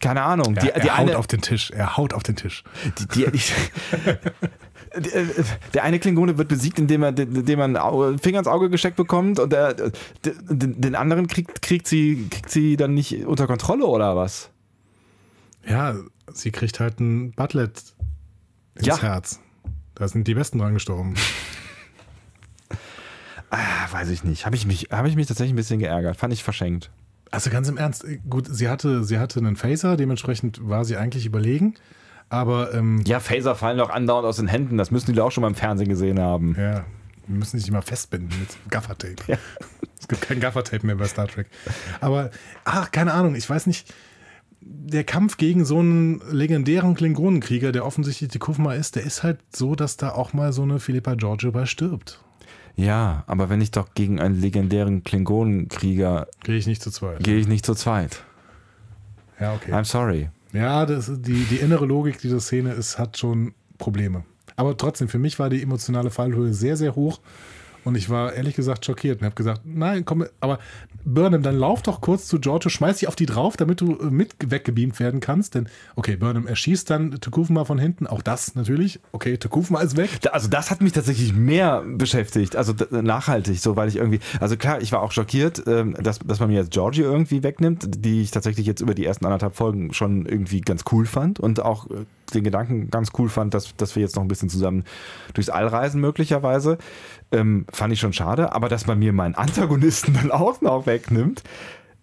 keine 0.00 0.22
Ahnung. 0.22 0.54
Ja, 0.54 0.62
die, 0.62 0.68
er 0.70 0.80
die 0.80 0.90
haut 0.90 0.98
eine, 0.98 1.18
auf 1.18 1.26
den 1.26 1.40
Tisch. 1.40 1.70
Er 1.70 1.96
haut 1.96 2.14
auf 2.14 2.22
den 2.22 2.36
Tisch. 2.36 2.64
die, 3.14 3.24
äh, 3.24 3.30
der 5.74 5.84
eine 5.84 5.98
Klingone 5.98 6.38
wird 6.38 6.48
besiegt, 6.48 6.78
indem 6.78 7.02
er, 7.02 7.16
indem 7.18 7.58
er 7.58 7.64
einen 7.64 8.18
Finger 8.18 8.38
ins 8.38 8.48
Auge 8.48 8.70
gesteckt 8.70 8.96
bekommt 8.96 9.38
und 9.38 9.52
der, 9.52 9.74
den, 9.74 10.80
den 10.80 10.94
anderen 10.94 11.26
kriegt, 11.26 11.62
kriegt, 11.62 11.86
sie, 11.86 12.28
kriegt 12.30 12.50
sie 12.50 12.76
dann 12.76 12.94
nicht 12.94 13.26
unter 13.26 13.46
Kontrolle 13.46 13.86
oder 13.86 14.16
was? 14.16 14.50
Ja, 15.66 15.96
sie 16.32 16.50
kriegt 16.50 16.80
halt 16.80 17.00
ein 17.00 17.32
Butlet 17.32 17.82
ins 18.76 18.86
Ja. 18.86 19.02
Herz. 19.02 19.40
Da 19.94 20.08
sind 20.08 20.28
die 20.28 20.34
Besten 20.34 20.58
dran 20.58 20.74
gestorben. 20.74 21.14
Ah, 23.50 23.90
weiß 23.90 24.10
ich 24.10 24.24
nicht. 24.24 24.44
Habe 24.44 24.56
ich, 24.56 24.66
mich, 24.66 24.88
hab 24.90 25.06
ich 25.06 25.16
mich 25.16 25.26
tatsächlich 25.26 25.52
ein 25.52 25.56
bisschen 25.56 25.78
geärgert. 25.78 26.16
Fand 26.16 26.32
ich 26.32 26.42
verschenkt. 26.42 26.90
Also 27.30 27.50
ganz 27.50 27.68
im 27.68 27.76
Ernst, 27.76 28.04
gut, 28.28 28.46
sie 28.50 28.68
hatte, 28.68 29.04
sie 29.04 29.18
hatte 29.18 29.40
einen 29.40 29.56
Phaser, 29.56 29.96
dementsprechend 29.96 30.60
war 30.68 30.84
sie 30.84 30.96
eigentlich 30.96 31.26
überlegen. 31.26 31.74
Aber 32.28 32.74
ähm, 32.74 33.02
Ja, 33.06 33.20
Phaser 33.20 33.54
fallen 33.54 33.78
doch 33.78 33.90
andauernd 33.90 34.26
aus 34.26 34.36
den 34.36 34.48
Händen. 34.48 34.78
Das 34.78 34.90
müssen 34.90 35.06
die 35.06 35.12
doch 35.14 35.26
auch 35.26 35.30
schon 35.32 35.42
mal 35.42 35.48
im 35.48 35.54
Fernsehen 35.54 35.88
gesehen 35.88 36.18
haben. 36.18 36.54
ja, 36.58 36.84
wir 37.26 37.38
müssen 37.38 37.58
sich 37.58 37.68
immer 37.68 37.82
festbinden 37.82 38.38
mit 38.38 38.70
Gaffertape. 38.70 39.16
Ja. 39.26 39.38
Es 39.98 40.08
gibt 40.08 40.22
kein 40.22 40.38
Gaffertape 40.38 40.86
mehr 40.86 40.94
bei 40.94 41.06
Star 41.08 41.26
Trek. 41.26 41.48
Aber, 42.00 42.30
ach, 42.64 42.92
keine 42.92 43.12
Ahnung, 43.12 43.34
ich 43.34 43.48
weiß 43.48 43.66
nicht. 43.66 43.92
Der 44.60 45.02
Kampf 45.02 45.36
gegen 45.36 45.64
so 45.64 45.80
einen 45.80 46.20
legendären 46.30 46.94
Klingonenkrieger, 46.94 47.72
der 47.72 47.84
offensichtlich 47.84 48.30
die 48.30 48.38
Kufma 48.38 48.74
ist, 48.74 48.94
der 48.94 49.02
ist 49.02 49.24
halt 49.24 49.40
so, 49.52 49.74
dass 49.74 49.96
da 49.96 50.10
auch 50.10 50.32
mal 50.32 50.52
so 50.52 50.62
eine 50.62 50.78
Philippa 50.78 51.14
Giorgio 51.14 51.50
bei 51.50 51.66
stirbt. 51.66 52.20
Ja, 52.76 53.24
aber 53.26 53.48
wenn 53.48 53.60
ich 53.62 53.70
doch 53.70 53.94
gegen 53.94 54.20
einen 54.20 54.38
legendären 54.40 55.02
Klingonenkrieger 55.02 56.28
Gehe 56.44 56.56
ich 56.56 56.66
nicht 56.66 56.82
zu 56.82 56.90
zweit. 56.90 57.22
gehe 57.24 57.38
ich 57.38 57.48
nicht 57.48 57.64
zu 57.64 57.74
zweit. 57.74 58.22
Ja, 59.40 59.54
okay. 59.54 59.72
I'm 59.72 59.84
sorry. 59.84 60.28
Ja, 60.52 60.86
das, 60.86 61.10
die, 61.20 61.44
die 61.44 61.56
innere 61.56 61.86
Logik 61.86 62.18
dieser 62.18 62.40
Szene 62.40 62.72
ist, 62.72 62.98
hat 62.98 63.18
schon 63.18 63.54
Probleme. 63.78 64.24
Aber 64.56 64.76
trotzdem, 64.76 65.08
für 65.08 65.18
mich 65.18 65.38
war 65.38 65.50
die 65.50 65.62
emotionale 65.62 66.10
Fallhöhe 66.10 66.52
sehr, 66.54 66.76
sehr 66.76 66.94
hoch. 66.94 67.20
Und 67.84 67.94
ich 67.94 68.10
war 68.10 68.32
ehrlich 68.32 68.56
gesagt 68.56 68.84
schockiert 68.84 69.20
und 69.20 69.26
habe 69.26 69.34
gesagt, 69.34 69.62
nein, 69.64 70.04
komm, 70.04 70.26
aber 70.40 70.58
Burnham, 71.06 71.42
dann 71.42 71.56
lauf 71.56 71.82
doch 71.82 72.00
kurz 72.00 72.26
zu 72.26 72.40
Giorgio, 72.40 72.68
schmeiß 72.68 72.98
dich 72.98 73.08
auf 73.08 73.16
die 73.16 73.26
drauf, 73.26 73.56
damit 73.56 73.80
du 73.80 73.96
äh, 73.98 74.10
mit 74.10 74.34
weggebeamt 74.44 74.98
werden 75.00 75.20
kannst. 75.20 75.54
Denn, 75.54 75.68
okay, 75.94 76.16
Burnham 76.16 76.46
erschießt 76.46 76.90
dann 76.90 77.12
Tukufma 77.20 77.64
von 77.64 77.78
hinten, 77.78 78.06
auch 78.06 78.22
das 78.22 78.54
natürlich. 78.56 79.00
Okay, 79.12 79.38
Tukufma 79.38 79.80
ist 79.80 79.96
weg. 79.96 80.10
Also 80.32 80.48
das 80.48 80.70
hat 80.70 80.82
mich 80.82 80.92
tatsächlich 80.92 81.32
mehr 81.32 81.84
beschäftigt, 81.86 82.56
also 82.56 82.74
nachhaltig, 82.90 83.60
so 83.60 83.76
weil 83.76 83.88
ich 83.88 83.96
irgendwie, 83.96 84.20
also 84.40 84.56
klar, 84.56 84.82
ich 84.82 84.92
war 84.92 85.02
auch 85.02 85.12
schockiert, 85.12 85.62
ähm, 85.66 85.96
dass, 86.00 86.18
dass 86.18 86.40
man 86.40 86.48
mir 86.48 86.56
jetzt 86.56 86.72
Georgie 86.72 87.02
irgendwie 87.02 87.42
wegnimmt, 87.42 87.86
die 88.04 88.22
ich 88.22 88.32
tatsächlich 88.32 88.66
jetzt 88.66 88.80
über 88.80 88.94
die 88.94 89.06
ersten 89.06 89.24
anderthalb 89.24 89.54
Folgen 89.54 89.92
schon 89.94 90.26
irgendwie 90.26 90.60
ganz 90.60 90.82
cool 90.90 91.06
fand 91.06 91.38
und 91.38 91.60
auch 91.60 91.88
äh, 91.90 92.04
den 92.34 92.44
Gedanken 92.44 92.90
ganz 92.90 93.12
cool 93.18 93.28
fand, 93.28 93.54
dass, 93.54 93.76
dass 93.76 93.94
wir 93.94 94.02
jetzt 94.02 94.16
noch 94.16 94.22
ein 94.22 94.28
bisschen 94.28 94.48
zusammen 94.48 94.84
durchs 95.34 95.50
All 95.50 95.66
reisen 95.66 96.00
möglicherweise. 96.00 96.78
Ähm, 97.32 97.66
fand 97.72 97.92
ich 97.92 97.98
schon 98.00 98.12
schade, 98.12 98.52
aber 98.52 98.68
dass 98.68 98.86
man 98.86 98.98
mir 98.98 99.12
meinen 99.12 99.34
Antagonisten 99.34 100.14
dann 100.20 100.30
auch 100.30 100.60
noch 100.60 100.86
wegnimmt, 100.86 101.42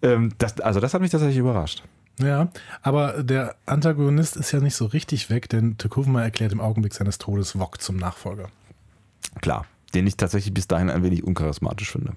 ähm, 0.02 0.32
das, 0.38 0.60
also 0.60 0.80
das 0.80 0.92
hat 0.94 1.00
mich 1.00 1.10
tatsächlich 1.10 1.38
überrascht. 1.38 1.82
Ja, 2.20 2.48
aber 2.82 3.22
der 3.24 3.56
Antagonist 3.66 4.36
ist 4.36 4.52
ja 4.52 4.60
nicht 4.60 4.76
so 4.76 4.84
richtig 4.86 5.30
weg, 5.30 5.48
denn 5.48 5.78
Tukufma 5.78 6.22
erklärt 6.22 6.52
im 6.52 6.60
Augenblick 6.60 6.94
seines 6.94 7.18
Todes 7.18 7.58
Wok 7.58 7.80
zum 7.80 7.96
Nachfolger. 7.96 8.48
Klar, 9.40 9.66
den 9.94 10.06
ich 10.06 10.16
tatsächlich 10.16 10.52
bis 10.54 10.68
dahin 10.68 10.90
ein 10.90 11.02
wenig 11.02 11.24
uncharismatisch 11.24 11.90
finde. 11.90 12.12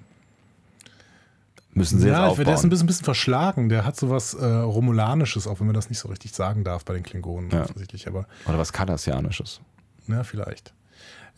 müssen 1.74 1.98
sie 2.00 2.08
ja, 2.08 2.28
jetzt 2.28 2.38
ich- 2.38 2.44
der 2.44 2.54
ist 2.54 2.64
ein 2.64 2.70
bisschen, 2.70 2.86
bisschen 2.86 3.04
verschlagen. 3.04 3.68
Der 3.68 3.84
hat 3.84 3.96
sowas 3.96 4.34
äh, 4.34 4.44
Romulanisches, 4.44 5.46
auch 5.46 5.60
wenn 5.60 5.66
man 5.66 5.74
das 5.74 5.88
nicht 5.88 5.98
so 5.98 6.08
richtig 6.08 6.32
sagen 6.32 6.64
darf 6.64 6.84
bei 6.84 6.94
den 6.94 7.02
Klingonen 7.02 7.50
Ja. 7.50 7.62
offensichtlich, 7.62 8.06
aber 8.08 8.26
Oder 8.46 8.58
was 8.58 8.72
Kardassianisches. 8.72 9.60
ja, 10.08 10.22
vielleicht. 10.24 10.72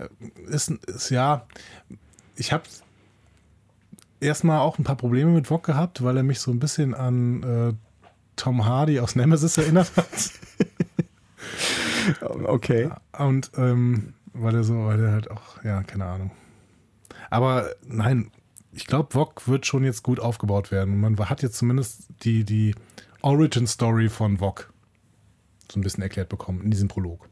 Äh, 0.01 0.09
Ist, 0.51 0.71
ist 0.71 1.11
ja, 1.11 1.47
ich 2.37 2.53
habe 2.53 2.65
erstmal 4.21 4.61
auch 4.61 4.79
ein 4.79 4.85
paar 4.85 4.97
Probleme 4.97 5.31
mit 5.31 5.51
Wok 5.51 5.65
gehabt, 5.65 6.03
weil 6.03 6.17
er 6.17 6.23
mich 6.23 6.41
so 6.41 6.51
ein 6.51 6.59
bisschen 6.59 6.95
an 6.95 7.43
äh, 7.43 7.73
Tom 8.37 8.65
Hardy 8.65 9.01
aus 9.01 9.17
Nemesis 9.17 9.59
erinnert 9.59 9.97
hat. 9.97 10.07
Okay. 12.45 12.91
Und 13.19 13.53
ähm, 13.57 14.15
weil 14.33 14.55
er 14.55 14.65
so, 14.65 14.87
weil 14.87 15.01
er 15.01 15.13
halt 15.13 15.31
auch, 15.31 15.63
ja, 15.65 15.83
keine 15.83 16.07
Ahnung. 16.07 16.31
Aber 17.29 17.71
nein, 17.87 18.31
ich 18.73 18.87
glaube, 18.87 19.15
Wok 19.15 19.47
wird 19.49 19.67
schon 19.67 19.85
jetzt 19.85 20.03
gut 20.03 20.21
aufgebaut 20.21 20.71
werden. 20.71 21.01
Man 21.01 21.19
hat 21.19 21.43
jetzt 21.43 21.59
zumindest 21.59 22.09
die, 22.25 22.45
die 22.45 22.75
Origin 23.23 23.67
Story 23.67 24.09
von 24.09 24.41
Wok 24.41 24.73
so 25.71 25.79
ein 25.79 25.83
bisschen 25.83 26.03
erklärt 26.03 26.29
bekommen 26.29 26.63
in 26.63 26.71
diesem 26.71 26.89
Prolog. 26.89 27.29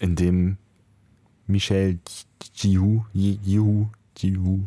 In 0.00 0.14
dem 0.14 0.58
Michelle 1.48 1.98
Jihu, 2.54 3.04
Jihu, 3.12 3.86
Jihu 4.16 4.60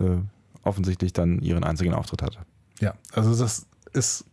äh, 0.00 0.16
offensichtlich 0.62 1.12
dann 1.12 1.40
ihren 1.40 1.64
einzigen 1.64 1.94
Auftritt 1.94 2.22
hatte. 2.22 2.38
Ja, 2.80 2.94
also 3.12 3.36
das 3.36 3.66
ist, 3.92 4.24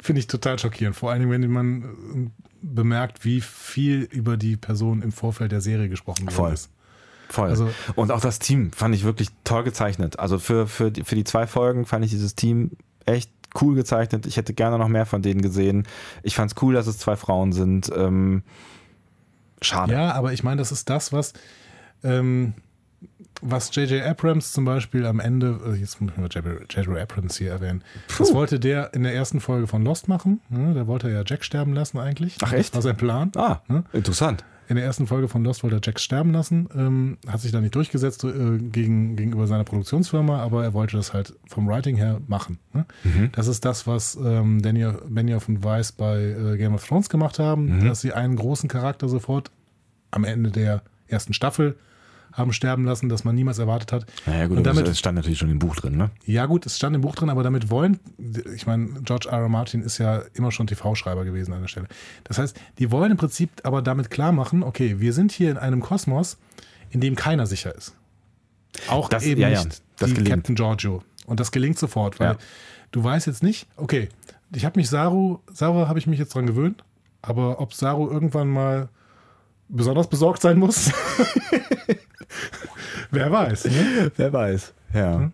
finde 0.00 0.20
ich 0.20 0.26
total 0.26 0.58
schockierend. 0.58 0.96
Vor 0.96 1.10
allem, 1.10 1.30
wenn 1.30 1.50
man 1.50 1.82
äh, 1.82 2.30
bemerkt, 2.62 3.24
wie 3.24 3.40
viel 3.40 4.02
über 4.02 4.36
die 4.36 4.56
Person 4.56 5.02
im 5.02 5.12
Vorfeld 5.12 5.52
der 5.52 5.60
Serie 5.60 5.88
gesprochen 5.88 6.26
worden 6.26 6.34
Voll. 6.34 6.52
ist. 6.52 6.70
Voll. 7.28 7.48
Also- 7.48 7.70
und 7.94 8.12
auch 8.12 8.20
das 8.20 8.38
Team 8.38 8.72
fand 8.72 8.94
ich 8.94 9.04
wirklich 9.04 9.28
toll 9.44 9.64
gezeichnet. 9.64 10.18
Also 10.18 10.38
für, 10.38 10.66
für, 10.66 10.90
die, 10.90 11.04
für 11.04 11.14
die 11.14 11.24
zwei 11.24 11.46
Folgen 11.46 11.86
fand 11.86 12.04
ich 12.04 12.10
dieses 12.10 12.34
Team 12.34 12.72
echt 13.04 13.30
cool 13.60 13.74
gezeichnet. 13.74 14.26
Ich 14.26 14.36
hätte 14.36 14.54
gerne 14.54 14.78
noch 14.78 14.88
mehr 14.88 15.06
von 15.06 15.22
denen 15.22 15.42
gesehen. 15.42 15.86
Ich 16.22 16.34
fand 16.34 16.52
es 16.52 16.62
cool, 16.62 16.74
dass 16.74 16.86
es 16.86 16.98
zwei 16.98 17.16
Frauen 17.16 17.52
sind. 17.52 17.90
Ähm, 17.94 18.42
schade. 19.66 19.92
Ja, 19.92 20.12
aber 20.12 20.32
ich 20.32 20.42
meine, 20.42 20.56
das 20.58 20.72
ist 20.72 20.88
das, 20.88 21.12
was, 21.12 21.32
ähm, 22.04 22.54
was 23.42 23.74
J.J. 23.74 24.02
Abrams 24.02 24.52
zum 24.52 24.64
Beispiel 24.64 25.04
am 25.06 25.20
Ende, 25.20 25.60
äh, 25.66 25.74
jetzt 25.74 26.00
muss 26.00 26.12
ich 26.12 26.16
mal 26.18 26.28
J.J. 26.28 26.98
Abrams 26.98 27.36
hier 27.36 27.50
erwähnen, 27.50 27.82
das 28.18 28.32
wollte 28.32 28.58
der 28.58 28.94
in 28.94 29.02
der 29.02 29.14
ersten 29.14 29.40
Folge 29.40 29.66
von 29.66 29.84
Lost 29.84 30.08
machen. 30.08 30.40
Ne? 30.48 30.72
Da 30.74 30.86
wollte 30.86 31.08
er 31.08 31.14
ja 31.18 31.22
Jack 31.26 31.44
sterben 31.44 31.74
lassen 31.74 31.98
eigentlich. 31.98 32.36
Ach, 32.42 32.52
echt? 32.52 32.70
Das 32.70 32.76
war 32.76 32.82
sein 32.82 32.96
Plan. 32.96 33.32
Ah, 33.36 33.60
Hm? 33.66 33.84
interessant. 33.92 34.44
In 34.68 34.74
der 34.74 34.84
ersten 34.84 35.06
Folge 35.06 35.28
von 35.28 35.44
Lost 35.44 35.62
wollte 35.62 35.76
er 35.76 35.80
Jack 35.84 36.00
sterben 36.00 36.32
lassen, 36.32 36.68
ähm, 36.74 37.18
hat 37.28 37.40
sich 37.40 37.52
da 37.52 37.60
nicht 37.60 37.74
durchgesetzt 37.76 38.24
äh, 38.24 38.58
gegen, 38.58 39.14
gegenüber 39.14 39.46
seiner 39.46 39.62
Produktionsfirma, 39.62 40.40
aber 40.42 40.64
er 40.64 40.72
wollte 40.74 40.96
das 40.96 41.12
halt 41.12 41.34
vom 41.46 41.68
Writing 41.68 41.94
her 41.96 42.20
machen. 42.26 42.58
Ne? 42.72 42.84
Das 43.30 43.46
ist 43.46 43.64
das, 43.64 43.86
was 43.86 44.16
ähm, 44.16 44.60
Daniel, 44.62 44.98
Benioff 45.08 45.48
und 45.48 45.62
Weiss 45.62 45.92
bei 45.92 46.20
äh, 46.20 46.56
Game 46.56 46.74
of 46.74 46.84
Thrones 46.84 47.08
gemacht 47.08 47.38
haben, 47.38 47.84
dass 47.86 48.00
sie 48.00 48.12
einen 48.12 48.34
großen 48.34 48.68
Charakter 48.68 49.08
sofort 49.08 49.52
am 50.10 50.24
Ende 50.24 50.50
der 50.50 50.82
ersten 51.06 51.32
Staffel 51.32 51.76
haben 52.36 52.52
sterben 52.52 52.84
lassen, 52.84 53.08
das 53.08 53.24
man 53.24 53.34
niemals 53.34 53.58
erwartet 53.58 53.92
hat. 53.92 54.06
Naja, 54.26 54.46
gut, 54.46 54.58
und 54.58 54.64
damit, 54.64 54.86
es 54.86 54.98
stand 54.98 55.16
natürlich 55.16 55.38
schon 55.38 55.50
im 55.50 55.58
Buch 55.58 55.74
drin, 55.76 55.96
ne? 55.96 56.10
ja 56.26 56.44
gut, 56.46 56.66
es 56.66 56.76
stand 56.76 56.94
im 56.94 57.00
Buch 57.02 57.14
drin, 57.14 57.30
aber 57.30 57.42
damit 57.42 57.70
wollen, 57.70 57.98
ich 58.54 58.66
meine, 58.66 58.88
George 59.02 59.28
R. 59.30 59.38
R. 59.40 59.48
Martin 59.48 59.80
ist 59.82 59.98
ja 59.98 60.22
immer 60.34 60.52
schon 60.52 60.66
TV-Schreiber 60.66 61.24
gewesen 61.24 61.52
an 61.54 61.62
der 61.62 61.68
Stelle. 61.68 61.86
Das 62.24 62.38
heißt, 62.38 62.56
die 62.78 62.90
wollen 62.90 63.12
im 63.12 63.16
Prinzip 63.16 63.50
aber 63.62 63.80
damit 63.80 64.10
klar 64.10 64.32
machen, 64.32 64.62
okay, 64.62 65.00
wir 65.00 65.12
sind 65.14 65.32
hier 65.32 65.50
in 65.50 65.56
einem 65.56 65.80
Kosmos, 65.80 66.36
in 66.90 67.00
dem 67.00 67.14
keiner 67.16 67.46
sicher 67.46 67.74
ist. 67.74 67.94
Auch 68.88 69.08
Das- 69.08 69.24
eben 69.24 69.40
ja, 69.40 69.48
ja, 69.48 69.64
nicht 69.64 69.80
das 69.98 70.10
die 70.10 70.14
gelingt. 70.16 70.34
Captain 70.34 70.54
Giorgio. 70.54 71.02
Und 71.26 71.40
das 71.40 71.50
gelingt 71.50 71.78
sofort, 71.78 72.20
weil 72.20 72.32
Ja. 72.32 72.36
du 72.92 73.02
weißt 73.02 73.26
jetzt 73.26 73.42
nicht, 73.42 73.66
okay, 73.76 74.10
ich 74.54 74.64
habe 74.66 74.78
mich 74.78 74.88
Saru, 74.90 75.38
Saru 75.52 75.88
habe 75.88 75.98
ich 75.98 76.06
mich 76.06 76.18
jetzt 76.18 76.34
dran 76.34 76.46
gewöhnt, 76.46 76.84
aber 77.22 77.60
ob 77.60 77.72
Saru 77.74 78.08
irgendwann 78.10 78.48
mal 78.48 78.88
besonders 79.68 80.08
besorgt 80.08 80.42
sein 80.42 80.58
muss, 80.58 80.92
wer 83.10 83.30
weiß. 83.30 83.66
Ne? 83.66 84.12
Wer 84.16 84.32
weiß. 84.32 84.74
Ja. 84.94 85.30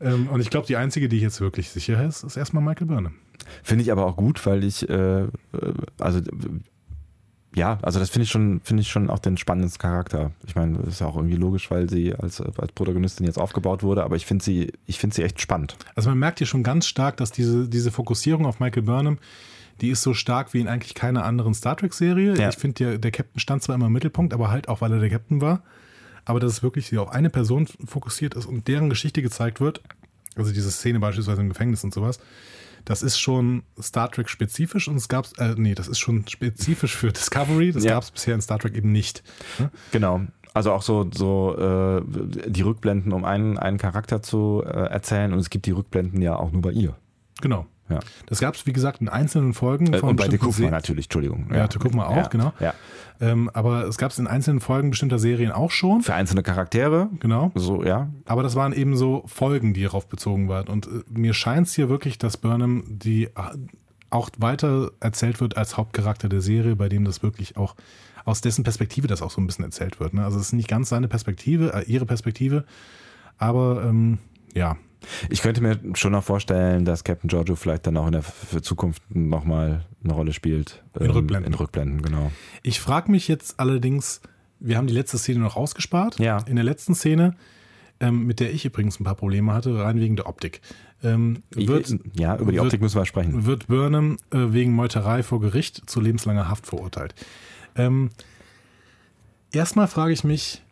Ähm, 0.00 0.28
und 0.28 0.40
ich 0.40 0.50
glaube, 0.50 0.66
die 0.66 0.76
einzige, 0.76 1.08
die 1.08 1.20
jetzt 1.20 1.40
wirklich 1.40 1.70
sicher 1.70 2.04
ist, 2.04 2.24
ist 2.24 2.36
erstmal 2.36 2.62
Michael 2.62 2.86
Burnham. 2.86 3.14
Finde 3.62 3.82
ich 3.82 3.92
aber 3.92 4.06
auch 4.06 4.16
gut, 4.16 4.44
weil 4.46 4.64
ich, 4.64 4.88
äh, 4.88 5.22
äh, 5.22 5.28
also 5.98 6.20
ja, 7.54 7.78
also 7.82 7.98
das 7.98 8.08
finde 8.08 8.24
ich 8.24 8.30
schon, 8.30 8.60
finde 8.64 8.80
ich 8.80 8.88
schon 8.88 9.10
auch 9.10 9.18
den 9.18 9.36
spannendsten 9.36 9.80
Charakter. 9.80 10.32
Ich 10.46 10.54
meine, 10.54 10.78
das 10.78 10.94
ist 10.94 11.00
ja 11.00 11.06
auch 11.06 11.16
irgendwie 11.16 11.36
logisch, 11.36 11.70
weil 11.70 11.88
sie 11.88 12.14
als, 12.14 12.40
als 12.40 12.72
Protagonistin 12.72 13.26
jetzt 13.26 13.38
aufgebaut 13.38 13.82
wurde, 13.82 14.04
aber 14.04 14.16
ich 14.16 14.24
finde 14.24 14.42
sie, 14.42 14.72
ich 14.86 14.98
finde 14.98 15.14
sie 15.14 15.22
echt 15.22 15.40
spannend. 15.40 15.76
Also 15.94 16.08
man 16.08 16.18
merkt 16.18 16.38
hier 16.38 16.46
schon 16.46 16.62
ganz 16.62 16.86
stark, 16.86 17.18
dass 17.18 17.30
diese, 17.30 17.68
diese 17.68 17.90
Fokussierung 17.90 18.46
auf 18.46 18.58
Michael 18.58 18.84
Burnham, 18.84 19.18
die 19.82 19.90
ist 19.90 20.02
so 20.02 20.14
stark 20.14 20.54
wie 20.54 20.60
in 20.60 20.68
eigentlich 20.68 20.94
keiner 20.94 21.24
anderen 21.24 21.52
Star 21.52 21.76
Trek-Serie. 21.76 22.36
Ja. 22.36 22.48
Ich 22.48 22.56
finde, 22.56 22.84
der, 22.84 22.98
der 22.98 23.10
Captain 23.10 23.40
stand 23.40 23.62
zwar 23.62 23.74
immer 23.74 23.86
im 23.86 23.92
Mittelpunkt, 23.92 24.32
aber 24.32 24.50
halt 24.50 24.68
auch, 24.68 24.80
weil 24.80 24.92
er 24.92 25.00
der 25.00 25.10
Captain 25.10 25.40
war. 25.40 25.62
Aber 26.24 26.40
dass 26.40 26.52
es 26.52 26.62
wirklich 26.62 26.96
auf 26.98 27.10
eine 27.10 27.30
Person 27.30 27.66
fokussiert 27.84 28.34
ist 28.34 28.46
und 28.46 28.68
deren 28.68 28.88
Geschichte 28.90 29.22
gezeigt 29.22 29.60
wird, 29.60 29.82
also 30.36 30.52
diese 30.52 30.70
Szene 30.70 31.00
beispielsweise 31.00 31.40
im 31.40 31.48
Gefängnis 31.48 31.82
und 31.84 31.92
sowas, 31.92 32.18
das 32.84 33.02
ist 33.02 33.18
schon 33.18 33.62
Star 33.80 34.10
Trek 34.10 34.28
spezifisch 34.28 34.88
und 34.88 34.96
es 34.96 35.08
gab 35.08 35.26
äh, 35.38 35.54
nee, 35.56 35.74
das 35.74 35.88
ist 35.88 35.98
schon 35.98 36.26
spezifisch 36.28 36.96
für 36.96 37.12
Discovery, 37.12 37.72
das 37.72 37.84
Ja. 37.84 37.92
gab 37.94 38.02
es 38.02 38.10
bisher 38.10 38.34
in 38.34 38.40
Star 38.40 38.58
Trek 38.58 38.74
eben 38.74 38.90
nicht. 38.92 39.22
Ne? 39.58 39.70
Genau. 39.92 40.22
Also 40.54 40.72
auch 40.72 40.82
so, 40.82 41.08
so 41.14 41.56
äh, 41.56 42.02
die 42.48 42.62
Rückblenden, 42.62 43.12
um 43.12 43.24
einen, 43.24 43.56
einen 43.58 43.78
Charakter 43.78 44.20
zu 44.22 44.62
äh, 44.66 44.68
erzählen 44.68 45.32
und 45.32 45.38
es 45.38 45.48
gibt 45.48 45.66
die 45.66 45.70
Rückblenden 45.70 46.20
ja 46.20 46.36
auch 46.36 46.52
nur 46.52 46.60
bei 46.62 46.72
ihr. 46.72 46.94
Genau. 47.40 47.66
Ja. 47.92 48.00
Das 48.26 48.40
gab 48.40 48.54
es, 48.54 48.66
wie 48.66 48.72
gesagt, 48.72 49.00
in 49.00 49.08
einzelnen 49.08 49.54
Folgen 49.54 49.92
Äh, 49.92 50.00
und 50.00 50.16
bei 50.16 50.28
Se- 50.28 50.62
natürlich, 50.70 51.06
Entschuldigung. 51.06 51.46
Ja, 51.52 51.66
Dekufma 51.68 52.06
auch, 52.06 52.16
ja. 52.16 52.28
genau. 52.28 52.52
Ja. 52.60 52.74
Ähm, 53.20 53.50
aber 53.54 53.84
es 53.86 53.98
gab 53.98 54.10
es 54.10 54.18
in 54.18 54.26
einzelnen 54.26 54.60
Folgen 54.60 54.90
bestimmter 54.90 55.18
Serien 55.18 55.52
auch 55.52 55.70
schon. 55.70 56.02
Für 56.02 56.14
einzelne 56.14 56.42
Charaktere, 56.42 57.08
Genau. 57.20 57.52
so, 57.54 57.84
ja. 57.84 58.08
Aber 58.24 58.42
das 58.42 58.56
waren 58.56 58.72
eben 58.72 58.96
so 58.96 59.22
Folgen, 59.26 59.74
die 59.74 59.82
darauf 59.84 60.08
bezogen 60.08 60.48
waren. 60.48 60.66
Und 60.68 60.86
äh, 60.86 60.90
mir 61.10 61.32
scheint 61.34 61.66
es 61.68 61.74
hier 61.74 61.88
wirklich, 61.88 62.18
dass 62.18 62.36
Burnham 62.36 62.82
die 62.88 63.24
äh, 63.26 63.30
auch 64.10 64.28
weiter 64.38 64.90
erzählt 65.00 65.40
wird 65.40 65.56
als 65.56 65.76
Hauptcharakter 65.76 66.28
der 66.28 66.40
Serie, 66.40 66.76
bei 66.76 66.88
dem 66.88 67.04
das 67.04 67.22
wirklich 67.22 67.56
auch 67.56 67.74
aus 68.24 68.40
dessen 68.40 68.62
Perspektive 68.62 69.06
das 69.06 69.22
auch 69.22 69.30
so 69.30 69.40
ein 69.40 69.46
bisschen 69.46 69.64
erzählt 69.64 69.98
wird. 70.00 70.14
Ne? 70.14 70.24
Also 70.24 70.38
es 70.38 70.46
ist 70.46 70.52
nicht 70.52 70.68
ganz 70.68 70.88
seine 70.88 71.08
Perspektive, 71.08 71.72
äh, 71.74 71.82
ihre 71.90 72.06
Perspektive, 72.06 72.64
aber 73.38 73.82
ähm, 73.84 74.18
ja, 74.54 74.76
Ich 75.30 75.42
könnte 75.42 75.60
mir 75.60 75.78
schon 75.94 76.12
noch 76.12 76.24
vorstellen, 76.24 76.84
dass 76.84 77.04
Captain 77.04 77.28
Giorgio 77.28 77.56
vielleicht 77.56 77.86
dann 77.86 77.96
auch 77.96 78.06
in 78.06 78.12
der 78.12 78.62
Zukunft 78.62 79.02
nochmal 79.14 79.84
eine 80.04 80.12
Rolle 80.12 80.32
spielt. 80.32 80.82
In 80.98 81.06
Ähm, 81.06 81.10
Rückblenden. 81.12 81.52
In 81.52 81.58
Rückblenden, 81.58 82.02
genau. 82.02 82.30
Ich 82.62 82.80
frage 82.80 83.10
mich 83.10 83.28
jetzt 83.28 83.58
allerdings, 83.60 84.20
wir 84.60 84.76
haben 84.76 84.86
die 84.86 84.94
letzte 84.94 85.18
Szene 85.18 85.40
noch 85.40 85.56
ausgespart. 85.56 86.18
Ja. 86.18 86.38
In 86.46 86.56
der 86.56 86.64
letzten 86.64 86.94
Szene, 86.94 87.34
ähm, 88.00 88.26
mit 88.26 88.40
der 88.40 88.52
ich 88.52 88.64
übrigens 88.64 89.00
ein 89.00 89.04
paar 89.04 89.14
Probleme 89.16 89.52
hatte, 89.52 89.78
rein 89.78 89.98
wegen 90.00 90.16
der 90.16 90.26
Optik, 90.28 90.60
ähm, 91.04 91.42
wird, 91.50 91.94
ja, 92.14 92.36
über 92.36 92.52
die 92.52 92.58
wird- 92.58 92.66
Optik 92.66 92.80
müssen 92.80 92.96
wir 93.00 93.06
sprechen. 93.06 93.44
wird 93.44 93.66
Burnham 93.66 94.18
äh, 94.30 94.38
wegen 94.52 94.72
Meuterei 94.72 95.22
vor 95.24 95.40
Gericht 95.40 95.82
zu 95.90 96.00
lebenslanger 96.00 96.48
Haft 96.48 96.66
verurteilt. 96.66 97.14
Ähm, 97.74 98.10
erstmal 99.52 99.88
frage 99.88 100.12
ich 100.12 100.24
mich, 100.24 100.62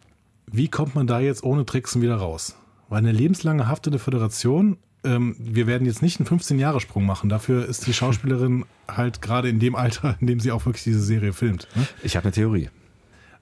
wie 0.53 0.69
kommt 0.69 0.95
man 0.95 1.07
da 1.07 1.21
jetzt 1.21 1.43
ohne 1.45 1.65
Tricksen 1.65 2.03
wieder 2.03 2.17
raus? 2.17 2.57
Weil 2.91 2.99
eine 2.99 3.13
lebenslange 3.13 3.69
Haft 3.69 3.87
in 3.87 3.93
der 3.93 4.01
Föderation, 4.01 4.77
ähm, 5.05 5.37
wir 5.39 5.69
werden 5.69 5.87
jetzt 5.87 6.03
nicht 6.03 6.19
einen 6.19 6.29
15-Jahre-Sprung 6.29 7.07
machen. 7.07 7.31
Dafür 7.31 7.67
ist 7.67 7.87
die 7.87 7.95
Schauspielerin 7.95 8.67
halt 8.89 9.23
gerade 9.23 9.49
in 9.49 9.61
dem 9.61 9.77
Alter, 9.77 10.19
in 10.21 10.27
dem 10.27 10.41
sie 10.41 10.51
auch 10.51 10.67
wirklich 10.67 10.83
diese 10.83 11.01
Serie 11.01 11.33
filmt. 11.33 11.69
Ne? 11.77 11.87
Ich 12.03 12.17
habe 12.17 12.25
eine 12.25 12.33
Theorie. 12.33 12.69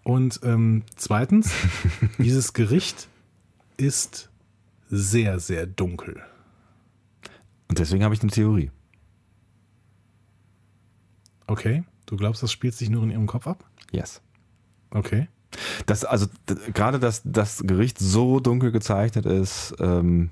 Und 0.05 0.41
ähm, 0.45 0.85
zweitens, 0.97 1.53
dieses 2.19 2.53
Gericht 2.53 3.09
ist 3.79 4.31
sehr, 4.91 5.41
sehr 5.41 5.67
dunkel. 5.67 6.23
Und 7.69 7.79
deswegen 7.79 8.05
habe 8.05 8.15
ich 8.15 8.21
eine 8.21 8.31
Theorie. 8.31 8.71
Okay, 11.47 11.85
du 12.05 12.17
glaubst, 12.17 12.43
das 12.43 12.53
spielt 12.53 12.75
sich 12.75 12.91
nur 12.91 13.03
in 13.03 13.11
ihrem 13.11 13.27
Kopf 13.27 13.47
ab? 13.47 13.65
Yes. 13.93 14.21
Okay. 14.91 15.29
Das, 15.87 16.05
also 16.05 16.27
gerade, 16.75 16.99
dass 16.99 17.23
das 17.25 17.63
Gericht 17.67 17.99
so 17.99 18.41
dunkel 18.41 18.73
gezeichnet 18.73 19.27
ist, 19.27 19.75
ähm, 19.81 20.31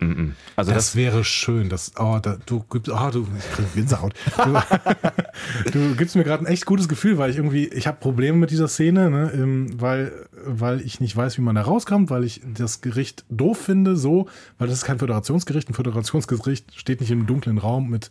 mm, 0.00 0.04
mm. 0.04 0.36
also 0.56 0.72
das, 0.72 0.86
das, 0.86 0.96
wäre 0.96 1.24
schön. 1.24 1.68
Das, 1.68 1.92
oh, 1.98 2.18
da, 2.20 2.36
du 2.44 2.64
gibst, 2.70 2.90
oh, 2.90 3.10
du, 3.10 3.26
Gänsehaut. 3.74 4.14
Du, 4.36 5.70
du 5.72 5.96
gibst 5.96 6.16
mir 6.16 6.24
gerade 6.24 6.44
ein 6.44 6.52
echt 6.52 6.66
gutes 6.66 6.88
Gefühl, 6.88 7.18
weil 7.18 7.30
ich 7.30 7.36
irgendwie, 7.36 7.68
ich 7.68 7.86
habe 7.86 7.98
Probleme 7.98 8.36
mit 8.36 8.50
dieser 8.50 8.68
Szene, 8.68 9.10
ne, 9.10 9.32
ähm, 9.34 9.80
weil, 9.80 10.12
weil 10.44 10.80
ich 10.82 11.00
nicht 11.00 11.16
weiß, 11.16 11.38
wie 11.38 11.42
man 11.42 11.54
da 11.54 11.62
rauskommt, 11.62 12.10
weil 12.10 12.24
ich 12.24 12.42
das 12.44 12.80
Gericht 12.82 13.24
doof 13.30 13.58
finde, 13.58 13.96
so, 13.96 14.28
weil 14.58 14.68
das 14.68 14.78
ist 14.78 14.84
kein 14.84 14.98
Föderationsgericht. 14.98 15.68
Ein 15.70 15.74
Föderationsgericht 15.74 16.78
steht 16.78 17.00
nicht 17.00 17.10
im 17.10 17.26
dunklen 17.26 17.58
Raum 17.58 17.88
mit 17.88 18.10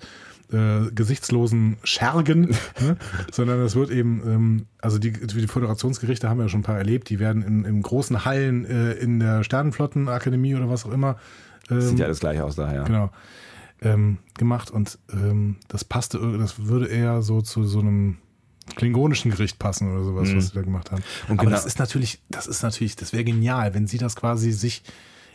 äh, 0.52 0.92
gesichtslosen 0.94 1.78
Schergen, 1.84 2.56
ne, 2.82 2.98
sondern 3.32 3.60
es 3.62 3.76
wird 3.76 3.92
eben, 3.92 4.22
ähm, 4.26 4.66
also 4.82 4.98
die, 4.98 5.12
die 5.12 5.48
Föderationsgerichte 5.48 6.28
haben 6.30 6.38
wir 6.38 6.44
ja 6.46 6.50
schon 6.50 6.62
ein 6.62 6.64
paar 6.64 6.78
erlebt, 6.78 7.10
die 7.10 7.20
werden 7.20 7.44
in, 7.44 7.66
in 7.66 7.82
großen 7.82 8.26
Hallen 8.26 8.66
äh, 8.66 8.94
in 8.94 9.20
der 9.20 9.44
Sternenflottenakademie 9.44 10.56
oder 10.56 10.70
was 10.70 10.86
auch 10.86 10.92
immer 10.92 11.18
ähm, 11.70 11.82
Sieht 11.82 12.00
ja 12.00 12.06
alles 12.06 12.20
gleich 12.20 12.42
aus 12.42 12.56
daher. 12.56 12.84
genau, 12.84 13.12
ähm, 13.82 14.18
gemacht 14.38 14.72
und 14.72 14.98
ähm, 15.14 15.58
das 15.68 15.84
passte, 15.86 16.18
das 16.40 16.66
würde 16.66 16.88
eher 16.88 17.22
so 17.22 17.42
zu 17.42 17.64
so 17.66 17.80
einem 17.80 18.18
klingonischen 18.76 19.32
Gericht 19.32 19.58
passen 19.60 19.92
oder 19.92 20.04
sowas, 20.04 20.30
Mhm. 20.30 20.38
was 20.38 20.48
sie 20.48 20.54
da 20.54 20.62
gemacht 20.62 20.92
haben. 20.92 21.02
Und 21.28 21.40
Aber 21.40 21.46
genau- 21.46 21.56
das 21.56 21.66
ist 21.66 21.80
natürlich, 21.80 22.22
das 22.30 22.46
ist 22.48 22.62
natürlich, 22.64 22.96
das 22.96 23.14
wäre 23.14 23.24
genial, 23.24 23.74
wenn 23.74 23.88
sie 23.88 23.98
das 23.98 24.16
quasi 24.16 24.52
sich 24.52 24.84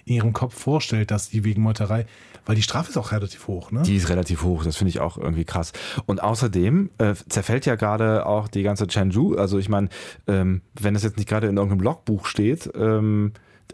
in 0.05 0.14
ihrem 0.14 0.32
Kopf 0.32 0.55
vorstellt, 0.59 1.10
dass 1.10 1.31
die 1.31 1.44
wegen 1.44 1.62
Meuterei, 1.62 2.06
weil 2.47 2.56
die 2.56 2.62
Strafe 2.62 2.90
ist 2.90 2.97
auch 2.97 3.12
relativ 3.12 3.47
hoch, 3.47 3.70
ne? 3.70 3.82
Die 3.82 3.97
ist 3.97 4.09
relativ 4.09 4.43
hoch, 4.43 4.64
das 4.64 4.76
finde 4.76 4.90
ich 4.90 5.01
auch 5.01 5.16
irgendwie 5.16 5.44
krass. 5.44 5.72
Und 6.06 6.22
außerdem 6.22 6.90
äh, 6.98 7.14
zerfällt 7.28 7.66
ja 7.66 7.74
gerade 7.74 8.26
auch 8.26 8.48
die 8.48 8.62
ganze 8.62 8.86
Chenju. 8.86 9.36
Also 9.36 9.59
ich 9.59 9.68
meine, 9.68 9.89
ähm, 10.26 10.60
wenn 10.78 10.94
es 10.94 11.02
jetzt 11.02 11.16
nicht 11.16 11.28
gerade 11.28 11.47
in 11.47 11.56
irgendeinem 11.56 11.81
Logbuch 11.81 12.26
steht, 12.26 12.70
ähm, 12.74 13.32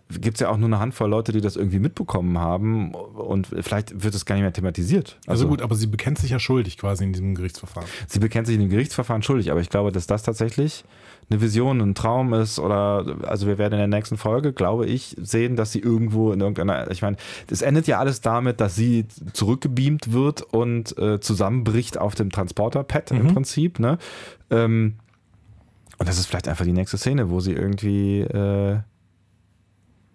gibt 0.08 0.36
es 0.36 0.40
ja 0.40 0.48
auch 0.48 0.56
nur 0.56 0.68
eine 0.68 0.78
Handvoll 0.78 1.08
Leute, 1.08 1.32
die 1.32 1.40
das 1.40 1.56
irgendwie 1.56 1.78
mitbekommen 1.78 2.38
haben 2.38 2.94
und 2.94 3.46
vielleicht 3.46 4.02
wird 4.02 4.14
es 4.14 4.24
gar 4.24 4.34
nicht 4.34 4.42
mehr 4.42 4.52
thematisiert. 4.52 5.18
also 5.26 5.46
gut, 5.46 5.62
aber 5.62 5.74
sie 5.74 5.86
bekennt 5.86 6.18
sich 6.18 6.30
ja 6.30 6.38
schuldig 6.38 6.78
quasi 6.78 7.04
in 7.04 7.12
diesem 7.12 7.34
Gerichtsverfahren. 7.34 7.88
Sie 8.08 8.18
bekennt 8.18 8.46
sich 8.46 8.56
in 8.56 8.60
dem 8.60 8.70
Gerichtsverfahren 8.70 9.22
schuldig, 9.22 9.50
aber 9.50 9.60
ich 9.60 9.70
glaube, 9.70 9.92
dass 9.92 10.06
das 10.06 10.22
tatsächlich 10.22 10.84
eine 11.30 11.40
Vision, 11.40 11.80
ein 11.80 11.94
Traum 11.94 12.34
ist 12.34 12.58
oder 12.58 13.16
also 13.22 13.46
wir 13.46 13.56
werden 13.56 13.74
in 13.74 13.78
der 13.78 13.86
nächsten 13.98 14.16
Folge, 14.16 14.52
glaube 14.52 14.86
ich, 14.86 15.16
sehen, 15.20 15.54
dass 15.56 15.72
sie 15.72 15.78
irgendwo 15.78 16.32
in 16.32 16.40
irgendeiner, 16.40 16.90
ich 16.90 17.02
meine, 17.02 17.16
das 17.46 17.62
endet 17.62 17.86
ja 17.86 17.98
alles 18.00 18.20
damit, 18.20 18.60
dass 18.60 18.74
sie 18.74 19.06
zurückgebeamt 19.32 20.12
wird 20.12 20.42
und 20.42 20.98
äh, 20.98 21.20
zusammenbricht 21.20 21.98
auf 21.98 22.14
dem 22.16 22.30
Transporter-Pad 22.30 23.12
im 23.12 23.22
Mhm. 23.22 23.34
Prinzip, 23.34 23.78
ne? 23.78 23.98
Ähm, 24.50 24.94
und 25.98 26.08
das 26.08 26.18
ist 26.18 26.26
vielleicht 26.26 26.48
einfach 26.48 26.64
die 26.64 26.72
nächste 26.72 26.98
Szene, 26.98 27.30
wo 27.30 27.40
sie 27.40 27.52
irgendwie 27.52 28.20
äh, 28.20 28.78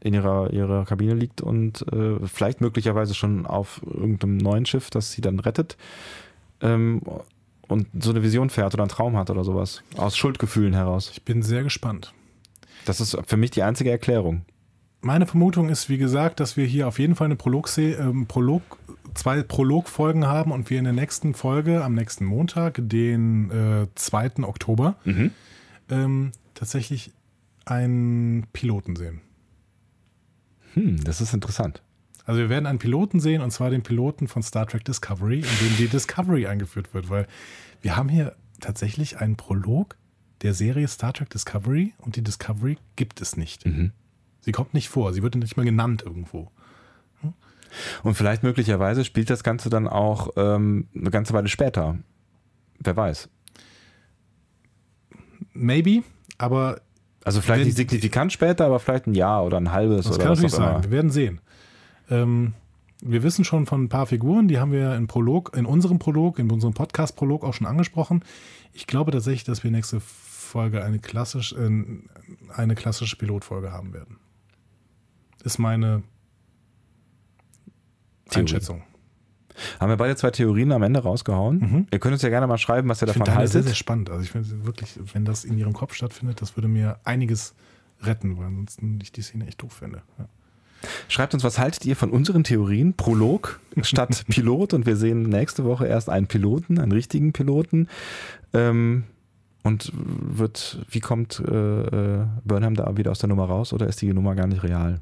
in 0.01 0.13
ihrer, 0.13 0.51
ihrer 0.51 0.85
Kabine 0.85 1.13
liegt 1.13 1.41
und 1.41 1.85
äh, 1.93 2.17
vielleicht 2.25 2.59
möglicherweise 2.61 3.13
schon 3.15 3.45
auf 3.45 3.81
irgendeinem 3.85 4.37
neuen 4.37 4.65
Schiff, 4.65 4.89
das 4.89 5.11
sie 5.11 5.21
dann 5.21 5.39
rettet. 5.39 5.77
Ähm, 6.61 7.01
und 7.67 7.87
so 7.99 8.11
eine 8.11 8.23
Vision 8.23 8.49
fährt 8.49 8.73
oder 8.73 8.83
einen 8.83 8.89
Traum 8.89 9.17
hat 9.17 9.29
oder 9.29 9.43
sowas. 9.43 9.81
Aus 9.97 10.17
Schuldgefühlen 10.17 10.73
heraus. 10.73 11.11
Ich 11.11 11.23
bin 11.23 11.41
sehr 11.41 11.63
gespannt. 11.63 12.13
Das 12.85 13.01
ist 13.01 13.17
für 13.25 13.37
mich 13.37 13.51
die 13.51 13.63
einzige 13.63 13.91
Erklärung. 13.91 14.45
Meine 15.01 15.27
Vermutung 15.27 15.69
ist, 15.69 15.89
wie 15.89 15.97
gesagt, 15.97 16.39
dass 16.39 16.57
wir 16.57 16.65
hier 16.65 16.87
auf 16.87 16.97
jeden 16.99 17.15
Fall 17.15 17.25
eine 17.25 17.35
Prolog, 17.35 17.69
ähm, 17.77 18.25
Prolog 18.27 18.79
zwei 19.13 19.41
Prologfolgen 19.43 20.25
haben 20.25 20.51
und 20.51 20.69
wir 20.69 20.79
in 20.79 20.83
der 20.83 20.93
nächsten 20.93 21.33
Folge, 21.33 21.83
am 21.83 21.93
nächsten 21.93 22.25
Montag, 22.25 22.79
den 22.81 23.51
äh, 23.51 23.87
2. 23.95 24.43
Oktober, 24.43 24.95
ähm, 25.89 26.31
tatsächlich 26.53 27.11
einen 27.65 28.47
Piloten 28.53 28.95
sehen. 28.95 29.21
Hm, 30.73 31.03
das 31.03 31.21
ist 31.21 31.33
interessant. 31.33 31.81
Also 32.26 32.41
wir 32.41 32.49
werden 32.49 32.65
einen 32.65 32.80
Piloten 32.80 33.19
sehen, 33.19 33.41
und 33.41 33.52
zwar 33.52 33.69
den 33.69 33.84
Piloten 33.84 34.27
von 34.27 34.41
Star 34.43 34.65
Trek 34.68 34.84
Discovery, 34.84 35.39
in 35.39 35.68
dem 35.68 35.77
die 35.77 35.88
Discovery 35.88 36.47
eingeführt 36.47 36.93
wird, 36.93 37.10
weil 37.10 37.27
wir 37.81 37.95
haben 37.95 38.10
hier 38.10 38.35
tatsächlich 38.60 39.18
einen 39.19 39.35
Prolog 39.35 39.95
der 40.41 40.53
Serie 40.53 40.88
Star 40.88 41.14
Trek 41.14 41.30
Discovery 41.30 41.93
und 41.99 42.15
die 42.15 42.23
Discovery 42.23 42.77
gibt 42.95 43.22
es 43.22 43.38
nicht. 43.38 43.65
Mhm. 43.65 43.91
Sie 44.41 44.52
kommt 44.52 44.73
nicht 44.73 44.89
vor, 44.89 45.14
sie 45.14 45.22
wird 45.23 45.35
nicht 45.35 45.56
mal 45.57 45.65
genannt 45.65 46.03
irgendwo. 46.06 46.52
Und 48.03 48.15
vielleicht 48.15 48.41
möglicherweise 48.41 49.03
spielt 49.03 49.30
das 49.30 49.43
Ganze 49.43 49.69
dann 49.69 49.88
auch 49.88 50.30
ähm, 50.38 50.88
eine 50.95 51.11
ganze 51.11 51.34
Weile 51.34 51.49
später. 51.49 51.97
Wer 52.80 52.95
weiß. 52.95 53.27
Maybe, 55.53 56.03
aber 56.38 56.81
Also 57.26 57.41
vielleicht 57.41 57.61
Wenn- 57.61 57.68
nicht 57.68 57.77
signifikant 57.77 58.31
später, 58.31 58.65
aber 58.68 58.80
vielleicht 58.80 59.07
ein 59.07 59.14
Jahr 59.15 59.43
oder 59.45 59.57
ein 59.57 59.72
halbes 59.72 60.06
das 60.06 60.15
oder 60.15 60.23
kann 60.26 60.31
was 60.34 60.43
auch 60.45 60.49
sein. 60.57 60.69
immer. 60.76 60.84
Wir 60.84 60.91
werden 60.91 61.11
sehen. 61.11 61.41
Ähm, 62.10 62.53
wir 63.02 63.23
wissen 63.23 63.44
schon 63.45 63.65
von 63.65 63.84
ein 63.84 63.90
paar 63.90 64.06
Figuren, 64.06 64.48
die 64.48 64.60
haben 64.60 64.72
wir 64.72 64.95
in 64.95 65.07
Prolog, 65.07 65.56
in 65.56 65.65
unserem 65.65 65.99
Prolog, 65.99 66.40
in 66.40 66.49
unserem 66.49 66.73
Podcast-Prolog 66.73 67.44
auch 67.44 67.53
schon 67.53 67.68
angesprochen. 67.68 68.23
Ich 68.73 68.88
glaube 68.88 69.11
tatsächlich, 69.11 69.44
dass 69.44 69.64
wir 69.64 69.72
nächste 69.72 69.99
Folge 69.99 70.84
eine, 70.84 70.99
klassisch, 70.99 71.53
äh, 71.53 71.84
eine 72.53 72.76
klassische 72.76 73.18
Pilotfolge 73.18 73.72
haben 73.72 73.94
werden. 73.94 74.18
Ist 75.44 75.60
meine 75.60 76.03
Theorie. 78.30 78.41
Einschätzung. 78.41 78.84
Haben 79.80 79.90
wir 79.90 79.98
beide 79.98 80.15
zwei 80.15 80.32
Theorien 80.32 80.72
am 80.72 80.84
Ende 80.84 81.02
rausgehauen? 81.02 81.60
Mhm. 81.60 81.88
Ihr 81.91 81.99
könnt 81.99 82.14
uns 82.14 82.22
ja 82.22 82.30
gerne 82.30 82.48
mal 82.48 82.57
schreiben, 82.57 82.90
was 82.90 83.02
ihr 83.02 83.07
Ich 83.07 83.14
davon 83.14 83.26
finde 83.26 83.38
deine 83.38 83.48
sehr, 83.48 83.60
haltet. 83.60 83.69
sehr 83.69 83.76
spannend. 83.76 84.10
Also 84.10 84.23
ich 84.23 84.32
finde 84.32 84.65
wirklich, 84.65 84.99
wenn 85.14 85.23
das 85.23 85.45
in 85.45 85.57
ihrem 85.57 85.73
Kopf 85.73 85.94
stattfindet, 85.94 86.41
das 86.41 86.57
würde 86.57 86.68
mir 86.68 86.99
einiges 87.03 87.56
retten, 88.02 88.38
weil 88.38 88.48
ansonsten 88.48 88.99
ich 89.02 89.11
die 89.11 89.22
Szene 89.22 89.48
echt 89.48 89.61
doof 89.61 89.73
finde. 89.73 90.02
Ja. 90.18 90.27
Schreibt 91.07 91.34
uns, 91.34 91.43
was 91.43 91.57
haltet 91.60 91.85
ihr 91.85 91.95
von 91.95 92.11
unseren 92.11 92.43
Theorien? 92.43 92.93
Prolog 92.93 93.60
statt 93.81 94.26
Pilot 94.30 94.73
und 94.73 94.85
wir 94.85 94.95
sehen 94.95 95.23
nächste 95.23 95.65
Woche 95.65 95.88
erst 95.88 96.10
einen 96.10 96.27
Piloten, 96.27 96.80
einen 96.80 96.91
richtigen 96.91 97.34
Piloten. 97.34 97.88
Ähm, 98.53 99.03
und 99.64 99.91
wird, 99.95 100.85
wie 100.89 100.99
kommt 100.99 101.39
äh, 101.39 102.22
äh, 102.22 102.26
Burnham 102.43 102.76
da 102.76 102.97
wieder 102.97 103.10
aus 103.10 103.19
der 103.19 103.30
Nummer 103.30 103.45
raus 103.45 103.73
oder 103.73 103.88
ist 103.88 103.99
die 104.02 104.14
Nummer 104.14 104.35
gar 104.35 104.45
nicht 104.45 104.61
real? 104.61 105.02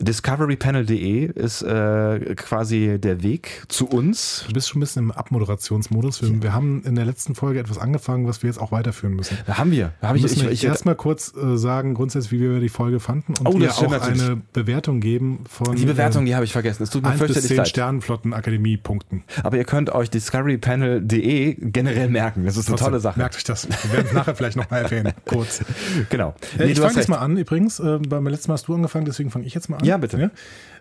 Discoverypanel.de 0.00 1.26
ist 1.32 1.62
äh, 1.62 2.34
quasi 2.34 2.98
der 2.98 3.22
Weg 3.22 3.64
zu 3.68 3.86
uns. 3.86 4.44
Du 4.48 4.54
bist 4.54 4.68
schon 4.68 4.78
ein 4.78 4.80
bisschen 4.80 5.04
im 5.04 5.10
Abmoderationsmodus. 5.12 6.22
Wir, 6.22 6.42
wir 6.42 6.52
haben 6.52 6.82
in 6.84 6.94
der 6.94 7.04
letzten 7.04 7.34
Folge 7.34 7.60
etwas 7.60 7.78
angefangen, 7.78 8.26
was 8.26 8.42
wir 8.42 8.48
jetzt 8.48 8.58
auch 8.58 8.72
weiterführen 8.72 9.14
müssen. 9.14 9.38
Da 9.46 9.58
haben 9.58 9.70
wir. 9.70 9.92
Da 10.00 10.08
habe 10.08 10.18
ich, 10.18 10.24
ich, 10.24 10.44
ich, 10.44 10.64
erstmal 10.64 10.94
kurz 10.96 11.32
äh, 11.36 11.56
sagen, 11.56 11.94
grundsätzlich, 11.94 12.32
wie 12.32 12.40
wir 12.40 12.60
die 12.60 12.68
Folge 12.68 13.00
fanden 13.00 13.34
und 13.34 13.46
Oh, 13.46 13.52
stimmt 13.52 13.72
auch 13.72 13.90
natürlich. 13.90 14.22
eine 14.22 14.42
Bewertung 14.52 15.00
geben 15.00 15.44
von 15.48 15.76
die 15.76 15.84
Bewertung, 15.84 16.24
die 16.24 16.34
habe 16.34 16.44
ich 16.44 16.52
vergessen. 16.52 16.82
Es 16.82 16.90
tut 16.90 17.02
mir 17.02 17.10
1 17.10 17.20
bis 17.20 17.26
fürchterlich 17.26 17.48
10 17.48 17.56
leid. 17.58 17.68
Sternenflottenakademie-Punkten. 17.68 19.24
Aber 19.42 19.56
ihr 19.56 19.64
könnt 19.64 19.90
euch 19.90 20.10
discoverypanel.de 20.10 21.56
generell 21.60 22.08
merken. 22.08 22.44
Das 22.44 22.56
ist 22.56 22.68
eine 22.68 22.76
tolle 22.76 23.00
Sache. 23.00 23.18
Merkt 23.18 23.36
euch 23.36 23.44
das. 23.44 23.68
Wir 23.68 23.92
werden 23.92 24.06
es 24.08 24.12
nachher 24.12 24.34
vielleicht 24.34 24.56
nochmal 24.56 24.82
erwähnen. 24.82 25.12
Kurz. 25.26 25.62
Genau. 26.10 26.34
Äh, 26.58 26.68
ich 26.68 26.74
du 26.74 26.82
fange 26.82 26.94
jetzt 26.96 27.08
mal 27.08 27.18
an 27.18 27.36
übrigens. 27.36 27.78
Äh, 27.78 27.98
beim 27.98 28.26
letzten 28.26 28.48
Mal 28.48 28.54
hast 28.54 28.68
du 28.68 28.74
angefangen, 28.74 29.04
deswegen 29.04 29.30
fange 29.30 29.44
ich 29.44 29.54
jetzt 29.54 29.68
mal 29.68 29.78
an. 29.78 29.81
Ja, 29.82 29.96
bitte. 29.96 30.30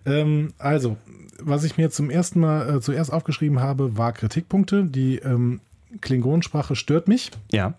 Ähm, 0.05 0.53
also, 0.57 0.97
was 1.39 1.63
ich 1.63 1.77
mir 1.77 1.89
zum 1.89 2.09
ersten 2.09 2.39
Mal 2.39 2.77
äh, 2.77 2.81
zuerst 2.81 3.11
aufgeschrieben 3.11 3.59
habe, 3.59 3.97
war 3.97 4.13
Kritikpunkte. 4.13 4.85
Die 4.85 5.17
ähm, 5.17 5.61
Klingonensprache 6.01 6.75
stört 6.75 7.07
mich. 7.07 7.31
Ja. 7.51 7.73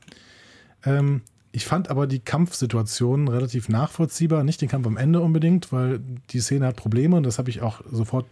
Ähm, 0.84 1.22
ich 1.52 1.66
fand 1.66 1.90
aber 1.90 2.06
die 2.06 2.18
Kampfsituation 2.18 3.28
relativ 3.28 3.68
nachvollziehbar. 3.68 4.42
Nicht 4.42 4.60
den 4.62 4.68
Kampf 4.68 4.86
am 4.86 4.96
Ende 4.96 5.20
unbedingt, 5.20 5.70
weil 5.70 6.00
die 6.30 6.40
Szene 6.40 6.66
hat 6.66 6.76
Probleme 6.76 7.16
und 7.16 7.24
das 7.24 7.38
habe 7.38 7.50
ich 7.50 7.60
auch 7.60 7.82
sofort 7.90 8.26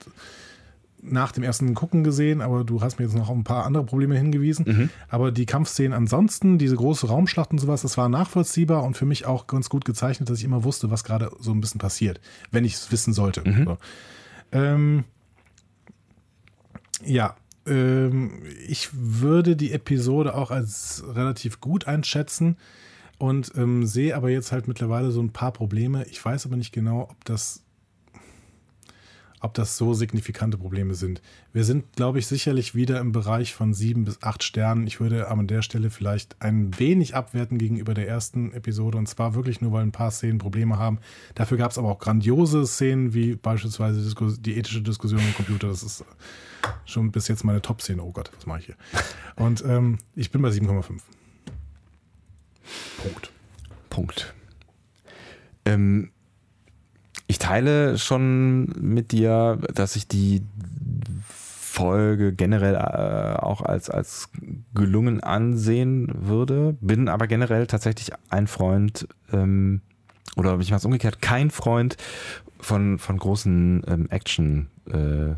nach 1.03 1.33
dem 1.33 1.43
ersten 1.43 1.75
Gucken 1.75 2.05
gesehen, 2.05 2.41
aber 2.41 2.65
du 2.65 2.83
hast 2.83 2.99
mir 2.99 3.07
jetzt 3.07 3.17
noch 3.17 3.29
auf 3.29 3.37
ein 3.37 3.45
paar 3.45 3.65
andere 3.65 3.85
Probleme 3.85 4.17
hingewiesen. 4.17 4.91
Aber 5.09 5.33
die 5.33 5.47
Kampfszenen 5.47 5.93
ansonsten, 5.93 6.59
diese 6.59 6.77
große 6.77 7.07
Raumschlacht 7.07 7.53
und 7.53 7.59
sowas, 7.59 7.83
das 7.83 7.97
war 7.97 8.09
nachvollziehbar 8.09 8.85
und 8.85 8.97
für 8.97 9.07
mich 9.07 9.27
auch 9.27 9.47
ganz 9.47 9.69
gut 9.69 9.85
gezeichnet, 9.85 10.29
dass 10.29 10.39
ich 10.39 10.45
immer 10.45 10.65
wusste, 10.65 10.91
was 10.91 11.05
gerade 11.05 11.31
so 11.41 11.53
ein 11.53 11.61
bisschen 11.61 11.81
passiert, 11.81 12.21
wenn 12.51 12.65
ich 12.65 12.75
es 12.75 12.93
wissen 12.93 13.13
sollte. 13.13 13.43
So. 13.65 13.79
Ähm, 14.53 15.05
ja, 17.05 17.37
ähm, 17.67 18.43
ich 18.67 18.89
würde 18.93 19.57
die 19.57 19.73
Episode 19.73 20.35
auch 20.35 20.51
als 20.51 21.05
relativ 21.09 21.61
gut 21.61 21.87
einschätzen 21.87 22.57
und 23.19 23.53
ähm, 23.57 23.87
sehe 23.87 24.17
aber 24.17 24.31
jetzt 24.31 24.53
halt 24.53 24.67
mittlerweile 24.67 25.11
so 25.11 25.21
ein 25.21 25.31
paar 25.31 25.53
Probleme. 25.53 26.05
Ich 26.07 26.25
weiß 26.25 26.47
aber 26.47 26.57
nicht 26.57 26.73
genau, 26.73 27.03
ob 27.11 27.25
das, 27.25 27.63
ob 29.41 29.55
das 29.55 29.77
so 29.77 29.95
signifikante 29.95 30.59
Probleme 30.59 30.95
sind. 30.95 31.23
Wir 31.53 31.65
sind, 31.65 31.97
glaube 31.97 32.19
ich, 32.19 32.27
sicherlich 32.27 32.75
wieder 32.75 33.01
im 33.01 33.13
Bereich 33.13 33.55
von 33.55 33.73
sieben 33.73 34.05
bis 34.05 34.23
acht 34.23 34.45
Sternen. 34.45 34.87
Ich 34.87 35.01
würde 35.01 35.29
an 35.29 35.47
der 35.47 35.63
Stelle 35.63 35.91
vielleicht 35.91 36.41
ein 36.41 36.79
wenig 36.79 37.15
abwerten 37.15 37.59
gegenüber 37.59 37.95
der 37.95 38.07
ersten 38.07 38.53
Episode 38.53 38.99
und 38.99 39.09
zwar 39.09 39.35
wirklich 39.35 39.61
nur, 39.61 39.73
weil 39.73 39.83
ein 39.83 39.93
paar 39.93 40.11
Szenen 40.11 40.39
Probleme 40.39 40.79
haben. 40.79 40.99
Dafür 41.35 41.57
gab 41.57 41.71
es 41.71 41.79
aber 41.79 41.89
auch 41.89 41.99
grandiose 41.99 42.67
Szenen, 42.67 43.15
wie 43.15 43.35
beispielsweise 43.35 44.15
die 44.41 44.57
ethische 44.57 44.83
Diskussion 44.83 45.21
im 45.21 45.35
Computer. 45.35 45.69
Das 45.69 45.83
ist 45.83 46.05
schon 46.85 47.11
bis 47.11 47.29
jetzt 47.29 47.45
meine 47.45 47.63
Top-Szene. 47.63 48.03
Oh 48.03 48.13
Gott, 48.13 48.31
was 48.37 48.47
mache 48.47 48.61
ich 48.61 48.67
hier? 48.67 48.77
Und 49.37 49.65
ähm, 49.65 49.99
ich 50.15 50.31
bin 50.31 50.43
bei 50.43 50.51
7,5. 50.51 51.01
Punkt. 53.03 53.33
Punkt. 53.89 54.35
Ähm, 55.65 56.11
ich 57.31 57.39
teile 57.39 57.97
schon 57.97 58.65
mit 58.81 59.13
dir, 59.13 59.61
dass 59.73 59.95
ich 59.95 60.09
die 60.09 60.43
Folge 61.29 62.33
generell 62.33 62.75
äh, 62.75 63.39
auch 63.41 63.63
als, 63.63 63.89
als 63.89 64.31
gelungen 64.75 65.21
ansehen 65.21 66.11
würde, 66.13 66.77
bin 66.81 67.09
aber 67.09 67.29
generell 67.29 67.69
tatsächlich 67.69 68.11
ein 68.31 68.49
Freund, 68.49 69.07
ähm, 69.33 69.81
oder 70.37 70.59
ich 70.59 70.71
mache 70.73 70.79
es 70.79 70.85
umgekehrt, 70.85 71.23
kein 71.23 71.53
Freund 71.53 71.97
von, 72.59 72.99
von 72.99 73.17
großen 73.17 73.83
ähm, 73.87 74.09
Action- 74.11 74.67
äh. 74.91 75.35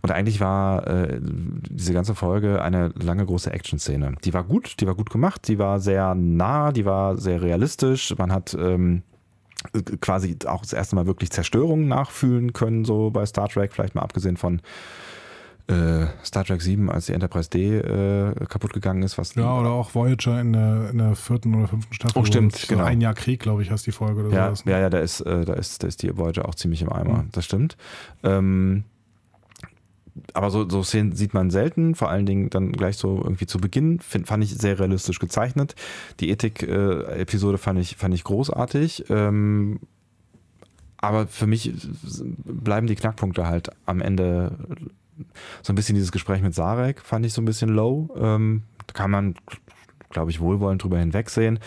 Und 0.00 0.10
eigentlich 0.10 0.40
war 0.40 0.86
äh, 0.86 1.20
diese 1.20 1.92
ganze 1.92 2.14
Folge 2.14 2.62
eine 2.62 2.94
lange 2.94 3.26
große 3.26 3.52
Action-Szene. 3.52 4.14
Die 4.24 4.32
war 4.32 4.42
gut, 4.42 4.80
die 4.80 4.86
war 4.86 4.94
gut 4.94 5.10
gemacht, 5.10 5.48
die 5.48 5.58
war 5.58 5.80
sehr 5.80 6.14
nah, 6.14 6.72
die 6.72 6.86
war 6.86 7.18
sehr 7.18 7.42
realistisch. 7.42 8.16
Man 8.16 8.32
hat 8.32 8.56
ähm, 8.58 9.02
quasi 10.00 10.36
auch 10.46 10.62
das 10.62 10.72
erste 10.72 10.96
Mal 10.96 11.06
wirklich 11.06 11.30
Zerstörungen 11.30 11.88
nachfühlen 11.88 12.52
können, 12.52 12.84
so 12.84 13.10
bei 13.10 13.24
Star 13.26 13.48
Trek, 13.48 13.72
vielleicht 13.72 13.94
mal 13.94 14.02
abgesehen 14.02 14.36
von 14.36 14.60
äh, 15.68 16.06
Star 16.24 16.44
Trek 16.44 16.60
7, 16.60 16.90
als 16.90 17.06
die 17.06 17.12
Enterprise 17.12 17.48
D 17.48 17.78
äh, 17.78 18.34
kaputt 18.46 18.72
gegangen 18.72 19.02
ist. 19.02 19.18
Was 19.18 19.34
ja, 19.34 19.58
oder 19.58 19.70
auch 19.70 19.94
Voyager 19.94 20.40
in 20.40 20.52
der, 20.52 20.90
in 20.90 20.98
der 20.98 21.14
vierten 21.14 21.54
oder 21.54 21.68
fünften 21.68 21.94
Staffel. 21.94 22.20
Oh, 22.20 22.24
stimmt, 22.24 22.66
genau. 22.68 22.84
Ein 22.84 23.00
Jahr 23.00 23.14
Krieg, 23.14 23.40
glaube 23.40 23.62
ich, 23.62 23.70
heißt 23.70 23.86
die 23.86 23.92
Folge 23.92 24.26
oder 24.26 24.34
ja, 24.34 24.46
sowas. 24.46 24.64
Ja, 24.66 24.78
ja, 24.78 24.90
da 24.90 24.98
ist, 24.98 25.20
äh, 25.20 25.44
da, 25.44 25.54
ist, 25.54 25.82
da 25.82 25.86
ist 25.86 26.02
die 26.02 26.16
Voyager 26.16 26.48
auch 26.48 26.54
ziemlich 26.54 26.82
im 26.82 26.92
Eimer, 26.92 27.22
mhm. 27.22 27.28
das 27.32 27.44
stimmt. 27.44 27.76
Ähm, 28.22 28.84
aber 30.34 30.50
so, 30.50 30.68
so 30.68 30.82
Szenen 30.82 31.14
sieht 31.14 31.34
man 31.34 31.50
selten, 31.50 31.94
vor 31.94 32.10
allen 32.10 32.26
Dingen 32.26 32.50
dann 32.50 32.72
gleich 32.72 32.96
so 32.96 33.20
irgendwie 33.22 33.46
zu 33.46 33.58
Beginn, 33.58 34.00
find, 34.00 34.26
fand 34.26 34.44
ich 34.44 34.54
sehr 34.54 34.78
realistisch 34.78 35.18
gezeichnet. 35.18 35.74
Die 36.20 36.30
Ethik-Episode 36.30 37.58
fand, 37.58 37.78
ich, 37.78 37.96
fand 37.96 38.14
ich 38.14 38.24
großartig. 38.24 39.06
Ähm, 39.08 39.80
aber 40.98 41.26
für 41.26 41.46
mich 41.46 41.72
bleiben 42.44 42.86
die 42.86 42.94
Knackpunkte 42.94 43.46
halt 43.46 43.70
am 43.86 44.00
Ende 44.00 44.56
so 45.62 45.72
ein 45.72 45.76
bisschen 45.76 45.94
dieses 45.94 46.12
Gespräch 46.12 46.42
mit 46.42 46.54
Sarek, 46.54 47.00
fand 47.00 47.26
ich 47.26 47.32
so 47.32 47.42
ein 47.42 47.46
bisschen 47.46 47.70
low. 47.70 48.08
Ähm, 48.16 48.62
kann 48.92 49.10
man, 49.10 49.34
glaube 50.10 50.30
ich, 50.30 50.40
wohlwollend 50.40 50.82
drüber 50.82 50.98
hinwegsehen. 50.98 51.58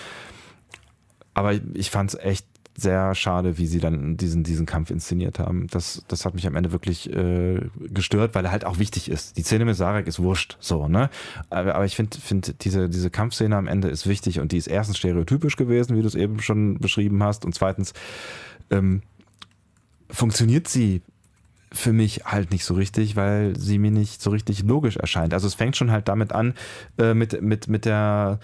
Aber 1.34 1.54
ich 1.74 1.90
fand 1.90 2.14
es 2.14 2.20
echt 2.20 2.46
sehr 2.78 3.16
schade, 3.16 3.58
wie 3.58 3.68
sie 3.68 3.80
dann 3.80 4.18
diesen, 4.18 4.44
diesen 4.44 4.66
Kampf 4.66 4.92
inszeniert 4.92 5.40
haben. 5.40 5.68
Das, 5.68 6.04
das 6.08 6.26
hat 6.26 6.36
mich 6.36 6.46
am 6.46 6.56
Ende 6.56 6.72
wirklich 6.72 7.12
äh, 7.12 7.62
gestört, 7.90 8.36
weil 8.36 8.46
er 8.46 8.52
halt 8.52 8.66
auch 8.66 8.80
wichtig 8.80 9.10
ist. 9.10 9.38
Die 9.38 9.44
Szene 9.44 9.66
mit 9.66 9.78
Sarek 9.78 10.08
ist 10.08 10.20
wurscht, 10.20 10.58
so, 10.60 10.88
ne? 10.88 11.10
Aber, 11.50 11.76
aber 11.76 11.86
ich 11.86 11.96
finde, 11.96 12.18
find 12.18 12.66
diese, 12.66 12.90
diese 12.90 13.10
Kampfszene 13.10 13.56
am 13.56 13.68
Ende 13.68 13.88
ist 13.88 14.08
wichtig 14.08 14.40
und 14.40 14.52
die 14.52 14.58
ist 14.58 14.68
erstens 14.68 14.98
stereotypisch 14.98 15.56
gewesen, 15.56 15.96
wie 15.96 16.02
du 16.02 16.08
es 16.08 16.16
eben 16.16 16.42
schon 16.42 16.80
beschrieben 16.80 17.24
hast, 17.24 17.46
und 17.46 17.56
zweitens 17.56 17.94
ähm, 18.70 19.02
funktioniert 20.10 20.68
sie 20.68 21.02
für 21.72 21.94
mich 21.94 22.26
halt 22.26 22.52
nicht 22.52 22.64
so 22.64 22.74
richtig, 22.74 23.16
weil 23.16 23.58
sie 23.58 23.80
mir 23.80 23.92
nicht 23.92 24.22
so 24.22 24.30
richtig 24.30 24.64
logisch 24.64 24.98
erscheint. 24.98 25.34
Also 25.34 25.48
es 25.48 25.56
fängt 25.56 25.76
schon 25.76 25.92
halt 25.92 26.08
damit 26.08 26.32
an, 26.32 26.54
äh, 26.98 27.14
mit, 27.14 27.42
mit, 27.42 27.68
mit 27.68 27.86
der 27.86 28.40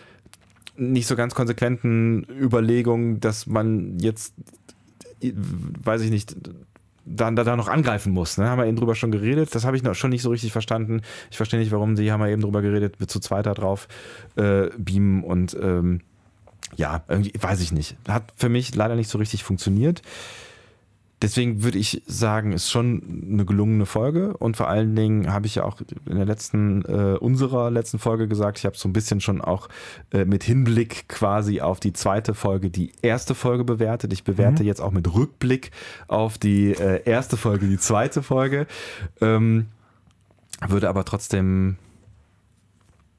nicht 0.81 1.07
so 1.07 1.15
ganz 1.15 1.35
konsequenten 1.35 2.25
Überlegung, 2.29 3.19
dass 3.19 3.45
man 3.45 3.99
jetzt, 3.99 4.33
weiß 5.21 6.01
ich 6.01 6.09
nicht, 6.09 6.35
dann 7.05 7.35
da, 7.35 7.43
da 7.43 7.55
noch 7.55 7.67
angreifen 7.67 8.11
muss. 8.11 8.37
Ne? 8.37 8.49
Haben 8.49 8.59
wir 8.59 8.65
eben 8.65 8.77
drüber 8.77 8.95
schon 8.95 9.11
geredet. 9.11 9.53
Das 9.53 9.65
habe 9.65 9.77
ich 9.77 9.83
noch 9.83 9.95
schon 9.95 10.09
nicht 10.09 10.21
so 10.21 10.29
richtig 10.29 10.51
verstanden. 10.51 11.01
Ich 11.29 11.37
verstehe 11.37 11.59
nicht, 11.59 11.71
warum 11.71 11.95
die 11.95 12.11
haben 12.11 12.19
wir 12.19 12.29
eben 12.29 12.41
drüber 12.41 12.61
geredet, 12.61 12.99
wir 12.99 13.07
zu 13.07 13.19
zweit 13.19 13.45
da 13.45 13.53
drauf 13.53 13.87
äh, 14.35 14.69
beamen 14.77 15.23
und 15.23 15.55
ähm, 15.61 16.01
ja, 16.75 17.03
irgendwie, 17.07 17.33
weiß 17.39 17.61
ich 17.61 17.71
nicht. 17.71 17.97
Hat 18.07 18.31
für 18.35 18.49
mich 18.49 18.75
leider 18.75 18.95
nicht 18.95 19.09
so 19.09 19.17
richtig 19.17 19.43
funktioniert 19.43 20.01
deswegen 21.21 21.63
würde 21.63 21.77
ich 21.77 22.01
sagen, 22.05 22.51
ist 22.51 22.69
schon 22.71 23.29
eine 23.31 23.45
gelungene 23.45 23.85
Folge 23.85 24.35
und 24.37 24.57
vor 24.57 24.67
allen 24.67 24.95
Dingen 24.95 25.31
habe 25.31 25.45
ich 25.45 25.55
ja 25.55 25.63
auch 25.63 25.79
in 26.05 26.15
der 26.15 26.25
letzten, 26.25 26.83
äh, 26.85 27.17
unserer 27.17 27.69
letzten 27.69 27.99
Folge 27.99 28.27
gesagt, 28.27 28.59
ich 28.59 28.65
habe 28.65 28.77
so 28.77 28.89
ein 28.89 28.93
bisschen 28.93 29.21
schon 29.21 29.41
auch 29.41 29.69
äh, 30.11 30.25
mit 30.25 30.43
Hinblick 30.43 31.07
quasi 31.07 31.61
auf 31.61 31.79
die 31.79 31.93
zweite 31.93 32.33
Folge 32.33 32.69
die 32.69 32.91
erste 33.01 33.35
Folge 33.35 33.63
bewertet. 33.63 34.13
Ich 34.13 34.23
bewerte 34.23 34.63
mhm. 34.63 34.67
jetzt 34.67 34.81
auch 34.81 34.91
mit 34.91 35.13
Rückblick 35.13 35.71
auf 36.07 36.37
die 36.37 36.71
äh, 36.71 37.03
erste 37.03 37.37
Folge 37.37 37.67
die 37.67 37.77
zweite 37.77 38.23
Folge. 38.23 38.67
Ähm, 39.21 39.67
würde 40.67 40.89
aber 40.89 41.05
trotzdem, 41.05 41.77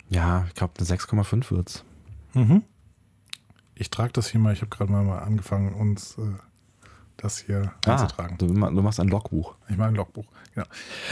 ja, 0.09 0.45
ich 0.49 0.55
glaube 0.55 0.75
eine 0.79 0.87
6,5 0.87 1.51
wird's. 1.51 1.85
Mhm. 2.35 2.63
Ich 3.75 3.91
trage 3.91 4.13
das 4.13 4.29
hier 4.29 4.41
mal, 4.41 4.53
ich 4.53 4.61
habe 4.61 4.71
gerade 4.71 4.93
mal 4.93 5.19
angefangen, 5.19 5.75
uns 5.75 6.17
äh, 6.19 6.23
das 7.23 7.39
hier 7.39 7.73
ah, 7.87 7.93
einzutragen. 7.93 8.37
Du, 8.39 8.47
du, 8.47 8.55
machst 8.55 9.01
ein 9.01 9.09
Logbuch. 9.09 9.55
Ich 9.69 9.77
mache 9.77 9.89
ein 9.89 9.95
Logbuch, 9.95 10.27
ja. 10.57 10.65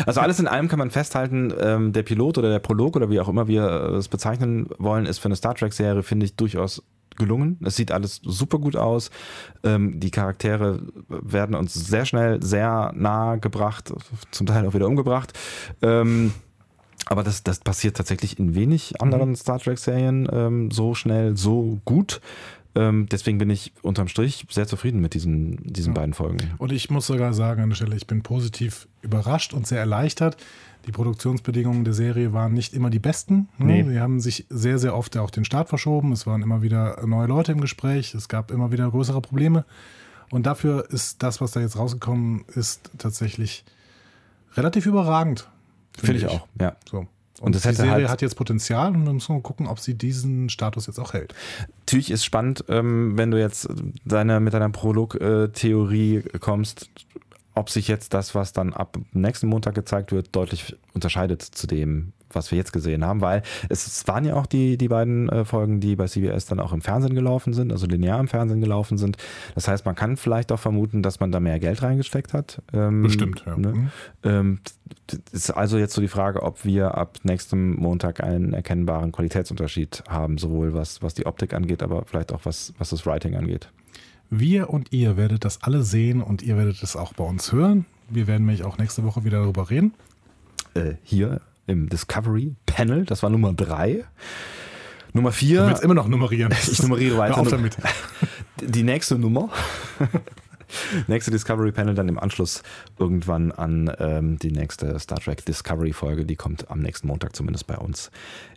Also 0.06 0.20
alles 0.20 0.40
in 0.40 0.48
allem 0.48 0.68
kann 0.68 0.78
man 0.78 0.90
festhalten, 0.90 1.52
ähm, 1.60 1.92
der 1.92 2.02
Pilot 2.02 2.38
oder 2.38 2.50
der 2.50 2.58
Prolog 2.58 2.96
oder 2.96 3.10
wie 3.10 3.20
auch 3.20 3.28
immer 3.28 3.46
wir 3.48 3.64
es 3.64 4.08
bezeichnen 4.08 4.68
wollen, 4.78 5.06
ist 5.06 5.18
für 5.18 5.26
eine 5.26 5.36
Star 5.36 5.54
Trek-Serie, 5.54 6.02
finde 6.02 6.26
ich, 6.26 6.36
durchaus 6.36 6.82
gelungen. 7.16 7.58
Es 7.64 7.76
sieht 7.76 7.92
alles 7.92 8.20
super 8.24 8.58
gut 8.58 8.76
aus. 8.76 9.10
Ähm, 9.62 10.00
die 10.00 10.10
Charaktere 10.10 10.82
werden 11.08 11.54
uns 11.54 11.74
sehr 11.74 12.04
schnell 12.04 12.42
sehr 12.42 12.92
nah 12.94 13.36
gebracht, 13.36 13.92
zum 14.30 14.46
Teil 14.46 14.66
auch 14.66 14.74
wieder 14.74 14.86
umgebracht. 14.86 15.32
Ähm, 15.82 16.32
aber 17.06 17.22
das, 17.22 17.42
das 17.42 17.60
passiert 17.60 17.96
tatsächlich 17.96 18.38
in 18.38 18.54
wenig 18.54 19.00
anderen 19.00 19.30
mhm. 19.30 19.36
Star 19.36 19.58
Trek-Serien 19.58 20.28
ähm, 20.32 20.70
so 20.70 20.94
schnell, 20.94 21.36
so 21.36 21.80
gut. 21.84 22.20
Ähm, 22.74 23.06
deswegen 23.10 23.38
bin 23.38 23.51
ich 23.51 23.72
unterm 23.82 24.09
Strich 24.09 24.47
sehr 24.51 24.66
zufrieden 24.66 25.01
mit 25.01 25.14
diesen, 25.14 25.56
diesen 25.64 25.94
ja. 25.94 26.01
beiden 26.01 26.14
Folgen. 26.14 26.38
Und 26.59 26.72
ich 26.72 26.88
muss 26.90 27.06
sogar 27.06 27.32
sagen 27.34 27.62
an 27.62 27.70
der 27.70 27.76
Stelle, 27.76 27.97
ich 27.97 28.06
bin 28.06 28.22
positiv 28.22 28.86
überrascht 29.02 29.52
und 29.55 29.66
sehr 29.66 29.80
erleichtert. 29.80 30.36
Die 30.86 30.92
Produktionsbedingungen 30.92 31.84
der 31.84 31.92
Serie 31.92 32.32
waren 32.32 32.55
nicht 32.55 32.72
immer 32.72 32.88
die 32.88 33.01
besten. 33.01 33.48
Ne? 33.59 33.82
Nee. 33.82 33.90
Sie 33.90 34.01
haben 34.01 34.20
sich 34.20 34.47
sehr, 34.48 34.78
sehr 34.78 34.97
oft 34.97 35.16
auch 35.16 35.30
den 35.30 35.44
Start 35.44 35.68
verschoben. 35.68 36.12
Es 36.12 36.26
waren 36.26 36.42
immer 36.42 36.62
wieder 36.62 37.05
neue 37.06 37.26
Leute 37.26 37.52
im 37.52 37.60
Gespräch. 37.60 38.14
Es 38.14 38.28
gab 38.28 38.51
immer 38.51 38.72
wieder 38.72 38.90
größere 38.90 39.20
Probleme. 39.20 39.64
Und 40.30 40.47
dafür 40.47 40.88
ist 40.90 41.22
das, 41.22 41.40
was 41.40 41.51
da 41.51 41.60
jetzt 41.60 41.76
rausgekommen 41.76 42.44
ist, 42.55 42.90
tatsächlich 42.98 43.64
relativ 44.56 44.86
überragend. 44.86 45.48
Finde 45.98 46.20
find 46.20 46.32
ich, 46.32 46.38
auch, 46.38 46.47
ja. 46.60 46.76
So. 46.88 47.06
Und, 47.40 47.56
und 47.56 47.64
die 47.64 47.72
Serie 47.72 47.92
halt 47.92 48.08
hat 48.10 48.22
jetzt 48.22 48.34
Potenzial 48.36 48.94
und 48.94 49.06
dann 49.06 49.14
müssen 49.14 49.34
wir 49.34 49.40
gucken, 49.40 49.66
ob 49.66 49.80
sie 49.80 49.94
diesen 49.94 50.50
Status 50.50 50.86
jetzt 50.86 51.00
auch 51.00 51.14
hält. 51.14 51.34
Natürlich 51.80 52.10
ist 52.10 52.22
spannend, 52.22 52.64
ähm, 52.68 53.16
wenn 53.16 53.30
du 53.30 53.40
jetzt 53.40 53.66
deine, 54.04 54.40
mit 54.40 54.52
deiner 54.52 54.68
Prolog-Theorie 54.68 56.22
kommst, 56.38 56.90
ob 57.54 57.70
sich 57.70 57.88
jetzt 57.88 58.12
das, 58.12 58.34
was 58.34 58.52
dann 58.52 58.74
ab 58.74 58.98
nächsten 59.12 59.48
Montag 59.48 59.74
gezeigt 59.74 60.12
wird, 60.12 60.36
deutlich 60.36 60.76
unterscheidet 60.92 61.40
zu 61.42 61.66
dem, 61.66 62.12
was 62.35 62.51
wir 62.51 62.59
jetzt 62.59 62.73
gesehen 62.73 63.05
haben, 63.05 63.20
weil 63.20 63.43
es 63.69 64.07
waren 64.07 64.24
ja 64.24 64.35
auch 64.35 64.47
die, 64.47 64.77
die 64.77 64.89
beiden 64.89 65.28
äh, 65.28 65.44
Folgen, 65.44 65.81
die 65.81 65.97
bei 65.97 66.07
CBS 66.07 66.47
dann 66.47 66.61
auch 66.61 66.73
im 66.73 66.81
Fernsehen 66.81 67.15
gelaufen 67.15 67.52
sind, 67.52 67.73
also 67.73 67.86
linear 67.86 68.20
im 68.20 68.28
Fernsehen 68.28 68.61
gelaufen 68.61 68.98
sind. 68.98 69.16
Das 69.55 69.69
heißt, 69.69 69.85
man 69.86 69.94
kann 69.94 70.16
vielleicht 70.16 70.52
auch 70.52 70.59
vermuten, 70.59 71.02
dass 71.02 71.20
man 71.20 71.32
da 71.32 71.40
mehr 71.40 71.59
Geld 71.59 71.82
reingesteckt 71.82 72.32
hat. 72.32 72.62
Ähm, 72.73 73.02
Bestimmt, 73.02 73.44
ja. 73.47 73.57
Ne? 73.57 73.73
Mhm. 73.73 73.90
Ähm, 74.23 74.59
ist 75.32 75.51
also 75.51 75.78
jetzt 75.78 75.94
so 75.94 76.01
die 76.01 76.09
Frage, 76.09 76.43
ob 76.43 76.65
wir 76.65 76.97
ab 76.97 77.19
nächstem 77.23 77.77
Montag 77.77 78.23
einen 78.23 78.52
erkennbaren 78.52 79.12
Qualitätsunterschied 79.12 80.05
haben, 80.09 80.39
sowohl 80.39 80.74
was, 80.74 81.02
was 81.02 81.15
die 81.15 81.27
Optik 81.27 81.55
angeht, 81.55 81.82
aber 81.82 82.05
vielleicht 82.05 82.32
auch 82.32 82.40
was, 82.44 82.74
was 82.78 82.90
das 82.90 83.07
Writing 83.07 83.36
angeht. 83.36 83.69
Wir 84.31 84.70
und 84.70 84.93
ihr 84.93 85.16
werdet 85.16 85.44
das 85.44 85.62
alle 85.62 85.82
sehen 85.82 86.23
und 86.23 86.43
ihr 86.43 86.57
werdet 86.57 86.82
es 86.82 86.94
auch 86.94 87.12
bei 87.12 87.24
uns 87.24 87.52
hören. 87.52 87.86
Wir 88.09 88.27
werden 88.27 88.47
nämlich 88.47 88.65
auch 88.65 88.78
nächste 88.78 89.02
Woche 89.02 89.24
wieder 89.24 89.40
darüber 89.40 89.70
reden. 89.70 89.93
Äh, 90.74 90.94
hier 91.02 91.40
im 91.70 91.88
Discovery 91.88 92.55
Panel. 92.66 93.05
Das 93.05 93.22
war 93.22 93.30
Nummer 93.30 93.52
drei. 93.52 94.05
Nummer 95.12 95.32
vier. 95.32 95.62
Du 95.62 95.68
willst 95.68 95.84
immer 95.84 95.94
noch 95.94 96.09
nummerieren. 96.09 96.52
Ich 96.70 96.82
nummeriere 96.82 97.16
weiter. 97.16 97.36
Hör 97.36 97.42
auf 97.42 97.48
damit. 97.48 97.76
Die 98.60 98.82
nächste 98.82 99.18
Nummer. 99.18 99.51
nächste 101.06 101.30
Discovery 101.30 101.72
Panel 101.72 101.94
dann 101.94 102.09
im 102.09 102.18
Anschluss 102.18 102.62
irgendwann 102.98 103.52
an 103.52 103.90
ähm, 103.98 104.38
die 104.38 104.52
nächste 104.52 104.98
Star 104.98 105.18
Trek 105.18 105.44
Discovery 105.44 105.92
Folge. 105.92 106.26
Die 106.26 106.36
kommt 106.36 106.70
am 106.70 106.80
nächsten 106.80 107.06
Montag 107.06 107.34
zumindest 107.34 107.66
bei 107.66 107.76
uns 107.76 108.10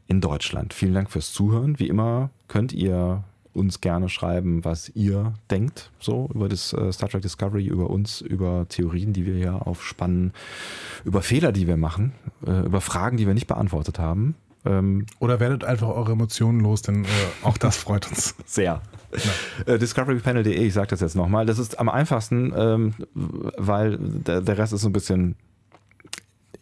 in 0.07 0.19
Deutschland. 0.19 0.73
Vielen 0.73 0.93
Dank 0.93 1.11
fürs 1.11 1.31
Zuhören. 1.31 1.79
Wie 1.79 1.87
immer 1.87 2.31
könnt 2.47 2.73
ihr 2.73 3.23
uns 3.53 3.81
gerne 3.81 4.09
schreiben, 4.09 4.63
was 4.65 4.89
ihr 4.89 5.33
denkt, 5.49 5.91
so 5.99 6.29
über 6.33 6.49
das 6.49 6.73
äh, 6.73 6.91
Star 6.91 7.09
Trek 7.09 7.21
Discovery, 7.21 7.65
über 7.65 7.89
uns, 7.89 8.21
über 8.21 8.65
Theorien, 8.69 9.13
die 9.13 9.25
wir 9.25 9.35
hier 9.35 9.67
aufspannen, 9.67 10.33
über 11.05 11.21
Fehler, 11.21 11.51
die 11.51 11.67
wir 11.67 11.77
machen, 11.77 12.13
äh, 12.45 12.65
über 12.65 12.81
Fragen, 12.81 13.17
die 13.17 13.27
wir 13.27 13.33
nicht 13.33 13.47
beantwortet 13.47 13.99
haben. 13.99 14.35
Ähm, 14.65 15.05
Oder 15.19 15.39
werdet 15.39 15.63
einfach 15.63 15.89
eure 15.89 16.13
Emotionen 16.13 16.61
los, 16.61 16.81
denn 16.81 17.03
äh, 17.03 17.07
auch 17.43 17.57
das 17.57 17.77
freut 17.77 18.09
uns. 18.09 18.35
Sehr. 18.45 18.81
Ja. 19.65 19.73
Äh, 19.73 19.77
Discoverypanel.de, 19.77 20.53
ich 20.53 20.73
sage 20.73 20.87
das 20.87 21.01
jetzt 21.01 21.15
nochmal, 21.15 21.45
das 21.45 21.59
ist 21.59 21.79
am 21.79 21.89
einfachsten, 21.89 22.53
ähm, 22.55 22.93
weil 23.13 23.97
der, 23.97 24.41
der 24.41 24.57
Rest 24.57 24.73
ist 24.73 24.81
so 24.81 24.89
ein 24.89 24.93
bisschen 24.93 25.35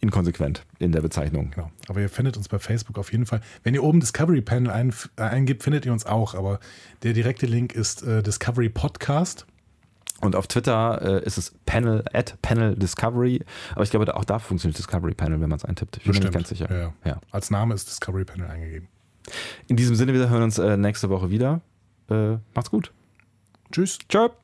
inkonsequent 0.02 0.66
in 0.80 0.92
der 0.92 1.02
Bezeichnung. 1.02 1.52
Genau. 1.52 1.72
Aber 1.88 2.02
ihr 2.02 2.10
findet 2.10 2.36
uns 2.36 2.50
bei 2.50 2.60
Facebook 2.60 2.98
auf 2.98 3.12
jeden 3.12 3.26
Fall. 3.26 3.42
Wenn 3.64 3.74
ihr 3.74 3.84
oben 3.84 4.00
Discovery 4.00 4.42
Panel 4.42 4.72
ein, 4.72 4.94
äh, 5.16 5.22
eingibt, 5.24 5.64
findet 5.64 5.86
ihr 5.86 5.94
uns 5.94 6.06
auch. 6.06 6.36
Aber 6.36 6.60
der 7.04 7.14
direkte 7.14 7.46
Link 7.46 7.74
ist 7.74 8.04
äh, 8.04 8.22
Discovery 8.24 8.70
Podcast. 8.70 9.46
Und 10.20 10.36
auf 10.36 10.48
Twitter 10.48 11.22
äh, 11.22 11.26
ist 11.26 11.38
es 11.38 11.56
Panel 11.66 12.04
at 12.14 12.40
Panel 12.42 12.76
Discovery. 12.76 13.44
Aber 13.74 13.84
ich 13.84 13.90
glaube, 13.90 14.16
auch 14.16 14.26
da 14.26 14.40
funktioniert 14.40 14.78
Discovery 14.78 15.14
Panel, 15.14 15.42
wenn 15.42 15.50
man 15.50 15.58
es 15.58 15.66
eintippt. 15.66 15.98
Ich 15.98 16.04
bin 16.04 16.14
mir 16.14 16.20
nicht 16.20 16.34
ganz 16.34 16.50
sicher. 16.50 16.72
Ja, 16.72 16.94
ja. 17.04 17.22
Als 17.32 17.50
Name 17.50 17.74
ist 17.74 17.90
Discovery 17.90 18.26
Panel 18.26 18.48
eingegeben. 18.48 18.88
In 19.68 19.78
diesem 19.78 19.96
Sinne, 19.96 20.14
wir 20.14 20.30
hören 20.30 20.44
uns 20.44 20.58
äh, 20.58 20.78
nächste 20.78 21.10
Woche 21.10 21.32
wieder. 21.32 21.62
Äh, 22.10 22.38
macht's 22.54 22.70
gut. 22.70 22.92
Tschüss. 23.72 24.00
Ciao. 24.10 24.41